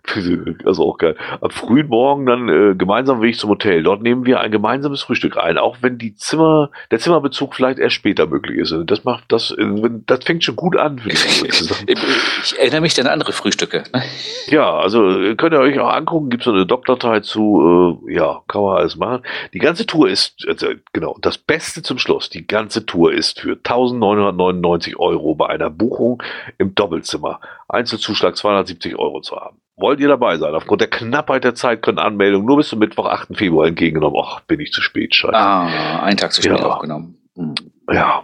[0.65, 1.15] also auch geil.
[1.41, 3.84] Am frühen Morgen dann äh, gemeinsam Weg zum Hotel.
[3.84, 7.95] Dort nehmen wir ein gemeinsames Frühstück ein, auch wenn die Zimmer, der Zimmerbezug vielleicht erst
[7.95, 8.73] später möglich ist.
[8.73, 9.65] Also Das macht das, äh,
[10.05, 11.01] das fängt schon gut an.
[11.14, 13.84] Ich erinnere mich an andere Frühstücke.
[13.93, 14.03] ne?
[14.47, 18.41] Ja, also äh, könnt ihr euch auch angucken, gibt es eine Doc-Datei zu, äh, ja,
[18.47, 19.23] kann man alles machen.
[19.53, 23.53] Die ganze Tour ist, also, genau, das Beste zum Schluss, die ganze Tour ist für
[23.53, 26.22] 1999 Euro bei einer Buchung
[26.57, 27.39] im Doppelzimmer.
[27.68, 29.58] Einzelzuschlag 270 Euro zu haben.
[29.76, 30.54] Wollt ihr dabei sein?
[30.54, 33.36] Aufgrund der Knappheit der Zeit können Anmeldungen nur bis zum Mittwoch, 8.
[33.36, 34.22] Februar entgegengenommen.
[34.24, 35.34] Ach, bin ich zu spät, scheiße.
[35.36, 36.66] Ah, einen Tag zu spät Ja.
[36.66, 37.18] aufgenommen.
[37.36, 37.56] Hm.
[37.91, 38.24] Ja.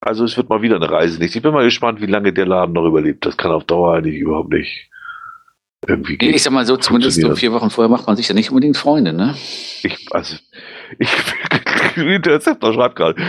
[0.00, 1.36] Also es wird mal wieder eine Reise nicht.
[1.36, 3.24] Ich bin mal gespannt, wie lange der Laden noch überlebt.
[3.24, 4.88] Das kann auf Dauer eigentlich überhaupt nicht
[5.86, 6.34] irgendwie gehen.
[6.34, 8.76] Ich sag mal so, zumindest so vier Wochen vorher macht man sich ja nicht unbedingt
[8.76, 9.34] Freunde, ne?
[9.82, 10.36] Ich, also,
[10.98, 11.08] ich,
[11.96, 13.22] Interceptor schreibt gerade,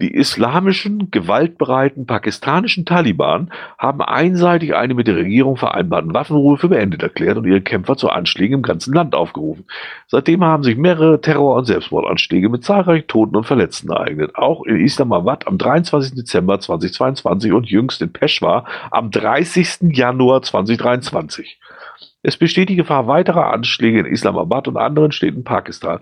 [0.00, 7.02] die islamischen, gewaltbereiten pakistanischen Taliban haben einseitig eine mit der Regierung vereinbarten Waffenruhe für beendet
[7.02, 9.64] erklärt und ihre Kämpfer zu Anschlägen im ganzen Land aufgerufen.
[10.06, 14.36] Seitdem haben sich mehrere Terror- und Selbstmordanschläge mit zahlreichen Toten und Verletzten ereignet.
[14.36, 16.14] Auch in Islamabad am 23.
[16.14, 19.92] Dezember 2022 und jüngst in Peshawar am 30.
[19.92, 21.58] Januar 2023.
[22.22, 25.98] Es besteht die Gefahr weiterer Anschläge in Islamabad und anderen Städten Pakistan,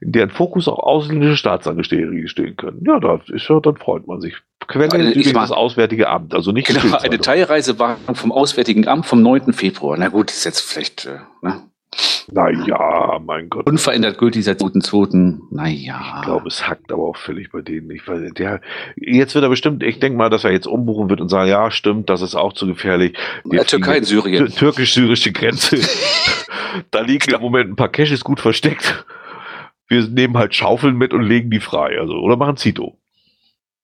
[0.00, 2.84] in deren Fokus auch ausländische Staatsangehörige stehen können.
[2.86, 4.36] Ja, da ist ja, dann freut man sich.
[4.68, 9.06] Quelle ist übrigens das Auswärtige Amt, also nicht genau, Eine Teilreise war vom Auswärtigen Amt
[9.06, 9.52] vom 9.
[9.52, 9.96] Februar.
[9.98, 11.62] Na gut, ist jetzt vielleicht, äh, ne?
[12.28, 13.66] Naja, mein Gott.
[13.66, 15.38] Unverändert gültig seit 2.2.
[15.50, 16.16] Naja.
[16.16, 17.90] Ich glaube, es hackt aber auch völlig bei denen.
[17.90, 18.60] Ich weiß, der,
[18.96, 21.70] jetzt wird er bestimmt, ich denke mal, dass er jetzt umbuchen wird und sagen, ja,
[21.70, 23.16] stimmt, das ist auch zu gefährlich.
[23.44, 24.48] Ja, Türkei in Syrien.
[24.48, 25.78] Türkisch-syrische Grenze.
[26.90, 29.04] da liegen im Moment ein paar Caches gut versteckt.
[29.88, 31.98] Wir nehmen halt Schaufeln mit und legen die frei.
[32.00, 32.98] Also, oder machen Zito.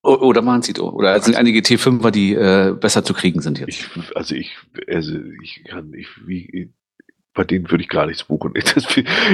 [0.03, 0.91] Oder machen Zito.
[0.91, 3.69] Oder es sind einige T5er, die äh, besser zu kriegen sind jetzt.
[3.69, 4.57] Ich, also ich,
[4.89, 6.73] also ich kann, ich, wie,
[7.35, 8.53] bei denen würde ich gar nichts buchen.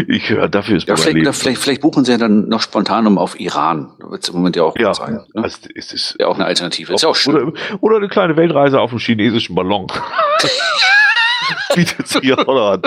[0.08, 3.06] Ich höre dafür ist ja, vielleicht, oder vielleicht, vielleicht buchen sie ja dann noch spontan
[3.06, 3.92] um auf Iran.
[3.98, 5.14] Wird es im Moment ja auch ja, sein.
[5.14, 5.42] Ne?
[5.42, 6.94] Also es ist ja auch eine Alternative.
[6.94, 7.34] Ist ja auch schön.
[7.34, 9.86] Oder, oder eine kleine Weltreise auf einem chinesischen Ballon.
[11.74, 12.82] Bietet sich auch noch an.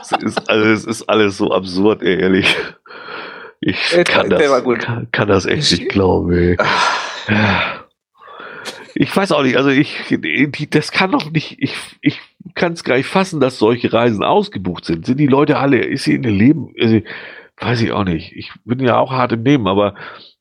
[0.00, 2.56] Es ist, also, es ist alles so absurd, ehrlich.
[3.60, 6.56] Ich kann das, kann, kann das echt nicht glauben, ey.
[8.94, 10.18] Ich weiß auch nicht, also ich,
[10.70, 12.20] das kann doch nicht, ich, ich
[12.54, 15.06] kann es gar nicht fassen, dass solche Reisen ausgebucht sind.
[15.06, 17.00] Sind die Leute alle, ist sie in ihr Leben, also,
[17.58, 18.32] weiß ich auch nicht.
[18.36, 19.94] Ich bin ja auch hart im Nehmen, aber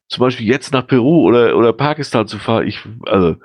[0.07, 3.35] zum Beispiel jetzt nach Peru oder, oder Pakistan zu fahren, ich, also,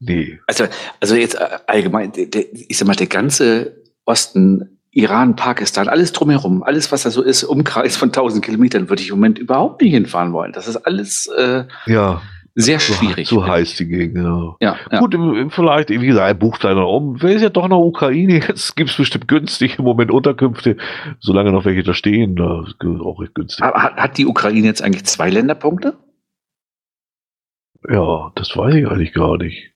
[0.00, 0.38] nee.
[0.46, 0.64] Also,
[1.00, 6.92] also jetzt äh, allgemein, ich sag mal, der ganze Osten, Iran, Pakistan, alles drumherum, alles,
[6.92, 10.32] was da so ist, Umkreis von 1000 Kilometern, würde ich im Moment überhaupt nicht hinfahren
[10.34, 10.52] wollen.
[10.52, 12.20] Das ist alles, äh, ja
[12.54, 13.28] sehr schwierig.
[13.28, 14.56] So, so heiß die Gegend, ja.
[14.60, 14.98] ja, ja.
[14.98, 15.16] Gut,
[15.52, 17.22] vielleicht, wie gesagt, er bucht einer um.
[17.22, 18.34] Wer ist ja doch nach Ukraine?
[18.48, 20.76] Jetzt gibt es bestimmt günstig im Moment Unterkünfte,
[21.20, 23.64] solange noch welche da stehen, da ist auch recht günstig.
[23.64, 25.96] Aber hat, hat die Ukraine jetzt eigentlich zwei Länderpunkte?
[27.88, 29.71] Ja, das weiß ich eigentlich gar nicht.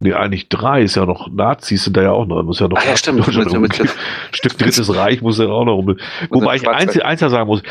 [0.00, 2.78] Nee, eigentlich drei ist ja noch, Nazis sind da ja auch noch, muss ja noch.
[2.78, 3.24] Ach ja, stimmt.
[4.32, 5.96] Stück Drittes Reich muss ja auch noch rum.
[6.30, 7.62] Wobei ich eins, eins sagen muss,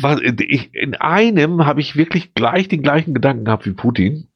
[0.00, 4.26] was, ich, in einem habe ich wirklich gleich den gleichen Gedanken gehabt wie Putin.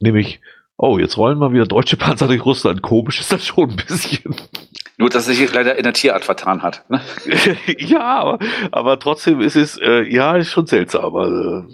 [0.00, 0.40] Nämlich,
[0.76, 2.82] oh, jetzt rollen mal wieder deutsche Panzer durch Russland.
[2.82, 4.36] Komisch ist das schon ein bisschen.
[4.98, 6.88] Nur, dass sich leider in der Tierart vertan hat.
[6.88, 7.00] Ne?
[7.78, 8.38] ja, aber,
[8.70, 11.16] aber trotzdem ist es, äh, ja, ist schon seltsam.
[11.16, 11.64] Also,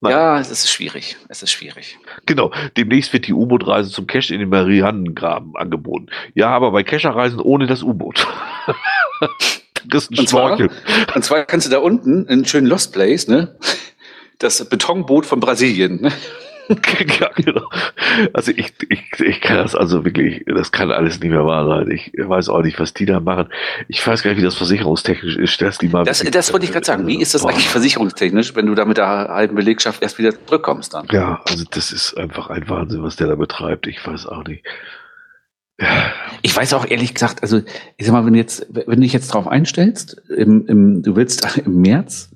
[0.00, 0.12] Nein.
[0.12, 1.16] Ja, es ist schwierig.
[1.28, 1.98] Es ist schwierig.
[2.24, 2.52] Genau.
[2.76, 6.06] Demnächst wird die U-Boot-Reise zum Cache in den Marianengraben angeboten.
[6.34, 8.26] Ja, aber bei Cacher-Reisen ohne das U-Boot.
[9.84, 13.56] das und, zwar, und zwar kannst du da unten in schönen Lost Place, ne?
[14.38, 16.12] Das Betonboot von Brasilien, ne?
[17.20, 17.70] ja, genau.
[18.32, 21.90] Also ich, ich, ich kann das also wirklich, das kann alles nicht mehr wahr sein.
[21.90, 23.48] Ich weiß auch nicht, was die da machen.
[23.88, 25.60] Ich weiß gar nicht, wie das versicherungstechnisch ist.
[25.62, 27.06] Das, die mal das, das wollte ich gerade sagen.
[27.06, 30.92] Wie ist das eigentlich versicherungstechnisch, wenn du da mit der halben Belegschaft erst wieder zurückkommst
[30.92, 31.06] dann?
[31.10, 33.86] Ja, also das ist einfach ein Wahnsinn, was der da betreibt.
[33.86, 34.64] Ich weiß auch nicht.
[35.80, 36.12] Ja.
[36.42, 37.62] Ich weiß auch ehrlich gesagt, also
[37.96, 41.58] ich sag mal, wenn jetzt, wenn du dich jetzt drauf einstellst, im, im, du willst
[41.64, 42.30] im März,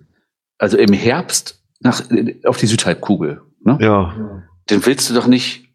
[0.58, 2.02] also im Herbst nach,
[2.44, 3.78] auf die Südhalbkugel Ne?
[3.80, 4.14] Ja.
[4.70, 5.68] Den willst du doch nicht,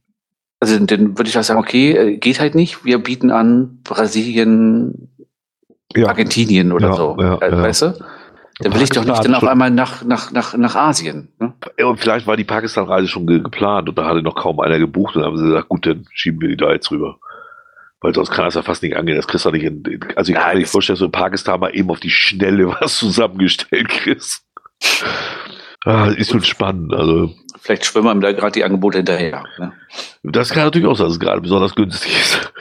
[0.60, 2.86] also dann würde ich auch sagen, okay, äh, geht halt nicht.
[2.86, 5.10] Wir bieten an Brasilien,
[5.96, 6.08] ja.
[6.08, 7.18] Argentinien oder ja, so.
[7.20, 7.94] Ja, äh, weißt du?
[8.60, 11.32] Dann will ich doch nicht dann auf einmal nach, nach, nach, nach Asien.
[11.40, 11.54] Ne?
[11.78, 14.80] Ja, und vielleicht war die Pakistan-Reise schon ge geplant und da hatte noch kaum einer
[14.80, 17.20] gebucht und dann haben sie gesagt, gut, dann schieben wir die da jetzt rüber.
[18.02, 19.16] Weil sonst kann das ja fast nicht angehen.
[19.16, 19.84] Das kriegst du nicht in,
[20.16, 22.10] also ich ja, kann mir nicht vorstellen, dass du in Pakistan mal eben auf die
[22.10, 24.44] Schnelle was zusammengestellt kriegst.
[25.88, 26.94] Ah, ist schon spannend.
[26.94, 27.34] Also.
[27.62, 29.46] Vielleicht schwimmen einem da gerade die Angebote hinterher.
[29.58, 29.72] Ne?
[30.22, 32.52] Das kann natürlich auch sein, dass es gerade besonders günstig ist.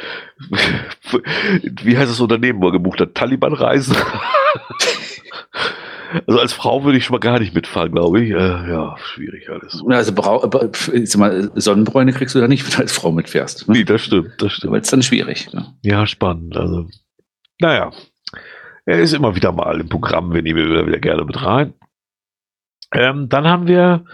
[1.82, 3.16] Wie heißt das Unternehmen, wo er gebucht hat?
[3.16, 3.96] Taliban-Reisen?
[6.28, 8.30] also als Frau würde ich schon mal gar nicht mitfahren, glaube ich.
[8.30, 9.82] Äh, ja, schwierig alles.
[9.90, 13.66] Also mal, Sonnenbräune kriegst du da nicht, wenn du als Frau mitfährst.
[13.66, 13.78] Ne?
[13.78, 14.72] Nee, das stimmt, das stimmt.
[14.72, 15.52] Weil es dann schwierig.
[15.52, 15.66] Ne?
[15.82, 16.56] Ja, spannend.
[16.56, 16.86] Also,
[17.60, 17.90] naja.
[18.84, 21.74] Er ist immer wieder mal im Programm, wenn ihr wieder, wieder gerne mit rein.
[22.96, 24.04] Ähm, dann haben wir,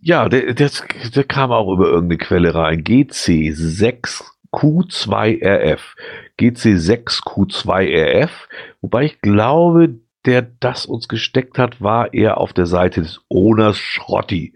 [0.00, 0.70] ja, der, der,
[1.14, 2.84] der kam auch über irgendeine Quelle rein.
[2.84, 5.80] GC6Q2RF.
[6.38, 8.30] GC6Q2RF.
[8.80, 13.78] Wobei ich glaube, der das uns gesteckt hat, war eher auf der Seite des Owners
[13.78, 14.54] Schrotti.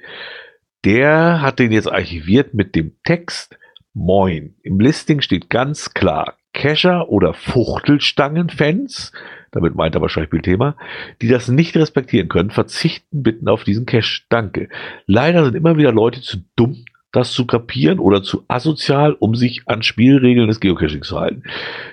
[0.85, 3.57] Der hat den jetzt archiviert mit dem Text
[3.95, 4.55] Moin.
[4.63, 9.13] Im Listing steht ganz klar Kescher oder Fuchtelstangen-Fans
[9.53, 10.77] damit meint er wahrscheinlich Bildthema,
[11.21, 14.27] die das nicht respektieren können, verzichten bitten auf diesen Cash.
[14.29, 14.69] Danke.
[15.07, 19.63] Leider sind immer wieder Leute zu dumm, das zu kapieren oder zu asozial, um sich
[19.67, 21.43] an Spielregeln des Geocaching zu halten.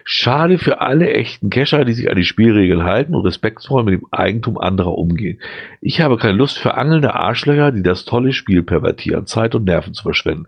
[0.06, 4.08] Schade für alle echten Cacher, die sich an die Spielregeln halten und respektvoll mit dem
[4.12, 5.42] Eigentum anderer umgehen.
[5.82, 9.94] Ich habe keine Lust für angelnde Arschlöcher, die das tolle Spiel pervertieren, Zeit und Nerven
[9.94, 10.46] zu verschwenden.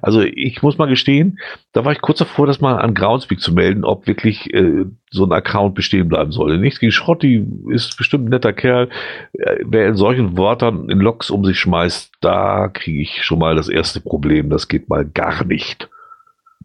[0.00, 1.38] Also ich muss mal gestehen,
[1.72, 5.24] da war ich kurz davor, das mal an Groundspeak zu melden, ob wirklich äh, so
[5.24, 6.58] ein Account bestehen bleiben soll.
[6.58, 8.88] Nichts gegen Schrotti, ist bestimmt ein netter Kerl.
[9.32, 13.54] Äh, wer in solchen Wörtern in Loks um sich schmeißt, da kriege ich schon mal
[13.54, 14.50] das erste Problem.
[14.50, 15.88] Das geht mal gar nicht.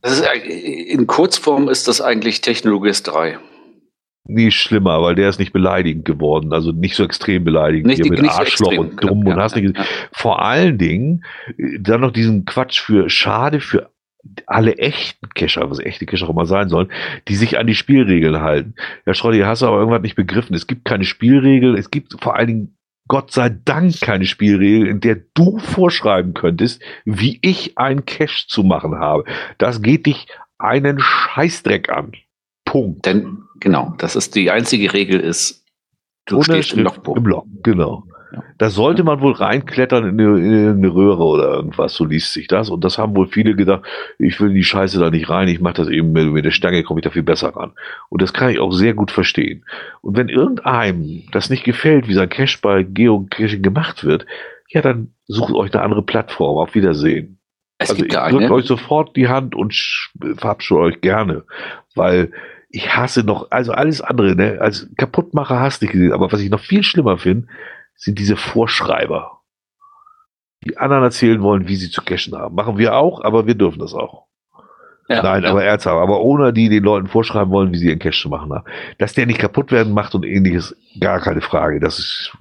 [0.01, 3.37] Ist, in Kurzform ist das eigentlich Technologist 3.
[4.25, 8.11] Nie schlimmer, weil der ist nicht beleidigend geworden, also nicht so extrem beleidigend nicht, hier
[8.11, 9.83] mit nicht Arschloch so und dumm ja, und hast ja, nicht ja.
[10.11, 11.23] Vor allen Dingen
[11.57, 13.89] äh, dann noch diesen Quatsch für schade für
[14.45, 16.91] alle echten Kescher, was echte Kescher auch immer sein sollen,
[17.27, 18.75] die sich an die Spielregeln halten.
[19.05, 20.55] Ja, Schrotti, hast du aber irgendwas nicht begriffen.
[20.55, 22.75] Es gibt keine Spielregel, es gibt vor allen Dingen
[23.07, 28.63] Gott sei Dank keine Spielregel, in der du vorschreiben könntest, wie ich ein Cache zu
[28.63, 29.25] machen habe.
[29.57, 30.27] Das geht dich
[30.59, 32.11] einen Scheißdreck an.
[32.65, 33.07] Punkt.
[33.07, 35.65] Denn, genau, das ist die einzige Regel ist,
[36.27, 37.17] du Ohne stehst im Schrift Logbuch.
[37.17, 38.03] Im Log, genau.
[38.31, 38.43] Ja.
[38.57, 42.47] Da sollte man wohl reinklettern in eine, in eine Röhre oder irgendwas, so liest sich
[42.47, 42.69] das.
[42.69, 43.83] Und das haben wohl viele gedacht,
[44.17, 46.51] ich will in die Scheiße da nicht rein, ich mache das eben mit, mit der
[46.51, 47.71] Stange, komme ich da viel besser ran.
[48.09, 49.65] Und das kann ich auch sehr gut verstehen.
[50.01, 54.25] Und wenn irgendeinem das nicht gefällt, wie sein Cache bei Geocaching gemacht wird,
[54.69, 56.57] ja, dann sucht euch eine andere Plattform.
[56.57, 57.39] Auf Wiedersehen.
[57.79, 61.45] Es also gibt ich drücke euch sofort die Hand und sch- verabschiede euch gerne,
[61.95, 62.31] weil
[62.69, 66.41] ich hasse noch, also alles andere, ne, als Kaputtmacher hast du nicht gesehen, aber was
[66.41, 67.47] ich noch viel schlimmer finde,
[67.99, 69.41] sind diese Vorschreiber,
[70.63, 72.55] die anderen erzählen wollen, wie sie zu cashen haben.
[72.55, 74.25] Machen wir auch, aber wir dürfen das auch.
[75.09, 75.51] ja, Nein, ja.
[75.51, 78.51] aber ernsthaft, aber ohne die den Leuten vorschreiben wollen, wie sie ihren Cash zu machen
[78.53, 78.65] haben.
[78.97, 81.79] Dass der nicht kaputt werden macht und ähnliches, gar keine Frage.
[81.81, 82.37] Das ist,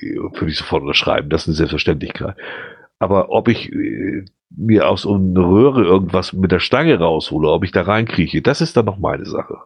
[0.00, 1.30] würde ich sofort unterschreiben.
[1.30, 2.36] Das ist eine Selbstverständlichkeit.
[2.98, 7.72] Aber ob ich äh, mir aus einer Röhre irgendwas mit der Stange raushole, ob ich
[7.72, 9.56] da reinkrieche, das ist dann noch meine Sache.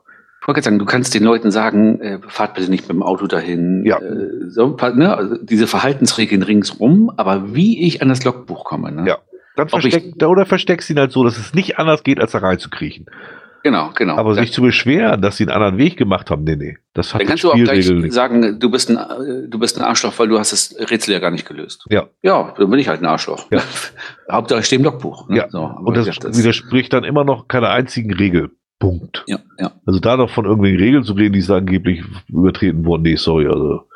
[0.49, 3.85] Wollte sagen, du kannst den Leuten sagen, äh, fahrt bitte nicht mit dem Auto dahin.
[3.85, 3.99] Ja.
[3.99, 8.91] Äh, so, ne, also diese Verhaltensregeln ringsrum, aber wie ich an das Logbuch komme.
[8.91, 9.07] Ne?
[9.07, 9.19] Ja.
[9.57, 12.33] Dann Ob ich- versteck, oder versteckst ihn halt so, dass es nicht anders geht, als
[12.33, 13.07] da reinzukriechen.
[13.65, 14.17] Genau, genau.
[14.17, 16.79] Aber sich zu beschweren, dass sie einen anderen Weg gemacht haben, nee, nee.
[16.95, 18.13] Das hat dann kannst du auch gleich nicht.
[18.15, 21.19] sagen, du bist, ein, äh, du bist ein Arschloch, weil du hast das Rätsel ja
[21.19, 21.85] gar nicht gelöst.
[21.91, 22.07] Ja.
[22.23, 23.47] Ja, dann bin ich halt ein Arschloch.
[23.51, 23.61] Ja.
[24.31, 25.29] Hauptsache ich stehe im Logbuch.
[25.29, 25.39] Ne?
[25.39, 25.51] Ja.
[25.51, 28.51] So, Und das gesagt, widerspricht dann immer noch keiner einzigen Regel.
[28.79, 29.25] Punkt.
[29.27, 29.73] ja, ja.
[29.87, 33.47] Also da noch von irgendwelchen Regeln zu reden, die es angeblich übertreten wurden, nee, sorry,
[33.47, 33.89] also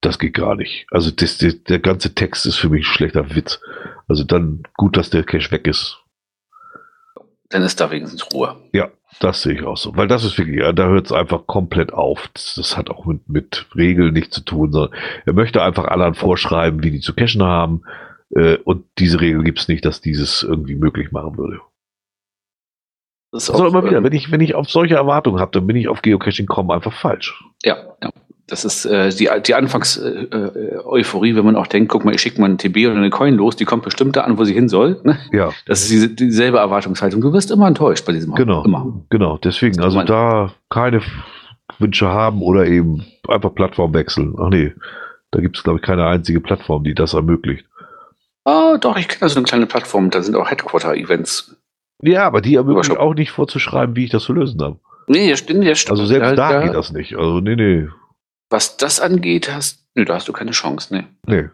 [0.00, 0.86] das geht gar nicht.
[0.90, 3.60] Also das, das, der ganze Text ist für mich ein schlechter Witz.
[4.08, 5.98] Also dann gut, dass der Cache weg ist.
[7.50, 8.56] Dann ist da wenigstens Ruhe.
[9.18, 9.96] Das sehe ich auch so.
[9.96, 12.30] Weil das ist wirklich, ja, da hört es einfach komplett auf.
[12.32, 16.14] Das, das hat auch mit, mit Regeln nichts zu tun, sondern er möchte einfach anderen
[16.14, 17.82] vorschreiben, wie die zu cashen haben.
[18.34, 21.60] Äh, und diese Regel gibt es nicht, dass dieses irgendwie möglich machen würde.
[23.32, 25.52] Das ist Also auch, immer wieder, ähm, wenn ich, wenn ich auf solche Erwartungen habe,
[25.52, 27.42] dann bin ich auf Geocaching.com einfach falsch.
[27.64, 28.10] Ja, ja.
[28.50, 32.48] Das ist äh, die, die Anfangs-Euphorie, wenn man auch denkt, guck mal, ich schicke mal
[32.48, 35.00] einen TB oder eine Coin los, die kommt bestimmt da an, wo sie hin soll.
[35.04, 35.20] Ne?
[35.30, 37.20] Ja, Das ist diese, dieselbe Erwartungshaltung.
[37.20, 38.64] Du wirst immer enttäuscht bei diesem genau.
[38.64, 39.04] Immer.
[39.08, 41.00] Genau, deswegen, also da keine
[41.78, 44.34] Wünsche haben oder eben einfach Plattform wechseln.
[44.36, 44.72] Ach nee,
[45.30, 47.66] da gibt es, glaube ich, keine einzige Plattform, die das ermöglicht.
[48.44, 51.56] Ah, doch, ich kenne so eine kleine Plattform, da sind auch Headquarter-Events.
[52.02, 54.78] Ja, aber die ermöglichen auch nicht vorzuschreiben, wie ich das zu lösen habe.
[55.06, 55.98] Nee, das stimmt, das stimmt.
[55.98, 57.16] Also selbst Ja, da ja, geht das nicht.
[57.16, 57.88] Also nee, nee,
[58.48, 61.04] Was das angeht, hast, nö, da hast du keine Chance, nee.
[61.26, 61.48] nee.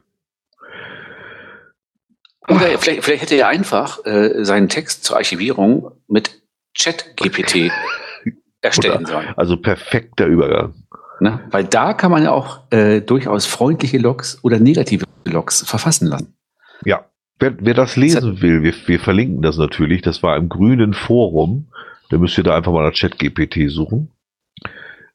[2.49, 6.43] Oder vielleicht, vielleicht hätte er einfach äh, seinen Text zur Archivierung mit
[6.75, 7.73] Chat-GPT
[8.61, 9.35] erstellen sollen.
[9.37, 10.75] Also perfekter Übergang.
[11.19, 11.41] Ne?
[11.51, 16.37] Weil da kann man ja auch äh, durchaus freundliche Logs oder negative Logs verfassen lassen.
[16.85, 17.07] Ja.
[17.39, 20.03] Wer, wer das lesen will, wir, wir verlinken das natürlich.
[20.03, 21.67] Das war im grünen Forum.
[22.11, 24.11] Da müsst ihr da einfach mal nach Chat-GPT suchen.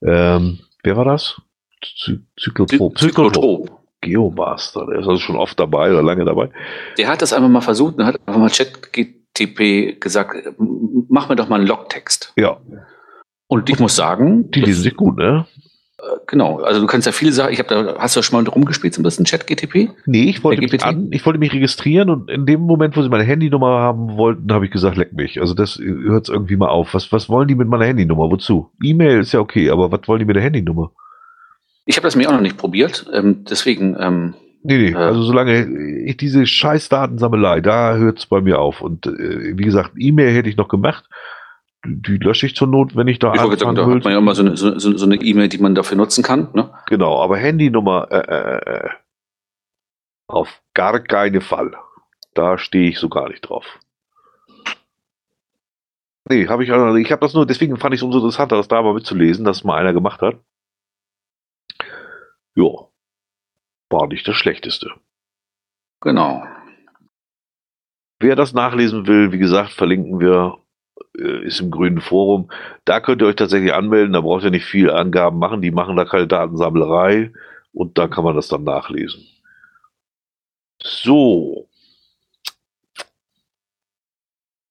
[0.04, 1.42] Ähm, wer war das?
[1.84, 2.98] Zy- Zyklotrop.
[2.98, 3.80] Zyklotrop.
[4.02, 4.86] Geomaster.
[4.88, 6.50] Der ist also schon oft dabei oder lange dabei.
[6.98, 11.50] Der hat das einfach mal versucht und hat einfach mal ChatGTP gesagt, mach mir doch
[11.50, 12.34] mal einen Logtext.
[12.36, 12.58] Ja,
[13.48, 15.46] Und ich muss sagen, die lesen sich gut, ne?
[16.02, 18.50] Äh, genau, also du kannst ja viele sagen, ich habe da, hast du schon mal
[18.50, 19.90] rumgespielt so ein bisschen ChatGTP?
[20.06, 23.10] Nee, ich wollte, mich an, ich wollte mich registrieren und in dem Moment, wo sie
[23.10, 25.40] meine Handynummer haben wollten, habe ich gesagt, leck mich.
[25.40, 26.94] Also das hört irgendwie mal auf.
[26.94, 28.30] Was, was wollen die mit meiner Handynummer?
[28.32, 28.72] Wozu?
[28.84, 30.92] E-Mail ist ja okay, aber was wollen die mit der Handynummer?
[31.86, 34.34] Ich habe das mir auch noch nicht probiert, ähm, deswegen, ähm,
[34.64, 35.00] Nee, nee, Ja.
[35.00, 35.66] also solange
[36.06, 38.82] ich diese scheiß Datensammelei, da hört es bei mir auf.
[38.82, 41.06] Und äh, wie gesagt, E-Mail hätte ich noch gemacht.
[41.84, 44.14] Die, lösche ich zur Not, wenn ich da ich wollte sagen, da anfangen hat man
[44.14, 46.50] ja immer so eine so, so, eine E-Mail, die man dafür nutzen kann.
[46.54, 46.72] Ne?
[46.86, 48.90] Genau, aber Handynummer, äh, äh, äh,
[50.28, 51.76] auf gar keinen Fall.
[52.36, 53.80] Da stehe ich so gar nicht drauf.
[56.30, 58.82] Nee, habe ich, ich habe das nur, deswegen fand ich es umso interessanter, das da
[58.82, 60.38] mal mitzulesen, dass es mal einer gemacht hat.
[62.56, 62.70] Ja,
[63.90, 64.92] war nicht das Schlechteste.
[66.00, 66.46] Genau.
[68.20, 70.61] Wer das nachlesen will, wie gesagt, verlinken wir, äh,
[71.14, 72.50] ist im grünen Forum.
[72.86, 75.96] Da könnt ihr euch tatsächlich anmelden, da braucht ihr nicht viel Angaben machen, die machen
[75.96, 77.32] da keine Datensammlerei
[77.74, 79.26] und da kann man das dann nachlesen.
[80.82, 81.68] So.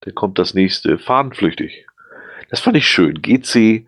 [0.01, 0.99] Dann kommt das nächste.
[0.99, 1.87] Fahnenflüchtig.
[2.49, 3.21] Das fand ich schön.
[3.23, 3.87] GC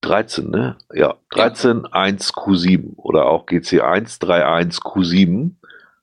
[0.00, 0.76] 13, ne?
[0.92, 5.52] Ja, 13 1 Q7 oder auch GC 131 Q7.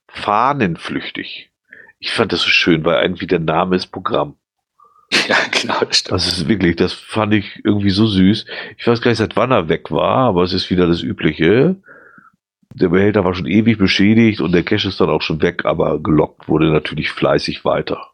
[0.07, 1.51] Fahnenflüchtig.
[1.99, 4.37] Ich fand das so schön, weil irgendwie der Name ist Programm.
[5.27, 6.15] Ja, genau, das stimmt.
[6.15, 8.45] Das ist wirklich, das fand ich irgendwie so süß.
[8.77, 11.75] Ich weiß gar nicht, seit wann er weg war, aber es ist wieder das Übliche.
[12.73, 15.99] Der Behälter war schon ewig beschädigt und der Cache ist dann auch schon weg, aber
[15.99, 18.11] gelockt wurde natürlich fleißig weiter.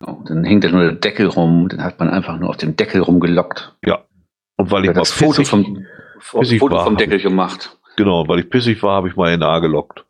[0.00, 2.76] Oh, dann hängt da nur der Deckel rum, dann hat man einfach nur auf dem
[2.76, 3.74] Deckel rumgelockt.
[3.84, 4.04] Ja.
[4.56, 5.86] Und weil ich das Foto vom,
[6.20, 7.76] Foto war, vom Deckel gemacht.
[7.96, 10.04] Genau, weil ich pissig war, habe ich mal NA gelockt.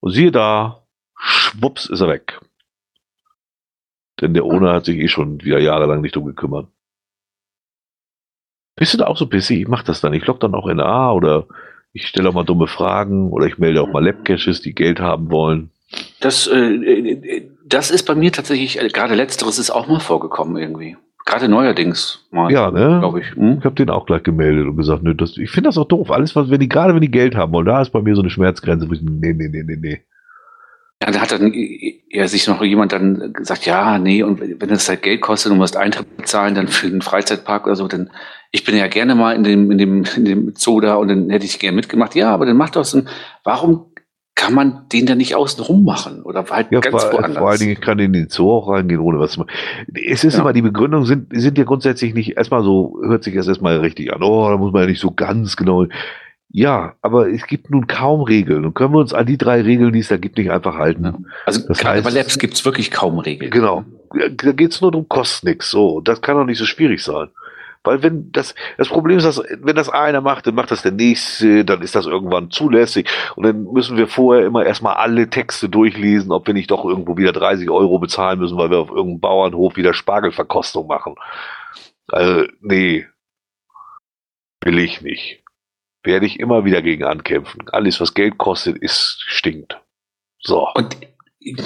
[0.00, 0.82] Und siehe da,
[1.18, 2.40] schwupps ist er weg.
[4.20, 6.68] Denn der Owner hat sich eh schon wieder jahrelang nicht drum gekümmert.
[8.76, 9.62] Bist du da auch so busy?
[9.62, 10.14] Ich mach das dann.
[10.14, 11.46] Ich lock dann auch NA oder
[11.92, 15.30] ich stelle auch mal dumme Fragen oder ich melde auch mal Lab-Caches, die Geld haben
[15.30, 15.70] wollen.
[16.20, 20.56] Das, äh, äh das ist bei mir tatsächlich, äh, gerade letzteres ist auch mal vorgekommen
[20.56, 20.96] irgendwie.
[21.24, 22.52] Gerade neuerdings mal.
[22.52, 22.98] Ja, ne?
[23.00, 23.34] Glaube ich.
[23.34, 23.58] Hm?
[23.58, 26.10] Ich habe den auch gleich gemeldet und gesagt, ne, das, ich finde das auch doof.
[26.10, 28.20] Alles, was, wenn die, gerade wenn die Geld haben wollen, da ist bei mir so
[28.20, 30.02] eine Schmerzgrenze, wo ich, nee, nee, nee, nee, nee.
[31.02, 31.52] Ja, da hat dann
[32.08, 35.58] ja, sich noch jemand dann gesagt, ja, nee, und wenn es halt Geld kostet und
[35.58, 38.10] du musst Eintritt bezahlen, dann für einen Freizeitpark oder so, dann,
[38.50, 41.28] ich bin ja gerne mal in dem, in dem, in dem Zoo da und dann
[41.28, 42.14] hätte ich gerne mitgemacht.
[42.14, 43.08] Ja, aber dann mach doch so ein,
[43.44, 43.92] warum
[44.36, 47.38] kann man den dann nicht außen rum machen oder halt ja, ganz vor, woanders?
[47.38, 49.50] Vor allen Dingen kann in den Zoo auch reingehen, ohne was zu machen.
[49.92, 50.40] Es ist ja.
[50.40, 54.12] immer, die Begründungen sind, sind ja grundsätzlich nicht, erstmal so, hört sich das erstmal richtig
[54.14, 55.86] an, oh, da muss man ja nicht so ganz genau,
[56.48, 58.64] ja, aber es gibt nun kaum Regeln.
[58.64, 61.26] Und können wir uns an die drei Regeln, die es da gibt, nicht einfach halten.
[61.44, 63.50] Also das heißt, bei Labs gibt es wirklich kaum Regeln.
[63.50, 63.84] Genau.
[64.30, 65.70] Da geht es nur darum, kostet nichts.
[65.70, 67.28] So, das kann doch nicht so schwierig sein.
[67.82, 70.92] Weil wenn das, das Problem ist, dass, wenn das einer macht, dann macht das der
[70.92, 73.08] nächste, dann ist das irgendwann zulässig.
[73.36, 77.16] Und dann müssen wir vorher immer erstmal alle Texte durchlesen, ob wir nicht doch irgendwo
[77.16, 81.16] wieder 30 Euro bezahlen müssen, weil wir auf irgendeinem Bauernhof wieder Spargelverkostung machen.
[82.08, 83.06] Also, nee.
[84.64, 85.42] Will ich nicht
[86.06, 87.64] werde ich immer wieder gegen ankämpfen.
[87.72, 89.80] Alles, was Geld kostet, ist stinkt.
[90.40, 90.66] So.
[90.74, 90.96] Und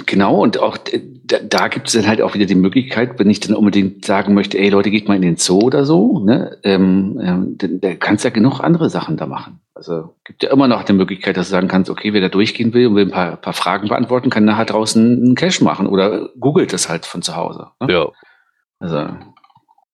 [0.07, 3.41] genau, und auch da, da gibt es dann halt auch wieder die Möglichkeit, wenn ich
[3.41, 6.59] dann unbedingt sagen möchte, ey Leute, geht mal in den Zoo oder so, ne?
[6.65, 9.61] Ähm, ähm, da kannst ja genug andere Sachen da machen.
[9.75, 12.75] Also gibt ja immer noch die Möglichkeit, dass du sagen kannst, okay, wer da durchgehen
[12.75, 16.29] will und will ein paar, paar Fragen beantworten, kann nachher draußen einen Cache machen oder
[16.39, 17.69] googelt das halt von zu Hause.
[17.81, 17.93] Ne?
[17.93, 18.09] Ja.
[18.81, 18.97] Also,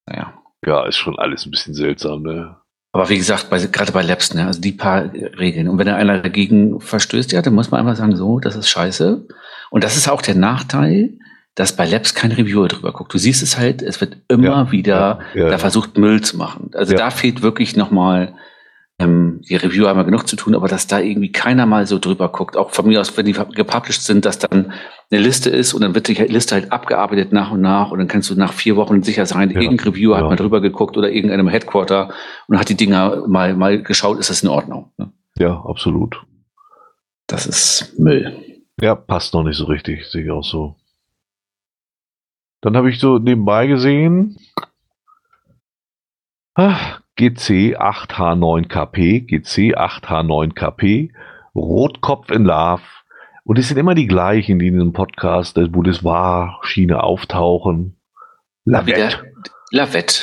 [0.06, 0.32] naja.
[0.64, 2.56] Ja, ist schon alles ein bisschen seltsam, ne?
[2.97, 5.68] Aber wie gesagt, bei, gerade bei Labs, ne, also die paar Regeln.
[5.68, 8.68] Und wenn da einer dagegen verstößt, ja, dann muss man einfach sagen, so, das ist
[8.68, 9.27] scheiße.
[9.70, 11.14] Und das ist auch der Nachteil,
[11.55, 13.12] dass bei Labs kein Reviewer drüber guckt.
[13.12, 16.36] Du siehst es halt, es wird immer ja, wieder ja, ja, da versucht, Müll zu
[16.36, 16.70] machen.
[16.74, 18.35] Also da fehlt wirklich nochmal
[18.98, 21.98] ähm, die Reviewer haben ja genug zu tun, aber dass da irgendwie keiner mal so
[21.98, 24.73] drüber guckt, auch von mir aus, wenn die gepublished sind, dass dann
[25.10, 28.09] eine Liste ist und dann wird die Liste halt abgearbeitet nach und nach und dann
[28.09, 30.23] kannst du nach vier Wochen sicher sein, ja, irgendein Reviewer ja.
[30.23, 32.10] hat mal drüber geguckt oder irgendeinem Headquarter
[32.48, 34.93] und hat die Dinger mal, mal geschaut, ist das in Ordnung.
[34.97, 35.12] Ne?
[35.36, 36.24] Ja, absolut.
[37.27, 38.62] Das ist Müll.
[38.81, 40.77] Ja, passt noch nicht so richtig, sehe ich auch so.
[42.62, 44.39] Dann habe ich so nebenbei gesehen,
[46.55, 51.10] ah, GC8H9KP, GC8H9KP,
[51.55, 52.82] Rotkopf in Love.
[53.44, 57.97] Und es sind immer die gleichen, die in diesem Podcast der Bundeswahr-Schiene auftauchen.
[58.64, 59.32] Lavette.
[59.70, 60.20] Lavette.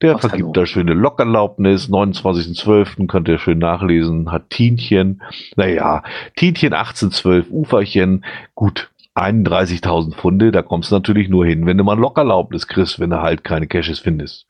[0.00, 1.90] Der vergibt da schöne Lockerlaubnis.
[1.90, 3.06] 29.12.
[3.06, 4.32] könnt ihr schön nachlesen.
[4.32, 5.22] Hat Tienchen.
[5.56, 6.02] Naja,
[6.36, 8.24] Tienchen 1812, Uferchen.
[8.54, 10.52] Gut, 31.000 Pfunde.
[10.52, 13.44] Da kommst du natürlich nur hin, wenn du mal ein Lockerlaubnis kriegst, wenn du halt
[13.44, 14.46] keine Caches findest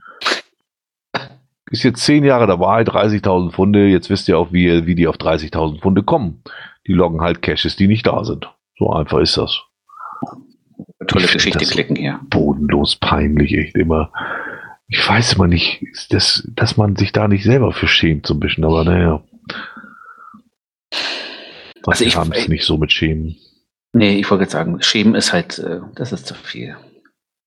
[1.70, 3.86] ist jetzt zehn Jahre dabei, 30.000 Pfunde.
[3.88, 6.42] Jetzt wisst ihr auch, wie, wie die auf 30.000 Pfunde kommen.
[6.86, 8.50] Die loggen halt Caches, die nicht da sind.
[8.78, 9.62] So einfach ist das.
[11.06, 12.20] Tolle Geschichte klicken hier.
[12.28, 14.12] Bodenlos peinlich, echt immer.
[14.88, 18.40] Ich weiß immer nicht, dass, dass man sich da nicht selber für schämt, so ein
[18.40, 19.22] bisschen, aber naja.
[21.86, 23.36] Also ich haben es nicht so mit Schämen.
[23.92, 26.76] Nee, ich wollte jetzt sagen, Schämen ist halt, äh, das ist zu viel.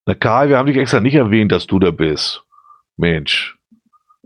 [0.06, 2.44] Na Karl, wir haben dich extra nicht erwähnt, dass du da bist.
[2.96, 3.57] Mensch.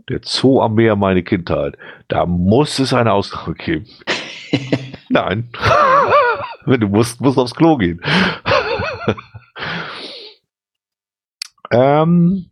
[0.08, 1.76] Der Zoo am Meer, meine Kindheit.
[2.08, 3.86] Da muss es eine Ausnahme geben.
[5.08, 5.48] Nein.
[6.66, 8.00] Wenn du musst, musst du aufs Klo gehen.
[11.70, 12.46] ähm,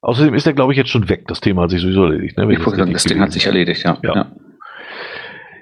[0.00, 1.26] außerdem ist er, glaube ich, jetzt schon weg.
[1.28, 2.36] Das Thema hat sich sowieso erledigt.
[2.36, 2.52] Ne?
[2.52, 3.98] Ich das, das Ding hat sich erledigt, ja.
[4.02, 4.14] ja.
[4.14, 4.32] ja.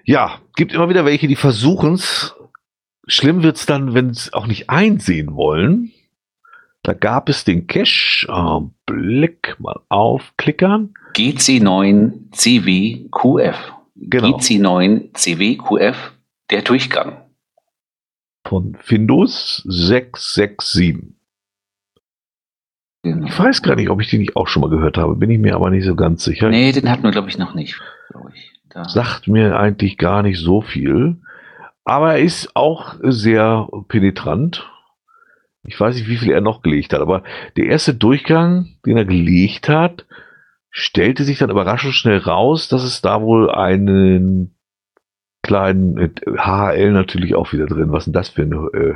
[0.04, 2.34] Ja, gibt immer wieder welche, die versuchen es.
[3.06, 5.92] Schlimm wird es dann, wenn sie es auch nicht einsehen wollen.
[6.82, 8.26] Da gab es den Cache.
[8.28, 10.94] Oh, Blick mal auf, klickern.
[11.14, 13.74] GC9 CWQF.
[13.96, 14.28] Genau.
[14.28, 16.12] GC9 CWQF,
[16.50, 17.22] der Durchgang.
[18.46, 21.14] Von Findus 667.
[23.02, 23.26] Genau.
[23.26, 25.38] Ich weiß gar nicht, ob ich den nicht auch schon mal gehört habe, bin ich
[25.38, 26.48] mir aber nicht so ganz sicher.
[26.48, 27.80] Nee, den hatten wir, glaube ich, noch nicht.
[28.34, 28.52] Ich.
[28.88, 31.16] Sagt mir eigentlich gar nicht so viel.
[31.84, 34.70] Aber er ist auch sehr penetrant.
[35.62, 37.22] Ich weiß nicht, wie viel er noch gelegt hat, aber
[37.56, 40.06] der erste Durchgang, den er gelegt hat,
[40.70, 44.54] stellte sich dann überraschend schnell raus, dass es da wohl einen
[45.42, 47.92] kleinen HL natürlich auch wieder drin.
[47.92, 48.94] Was ist denn das für ein äh,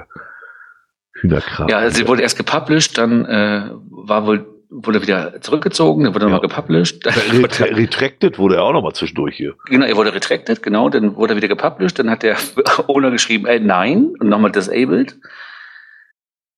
[1.21, 1.69] Hühnerkram?
[1.69, 6.33] Ja, sie wurde erst gepublished, dann äh, war wohl wurde wieder zurückgezogen, dann wurde ja.
[6.33, 7.07] nochmal gepublished.
[7.07, 9.55] Re retracted wurde er auch nochmal zwischendurch hier.
[9.67, 12.37] Genau, er wurde retracted, genau, dann wurde er wieder gepublished, dann hat der
[12.89, 15.17] Owner geschrieben, äh, nein, und nochmal disabled.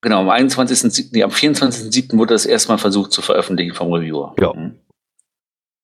[0.02, 1.12] Genau, am 21.
[1.12, 2.18] Nee, am 24.07.
[2.18, 4.34] wurde das erstmal versucht zu veröffentlichen vom Reviewer.
[4.38, 4.52] Ja.
[4.52, 4.76] Mhm.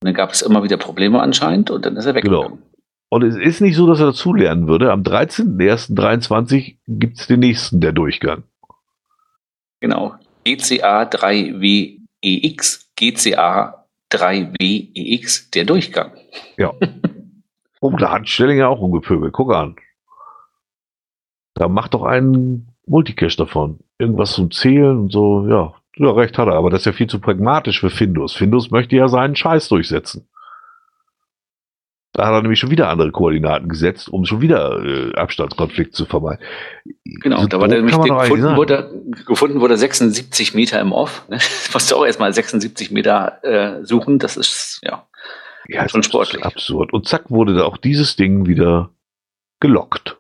[0.03, 2.49] Und dann gab es immer wieder Probleme anscheinend und dann ist er weggegangen.
[2.49, 2.59] Genau.
[3.11, 4.93] Und es ist nicht so, dass er dazulernen würde.
[4.93, 8.45] Am 13.01.23 gibt es den nächsten, der Durchgang.
[9.81, 10.15] Genau.
[10.45, 16.12] GCA 3WEX, GCA 3WEX, der Durchgang.
[16.57, 16.73] Ja.
[17.81, 19.32] Oh, da hat Stellinger auch umgepöbelt.
[19.32, 19.77] Guck an.
[21.55, 23.81] Da macht doch einen Multicache davon.
[23.98, 25.74] Irgendwas zum Zählen und so, ja.
[25.97, 28.35] Ja, recht hat er, aber das ist ja viel zu pragmatisch für Findus.
[28.35, 30.28] Findus möchte ja seinen Scheiß durchsetzen.
[32.12, 36.07] Da hat er nämlich schon wieder andere Koordinaten gesetzt, um schon wieder äh, Abstandskonflikt zu
[36.07, 36.44] vermeiden.
[37.05, 41.24] Genau, so da war der nämlich gefunden wurde, gefunden wurde 76 Meter im Off.
[41.28, 41.39] Ne?
[41.73, 44.19] Musst du auch erstmal 76 Meter äh, suchen.
[44.19, 45.07] Das ist ja
[45.70, 46.44] ja, schon sportlich.
[46.44, 46.92] Absurd.
[46.92, 48.90] Und zack wurde da auch dieses Ding wieder
[49.60, 50.18] gelockt.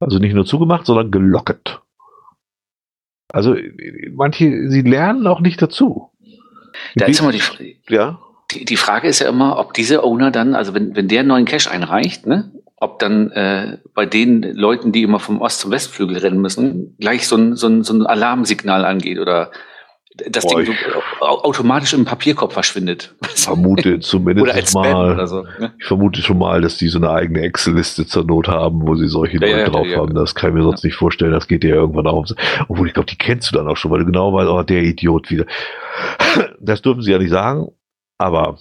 [0.00, 1.80] Also nicht nur zugemacht, sondern gelocket.
[3.32, 3.56] Also
[4.12, 6.10] manche, sie lernen auch nicht dazu.
[6.96, 8.18] Da ist immer die, ja?
[8.50, 11.28] die, die Frage ist ja immer, ob diese Owner dann, also wenn, wenn der einen
[11.28, 15.70] neuen Cache einreicht, ne, ob dann äh, bei den Leuten, die immer vom Ost- zum
[15.70, 19.52] Westflügel rennen müssen, gleich so ein, so ein, so ein Alarmsignal angeht oder
[20.14, 20.74] das Boah, Ding
[21.20, 23.14] so automatisch im Papierkorb verschwindet.
[23.34, 25.14] Vermute zumindest oder als mal.
[25.14, 25.72] Oder so, ne?
[25.78, 29.08] Ich vermute schon mal, dass die so eine eigene Excel-Liste zur Not haben, wo sie
[29.08, 30.14] solche ja, Leute ja, drauf ja, haben.
[30.14, 31.32] Das kann ich mir sonst nicht vorstellen.
[31.32, 32.26] Das geht ja irgendwann auch.
[32.68, 34.82] Obwohl ich glaube, die kennst du dann auch schon, weil du genau weißt, oh, der
[34.82, 35.46] Idiot wieder.
[36.60, 37.68] Das dürfen sie ja nicht sagen,
[38.18, 38.56] aber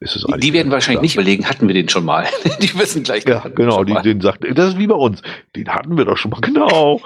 [0.00, 2.24] ist es die, werden wahrscheinlich nicht überlegen, hatten wir den schon mal.
[2.62, 3.24] die wissen gleich.
[3.26, 5.22] Ja, genau, die, den sagt, das ist wie bei uns.
[5.56, 7.00] Den hatten wir doch schon mal, genau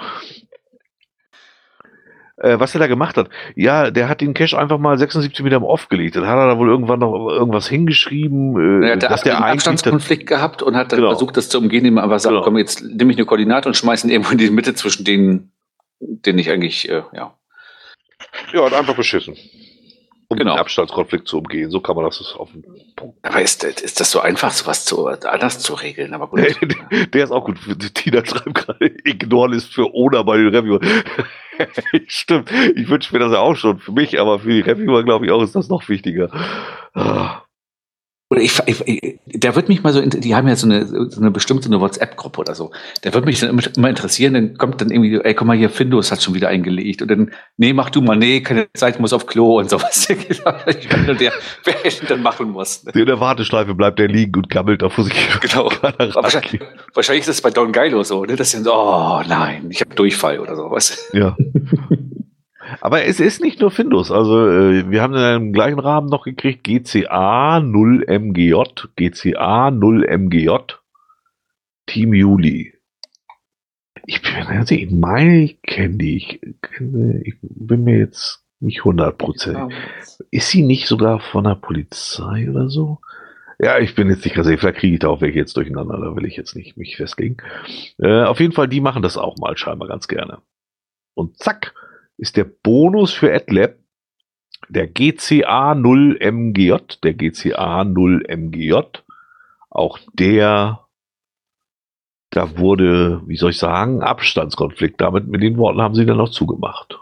[2.41, 3.29] äh, was er da gemacht hat.
[3.55, 6.15] Ja, der hat den Cache einfach mal 76 Meter im Off gelegt.
[6.15, 8.81] Dann hat er da wohl irgendwann noch irgendwas hingeschrieben.
[8.83, 11.11] Äh, er hat dass der einen Abstandskonflikt gehabt und hat dann genau.
[11.11, 12.43] versucht, das zu umgehen, indem er einfach sagt, genau.
[12.43, 15.51] komm, jetzt nehme ich eine Koordinate und schmeiße ihn irgendwo in die Mitte zwischen denen,
[15.99, 17.35] den ich eigentlich, äh, ja.
[18.53, 19.35] Ja, hat einfach beschissen.
[20.29, 20.53] Um genau.
[20.53, 21.69] den Abstandskonflikt zu umgehen.
[21.71, 22.63] So kann man das auf den
[22.95, 23.17] Punkt.
[23.21, 26.13] Aber ist, ist das so einfach, sowas zu, anders zu regeln?
[26.13, 26.39] Aber gut.
[27.13, 27.57] der ist auch gut.
[27.93, 30.79] Tina schreibt gerade, Ignoren ist für Oder bei den Review.
[32.07, 32.51] Stimmt.
[32.75, 35.31] Ich wünsche mir das ja auch schon für mich, aber für die Reviewer, glaube ich
[35.31, 36.29] auch, ist das noch wichtiger.
[36.93, 37.41] Ah.
[38.31, 41.31] Oder ich, ich, da wird mich mal so, die haben ja so eine, so eine
[41.31, 42.71] bestimmte eine WhatsApp-Gruppe oder so.
[43.01, 46.13] Da wird mich dann immer interessieren, dann kommt dann irgendwie, ey, komm mal hier, Findus
[46.13, 47.01] hat schon wieder eingelegt.
[47.01, 50.09] Und dann, nee, mach du mal, nee, keine Zeit, muss auf Klo und sowas.
[50.65, 51.33] ich bin nur der,
[51.65, 51.75] wer
[52.07, 52.85] dann machen muss.
[52.93, 55.13] In der Warteschleife bleibt der liegen und gammelt da vor sich.
[55.41, 55.69] Genau.
[55.81, 56.61] Wahrscheinlich,
[56.93, 58.37] wahrscheinlich ist das bei Don Geilo so, ne?
[58.37, 61.09] Das sind so, oh nein, ich habe Durchfall oder sowas.
[61.11, 61.35] Ja.
[62.79, 64.11] Aber es ist nicht nur Findus.
[64.11, 68.63] Also äh, wir haben in einem gleichen Rahmen noch gekriegt GCA 0 MGJ,
[68.95, 70.49] GCA 0 MGJ,
[71.87, 72.73] Team Juli.
[74.05, 76.17] Ich bin also ich meine, ich kenne die.
[76.17, 79.71] Ich, ich bin mir jetzt nicht 100%.
[80.29, 82.99] Ist sie nicht sogar von der Polizei oder so?
[83.59, 84.59] Ja, ich bin jetzt nicht ganz sicher.
[84.59, 85.99] Vielleicht kriege ich da auch welche jetzt durcheinander.
[85.99, 87.37] Da will ich jetzt nicht mich festlegen.
[87.99, 90.39] Äh, auf jeden Fall, die machen das auch mal scheinbar ganz gerne.
[91.13, 91.75] Und zack,
[92.21, 93.75] ist der Bonus für AdLab
[94.69, 98.75] der GCA 0 MGJ, der GCA 0 MGJ,
[99.69, 100.87] auch der,
[102.29, 105.01] da wurde, wie soll ich sagen, Abstandskonflikt.
[105.01, 106.99] Damit, mit den Worten haben sie dann noch zugemacht.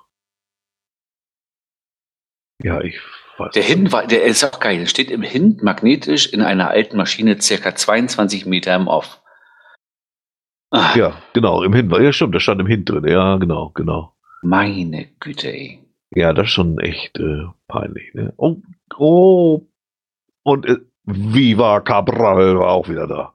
[2.63, 2.99] Ja, ich
[3.37, 3.51] weiß.
[3.53, 4.79] Der Hin war, der ist auch geil.
[4.79, 9.21] Der steht im Hin magnetisch in einer alten Maschine circa 22 Meter im Off.
[10.71, 10.95] Ah.
[10.95, 11.91] Ja, genau, im Hin.
[11.91, 13.05] Ja, stimmt, da stand im Hin drin.
[13.05, 14.15] Ja, genau, genau.
[14.41, 15.84] Meine Güte, ey.
[16.16, 18.14] Ja, das ist schon echt äh, peinlich.
[18.14, 18.34] Ne?
[18.38, 18.57] Oh,
[18.98, 19.61] oh.
[20.44, 23.34] Und äh, Viva Cabral war auch wieder da.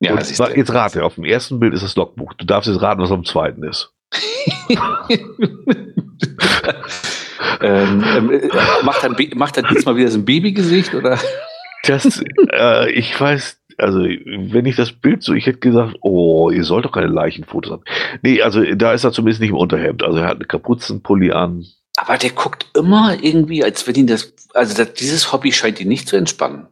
[0.00, 2.34] Ja, Und, jetzt, jetzt rate, auf dem ersten Bild ist das Logbuch.
[2.34, 3.92] Du darfst jetzt raten, was am zweiten ist.
[7.60, 8.50] ähm, ähm,
[8.82, 11.18] macht, er, macht er diesmal wieder so ein Babygesicht oder?
[11.84, 12.22] Das,
[12.52, 16.84] äh, ich weiß, also wenn ich das Bild so, ich hätte gesagt, oh, ihr sollt
[16.84, 17.84] doch keine Leichenfotos haben.
[18.22, 20.02] Nee, also da ist er zumindest nicht im Unterhemd.
[20.02, 21.66] Also er hat eine Kapuzenpulli an.
[21.96, 25.88] Aber der guckt immer irgendwie, als wenn ihn das, also das, dieses Hobby scheint ihn
[25.88, 26.66] nicht zu entspannen.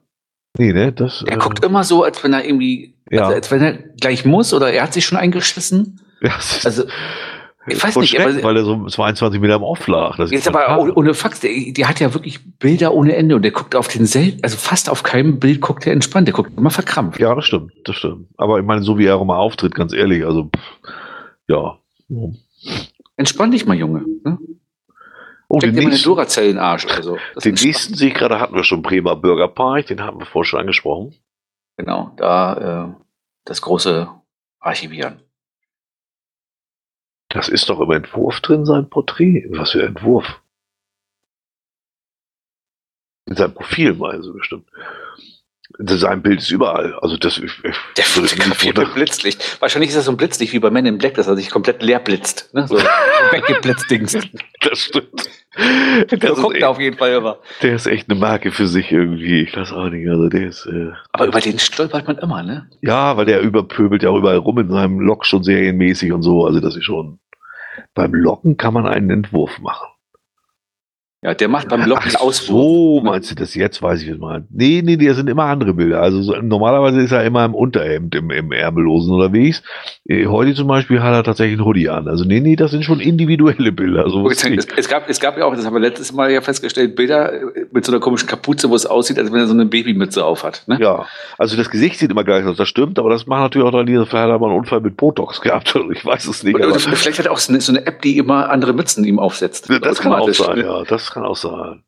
[0.59, 1.25] Nee, ne, das.
[1.27, 3.23] Er äh, guckt immer so, als wenn er irgendwie, ja.
[3.23, 6.01] also als wenn er gleich muss oder er hat sich schon eingeschissen.
[6.21, 6.35] Ja,
[6.65, 6.85] also,
[7.67, 10.17] ich weiß nicht, aber, weil er so 22 Meter im Off lag.
[10.17, 13.43] Das jetzt aber ohne, ohne Fax, der, der, hat ja wirklich Bilder ohne Ende und
[13.43, 16.57] der guckt auf den selten, also fast auf keinem Bild guckt er entspannt, der guckt
[16.57, 17.21] immer verkrampft.
[17.21, 18.27] Ja, das stimmt, das stimmt.
[18.37, 20.51] Aber ich meine, so wie er auch immer auftritt, ganz ehrlich, also,
[21.47, 21.79] ja.
[23.17, 24.05] Entspann dich mal, Junge.
[24.25, 24.39] Ne?
[25.49, 26.87] Oh, Steck dir mal eine Duracell in den Arsch.
[26.87, 30.49] Also, den nächsten sehe ich gerade, hatten wir schon Bremer Bürgerpark, den haben wir vorher
[30.49, 31.15] schon angesprochen.
[31.77, 33.03] Genau, da äh,
[33.45, 34.09] das große
[34.59, 35.21] Archivieren.
[37.33, 39.47] Das ist doch im Entwurf drin, sein Porträt.
[39.51, 40.41] Was für ein Entwurf.
[43.27, 44.69] In seinem Profil meinen Sie bestimmt.
[45.79, 46.95] Sein Bild ist überall.
[47.01, 47.51] Also das, ich,
[47.97, 49.63] der fotografiert mit Blitzlicht.
[49.63, 51.83] Wahrscheinlich ist das so ein Blitzlicht wie bei Men in Black, dass er sich komplett
[51.83, 52.53] leer blitzt.
[52.53, 52.69] Ne?
[52.69, 52.77] So
[53.31, 54.19] weggeblitzt Dings.
[54.61, 55.31] Das stimmt.
[56.11, 57.39] Der guckt echt, auf jeden Fall immer.
[57.63, 59.43] Der ist echt eine Marke für sich irgendwie.
[59.43, 60.09] Ich weiß auch nicht.
[60.09, 60.67] Also der ist.
[60.67, 62.69] Äh, Aber über den stolpert man immer, ne?
[62.83, 66.47] Ja, weil der überpöbelt ja auch überall rum in seinem Lok schon serienmäßig und so.
[66.47, 67.19] Also das ist schon.
[67.95, 69.89] Beim Locken kann man einen Entwurf machen.
[71.25, 72.49] Ja, der macht beim Locken Auswurf.
[72.49, 73.81] So, meinst du das jetzt?
[73.81, 74.43] Weiß ich es mal.
[74.51, 76.03] Nee, nee, das sind immer andere Bilder.
[76.03, 79.63] Also so, normalerweise ist er immer im Unterhemd, im, im Ärmellosen unterwegs.
[80.05, 82.09] Äh, heute zum Beispiel hat er tatsächlich einen Hoodie an.
[82.09, 84.11] Also nee, nee, das sind schon individuelle Bilder.
[84.11, 86.97] So es, es, gab, es gab ja auch, das haben wir letztes Mal ja festgestellt,
[86.97, 87.33] Bilder
[87.71, 90.65] mit so einer komischen Kapuze, wo es aussieht, als wenn er so eine Babymütze aufhat.
[90.67, 90.79] Ne?
[90.81, 91.07] Ja,
[91.39, 93.87] also das Gesicht sieht immer gleich aus, das stimmt, aber das macht natürlich auch dann,
[93.87, 95.73] vielleicht hat er mal einen Unfall mit Botox gehabt.
[95.93, 96.57] Ich weiß es nicht.
[96.57, 99.21] Oder, vielleicht hat er auch so eine, so eine, App, die immer andere Mützen ihm
[99.21, 99.71] aufsetzt.
[99.83, 100.65] Das kann auch sein, ne?
[100.65, 100.83] ja.
[100.83, 101.83] Das kann auch sein.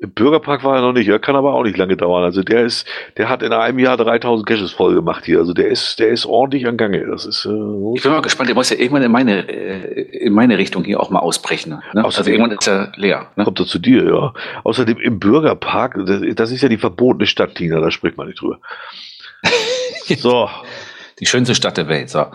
[0.00, 2.22] Im Bürgerpark war er noch nicht, er kann aber auch nicht lange dauern.
[2.22, 5.40] Also der ist, der hat in einem Jahr 3000 Caches voll gemacht hier.
[5.40, 7.04] Also der ist, der ist ordentlich an Gange.
[7.04, 7.44] Das ist.
[7.46, 8.48] Äh, ich bin mal gespannt.
[8.48, 11.82] Der muss ja irgendwann in meine, äh, in meine Richtung hier auch mal ausbrechen.
[11.94, 12.04] Ne?
[12.04, 13.32] also irgendwann ist er leer.
[13.34, 13.42] Ne?
[13.42, 14.34] Kommt er zu dir, ja.
[14.62, 17.80] Außerdem im Bürgerpark, das, das ist ja die verbotene Stadt, Tina.
[17.80, 18.60] Da spricht man nicht drüber.
[20.16, 20.48] so.
[21.18, 22.08] Die schönste Stadt der Welt.
[22.08, 22.26] So.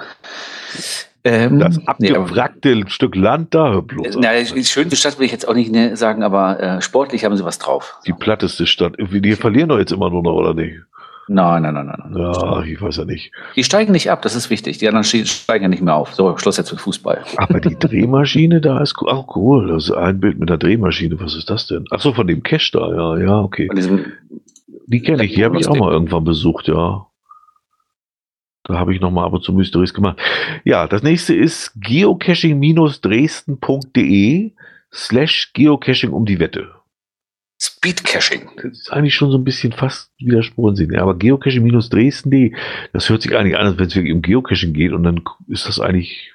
[1.25, 4.17] Ähm, das abgewrackte nee, Stück Land da, bloß.
[4.19, 7.45] Na, schönste Stadt will ich jetzt auch nicht ne, sagen, aber äh, sportlich haben sie
[7.45, 7.97] was drauf.
[8.05, 8.95] Die platteste Stadt.
[8.99, 10.81] Die verlieren doch jetzt immer nur noch, oder nicht?
[11.29, 12.17] Nein, nein, nein, nein.
[12.17, 13.31] Ja, ich weiß ja nicht.
[13.55, 14.79] Die steigen nicht ab, das ist wichtig.
[14.79, 16.13] Die anderen steigen ja nicht mehr auf.
[16.13, 17.23] So, Schluss jetzt mit Fußball.
[17.37, 19.69] Aber die Drehmaschine da ist auch cool.
[19.69, 21.17] Das ist ein Bild mit einer Drehmaschine.
[21.21, 21.85] Was ist das denn?
[21.91, 23.69] Achso, von dem Cash da, ja, ja, okay.
[24.87, 27.07] die kenne ich, die habe ich auch mal irgendwann besucht, ja.
[28.63, 30.17] Da habe ich nochmal ab und zu Mysteries gemacht.
[30.63, 34.53] Ja, das nächste ist geocaching-dresden.de
[34.93, 36.71] slash geocaching um die Wette.
[37.61, 38.49] Speedcaching.
[38.57, 42.55] Das ist eigentlich schon so ein bisschen fast widersprochen aber geocaching-dresden.de,
[42.91, 45.67] das hört sich eigentlich an, als wenn es wirklich um Geocaching geht und dann ist
[45.67, 46.33] das eigentlich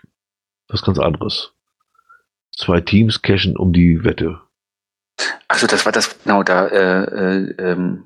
[0.69, 1.53] was ganz anderes.
[2.57, 4.41] Zwei Teams cachen um die Wette.
[5.49, 8.05] Also das war das, genau, da äh, äh, ähm,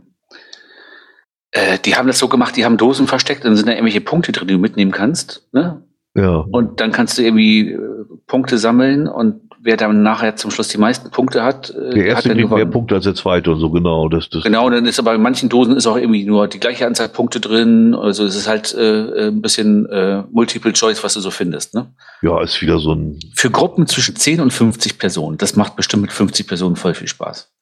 [1.52, 4.32] äh, die haben das so gemacht, die haben Dosen versteckt, dann sind da irgendwelche Punkte
[4.32, 5.48] drin, die du mitnehmen kannst.
[5.52, 5.82] Ne?
[6.14, 6.44] Ja.
[6.50, 7.78] Und dann kannst du irgendwie äh,
[8.26, 12.31] Punkte sammeln und wer dann nachher zum Schluss die meisten Punkte hat, äh, der erste
[12.31, 14.08] hat kriegt mehr Punkte als der zweite und so genau.
[14.08, 16.86] Das, das genau, dann ist aber in manchen Dosen ist auch irgendwie nur die gleiche
[16.86, 17.94] Anzahl Punkte drin.
[17.94, 21.74] Also es ist halt äh, ein bisschen äh, Multiple Choice, was du so findest.
[21.74, 21.86] Ne?
[22.22, 23.18] Ja, ist wieder so ein.
[23.34, 25.39] Für Gruppen zwischen 10 und 50 Personen.
[25.39, 27.52] Das macht bestimmt mit 50 Personen voll viel Spaß.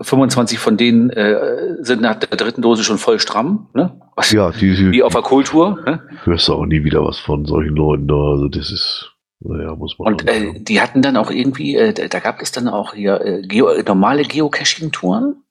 [0.00, 4.00] 25 von denen äh, sind nach der dritten Dose schon voll stramm, ne?
[4.16, 5.78] Was, ja, die, die, wie auf der Kultur.
[5.84, 6.02] Ne?
[6.24, 8.14] Hörst du auch nie wieder was von solchen Leuten da.
[8.14, 10.14] Also das ist, naja, muss man.
[10.14, 13.42] Und äh, die hatten dann auch irgendwie, äh, da gab es dann auch hier äh,
[13.42, 15.42] Geo, normale Geocaching-Touren.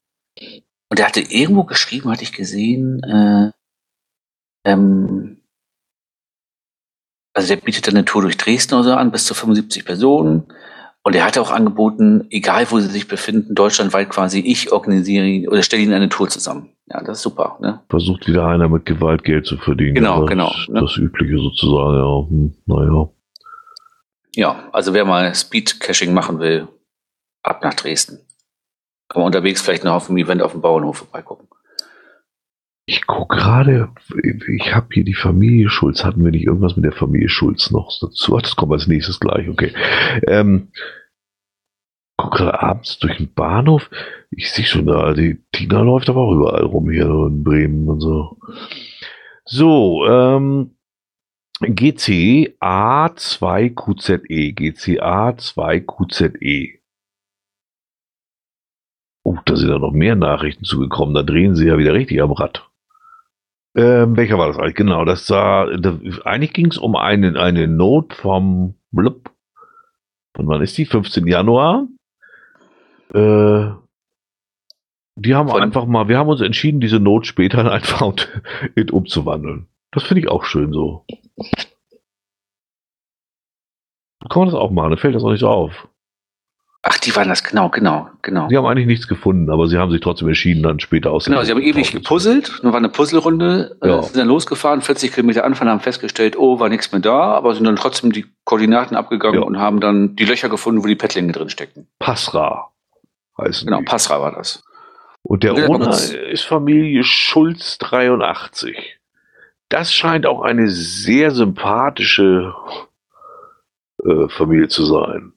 [0.88, 3.50] Und er hatte irgendwo geschrieben, hatte ich gesehen, äh,
[4.64, 5.42] ähm,
[7.32, 10.44] also der bietet eine Tour durch Dresden oder so an, bis zu 75 Personen.
[11.06, 15.62] Und er hat auch angeboten, egal wo sie sich befinden, deutschlandweit quasi, ich organisiere oder
[15.62, 16.70] stelle ihnen eine Tour zusammen.
[16.88, 17.58] Ja, das ist super.
[17.60, 17.80] Ne?
[17.88, 19.94] Versucht wieder einer mit Gewalt Geld zu verdienen.
[19.94, 20.52] Genau, das, genau.
[20.66, 20.80] Ne?
[20.80, 22.28] Das Übliche sozusagen, ja.
[22.28, 23.08] Hm, naja.
[24.34, 26.66] Ja, also wer mal Speed-Caching machen will,
[27.44, 28.18] ab nach Dresden.
[29.08, 31.46] Kann man unterwegs vielleicht noch auf dem Event auf dem Bauernhof vorbeigucken.
[32.88, 33.88] Ich gucke gerade,
[34.22, 36.04] ich habe hier die Familie Schulz.
[36.04, 38.36] Hatten wir nicht irgendwas mit der Familie Schulz noch dazu?
[38.36, 39.72] Ach, das kommt als nächstes gleich, okay.
[40.28, 40.68] Ähm,
[42.16, 43.90] guck gerade abends durch den Bahnhof.
[44.30, 48.00] Ich sehe schon da, die Tina läuft aber auch überall rum hier in Bremen und
[48.00, 48.38] so.
[49.44, 50.76] So, ähm,
[51.60, 56.78] GCA2QZE, GCA2QZE.
[59.24, 61.14] Oh, da sind ja noch mehr Nachrichten zugekommen.
[61.14, 62.65] Da drehen sie ja wieder richtig am Rad.
[63.76, 64.74] Ähm, welcher war das eigentlich?
[64.76, 69.30] Genau, das war, da, eigentlich ging es um eine, eine Note vom Blub.
[70.38, 70.86] Und wann ist die?
[70.86, 71.26] 15.
[71.26, 71.86] Januar.
[73.12, 73.70] Äh,
[75.18, 78.28] die haben Von- einfach mal, wir haben uns entschieden, diese Note später in ein Found
[78.74, 79.68] It umzuwandeln.
[79.92, 81.04] Das finde ich auch schön so.
[84.28, 85.88] Kann man das auch machen, dann fällt das auch nicht so auf.
[86.88, 88.48] Ach, die waren das, genau, genau, genau.
[88.48, 91.24] Sie haben eigentlich nichts gefunden, aber sie haben sich trotzdem entschieden, dann später aus.
[91.24, 93.98] Genau, sie haben ewig gepuzzelt, dann war eine Puzzlerunde, Ja.
[93.98, 97.56] äh, sind dann losgefahren, 40 Kilometer anfahren, haben festgestellt, oh, war nichts mehr da, aber
[97.56, 99.46] sind dann trotzdem die Koordinaten abgegangen Ja.
[99.46, 101.88] und haben dann die Löcher gefunden, wo die Pettlinge drin steckten.
[101.98, 102.70] Passra
[103.36, 103.84] heißen Genau, die.
[103.84, 104.62] Passra war das.
[105.22, 109.00] Und der Ja, Owner ist Familie Schulz 83.
[109.68, 112.54] Das scheint auch eine sehr sympathische
[114.04, 115.32] äh, Familie zu sein.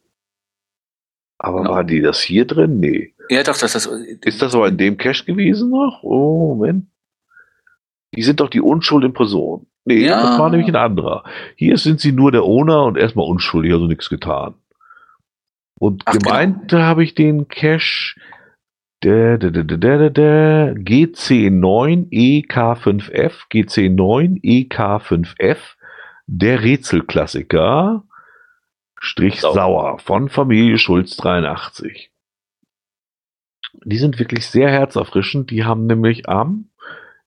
[1.40, 1.72] Aber Genau.
[1.72, 2.80] war die das hier drin?
[2.80, 3.14] Nee.
[3.30, 3.86] Ja, doch, das ist.
[4.26, 6.04] Ist das aber in dem Cache gewesen noch?
[6.04, 6.88] Oh, Moment.
[8.16, 9.68] Die sind doch die Unschuld in Person.
[9.86, 10.22] Nee, Ja.
[10.22, 11.24] das war nämlich ein anderer.
[11.56, 14.56] Hier sind sie nur der Owner und erstmal unschuldig, also nichts getan.
[15.80, 18.16] Und Ach, gemeint da habe ich den Cache
[19.04, 25.58] der, der, der, der, der, der GC9 EK5F, GC9 EK5F,
[26.28, 28.04] der Rätselklassiker,
[29.00, 29.54] Strich Sauer.
[29.54, 32.12] Sauer von Familie Schulz 83.
[33.86, 35.52] Die sind wirklich sehr herzerfrischend.
[35.52, 36.70] Die haben nämlich am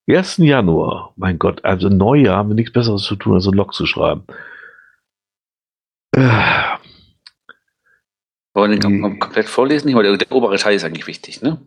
[0.09, 0.39] 1.
[0.39, 3.87] Januar, mein Gott, also Neujahr haben wir nichts Besseres zu tun, als einen Log zu
[3.87, 4.25] schreiben.
[6.15, 6.29] Äh,
[8.55, 9.95] Wollen wir den komplett vorlesen?
[9.95, 11.61] Der, der obere Teil ist eigentlich wichtig, ne?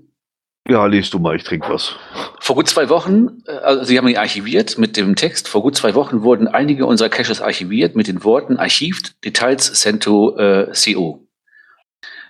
[0.68, 1.95] Ja, liest du mal, ich trinke was.
[2.40, 5.76] Vor gut zwei Wochen, äh, also Sie haben ihn archiviert mit dem Text, vor gut
[5.76, 10.72] zwei Wochen wurden einige unserer Caches archiviert mit den Worten archivt, Details sent to äh,
[10.74, 11.27] CO.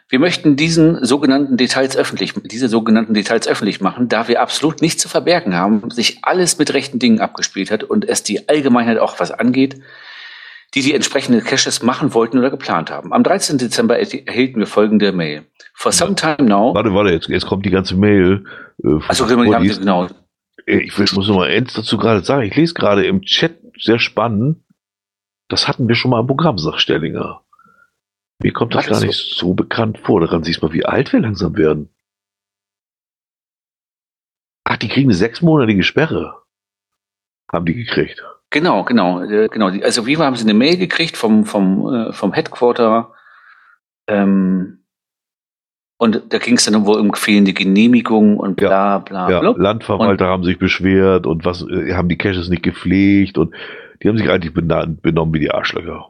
[0.10, 5.02] Wir möchten diesen sogenannten Details öffentlich, diese sogenannten Details öffentlich machen, da wir absolut nichts
[5.02, 9.20] zu verbergen haben, sich alles mit rechten Dingen abgespielt hat und es die Allgemeinheit auch
[9.20, 9.82] was angeht,
[10.76, 13.14] die die entsprechenden Caches machen wollten oder geplant haben.
[13.14, 13.58] Am 13.
[13.58, 15.46] Dezember erhi- erhielten wir folgende Mail.
[15.74, 18.46] For some time now, Warte, warte, jetzt, jetzt kommt die ganze Mail.
[18.84, 20.08] Äh, also genau, genau,
[20.66, 22.44] Äh, Ich muss noch mal eins dazu gerade sagen.
[22.44, 24.64] Ich lese gerade im Chat sehr spannend.
[25.48, 27.44] Das hatten wir schon mal im Programm, sagt Stellinger.
[28.42, 30.20] Mir kommt das das gar nicht so bekannt vor.
[30.20, 31.90] Daran siehst du mal, wie alt wir langsam werden.
[34.64, 36.42] Ach, die kriegen eine sechsmonatige Sperre.
[37.52, 38.24] Haben die gekriegt.
[38.56, 39.68] Genau, genau, äh, genau.
[39.84, 43.12] Also wie haben sie eine Mail gekriegt vom vom äh, vom Headquarter
[44.08, 44.86] ähm,
[45.98, 49.54] und da ging es dann wohl um fehlende Genehmigung und bla bla Ja, bla.
[49.58, 53.54] Landverwalter haben sich beschwert und was äh, haben die Caches nicht gepflegt und
[54.02, 56.06] die haben sich eigentlich bena- benommen wie die Arschlöcher.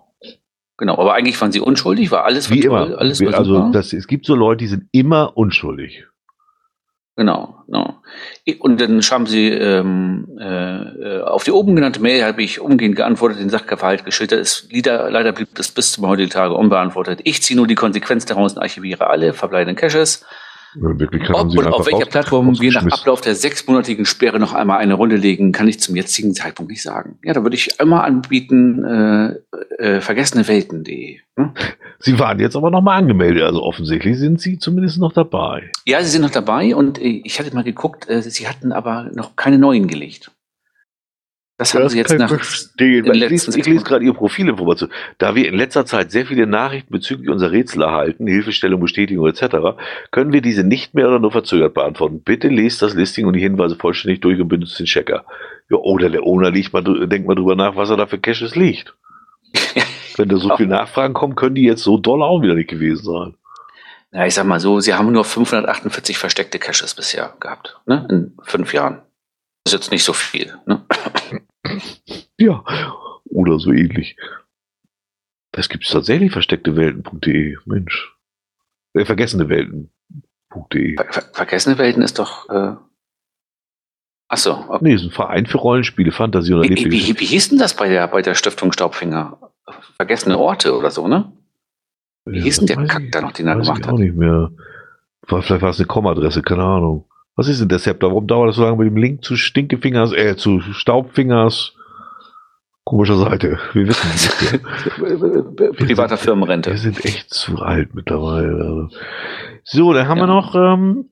[0.77, 2.98] Genau, aber eigentlich waren sie unschuldig, war alles Wie toll, immer.
[2.99, 6.06] alles Wir- war also das, es gibt so Leute, die sind immer unschuldig.
[7.18, 8.02] Genau, genau.
[8.60, 13.40] Und dann haben sie ähm, äh, auf die oben genannte Mail habe ich umgehend geantwortet,
[13.40, 14.42] den Sachverhalt geschildert.
[14.42, 17.22] Es, leider, leider blieb das bis zum heutigen Tage unbeantwortet.
[17.24, 20.26] Ich ziehe nur die Konsequenz daraus und archiviere alle verbleibenden Caches.
[20.76, 22.86] In Wirklichkeit haben Ob sie und auf welcher Plattform wir nach.
[22.86, 26.82] Ablauf der sechsmonatigen Sperre noch einmal eine Runde legen, kann ich zum jetzigen Zeitpunkt nicht
[26.82, 27.18] sagen.
[27.24, 29.36] Ja, da würde ich einmal anbieten, äh,
[29.78, 31.20] äh, vergessenewelten.de.
[31.38, 31.52] Hm?
[32.00, 35.72] Sie waren jetzt aber nochmal angemeldet, also offensichtlich sind Sie zumindest noch dabei.
[35.86, 39.10] Ja, sie sind noch dabei und äh, ich hatte mal geguckt, äh, sie hatten aber
[39.14, 40.32] noch keine neuen gelegt.
[41.58, 42.30] Das haben sie jetzt nach.
[42.30, 44.92] ich verstehen, lese, ich lese gerade Ihre Profilinformation.
[45.19, 49.77] Da wir in letzter Zeit sehr viele Nachrichten bezüglich unserer Rätsel erhalten, Hilfestellung, Bestätigung etc.,
[50.11, 52.22] können wir diese nicht mehr oder nur verzögert beantworten.
[52.22, 55.24] Bitte lest das Listing und die Hinweise vollständig durch und benutzt den Checker.
[55.69, 58.56] Ja, oder der Owner liegt mal, denkt mal drüber nach, was er da für Caches
[58.56, 58.93] liegt.
[60.17, 63.06] Wenn da so viele Nachfragen kommen, können die jetzt so doll auch wieder nicht gewesen
[63.06, 63.35] sein.
[64.11, 68.08] Ja, ich sag mal so, sie haben nur 548 versteckte Caches bisher gehabt, ne?
[68.09, 69.01] In fünf Jahren.
[69.64, 70.85] Das ist jetzt nicht so viel, ne?
[72.38, 72.64] Ja,
[73.26, 74.18] oder so ähnlich.
[75.52, 77.58] Das gibt es tatsächlich versteckte Welten.de.
[77.66, 78.14] Mensch.
[78.94, 80.95] Äh, vergessene Welten.de.
[80.95, 82.50] Ver ver vergessene Welten ist doch.
[82.50, 82.76] Äh
[84.27, 84.66] Achso.
[84.68, 84.80] Okay.
[84.82, 87.88] Nee, ist ein Verein für Rollenspiele, Fantasie und wie, wie, wie hieß denn das bei
[87.88, 89.38] der, bei der Stiftung Staubfinger?
[89.98, 91.32] Vergessene Orte oder so, ne?
[92.26, 94.00] Wie hieß denn der Kack da noch, den er gemacht ich auch hat?
[94.00, 94.52] nicht mehr.
[95.27, 97.06] Vielleicht war es eine Kommadresse, keine Ahnung.
[97.36, 98.08] Was ist denn der Scepter?
[98.08, 101.76] Warum dauert das so lange mit dem Link zu Stinkefingers, äh, zu Staubfingers?
[102.86, 103.60] Komischer Seite.
[103.74, 104.64] Wir wissen nicht.
[105.78, 106.70] Privater Firmenrente.
[106.70, 108.90] Wir sind echt zu alt mittlerweile.
[109.64, 110.24] So, dann haben ja.
[110.24, 111.10] wir noch ähm,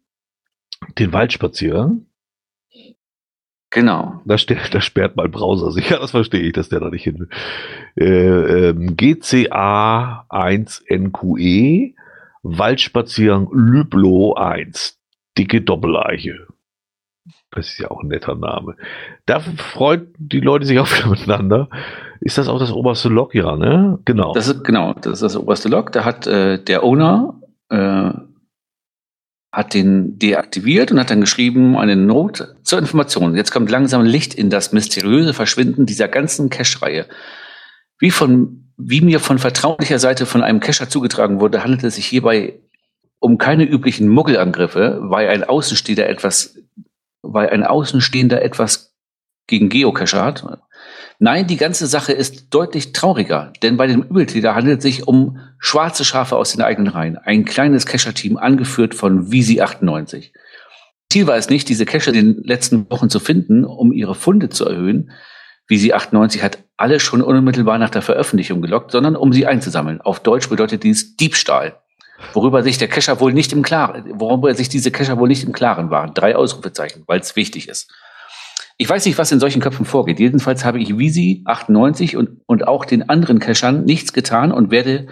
[1.00, 2.06] den Waldspaziergang.
[3.72, 4.22] Genau.
[4.26, 4.36] Da,
[4.72, 5.90] da sperrt mein Browser sich.
[5.90, 7.30] Ja, das verstehe ich, dass der da nicht hin will.
[7.96, 11.96] Äh, ähm, GCA1NQE
[12.44, 15.00] Waldspaziergang Lüblo 1.
[15.38, 16.48] Dicke Doppeleiche.
[17.52, 18.76] Das ist ja auch ein netter Name.
[19.26, 21.70] Da freuen die Leute sich auch wieder miteinander.
[22.20, 23.34] Ist das auch das oberste Log?
[23.36, 24.00] Ja, ne?
[24.06, 24.34] Genau.
[24.34, 25.92] Das ist, genau, das ist das oberste Log.
[25.92, 27.40] Da hat äh, der Owner
[27.70, 28.12] äh,
[29.54, 33.36] hat den deaktiviert und hat dann geschrieben, eine Note zur Information.
[33.36, 37.06] Jetzt kommt langsam Licht in das mysteriöse Verschwinden dieser ganzen Cache-Reihe.
[38.00, 42.08] Wie, von, wie mir von vertraulicher Seite von einem Cacher zugetragen wurde, handelt es sich
[42.08, 42.63] hierbei
[43.24, 46.58] um keine üblichen Muggelangriffe, weil ein Außenstehender etwas,
[47.22, 48.98] weil ein Außenstehender etwas
[49.48, 50.46] gegen Geocacher hat.
[51.20, 55.40] Nein, die ganze Sache ist deutlich trauriger, denn bei dem Übeltäter handelt es sich um
[55.58, 57.18] schwarze Schafe aus den eigenen Reihen.
[57.18, 60.34] Ein kleines Cacher-Team, angeführt von Visi 98.
[61.10, 64.50] Ziel war es nicht, diese Cacher in den letzten Wochen zu finden, um ihre Funde
[64.50, 65.12] zu erhöhen.
[65.66, 70.02] Visi 98 hat alle schon unmittelbar nach der Veröffentlichung gelockt, sondern um sie einzusammeln.
[70.02, 71.83] Auf Deutsch bedeutet dies Diebstahl.
[72.34, 75.52] Worüber sich der Cacher wohl nicht im Klaren, worüber sich diese Cacher wohl nicht im
[75.52, 76.14] Klaren waren.
[76.14, 77.92] Drei Ausrufezeichen, weil es wichtig ist.
[78.78, 80.20] Ich weiß nicht, was in solchen Köpfen vorgeht.
[80.20, 85.08] Jedenfalls habe ich Visi 98 und, und auch den anderen Cachern nichts getan und werde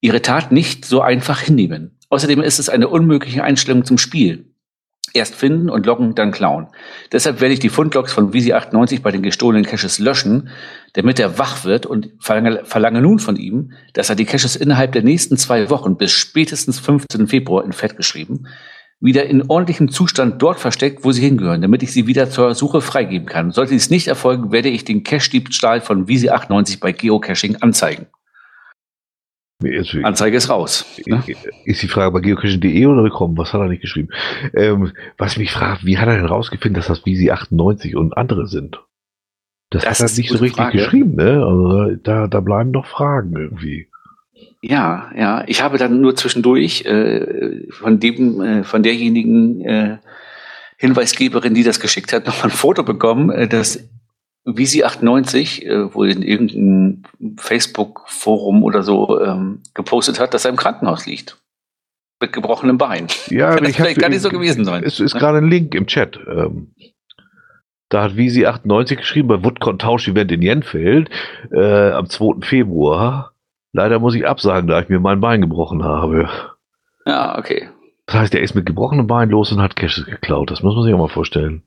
[0.00, 1.98] ihre Tat nicht so einfach hinnehmen.
[2.08, 4.46] Außerdem ist es eine unmögliche Einstellung zum Spiel.
[5.12, 6.68] Erst finden und loggen, dann klauen.
[7.10, 10.50] Deshalb werde ich die Fundlogs von Visi 98 bei den gestohlenen Caches löschen,
[10.94, 14.92] damit er wach wird und verlange, verlange nun von ihm, dass er die Caches innerhalb
[14.92, 17.28] der nächsten zwei Wochen bis spätestens 15.
[17.28, 18.46] Februar in Fett geschrieben
[19.00, 22.82] wieder in ordentlichem Zustand dort versteckt, wo sie hingehören, damit ich sie wieder zur Suche
[22.82, 23.50] freigeben kann.
[23.50, 28.06] Sollte dies nicht erfolgen, werde ich den Cache-Diebstahl von Visi 98 bei Geocaching anzeigen.
[30.02, 30.86] Anzeige ist raus.
[31.06, 31.22] Ne?
[31.64, 33.36] Ist die Frage bei geocaching.de oder gekommen?
[33.36, 34.08] Was hat er nicht geschrieben?
[34.54, 38.46] Ähm, was mich fragt, wie hat er denn rausgefunden, dass das Visi 98 und andere
[38.46, 38.80] sind?
[39.70, 40.78] Das, das hat er nicht so richtig Frage.
[40.78, 41.44] geschrieben, ne?
[41.44, 43.86] Also da, da bleiben doch Fragen irgendwie.
[44.62, 45.44] Ja, ja.
[45.46, 49.98] Ich habe dann nur zwischendurch äh, von dem, äh, von derjenigen äh,
[50.76, 53.88] Hinweisgeberin, die das geschickt hat, noch ein Foto bekommen, äh, dass
[54.44, 57.02] Visi 98 äh, wohl in irgendeinem
[57.36, 61.38] Facebook-Forum oder so ähm, gepostet hat, dass er im Krankenhaus liegt.
[62.20, 63.06] Mit gebrochenem Bein.
[63.28, 64.82] Ja, Kann das vielleicht gar nicht so gewesen sein.
[64.84, 65.20] Es ist ne?
[65.20, 66.18] gerade ein Link im Chat.
[66.26, 66.72] Ähm,
[67.90, 71.10] da hat Visi 98 geschrieben, bei Woodcon Tausch-Event in Jenfeld
[71.52, 72.40] äh, am 2.
[72.40, 73.34] Februar
[73.72, 76.28] Leider muss ich absagen, da ich mir mein Bein gebrochen habe.
[77.06, 77.68] Ja, okay.
[78.06, 80.50] Das heißt, er ist mit gebrochenem Bein los und hat Caches geklaut.
[80.50, 81.62] Das muss man sich auch mal vorstellen.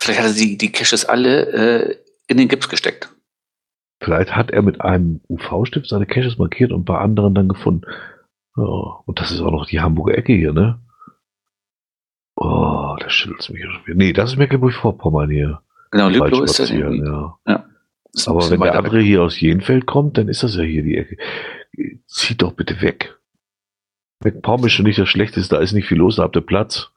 [0.00, 1.96] Vielleicht hat er die, die Caches alle äh,
[2.28, 3.12] in den Gips gesteckt.
[4.00, 7.84] Vielleicht hat er mit einem UV-Stift seine Caches markiert und bei anderen dann gefunden.
[8.56, 10.80] Oh, und das ist auch noch die Hamburger Ecke hier, ne?
[12.36, 13.96] Oh, das schüttelt mich schon wieder.
[13.96, 15.62] Nee, das ist Mecklenburg-Vorpommern hier.
[15.90, 16.70] Genau, Lüblow ist das.
[16.70, 16.90] Ja.
[16.90, 17.64] ja.
[18.26, 19.06] Aber wenn der andere weg.
[19.06, 21.16] hier aus Jenfeld kommt, dann ist das ja hier die Ecke.
[22.06, 23.16] Zieht doch bitte weg.
[24.24, 26.90] McPom ist schon nicht das Schlechteste, da ist nicht viel los, da habt ihr Platz.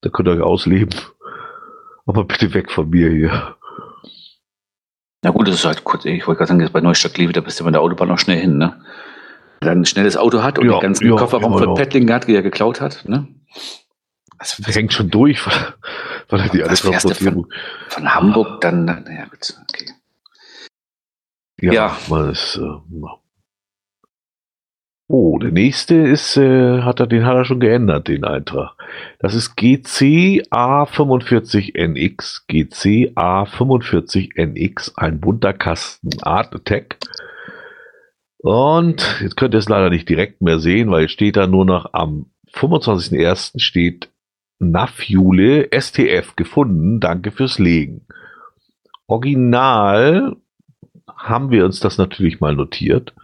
[0.00, 0.94] Da könnt ihr euch ausleben.
[2.06, 3.56] Aber bitte weg von mir hier.
[5.22, 7.40] Na gut, das ist halt kurz, ich wollte gerade sagen, jetzt bei Neustadt Liebe, da
[7.40, 8.80] bist du bei der Autobahn noch schnell hin, ne?
[9.60, 11.78] Wenn er ein schnelles Auto hat und ja, den ganzen ja, Kofferraum ja, von
[12.10, 13.26] hat, die er geklaut hat, ne?
[14.38, 15.40] Das hängt schon durch,
[16.28, 17.34] weil er die alles transportiert.
[17.34, 17.46] Von,
[17.88, 19.90] von Hamburg dann, naja, gut, okay.
[21.60, 21.96] Ja, ja.
[22.08, 22.70] Man ist, äh,
[25.08, 28.72] oh, der nächste ist, äh, hat er, den hat er schon geändert, den Eintrag.
[29.18, 36.98] Das ist GCA45NX, GCA45NX, ein bunter Kasten Art Attack.
[38.38, 41.94] Und jetzt könnt ihr es leider nicht direkt mehr sehen, weil steht da nur noch
[41.94, 43.60] am 25.01.
[43.60, 44.10] steht
[44.58, 47.00] Nafjule STF gefunden.
[47.00, 48.06] Danke fürs Legen.
[49.06, 50.36] Original
[51.16, 53.14] haben wir uns das natürlich mal notiert.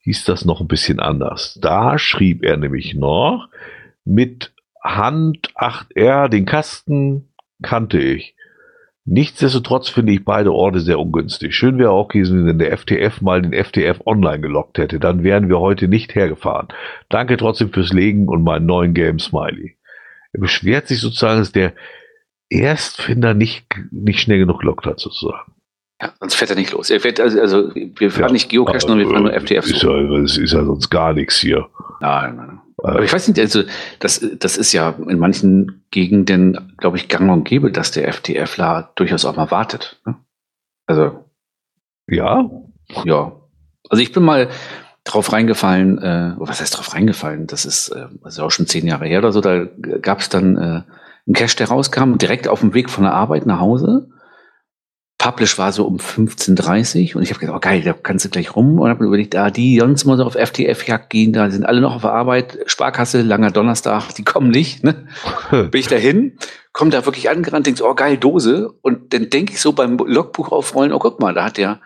[0.00, 1.58] hieß das noch ein bisschen anders.
[1.60, 3.48] Da schrieb er nämlich noch
[4.04, 4.52] mit
[4.82, 8.34] Hand 8R, den Kasten kannte ich.
[9.04, 11.54] Nichtsdestotrotz finde ich beide Orte sehr ungünstig.
[11.56, 15.00] Schön wäre auch gewesen, wenn der FTF mal den FTF online gelockt hätte.
[15.00, 16.68] Dann wären wir heute nicht hergefahren.
[17.08, 19.76] Danke trotzdem fürs Legen und meinen neuen Game Smiley.
[20.32, 21.74] Er beschwert sich sozusagen, dass der
[22.48, 25.52] Erstfinder nicht, nicht schnell genug gelockt hat, sozusagen.
[26.00, 26.90] Ja, sonst fährt er nicht los.
[26.90, 29.70] Er fährt also, also wir fahren ja, nicht Geocache, sondern wir fahren nur FTF.
[29.70, 31.68] Ist ja, es ist ja sonst gar nichts hier.
[32.00, 32.60] Nein, nein.
[32.78, 33.62] Aber ich weiß nicht, also
[34.00, 38.90] das, das ist ja in manchen Gegenden, glaube ich, gang und gäbe, dass der FTFler
[38.96, 40.00] durchaus auch mal wartet.
[40.04, 40.16] Ne?
[40.86, 41.24] Also.
[42.08, 42.50] Ja?
[43.04, 43.32] Ja.
[43.88, 44.48] Also ich bin mal
[45.04, 47.46] drauf reingefallen, äh, was heißt drauf reingefallen?
[47.46, 49.66] Das ist, äh, das ist auch schon zehn Jahre her oder so, da
[50.00, 50.82] gab es dann äh,
[51.26, 54.08] einen Cache, der rauskam, direkt auf dem Weg von der Arbeit nach Hause.
[55.18, 58.56] Publish war so um 15.30 und ich habe gedacht, oh geil, da kannst du gleich
[58.56, 61.80] rum und habe überlegt, ah, die sonst mal so auf FTF-Jagd gehen, da sind alle
[61.80, 65.06] noch auf der Arbeit, Sparkasse, langer Donnerstag, die kommen nicht, ne?
[65.50, 66.38] Bin ich da hin,
[66.72, 70.50] komm da wirklich angerannt, denkst, oh geil, Dose und dann denke ich so beim Logbuch
[70.50, 71.80] aufrollen, oh guck mal, da hat der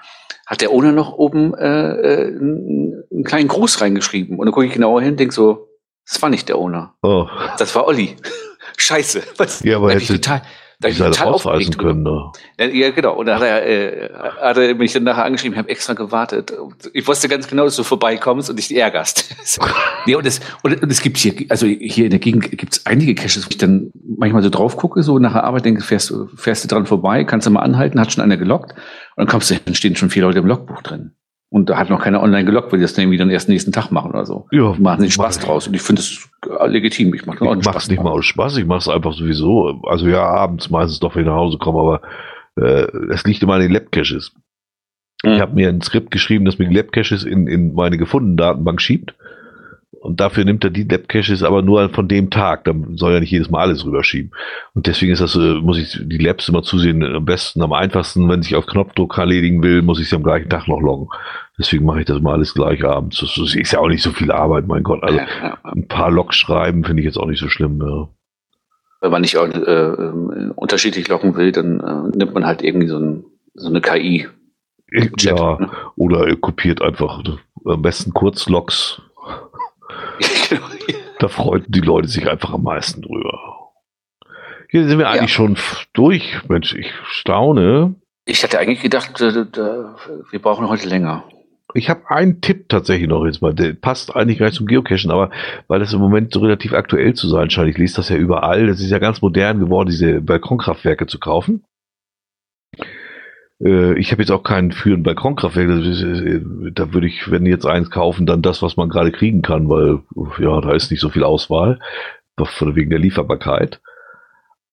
[0.46, 4.72] hat der Owner noch oben äh, äh, einen kleinen Gruß reingeschrieben und dann gucke ich
[4.72, 5.68] genauer hin, denk so,
[6.06, 6.94] das war nicht der Owner.
[7.02, 7.26] Oh.
[7.58, 8.16] Das war Olli.
[8.76, 9.22] Scheiße.
[9.38, 9.62] Was?
[9.64, 10.42] Ja, aber hätte, total,
[10.78, 12.02] da ich total aufreisen können.
[12.02, 12.32] Ne?
[12.58, 13.14] Ja, genau.
[13.14, 16.52] Und dann hat er, äh, hat er mich dann nachher angeschrieben, ich habe extra gewartet.
[16.92, 19.34] Ich wusste ganz genau, dass du vorbeikommst und dich ärgerst.
[20.06, 22.86] nee, und, es, und, und es gibt hier, also hier in der Gegend gibt es
[22.86, 26.12] einige Caches, wo ich dann manchmal so drauf gucke, so nach der Arbeit denke, fährst,
[26.36, 28.72] fährst du dran vorbei, kannst du mal anhalten, hat schon einer gelockt.
[28.72, 28.78] Und
[29.16, 31.12] dann kommst du hin, dann stehen schon vier Leute im Logbuch drin.
[31.56, 33.72] Und da hat noch keiner online gelockt, weil die das dann irgendwie dann erst nächsten
[33.72, 34.46] Tag machen oder so.
[34.50, 34.74] Ja.
[34.78, 35.66] Machen sich Spaß draus.
[35.66, 36.28] Und ich finde es
[36.66, 37.14] legitim.
[37.14, 37.88] Ich mache auch Spaß.
[37.88, 39.80] nicht mal aus Spaß, ich mache es einfach sowieso.
[39.84, 42.00] Also ja, abends meistens doch, wenn ich nach Hause komme, aber
[42.60, 44.34] äh, es liegt immer an den Lab-Caches.
[45.24, 45.32] Mhm.
[45.32, 48.82] Ich habe mir ein Skript geschrieben, das mir die Lab-Caches in, in meine gefundenen Datenbank
[48.82, 49.14] schiebt.
[50.06, 52.64] Und dafür nimmt er die Lab-Caches aber nur von dem Tag.
[52.64, 54.30] Dann soll er nicht jedes Mal alles rüberschieben.
[54.74, 57.02] Und deswegen ist das, äh, muss ich die Labs immer zusehen.
[57.02, 60.48] Am besten, am einfachsten, wenn ich auf Knopfdruck erledigen will, muss ich sie am gleichen
[60.48, 61.08] Tag noch loggen.
[61.58, 63.20] Deswegen mache ich das mal alles gleich abends.
[63.20, 65.02] Das ist ja auch nicht so viel Arbeit, mein Gott.
[65.02, 65.18] Also
[65.62, 67.80] ein paar Logs schreiben finde ich jetzt auch nicht so schlimm.
[67.80, 68.08] Ja.
[69.00, 72.98] Wenn man nicht äh, äh, unterschiedlich loggen will, dann äh, nimmt man halt irgendwie so,
[72.98, 74.28] ein, so eine KI.
[75.16, 75.70] Chat, ja, ne?
[75.96, 77.22] oder kopiert einfach
[77.64, 79.02] am besten Kurzlogs
[81.18, 83.72] da freuten die Leute sich einfach am meisten drüber.
[84.68, 85.36] Hier sind wir eigentlich ja.
[85.36, 85.56] schon
[85.92, 86.40] durch.
[86.48, 87.94] Mensch, ich staune.
[88.24, 91.24] Ich hatte eigentlich gedacht, wir brauchen heute länger.
[91.74, 93.54] Ich habe einen Tipp tatsächlich noch jetzt mal.
[93.54, 95.30] Der passt eigentlich gar nicht zum Geocachen, aber
[95.68, 97.68] weil das im Moment so relativ aktuell zu sein scheint.
[97.68, 98.66] Ich lese das ja überall.
[98.66, 101.64] Das ist ja ganz modern geworden, diese Balkonkraftwerke zu kaufen.
[103.62, 105.68] Äh, ich habe jetzt auch keinen für ein Balkonkraftwerk.
[105.68, 106.40] Äh,
[106.72, 110.00] da würde ich, wenn jetzt eins kaufen, dann das, was man gerade kriegen kann, weil
[110.38, 111.78] ja, da ist nicht so viel Auswahl,
[112.36, 113.80] wegen der Lieferbarkeit.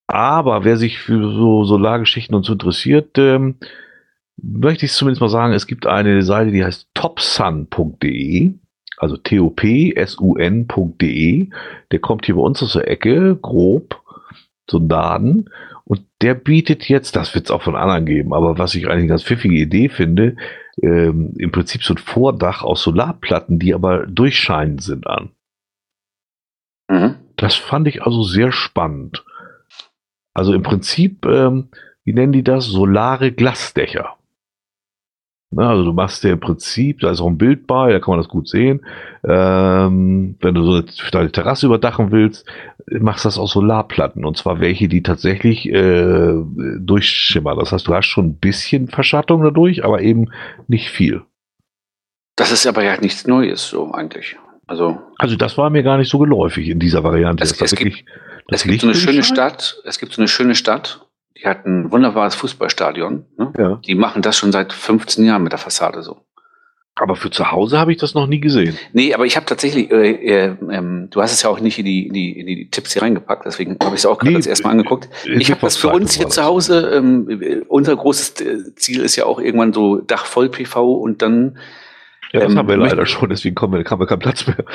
[0.08, 3.56] Aber wer sich für so Solargeschichten und so interessiert, ähm,
[4.38, 8.54] möchte ich zumindest mal sagen, es gibt eine Seite, die heißt topsun.de,
[8.98, 9.50] also T-O-P-S-U-N.de.
[11.92, 14.02] Der kommt hier bei uns aus der Ecke, grob,
[14.70, 15.50] so ein Laden.
[15.86, 19.00] Und der bietet jetzt, das wird es auch von anderen geben, aber was ich eigentlich
[19.00, 20.38] eine ganz pfiffige Idee finde,
[20.82, 25.32] ähm, im Prinzip so ein Vordach aus Solarplatten, die aber durchscheinend sind an.
[26.90, 27.16] Mhm.
[27.36, 29.26] Das fand ich also sehr spannend.
[30.34, 31.70] Also im Prinzip, ähm,
[32.04, 32.66] wie nennen die das?
[32.66, 34.18] Solare Glasdächer.
[35.56, 38.14] Na, also du machst dir im Prinzip, da ist auch ein Bild bei, da kann
[38.14, 38.86] man das gut sehen.
[39.24, 42.46] Ähm, wenn du so deine Terrasse überdachen willst,
[42.88, 44.26] machst du das aus Solarplatten.
[44.26, 46.34] Und zwar welche, die tatsächlich äh,
[46.80, 47.58] durchschimmern.
[47.58, 50.32] Das heißt, du hast schon ein bisschen Verschattung dadurch, aber eben
[50.68, 51.22] nicht viel.
[52.36, 54.38] Das ist aber ja nichts Neues so eigentlich.
[54.66, 57.44] Also, also das war mir gar nicht so geläufig in dieser Variante.
[57.44, 58.06] Es, es gibt,
[58.48, 61.03] es gibt so eine schöne Stadt, es gibt so eine schöne Stadt,
[61.38, 63.26] die hat ein wunderbares Fußballstadion.
[63.38, 63.54] Ne?
[63.58, 63.80] Ja.
[63.86, 66.22] Die machen das schon seit 15 Jahren mit der Fassade so.
[66.96, 68.78] Aber für zu Hause habe ich das noch nie gesehen.
[68.92, 71.86] Nee, aber ich habe tatsächlich, äh, äh, ähm, du hast es ja auch nicht in
[71.86, 74.48] die, in die, in die Tipps hier reingepackt, deswegen habe ich es auch gerade nee,
[74.48, 75.10] erstmal angeguckt.
[75.26, 79.16] Äh, ich habe das für uns hier zu Hause, ähm, unser großes äh, Ziel ist
[79.16, 81.58] ja auch irgendwann so Dach voll PV und dann
[82.34, 84.66] ja, das ähm, haben wir leider schon, deswegen kommen wir, haben wir keinen Platz mehr.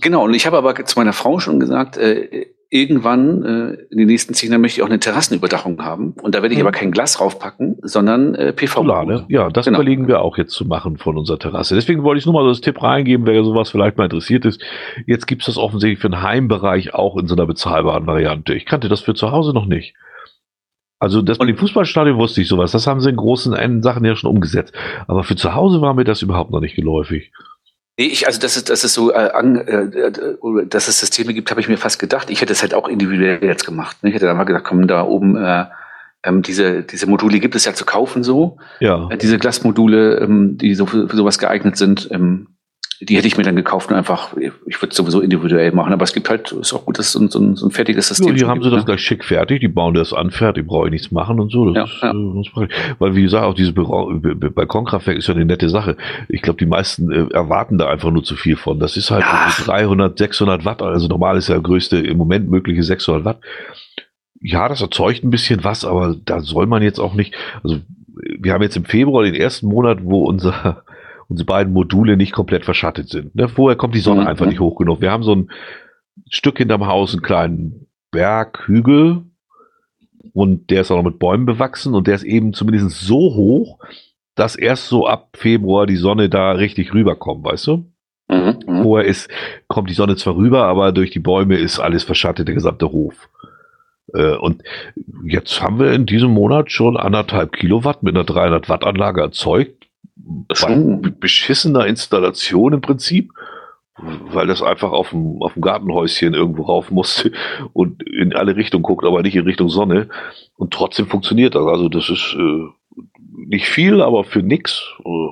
[0.00, 4.06] Genau, und ich habe aber zu meiner Frau schon gesagt, äh, irgendwann äh, in den
[4.06, 6.14] nächsten zehn Jahren möchte ich auch eine Terrassenüberdachung haben.
[6.22, 6.66] Und da werde ich mhm.
[6.66, 8.80] aber kein Glas raufpacken, sondern äh, PV.
[8.80, 9.26] Solar, ne?
[9.28, 9.78] Ja, das genau.
[9.78, 11.74] überlegen wir auch jetzt zu machen von unserer Terrasse.
[11.74, 14.62] Deswegen wollte ich nur mal so das Tipp reingeben, wer sowas vielleicht mal interessiert ist.
[15.06, 18.54] Jetzt gibt es das offensichtlich für den Heimbereich auch in so einer bezahlbaren Variante.
[18.54, 19.94] Ich kannte das für zu Hause noch nicht.
[21.02, 22.70] Also das mit dem Fußballstadion wusste ich sowas.
[22.70, 24.72] Das haben sie in großen Sachen ja schon umgesetzt.
[25.08, 27.32] Aber für zu Hause war mir das überhaupt noch nicht geläufig.
[27.98, 30.12] Nee, ich, also dass es, dass es so äh, an, äh,
[30.68, 32.30] dass es Systeme gibt, habe ich mir fast gedacht.
[32.30, 33.96] Ich hätte es halt auch individuell jetzt gemacht.
[34.04, 34.10] Ne?
[34.10, 35.64] Ich hätte dann mal gesagt, komm, da oben äh,
[36.22, 38.58] ähm, diese, diese Module gibt es ja zu kaufen so.
[38.78, 39.08] Ja.
[39.10, 42.58] Äh, diese Glasmodule, ähm, die so für, für sowas geeignet sind, ähm,
[43.08, 46.04] die hätte ich mir dann gekauft und einfach, ich würde es sowieso individuell machen, aber
[46.04, 48.34] es gibt halt, ist auch gut, dass so ein, so so ein fertiges System Ja,
[48.34, 48.84] die haben gibt, sie das ne?
[48.86, 51.72] gleich schick fertig, die bauen das an, fertig, brauche ich nichts machen und so.
[51.72, 52.10] Das Ja, ist, ja.
[52.10, 52.68] Äh, das.
[53.00, 55.96] Weil, wie gesagt, auch dieses Balkonkraftwerk ist ja eine nette Sache.
[56.28, 58.78] Ich glaube, die meisten äh, erwarten da einfach nur zu viel von.
[58.78, 59.46] Das ist halt Ja.
[59.46, 63.40] irgendwie 300, 600 Watt, also normal ist ja der größte im Moment mögliche 600 Watt.
[64.40, 67.78] Ja, das erzeugt ein bisschen was, aber da soll man jetzt auch nicht, also
[68.38, 70.82] wir haben jetzt im Februar den ersten Monat, wo unser,
[71.32, 73.34] unsere beiden Module nicht komplett verschattet sind.
[73.34, 73.48] Ne?
[73.48, 74.26] Vorher kommt die Sonne Mhm.
[74.28, 75.00] einfach nicht hoch genug.
[75.00, 75.50] Wir haben so ein
[76.30, 79.22] Stück hinterm Haus, einen kleinen Berg, Hügel,
[80.34, 83.78] und der ist auch noch mit Bäumen bewachsen und der ist eben zumindest so hoch,
[84.34, 87.84] dass erst so ab Februar die Sonne da richtig rüberkommt, weißt du?
[88.28, 88.82] Mhm, mhm.
[88.82, 89.28] Vorher ist,
[89.68, 93.28] kommt die Sonne zwar rüber, aber durch die Bäume ist alles verschattet, der gesamte Hof.
[94.14, 94.62] Äh, Und
[95.26, 99.86] jetzt haben wir in diesem Monat schon anderthalb Kilowatt mit einer 300 Watt Anlage erzeugt.
[100.52, 101.16] Schon.
[101.18, 103.32] beschissener Installation im Prinzip,
[103.96, 107.32] weil das einfach auf dem, auf dem Gartenhäuschen irgendwo rauf musste
[107.72, 110.08] und in alle Richtungen guckt, aber nicht in Richtung Sonne.
[110.56, 111.66] Und trotzdem funktioniert das.
[111.66, 112.66] Also das ist äh,
[113.46, 114.82] nicht viel, aber für nix.
[115.04, 115.28] Äh,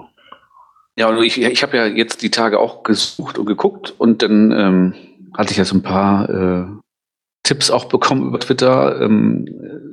[0.97, 4.53] Ja, und ich, ich habe ja jetzt die Tage auch gesucht und geguckt und dann
[4.53, 4.95] ähm,
[5.37, 6.67] hatte ich ja so ein paar äh,
[7.43, 9.90] Tipps auch bekommen über Twitter, ähm, äh,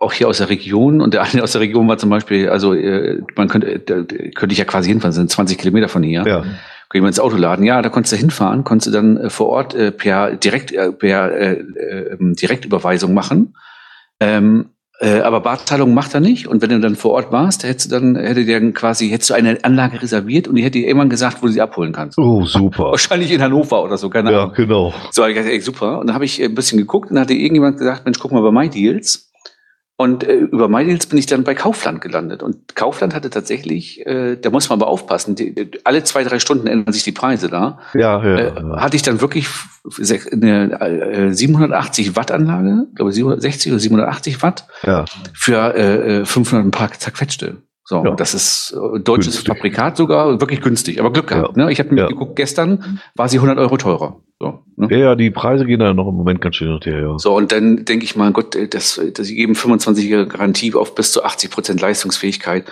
[0.00, 1.00] auch hier aus der Region.
[1.00, 4.02] Und der eine aus der Region war zum Beispiel, also äh, man könnte, äh, da
[4.34, 6.24] könnte ich ja quasi hinfahren, sind 20 Kilometer von hier.
[6.26, 6.44] ja.
[6.90, 7.64] Gehen wir ins Auto laden.
[7.64, 10.92] Ja, da konntest du hinfahren, konntest du dann äh, vor Ort äh, per direkt äh,
[10.92, 13.54] per äh, äh, ähm, Direktüberweisung machen.
[14.20, 14.66] Ähm,
[15.00, 16.46] äh, aber Barzahlung macht er nicht.
[16.48, 19.30] Und wenn du dann vor Ort warst, hättest du dann hätte der dann quasi hättest
[19.30, 22.18] du eine Anlage reserviert und die hätte dir irgendwann gesagt, wo du sie abholen kannst.
[22.18, 22.90] Oh, super.
[22.90, 24.54] Wahrscheinlich in Hannover oder so, keine Ja, Ahnung.
[24.54, 24.92] genau.
[25.12, 25.98] So, ich dachte, ey, super.
[25.98, 28.42] Und dann habe ich ein bisschen geguckt und dann hatte irgendjemand gesagt, Mensch, guck mal
[28.42, 29.31] bei MyDeals.
[29.96, 32.42] Und äh, über MyDeals bin ich dann bei Kaufland gelandet.
[32.42, 36.38] Und Kaufland hatte tatsächlich, äh, da muss man aber aufpassen, die, die, alle zwei, drei
[36.38, 37.78] Stunden ändern sich die Preise da.
[37.94, 38.38] Ja, ja.
[38.38, 39.48] Äh, hatte ich dann wirklich
[40.32, 45.04] eine äh, 780 Watt Anlage, glaube 760 oder 780 Watt ja.
[45.34, 47.58] für äh, äh, 500 ein paar zerquetschte.
[47.84, 48.12] So, Ja.
[48.14, 49.48] das ist äh, deutsches Günstig.
[49.56, 51.56] Fabrikat sogar, wirklich günstig, aber Glück gehabt.
[51.56, 51.70] Ne?
[51.72, 52.06] Ich habe mir Ja.
[52.08, 54.20] geguckt, gestern war sie 100 Euro teurer.
[54.38, 54.88] So, ne?
[54.90, 57.18] Ja, ja, die Preise gehen da noch im Moment ganz schön und her, ja.
[57.18, 60.94] So, und dann denke ich mal, Gott, äh, das, das, sie geben 25 Garantie auf
[60.94, 62.64] bis zu 80 Prozent Leistungsfähigkeit.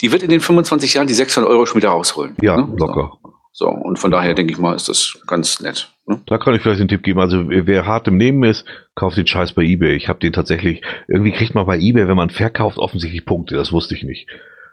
[0.00, 2.36] Die wird in den 25 Jahren die 600 Euro schon wieder rausholen.
[2.40, 2.68] Ja, ne?
[2.76, 3.12] locker.
[3.22, 5.92] So, so, und von daher denke ich mal, ist das ganz nett.
[6.06, 6.18] Ne?
[6.24, 7.20] Da kann ich vielleicht einen Tipp geben.
[7.20, 8.64] Also wer hart im Nehmen ist,
[8.94, 9.96] kauft den Scheiß bei eBay.
[9.96, 13.56] Ich habe den tatsächlich, irgendwie kriegt man bei eBay, wenn man verkauft, offensichtlich Punkte.
[13.56, 14.28] Das wusste ich nicht.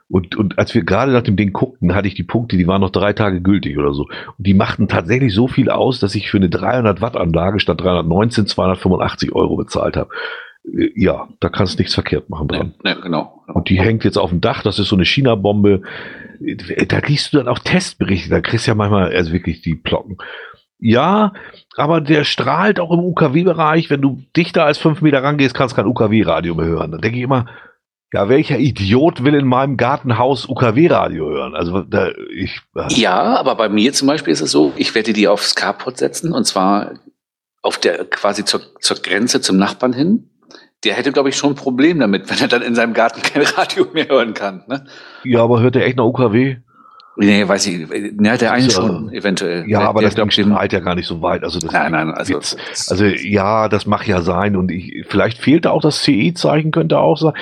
[0.08, 2.80] Und, und als wir gerade nach dem Ding guckten, hatte ich die Punkte, die waren
[2.80, 4.04] noch drei Tage gültig oder so.
[4.04, 7.82] Und die machten tatsächlich so viel aus, dass ich für eine 300 Watt Anlage statt
[7.82, 10.12] 319 285 Euro bezahlt habe.
[10.64, 12.74] Äh, Ja, da kannst du nichts verkehrt machen dran.
[12.86, 13.44] Ne, ne, genau.
[13.54, 15.82] Und die hängt jetzt auf dem Dach, das ist so eine China-Bombe.
[16.88, 20.18] Da liest du dann auch Testberichte, da kriegst du ja manchmal also wirklich die Plocken.
[20.80, 21.34] Ja,
[21.76, 23.90] aber der strahlt auch im UKW-Bereich.
[23.90, 26.92] Wenn du dichter als fünf Meter rangehst, kannst du kein UKW-Radio mehr hören.
[26.92, 27.48] Dann denke ich immer,
[28.14, 31.56] ja, welcher Idiot will in meinem Gartenhaus UKW-Radio hören?
[31.56, 35.14] Also da, ich, äh, Ja, aber bei mir zum Beispiel ist es so, ich werde
[35.14, 36.94] die aufs Carport setzen und zwar
[37.62, 40.30] auf der quasi zur, zur Grenze zum Nachbarn hin.
[40.88, 43.44] Der hätte, glaube ich, schon ein Problem damit, wenn er dann in seinem Garten kein
[43.44, 44.64] Radio mehr hören kann.
[44.68, 44.86] Ne?
[45.24, 46.58] ja, aber hört der echt noch UKW?
[47.20, 47.88] Nee, weiß ich.
[48.22, 49.68] Ja, der eine Ist ja- schon, eventuell.
[49.68, 51.44] Ja, der, aber der, das ich, strahlt ja gar nicht so weit.
[51.44, 52.36] Also das Nein, nein, also.
[52.38, 57.00] Also ja, das mag ja sein und ich, vielleicht fehlt da auch das CE-Zeichen, könnte
[57.00, 57.34] auch sein.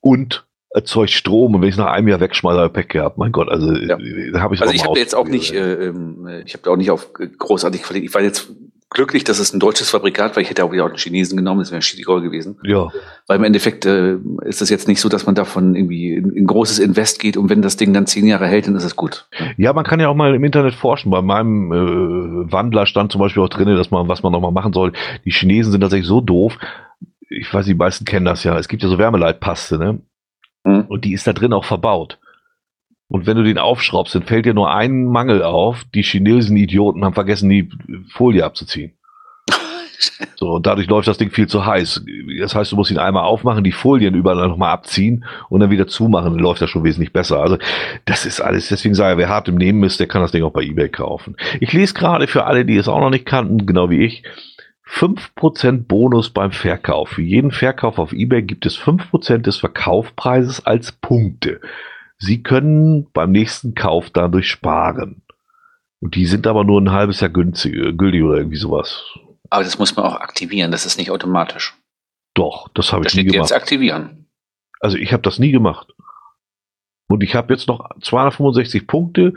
[0.00, 3.18] Und erzeugt Strom und wenn ich es nach einem Jahr wegschmeiße, habe Pech gehabt.
[3.18, 3.98] Mein Gott, also Ja.
[3.98, 6.62] äh, da habe ich Also auch ich habe jetzt auch nicht, äh, ähm, ich habe
[6.62, 8.06] da auch nicht auf äh, großartig verlegt.
[8.06, 8.52] Ich war jetzt
[8.90, 10.42] glücklich, dass es ein deutsches Fabrikat war.
[10.42, 12.58] Ich hätte auch wieder auch einen Chinesen genommen, das wäre Schiedegol gewesen.
[12.64, 12.88] Ja,
[13.26, 16.46] Weil im Endeffekt äh, ist es jetzt nicht so, dass man davon irgendwie in, in
[16.46, 19.28] großes Invest geht und wenn das Ding dann zehn Jahre hält, dann ist es gut.
[19.56, 21.10] ja, man kann ja auch mal im Internet forschen.
[21.10, 24.50] Bei meinem äh, Wandler stand zum Beispiel auch drin, dass man, was man noch mal
[24.50, 24.92] machen soll.
[25.24, 26.58] Die Chinesen sind tatsächlich so doof.
[27.28, 28.58] Ich weiß, die meisten kennen das ja.
[28.58, 30.00] Es gibt ja so Wärmeleitpaste, ne?
[30.64, 30.84] Mhm.
[30.88, 32.18] Und die ist da drin auch verbaut.
[33.10, 35.84] Und wenn du den aufschraubst, dann fällt dir nur ein Mangel auf.
[35.94, 37.68] Die Chinesen Idioten haben vergessen, die
[38.08, 38.92] Folie abzuziehen.
[40.36, 42.02] So, und dadurch läuft das Ding viel zu heiß.
[42.38, 45.86] Das heißt, du musst ihn einmal aufmachen, die Folien überall nochmal abziehen und dann wieder
[45.86, 47.40] zumachen, dann läuft das schon wesentlich besser.
[47.40, 47.58] Also,
[48.06, 50.42] das ist alles, deswegen sage ich, wer hart im Nehmen ist, der kann das Ding
[50.42, 51.36] auch bei Ebay kaufen.
[51.60, 54.22] Ich lese gerade für alle, die es auch noch nicht kannten, genau wie ich,
[54.88, 57.10] 5% Bonus beim Verkauf.
[57.10, 61.60] Für jeden Verkauf auf Ebay gibt es 5% des Verkaufpreises als Punkte.
[62.20, 65.22] Sie können beim nächsten Kauf dadurch sparen.
[66.00, 69.04] Und die sind aber nur ein halbes Jahr günstig, äh, gültig oder irgendwie sowas.
[69.48, 71.74] Aber das muss man auch aktivieren, das ist nicht automatisch.
[72.34, 73.62] Doch, das habe Da ich nie steht jetzt gemacht.
[73.62, 74.26] aktivieren.
[74.80, 75.92] Also ich habe das nie gemacht.
[77.08, 79.34] Und ich habe jetzt noch 265 Punkte.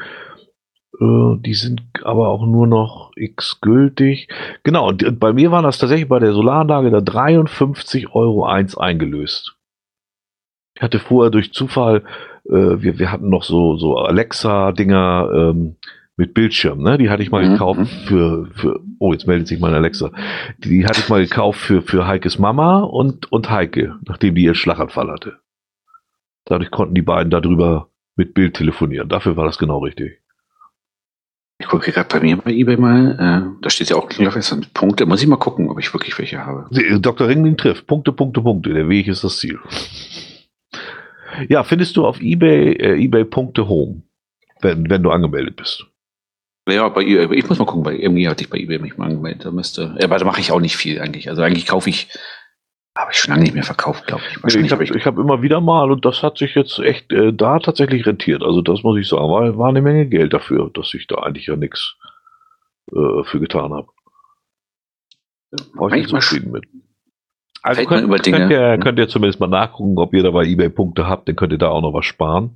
[1.02, 4.28] Äh, die sind aber auch nur noch x gültig.
[4.64, 9.56] Genau, und und bei mir waren das tatsächlich bei der Solaranlage da 53,01 Euro eingelöst.
[10.76, 12.04] Ich hatte vorher durch Zufall,
[12.46, 15.76] äh, wir, wir hatten noch so, so Alexa-Dinger ähm,
[16.18, 16.98] mit Bildschirm, ne?
[16.98, 17.52] Die hatte ich mal Mhm.
[17.54, 20.12] gekauft für, für, oh, jetzt meldet sich meine Alexa.
[20.60, 24.44] Die, die hatte ich mal gekauft für, für Heikes Mama und, und Heike, nachdem die
[24.44, 25.40] ihren Schlaganfall hatte.
[26.46, 29.10] Dadurch konnten die beiden darüber mit Bild telefonieren.
[29.10, 30.20] Dafür war das genau richtig.
[31.60, 33.12] Ich gucke gerade bei mir bei eBay mal.
[33.58, 35.06] Äh, da steht ja auch Klinglerfest mit Punkte.
[35.06, 36.68] Muss ich mal gucken, ob ich wirklich welche habe.
[37.00, 37.28] Dr.
[37.28, 37.88] Ringling trifft.
[37.88, 38.74] Punkte, Punkte, Punkte.
[38.74, 39.60] Der Weg ist das Ziel.
[41.50, 44.04] Ja, findest du auf eBay, äh, eBay Punkte Home,
[44.62, 45.86] wenn, wenn du angemeldet bist.
[46.68, 47.38] Ja, bei eBay.
[47.38, 49.46] Ich muss mal gucken, bei irgendwie hatte ich bei eBay mich mal angemeldet.
[49.46, 49.96] Da müsste.
[50.00, 51.30] Ja, aber da mache ich auch nicht viel eigentlich.
[51.30, 52.08] Also eigentlich kaufe ich.
[52.96, 54.56] Habe ich schon lange nicht mehr verkauft, glaube ich.
[54.56, 58.06] Ich habe hab immer wieder mal und das hat sich jetzt echt äh, da tatsächlich
[58.06, 58.44] rentiert.
[58.44, 61.48] Also das muss ich sagen, war, war eine Menge Geld dafür, dass ich da eigentlich
[61.48, 61.96] ja nichts
[62.92, 63.88] äh, für getan habe.
[65.74, 66.66] War ich Manchmal zufrieden mit.
[67.64, 68.38] Also fällt könnt, über Dinge.
[68.38, 68.80] könnt, ihr, Hm.
[68.82, 71.58] könnt ihr zumindest mal nachgucken, ob ihr da bei eBay Punkte habt, dann könnt ihr
[71.58, 72.52] da auch noch was sparen.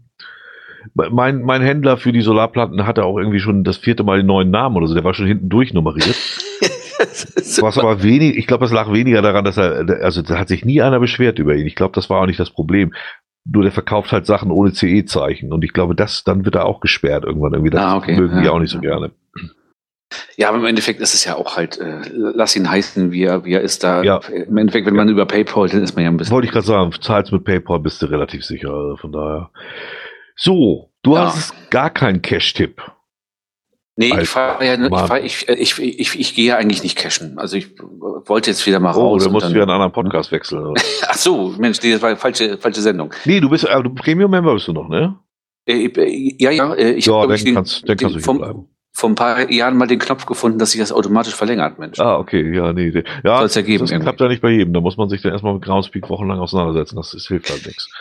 [0.94, 4.52] Mein, mein Händler für die Solarplatten hatte auch irgendwie schon das vierte Mal den neuen
[4.52, 6.16] Namen oder so, der war schon hinten durchnummeriert.
[7.62, 10.66] Was aber wenig, ich glaube, das lag weniger daran, dass er, also da hat sich
[10.66, 11.68] nie einer beschwert über ihn.
[11.68, 12.94] Ich glaube, das war auch nicht das Problem.
[13.46, 16.80] Nur der verkauft halt Sachen ohne CE-Zeichen und ich glaube, das, dann wird er auch
[16.80, 17.70] gesperrt irgendwann irgendwie.
[17.72, 18.16] Das Ah, okay.
[18.18, 18.90] mögen die Ja, auch nicht so ja.
[18.90, 19.12] gerne.
[20.38, 23.44] Ja, aber im Endeffekt ist es ja auch halt, äh, lass ihn heißen, wie er,
[23.44, 24.04] wie er ist da.
[24.04, 24.20] Ja.
[24.20, 26.34] Im Endeffekt, wenn man über PayPal, dann ist man ja ein bisschen.
[26.34, 29.52] Wollte ich gerade sagen, zahlst mit PayPal bist du relativ sicher, also von daher.
[30.36, 31.26] So, du Ja.
[31.34, 32.82] hast gar keinen Cash-Tipp.
[34.00, 36.96] Nee, Alter, ich fahre ja, ich, fahr, ich, ich, ich, ich gehe ja eigentlich nicht
[36.98, 37.40] cashen.
[37.40, 39.24] Also ich wollte jetzt wieder mal Oh, raus.
[39.28, 40.76] musst du dann- wieder einen anderen Podcast wechseln.
[41.08, 43.12] Ach so, Mensch, nee, das war falsche, falsche Sendung.
[43.26, 45.18] nee, du bist, du Premium-Member bist du noch, ne?
[45.68, 48.68] Äh, äh, ja, ja, äh, ich ja, dann kannst, dann kannst du hier vom, bleiben.
[48.98, 52.00] Vor ein paar Jahren mal den Knopf gefunden, dass sich das automatisch verlängert, Mensch.
[52.00, 52.90] Ah, okay, ja, nee.
[52.92, 53.04] nee.
[53.24, 54.06] Ja, Soll's ja geben das irgendwie.
[54.06, 54.74] klappt ja nicht bei jedem.
[54.74, 56.96] Da muss man sich dann erstmal mit Groundspeak wochenlang auseinandersetzen.
[56.96, 57.92] Das, das hilft halt nichts.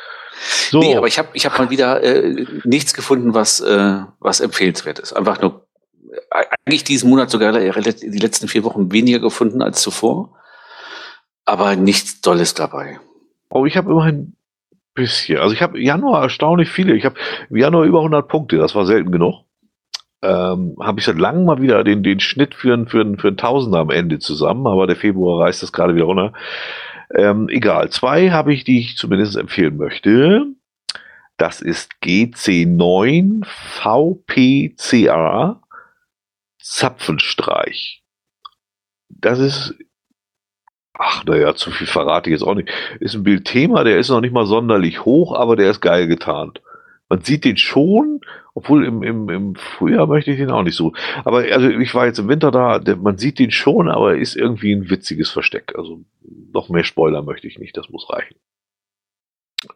[0.71, 4.41] So, Nee, aber ich habe ich hab mal wieder äh, nichts gefunden, was, äh, was
[4.41, 5.13] empfehlenswert ist.
[5.13, 5.67] Einfach nur,
[6.31, 10.35] äh, eigentlich diesen Monat sogar die letzten vier Wochen weniger gefunden als zuvor.
[11.45, 13.01] Aber nichts Dolles dabei.
[13.51, 14.37] oh, ich habe immerhin ein
[14.95, 15.41] bisschen.
[15.41, 16.95] Also ich habe Januar erstaunlich viele.
[16.97, 17.17] Ich habe
[17.51, 18.57] im Januar über 100 Punkte.
[18.57, 19.46] Das war selten genug.
[20.23, 23.37] Ähm, habe ich seit langem mal wieder den, den Schnitt für ein, für, für ein
[23.37, 26.33] Tausender am Ende zusammen, aber der Februar reißt das gerade wieder runter.
[27.15, 30.47] Ähm, egal, zwei habe ich, die ich zumindest empfehlen möchte.
[31.37, 35.61] Das ist GC9 VPCA
[36.59, 38.03] Zapfenstreich.
[39.09, 39.75] Das ist,
[40.95, 42.71] ach naja, zu viel verrate ich jetzt auch nicht.
[42.99, 46.63] Ist ein Bildthema, der ist noch nicht mal sonderlich hoch, aber der ist geil getarnt.
[47.09, 48.21] Man sieht den schon,
[48.57, 50.95] obwohl im, im, im Frühjahr möchte ich den auch nicht so.
[51.27, 54.35] Aber also ich war jetzt im Winter da, man sieht den schon, aber er ist
[54.35, 55.75] irgendwie ein witziges Versteck.
[55.77, 56.01] Also
[56.55, 58.37] noch mehr Spoiler möchte ich nicht, das muss reichen.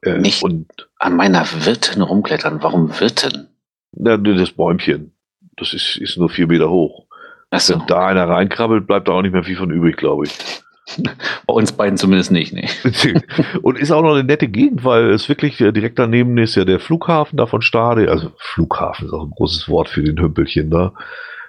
[0.02, 0.42] Äh, Nicht?
[0.42, 2.62] Und An meiner Wirten rumklettern.
[2.62, 3.49] Warum Wirten?
[3.92, 5.12] na, das Bäumchen,
[5.57, 7.07] das ist, ist nur vier Meter hoch.
[7.50, 10.33] Achso, Wenn da einer reinkrabbelt, bleibt da auch nicht mehr viel von übrig, glaube ich.
[11.47, 12.69] Bei uns beiden zumindest nicht, nee.
[13.62, 16.65] und ist auch noch eine nette Gegend, weil es wirklich äh, direkt daneben ist ja
[16.65, 18.10] der Flughafen da von Stade.
[18.10, 20.93] Also Flughafen ist auch ein großes Wort für den Hümpelchen da.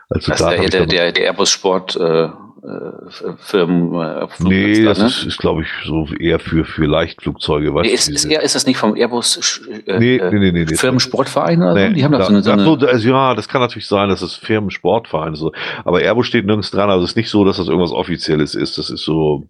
[0.10, 2.30] Also Das da ist der, der, der, der Airbus Sport äh,
[2.64, 5.10] äh, Firmen äh, nee, das da, ne?
[5.10, 7.74] ist, ist glaube ich, so eher für, für Leichtflugzeuge.
[7.74, 10.52] Weißt Nee, ist, ist, eher, ist das nicht vom Airbus äh, Nee, äh, nee, nee,
[10.52, 10.76] nee, nee.
[10.76, 11.94] Firmensportverein oder Nee, so?
[11.94, 14.22] Die haben da- so eine, so eine so, also, ja, das kann natürlich sein, dass
[14.22, 15.44] es Firmensportverein ist.
[15.86, 16.90] Aber Airbus steht nirgends dran.
[16.90, 18.78] Also es ist nicht so, dass das irgendwas Offizielles ist.
[18.78, 19.48] Das ist so.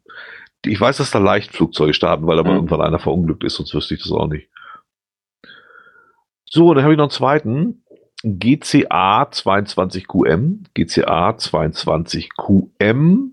[0.65, 2.56] Ich weiß, dass da Leichtflugzeuge starten, weil da mal Mhm.
[2.57, 4.48] irgendwann einer verunglückt ist, sonst wüsste ich das auch nicht.
[6.45, 7.83] So, dann habe ich noch einen zweiten.
[8.24, 10.66] GCA 22QM.
[10.74, 13.32] GCA 22QM.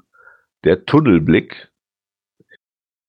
[0.65, 1.69] Der Tunnelblick.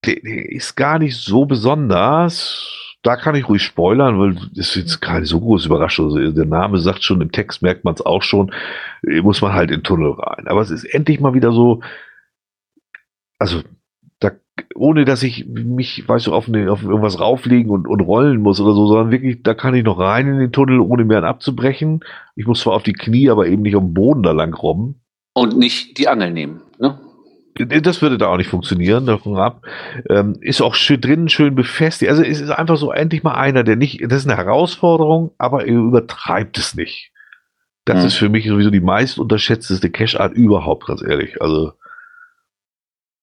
[0.06, 2.76] Der, der ist gar nicht so besonders.
[3.02, 6.08] Da kann ich ruhig spoilern, weil das ist jetzt keine so große Überraschung.
[6.08, 8.54] Also der Name sagt schon, im Text merkt man es auch schon,
[9.02, 10.48] muss man halt in den Tunnel rein.
[10.48, 11.82] Aber es ist endlich mal wieder so,
[13.40, 13.64] also
[14.76, 18.60] ohne dass ich mich, weißt du, auf, eine, auf irgendwas rauflegen und, und rollen muss
[18.60, 22.02] oder so, sondern wirklich, da kann ich noch rein in den Tunnel, ohne mehr abzubrechen.
[22.36, 25.02] Ich muss zwar auf die Knie, aber eben nicht am Boden da lang robben.
[25.34, 26.62] und nicht die Angel nehmen.
[26.80, 27.00] Ne?
[27.82, 29.66] Das würde da auch nicht funktionieren, davon ab.
[30.10, 32.10] Ähm, ist auch schön drinnen schön befestigt.
[32.10, 35.66] Also es ist einfach so endlich mal einer, der nicht, das ist eine Herausforderung, aber
[35.66, 37.12] er übertreibt es nicht.
[37.86, 38.08] Das mhm.
[38.08, 41.42] ist für mich sowieso die meist unterschätzteste Cache-Art überhaupt, ganz ehrlich.
[41.42, 41.74] Also,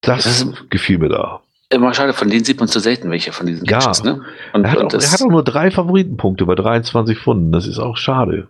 [0.06, 1.42] das, das gefiel mir da.
[1.68, 3.92] Immer schade, von denen sieht man zu selten welche von diesen ja.
[4.04, 4.24] ne?
[4.52, 7.50] Und, er, hat auch, er hat auch nur drei Favoritenpunkte bei 23 Funden.
[7.50, 8.48] Das ist auch schade.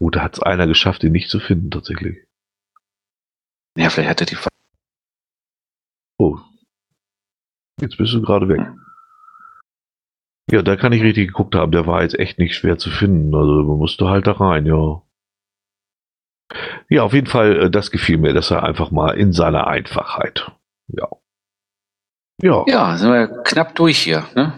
[0.00, 2.24] Oh, da hat es einer geschafft, ihn nicht zu finden, tatsächlich.
[3.76, 4.36] Ja, vielleicht hat er die.
[6.18, 6.38] Oh.
[7.80, 8.60] Jetzt bist du gerade weg.
[10.50, 11.72] Ja, da kann ich richtig geguckt haben.
[11.72, 13.34] Der war jetzt echt nicht schwer zu finden.
[13.34, 15.02] Also man musste halt da rein, ja.
[16.88, 20.50] Ja, auf jeden Fall, äh, das gefiel mir, dass er einfach mal in seiner Einfachheit.
[20.88, 21.08] Ja.
[22.42, 22.64] Ja.
[22.66, 24.52] Ja, sind wir knapp durch hier, ne?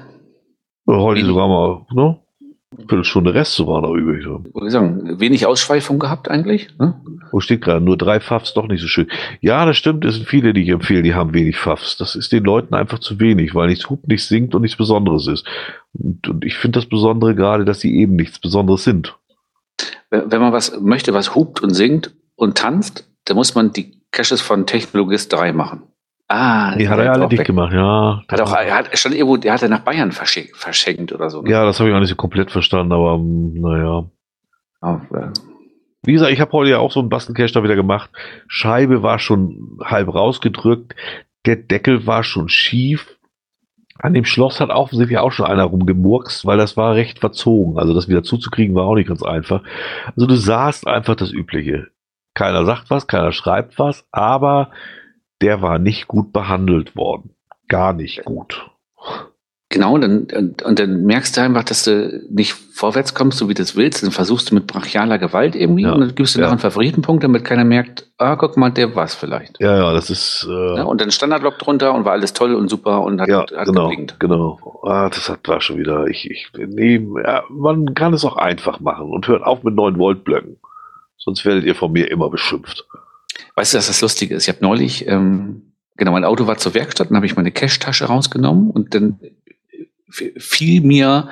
[0.89, 2.21] Heute sogar mal, ne?
[2.77, 4.27] Viertelstunde Rest so war da übrig.
[4.67, 6.69] Ich sagen, wenig Ausschweifung gehabt eigentlich.
[6.79, 7.01] Ne?
[7.31, 7.81] Wo steht gerade?
[7.81, 9.09] Nur drei Pfaffs, doch nicht so schön.
[9.41, 10.05] Ja, das stimmt.
[10.05, 11.97] Es sind viele, die ich empfehle, die haben wenig Pfaffs.
[11.97, 15.27] Das ist den Leuten einfach zu wenig, weil nichts hupt, nichts singt und nichts Besonderes
[15.27, 15.47] ist.
[15.93, 19.17] Und, und ich finde das Besondere gerade, dass sie eben nichts Besonderes sind.
[20.11, 24.41] Wenn man was möchte, was hupt und singt und tanzt, dann muss man die Caches
[24.41, 25.83] von Technologist 3 machen.
[26.29, 28.23] Ah, die hat er alle dicht gemacht, ja.
[28.29, 31.43] Hat auch, er hat schon irgendwo, der hat er nach Bayern verschenkt, verschenkt oder so.
[31.43, 31.51] Ne?
[31.51, 34.05] Ja, das habe ich auch nicht so komplett verstanden, aber hm, naja.
[34.83, 35.33] Oh, ja.
[36.03, 38.11] Wie gesagt, ich habe heute ja auch so einen Bastelcache da wieder gemacht.
[38.49, 40.95] Scheibe war schon halb rausgedrückt,
[41.47, 43.16] der Deckel war schon schief.
[43.99, 47.79] An dem Schloss hat offensichtlich auch schon einer rumgemurkst, weil das war recht verzogen.
[47.79, 49.63] Also das wieder zuzukriegen war auch nicht ganz einfach.
[50.15, 51.89] Also du sahst einfach das Übliche.
[52.35, 54.71] Keiner sagt was, keiner schreibt was, aber
[55.41, 57.35] der war nicht gut behandelt worden.
[57.69, 58.71] Gar nicht gut.
[59.69, 60.29] Genau, dann,
[60.65, 64.05] und, dann merkst du einfach, dass du nicht vorwärts kommst, so wie du es willst.
[64.05, 66.45] Dann versuchst du mit brachialer Gewalt irgendwie ja, und dann gibst du ja.
[66.45, 69.59] noch einen Favoritenpunkt, damit keiner merkt, ah, guck mal, der war's vielleicht.
[69.61, 70.47] Ja, ja, das ist.
[70.49, 73.41] Äh, ja, und dann Standardlock drunter und war alles toll und super und hat, ja,
[73.41, 74.21] hat genau, geblinkt.
[74.21, 74.81] Genau.
[74.85, 76.07] Ah, das hat, war schon wieder.
[76.07, 79.99] Ich, ich, nee, ja, man kann es auch einfach machen und hört auf mit 9
[79.99, 80.59] Volt Blöcken.
[81.17, 82.87] Sonst werdet ihr von mir immer beschimpft.
[83.57, 84.45] Weißt du, dass das Lustige ist?
[84.45, 88.05] Ich habe neulich, ähm, genau, mein Auto war zur Werkstatt, dann habe ich meine Cash-Tasche
[88.05, 89.19] rausgenommen und dann
[90.09, 91.29] fiel mir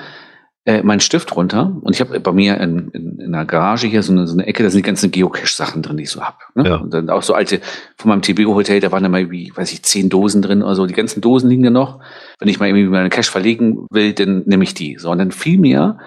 [0.66, 4.02] äh, mein Stift runter und ich habe bei mir in, in, in der Garage hier
[4.02, 6.38] so eine, so eine Ecke, da sind die ganzen Geocache-Sachen drin, die ich so hab.
[6.54, 6.66] Ne?
[6.66, 6.76] Ja.
[6.76, 7.60] Und dann auch so alte,
[7.98, 10.86] von meinem TBO-Hotel, da waren da mal wie, weiß ich, zehn Dosen drin oder so.
[10.86, 12.00] Die ganzen Dosen liegen da noch.
[12.38, 14.96] Wenn ich mal irgendwie meine Cache verlegen will, dann nehme ich die.
[14.98, 15.98] So, und dann fiel mir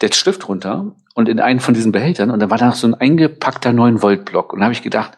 [0.00, 2.86] der Stift runter und in einen von diesen Behältern und da war da noch so
[2.86, 4.52] ein eingepackter 9-Volt-Block.
[4.52, 5.12] Und da habe ich gedacht,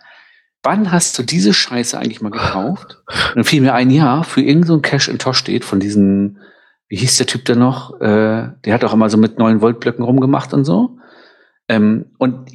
[0.63, 3.03] wann hast du diese Scheiße eigentlich mal gekauft?
[3.09, 6.39] Und dann fiel mir ein, ja, für irgendein so Cash in Tosh steht von diesen,
[6.89, 8.01] wie hieß der Typ da noch?
[8.01, 10.99] Äh, der hat auch immer so mit 9 Volt Blöcken rumgemacht und so.
[11.69, 12.51] Ähm, und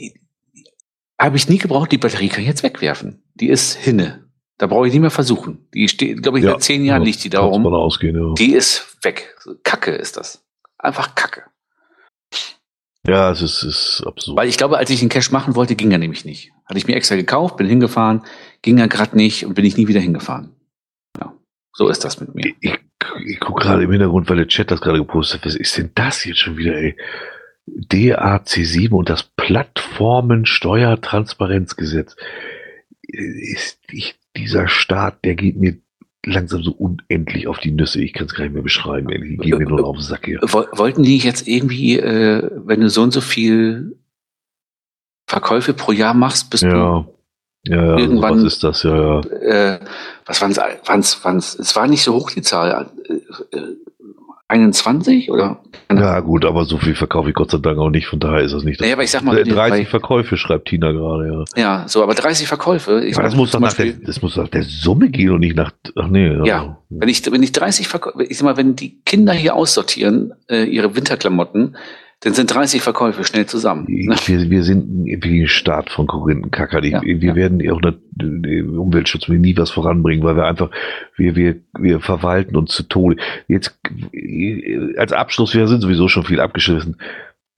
[1.20, 3.22] habe ich nie gebraucht, die Batterie kann ich jetzt wegwerfen.
[3.36, 4.26] Die ist hinne.
[4.58, 5.68] Da brauche ich nicht mehr versuchen.
[5.74, 7.66] Die steht, glaube ich, ja, seit zehn Jahren liegt die da rum.
[7.66, 8.34] Ja.
[8.36, 9.36] Die ist weg.
[9.64, 10.46] Kacke ist das.
[10.78, 11.44] Einfach Kacke.
[13.08, 14.38] Ja, es ist, ist absurd.
[14.38, 16.52] Weil ich glaube, als ich den Cash machen wollte, ging er nämlich nicht.
[16.66, 18.24] Hatte ich mir extra gekauft, bin hingefahren,
[18.62, 20.56] ging er gerade nicht und bin ich nie wieder hingefahren.
[21.74, 22.54] So ist das mit mir.
[22.60, 22.78] Ich,
[23.26, 25.46] ich gucke gerade im Hintergrund, weil der Chat das gerade gepostet hat.
[25.46, 26.98] Was ist denn das jetzt schon wieder, ey?
[27.68, 32.16] DAC7 und das Plattformensteuertransparenzgesetz.
[33.04, 35.78] Ist ich, dieser Staat, der geht mir
[36.26, 38.02] langsam so unendlich auf die Nüsse.
[38.02, 39.08] Ich kann es gar nicht mehr beschreiben.
[39.08, 40.40] Die gehen mir nur auf den Sack hier.
[40.42, 43.98] Wollten die jetzt irgendwie, äh, wenn du so und so viel
[45.28, 46.70] Verkäufe pro Jahr machst, bist ja.
[46.70, 47.06] du
[47.64, 48.38] ja, ja, irgendwann.
[48.38, 48.84] Was ist das?
[48.84, 49.20] Ja, ja.
[49.20, 49.80] Äh,
[50.26, 50.58] was waren es?
[50.86, 52.90] Waren's, waren's, es war nicht so hoch die Zahl.
[53.08, 53.76] Äh, äh
[54.52, 55.62] 21 oder?
[55.90, 58.54] Ja, gut, aber so viel verkaufe ich Gott sei Dank auch nicht, von daher ist
[58.54, 58.80] das nicht.
[58.80, 61.62] Das naja, aber ich sag mal, 30 bei, Verkäufe schreibt Tina gerade, ja.
[61.62, 63.04] Ja, so, aber 30 Verkäufe.
[63.06, 65.56] Ich aber das, muss doch nach der, das muss nach der Summe gehen und nicht
[65.56, 65.72] nach.
[65.96, 66.36] Ach nee.
[66.46, 66.76] Ja, also.
[66.90, 70.66] wenn ich, wenn ich 30 Verkäufe, ich sag mal, wenn die Kinder hier aussortieren, äh,
[70.66, 71.78] ihre Winterklamotten,
[72.22, 73.86] dann sind 30 Verkäufe schnell zusammen.
[73.88, 74.16] Ne?
[74.26, 76.84] Wir, wir sind wie ein Staat von Korinthenkacker.
[76.84, 77.36] Ja, wir ja.
[77.36, 80.70] werden auch den Umweltschutz nie was voranbringen, weil wir einfach,
[81.18, 83.18] wir, wir, wir verwalten uns zu Tode.
[83.48, 83.80] Jetzt,
[84.98, 86.98] als Abschluss, wir sind sowieso schon viel abgeschlossen.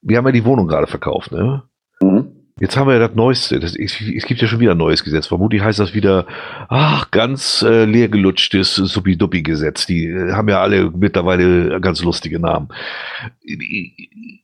[0.02, 1.64] Wir haben ja die Wohnung gerade verkauft, ne?
[2.02, 2.33] Mhm.
[2.60, 3.60] Jetzt haben wir ja das Neueste.
[3.60, 5.26] Das, es, es, gibt ja schon wieder ein neues Gesetz.
[5.26, 6.28] Vermutlich heißt das wieder,
[6.70, 9.88] ach, ganz äh, leergelutschtes Suppi-Duppi-Gesetz.
[9.88, 12.70] Die äh, haben ja alle mittlerweile ganz lustige Namen.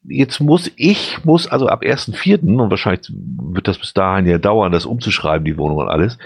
[0.03, 2.59] Jetzt muss ich, muss also ab 1.4.
[2.59, 6.17] und wahrscheinlich wird das bis dahin ja dauern, das umzuschreiben, die Wohnung und alles.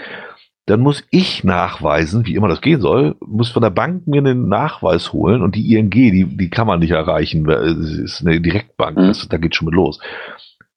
[0.66, 4.48] Dann muss ich nachweisen, wie immer das gehen soll, muss von der Bank mir einen
[4.48, 7.46] Nachweis holen und die ING, die, die kann man nicht erreichen.
[7.50, 9.08] Es ist eine Direktbank, mhm.
[9.08, 10.00] das, da geht schon mit los.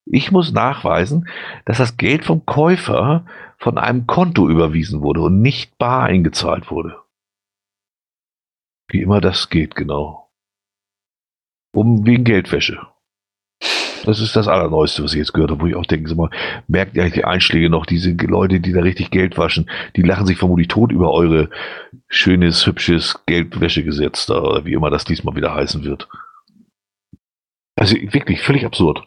[0.09, 1.27] Ich muss nachweisen,
[1.65, 3.25] dass das Geld vom Käufer
[3.57, 6.97] von einem Konto überwiesen wurde und nicht bar eingezahlt wurde.
[8.89, 10.29] Wie immer das geht, genau.
[11.73, 12.87] Um wegen Geldwäsche.
[14.05, 16.29] Das ist das Allerneueste, was ich jetzt gehört habe, wo ich auch denke, mal,
[16.67, 20.25] merkt ihr eigentlich die Einschläge noch, diese Leute, die da richtig Geld waschen, die lachen
[20.25, 21.49] sich vermutlich tot über eure
[22.07, 26.07] schönes, hübsches Geldwäschegesetz da, oder wie immer das diesmal wieder heißen wird.
[27.75, 29.05] Also wirklich völlig absurd.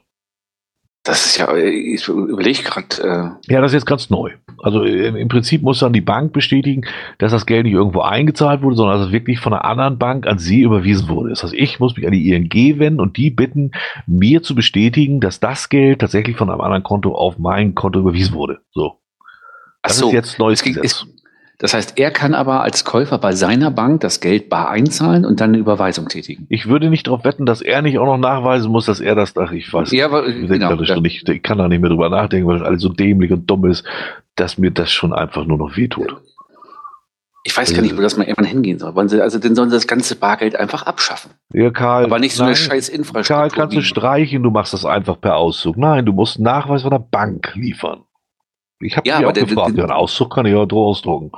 [1.03, 3.39] Das ist ja, ich überlege gerade.
[3.49, 4.33] Äh ja, das ist jetzt ganz neu.
[4.59, 6.83] Also im, im, Prinzip muss dann die Bank bestätigen,
[7.17, 10.27] dass das Geld nicht irgendwo eingezahlt wurde, sondern dass es wirklich von einer anderen Bank
[10.27, 11.31] an sie überwiesen wurde.
[11.31, 13.71] Das heißt, ich muss mich an die ING wenden und die bitten,
[14.07, 18.35] mir zu bestätigen, dass das Geld tatsächlich von einem anderen Konto auf mein Konto überwiesen
[18.35, 18.61] wurde.
[18.71, 18.99] So.
[19.83, 20.85] Das so, ist jetzt neues Gesetz.
[20.85, 21.07] Ist,
[21.61, 25.43] das heißt, er kann aber als Käufer bei seiner Bank das Geld bar einzahlen und
[25.43, 26.47] dann eine Überweisung tätigen.
[26.49, 29.37] Ich würde nicht darauf wetten, dass er nicht auch noch nachweisen muss, dass er das,
[29.37, 32.09] ach, ich weiß ja, aber, ich, genau, schon nicht, ich kann da nicht mehr drüber
[32.09, 33.85] nachdenken, weil das alles so dämlich und dumm ist,
[34.37, 36.17] dass mir das schon einfach nur noch wehtut.
[37.45, 38.97] Ich weiß gar nicht, wo das mal irgendwann hingehen soll.
[38.99, 41.33] Also dann sollen sie das ganze Bargeld einfach abschaffen.
[41.53, 42.05] Ja, Karl.
[42.05, 43.37] Aber nicht so nein, eine scheiß Infrastruktur.
[43.37, 45.77] Karl, kannst du streichen, du machst das einfach per Auszug.
[45.77, 48.03] Nein, du musst einen Nachweis von der Bank liefern.
[48.81, 51.33] Ich habe ja, mich auch der, gefragt, der, ja, einen Auszug kann ich ja ausdrucken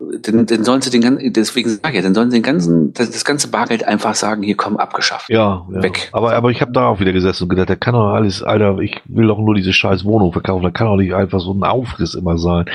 [0.00, 2.92] dann, dann sollen sie den ganzen, deswegen sage ich ja, dann sollen sie den ganzen,
[2.92, 5.28] das, das ganze Bargeld einfach sagen, hier komm, abgeschafft.
[5.28, 5.82] Ja, ja.
[5.82, 6.08] weg.
[6.12, 8.78] Aber, aber ich habe da auch wieder gesessen und gedacht, der kann doch alles, Alter,
[8.78, 11.64] ich will doch nur diese scheiß Wohnung verkaufen, da kann doch nicht einfach so ein
[11.64, 12.66] Aufriss immer sein.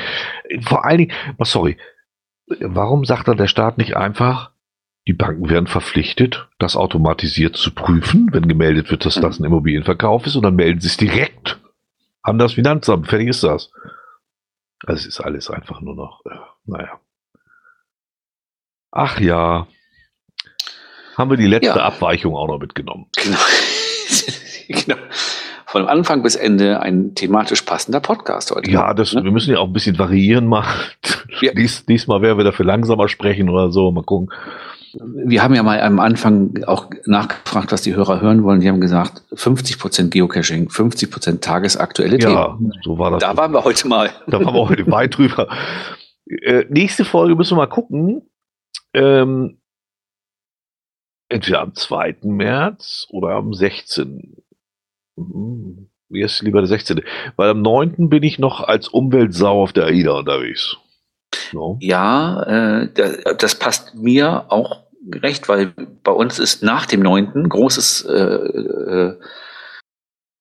[0.62, 1.78] Vor allen Dingen, oh, sorry,
[2.60, 4.50] warum sagt dann der Staat nicht einfach,
[5.06, 10.26] die Banken werden verpflichtet, das automatisiert zu prüfen, wenn gemeldet wird, dass das ein Immobilienverkauf
[10.26, 11.60] ist, und dann melden sie es direkt
[12.22, 13.06] an das Finanzamt.
[13.06, 13.70] Fertig ist das.
[14.86, 16.36] Also es ist alles einfach nur noch, äh,
[16.66, 17.00] naja.
[18.96, 19.66] Ach ja.
[21.18, 21.84] Haben wir die letzte ja.
[21.84, 23.06] Abweichung auch noch mitgenommen.
[23.16, 23.38] Genau.
[24.68, 24.96] genau.
[25.66, 28.70] Von Anfang bis Ende ein thematisch passender Podcast heute.
[28.70, 29.24] Ja, das, ne?
[29.24, 30.64] wir müssen ja auch ein bisschen variieren mal.
[31.40, 31.52] Ja.
[31.56, 33.90] Dies, diesmal werden wir dafür langsamer sprechen oder so.
[33.90, 34.32] Mal gucken.
[35.26, 38.60] Wir haben ja mal am Anfang auch nachgefragt, was die Hörer hören wollen.
[38.60, 42.72] Die haben gesagt, 50 Prozent Geocaching, 50 Prozent tagesaktuelle ja, Themen.
[42.84, 43.22] so war das.
[43.22, 44.10] Da waren wir heute mal.
[44.28, 45.48] Da waren wir heute weit drüber.
[46.28, 48.22] Äh, nächste Folge müssen wir mal gucken
[48.94, 49.58] ähm,
[51.28, 52.18] entweder am 2.
[52.22, 54.36] März oder am 16.
[55.16, 57.02] Hm, mir ist lieber der 16.
[57.36, 58.08] Weil am 9.
[58.08, 60.76] bin ich noch als Umweltsau auf der AIDA unterwegs.
[61.52, 61.78] No.
[61.80, 62.88] Ja, äh,
[63.38, 67.48] das passt mir auch recht, weil bei uns ist nach dem 9.
[67.48, 69.18] großes, äh, äh,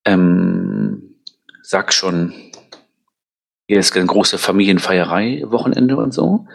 [0.06, 1.16] ähm,
[1.62, 2.34] sag schon,
[3.68, 6.48] hier ist eine große Familienfeierei, Wochenende und so.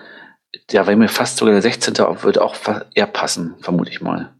[0.70, 1.94] Ja, wäre mir fast sogar der 16.
[2.22, 2.54] würde auch
[2.94, 4.30] eher passen, vermute ich mal.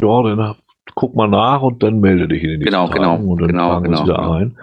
[0.00, 0.56] Ja, dann
[0.94, 3.48] guck mal nach und dann melde dich in den genau, nächsten genau, Tagen und dann
[3.48, 4.32] genau, tragen genau, wieder genau.
[4.32, 4.58] ein.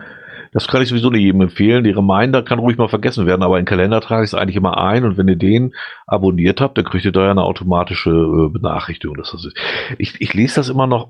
[0.54, 1.86] Das kann ich sowieso nicht jedem empfehlen.
[1.86, 4.58] Die Reminder kann ruhig mal vergessen werden, aber in den Kalender trage ich es eigentlich
[4.58, 5.74] immer ein und wenn ihr den
[6.08, 9.16] abonniert habt, dann kriegt ihr da ja eine automatische äh, Benachrichtigung.
[9.16, 9.58] Dass das ist.
[9.98, 11.10] Ich, ich lese das immer noch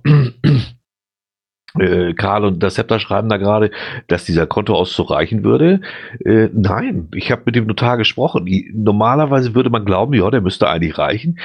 [1.79, 3.71] äh, Karl und das Scepter schreiben da gerade,
[4.07, 5.81] dass dieser Kontoauszug reichen würde.
[6.19, 8.45] Äh, nein, ich habe mit dem Notar gesprochen.
[8.73, 11.39] Normalerweise würde man glauben, ja, der müsste eigentlich reichen.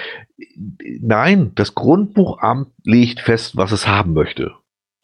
[1.01, 4.53] Nein, das Grundbuchamt legt fest, was es haben möchte.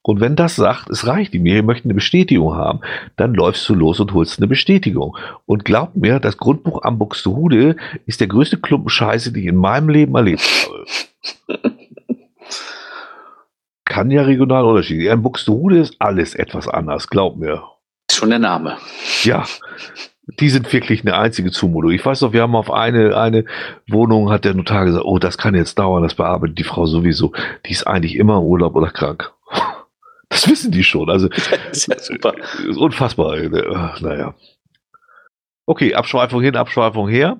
[0.05, 2.81] Und wenn das sagt, es reicht ihm, wir möchten eine Bestätigung haben,
[3.17, 5.17] dann läufst du los und holst eine Bestätigung.
[5.47, 9.89] Und glaub mir, das Grundbuchamt Buxtehude ist der größte Klumpen Scheiße, die ich in meinem
[9.89, 11.61] Leben erlebt habe.
[13.93, 15.09] kann ja regional unterschiedlich.
[15.09, 17.63] In Buxtehude ist alles etwas anders, glaub mir.
[18.11, 18.79] Schon der Name.
[19.23, 19.45] Ja,
[20.41, 21.91] die sind wirklich eine einzige Zumutung.
[21.91, 23.45] Ich weiß noch, wir haben auf eine, eine
[23.89, 27.35] Wohnung, hat der Notar gesagt, oh, das kann jetzt dauern, das bearbeitet die Frau sowieso.
[27.67, 29.31] Die ist eigentlich immer im Urlaub oder krank.
[30.31, 31.11] Das wissen die schon.
[31.11, 32.33] Also, das ist ja super.
[32.67, 33.37] Ist unfassbar.
[34.01, 34.35] Naja.
[35.67, 37.39] Okay, Abschweifung hin, Abschweifung her.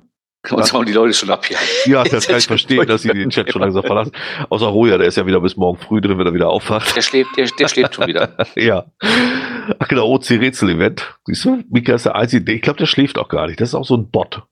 [0.51, 1.57] Uns hauen die Leute schon ab hier.
[1.87, 4.13] Ja, das kann ich verstehen, dass sie den Chat schon langsam verlassen.
[4.49, 6.97] Außer Roja, der ist ja wieder bis morgen früh drin, wenn er wieder aufwacht.
[6.97, 8.37] Der schläft, der, der schläft schon wieder.
[8.57, 8.85] ja.
[9.79, 11.17] Ach genau, OC-Rätsel-Event.
[11.27, 13.61] Siehst du, Mika ist der Einzige, ich glaube, der schläft auch gar nicht.
[13.61, 14.43] Das ist auch so ein Bot.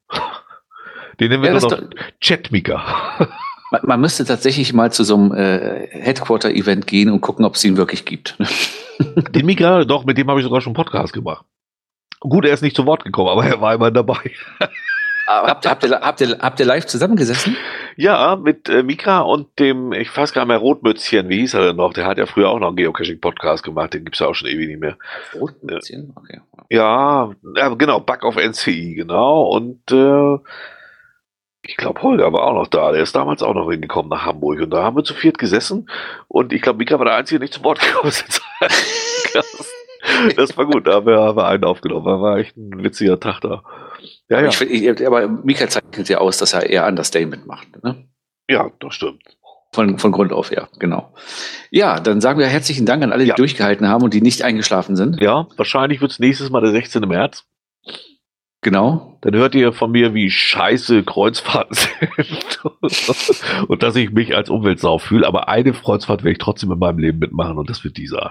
[1.18, 1.82] Den nennen wir ja, noch
[2.20, 3.28] Chat-Mika.
[3.72, 7.64] Man, man, müsste tatsächlich mal zu so einem äh, Headquarter-Event gehen und gucken, ob es
[7.64, 8.36] ihn wirklich gibt.
[9.30, 11.44] Den Mika, doch, mit dem habe ich sogar schon einen Podcast gemacht.
[12.20, 14.30] Gut, er ist nicht zu Wort gekommen, aber er war immer dabei.
[15.26, 17.56] Habt, habt, ihr, habt, ihr, habt ihr live zusammengesessen?
[17.96, 21.66] Ja, mit äh, Mika und dem, ich weiß gar nicht mehr, Rotmützchen, wie hieß er
[21.66, 21.92] denn noch?
[21.92, 24.48] Der hat ja früher auch noch einen Geocaching-Podcast gemacht, den gibt es ja auch schon
[24.48, 24.96] ewig nicht mehr.
[25.34, 26.12] Rotmützchen?
[26.16, 26.40] Okay.
[26.70, 29.42] Ja, ja, genau, Bug auf NCI, genau.
[29.42, 30.38] Und äh,
[31.62, 32.92] ich glaube, Holger war auch noch da.
[32.92, 34.60] Der ist damals auch noch hingekommen nach Hamburg.
[34.60, 35.90] Und da haben wir zu viert gesessen.
[36.28, 38.40] Und ich glaube, Mika war der Einzige, der nicht zu Wort gekommen ist.
[40.36, 40.86] das war gut.
[40.86, 42.06] Da haben wir, haben wir einen aufgenommen.
[42.06, 43.62] Da war echt ein witziger Tag da.
[44.30, 44.48] Ja, ja.
[44.48, 47.82] Ich, ich, aber Mika zeichnet ja aus, dass er eher Understatement macht.
[47.82, 48.08] Ne?
[48.48, 49.22] Ja, das stimmt.
[49.72, 51.14] Von, von Grund auf, ja, genau.
[51.70, 53.34] Ja, dann sagen wir herzlichen Dank an alle, die Ja.
[53.36, 55.20] durchgehalten haben und die nicht eingeschlafen sind.
[55.20, 57.02] Ja, wahrscheinlich wird es nächstes Mal der 16.
[57.02, 57.44] März.
[58.62, 59.16] Genau.
[59.22, 61.76] Dann hört ihr von mir, wie scheiße Kreuzfahrten
[62.82, 63.68] sind.
[63.68, 65.26] und dass ich mich als Umweltsau fühle.
[65.26, 68.30] Aber eine Kreuzfahrt werde ich trotzdem in meinem Leben mitmachen und das wird die sein.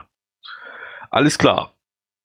[1.10, 1.74] Alles klar.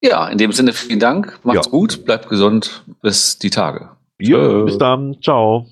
[0.05, 1.39] Ja, in dem Sinne vielen Dank.
[1.45, 1.71] Macht's Ja.
[1.71, 2.85] gut, bleibt gesund.
[3.01, 3.89] Bis die Tage.
[4.21, 5.17] Ja, bis dann.
[5.23, 5.67] Ciao.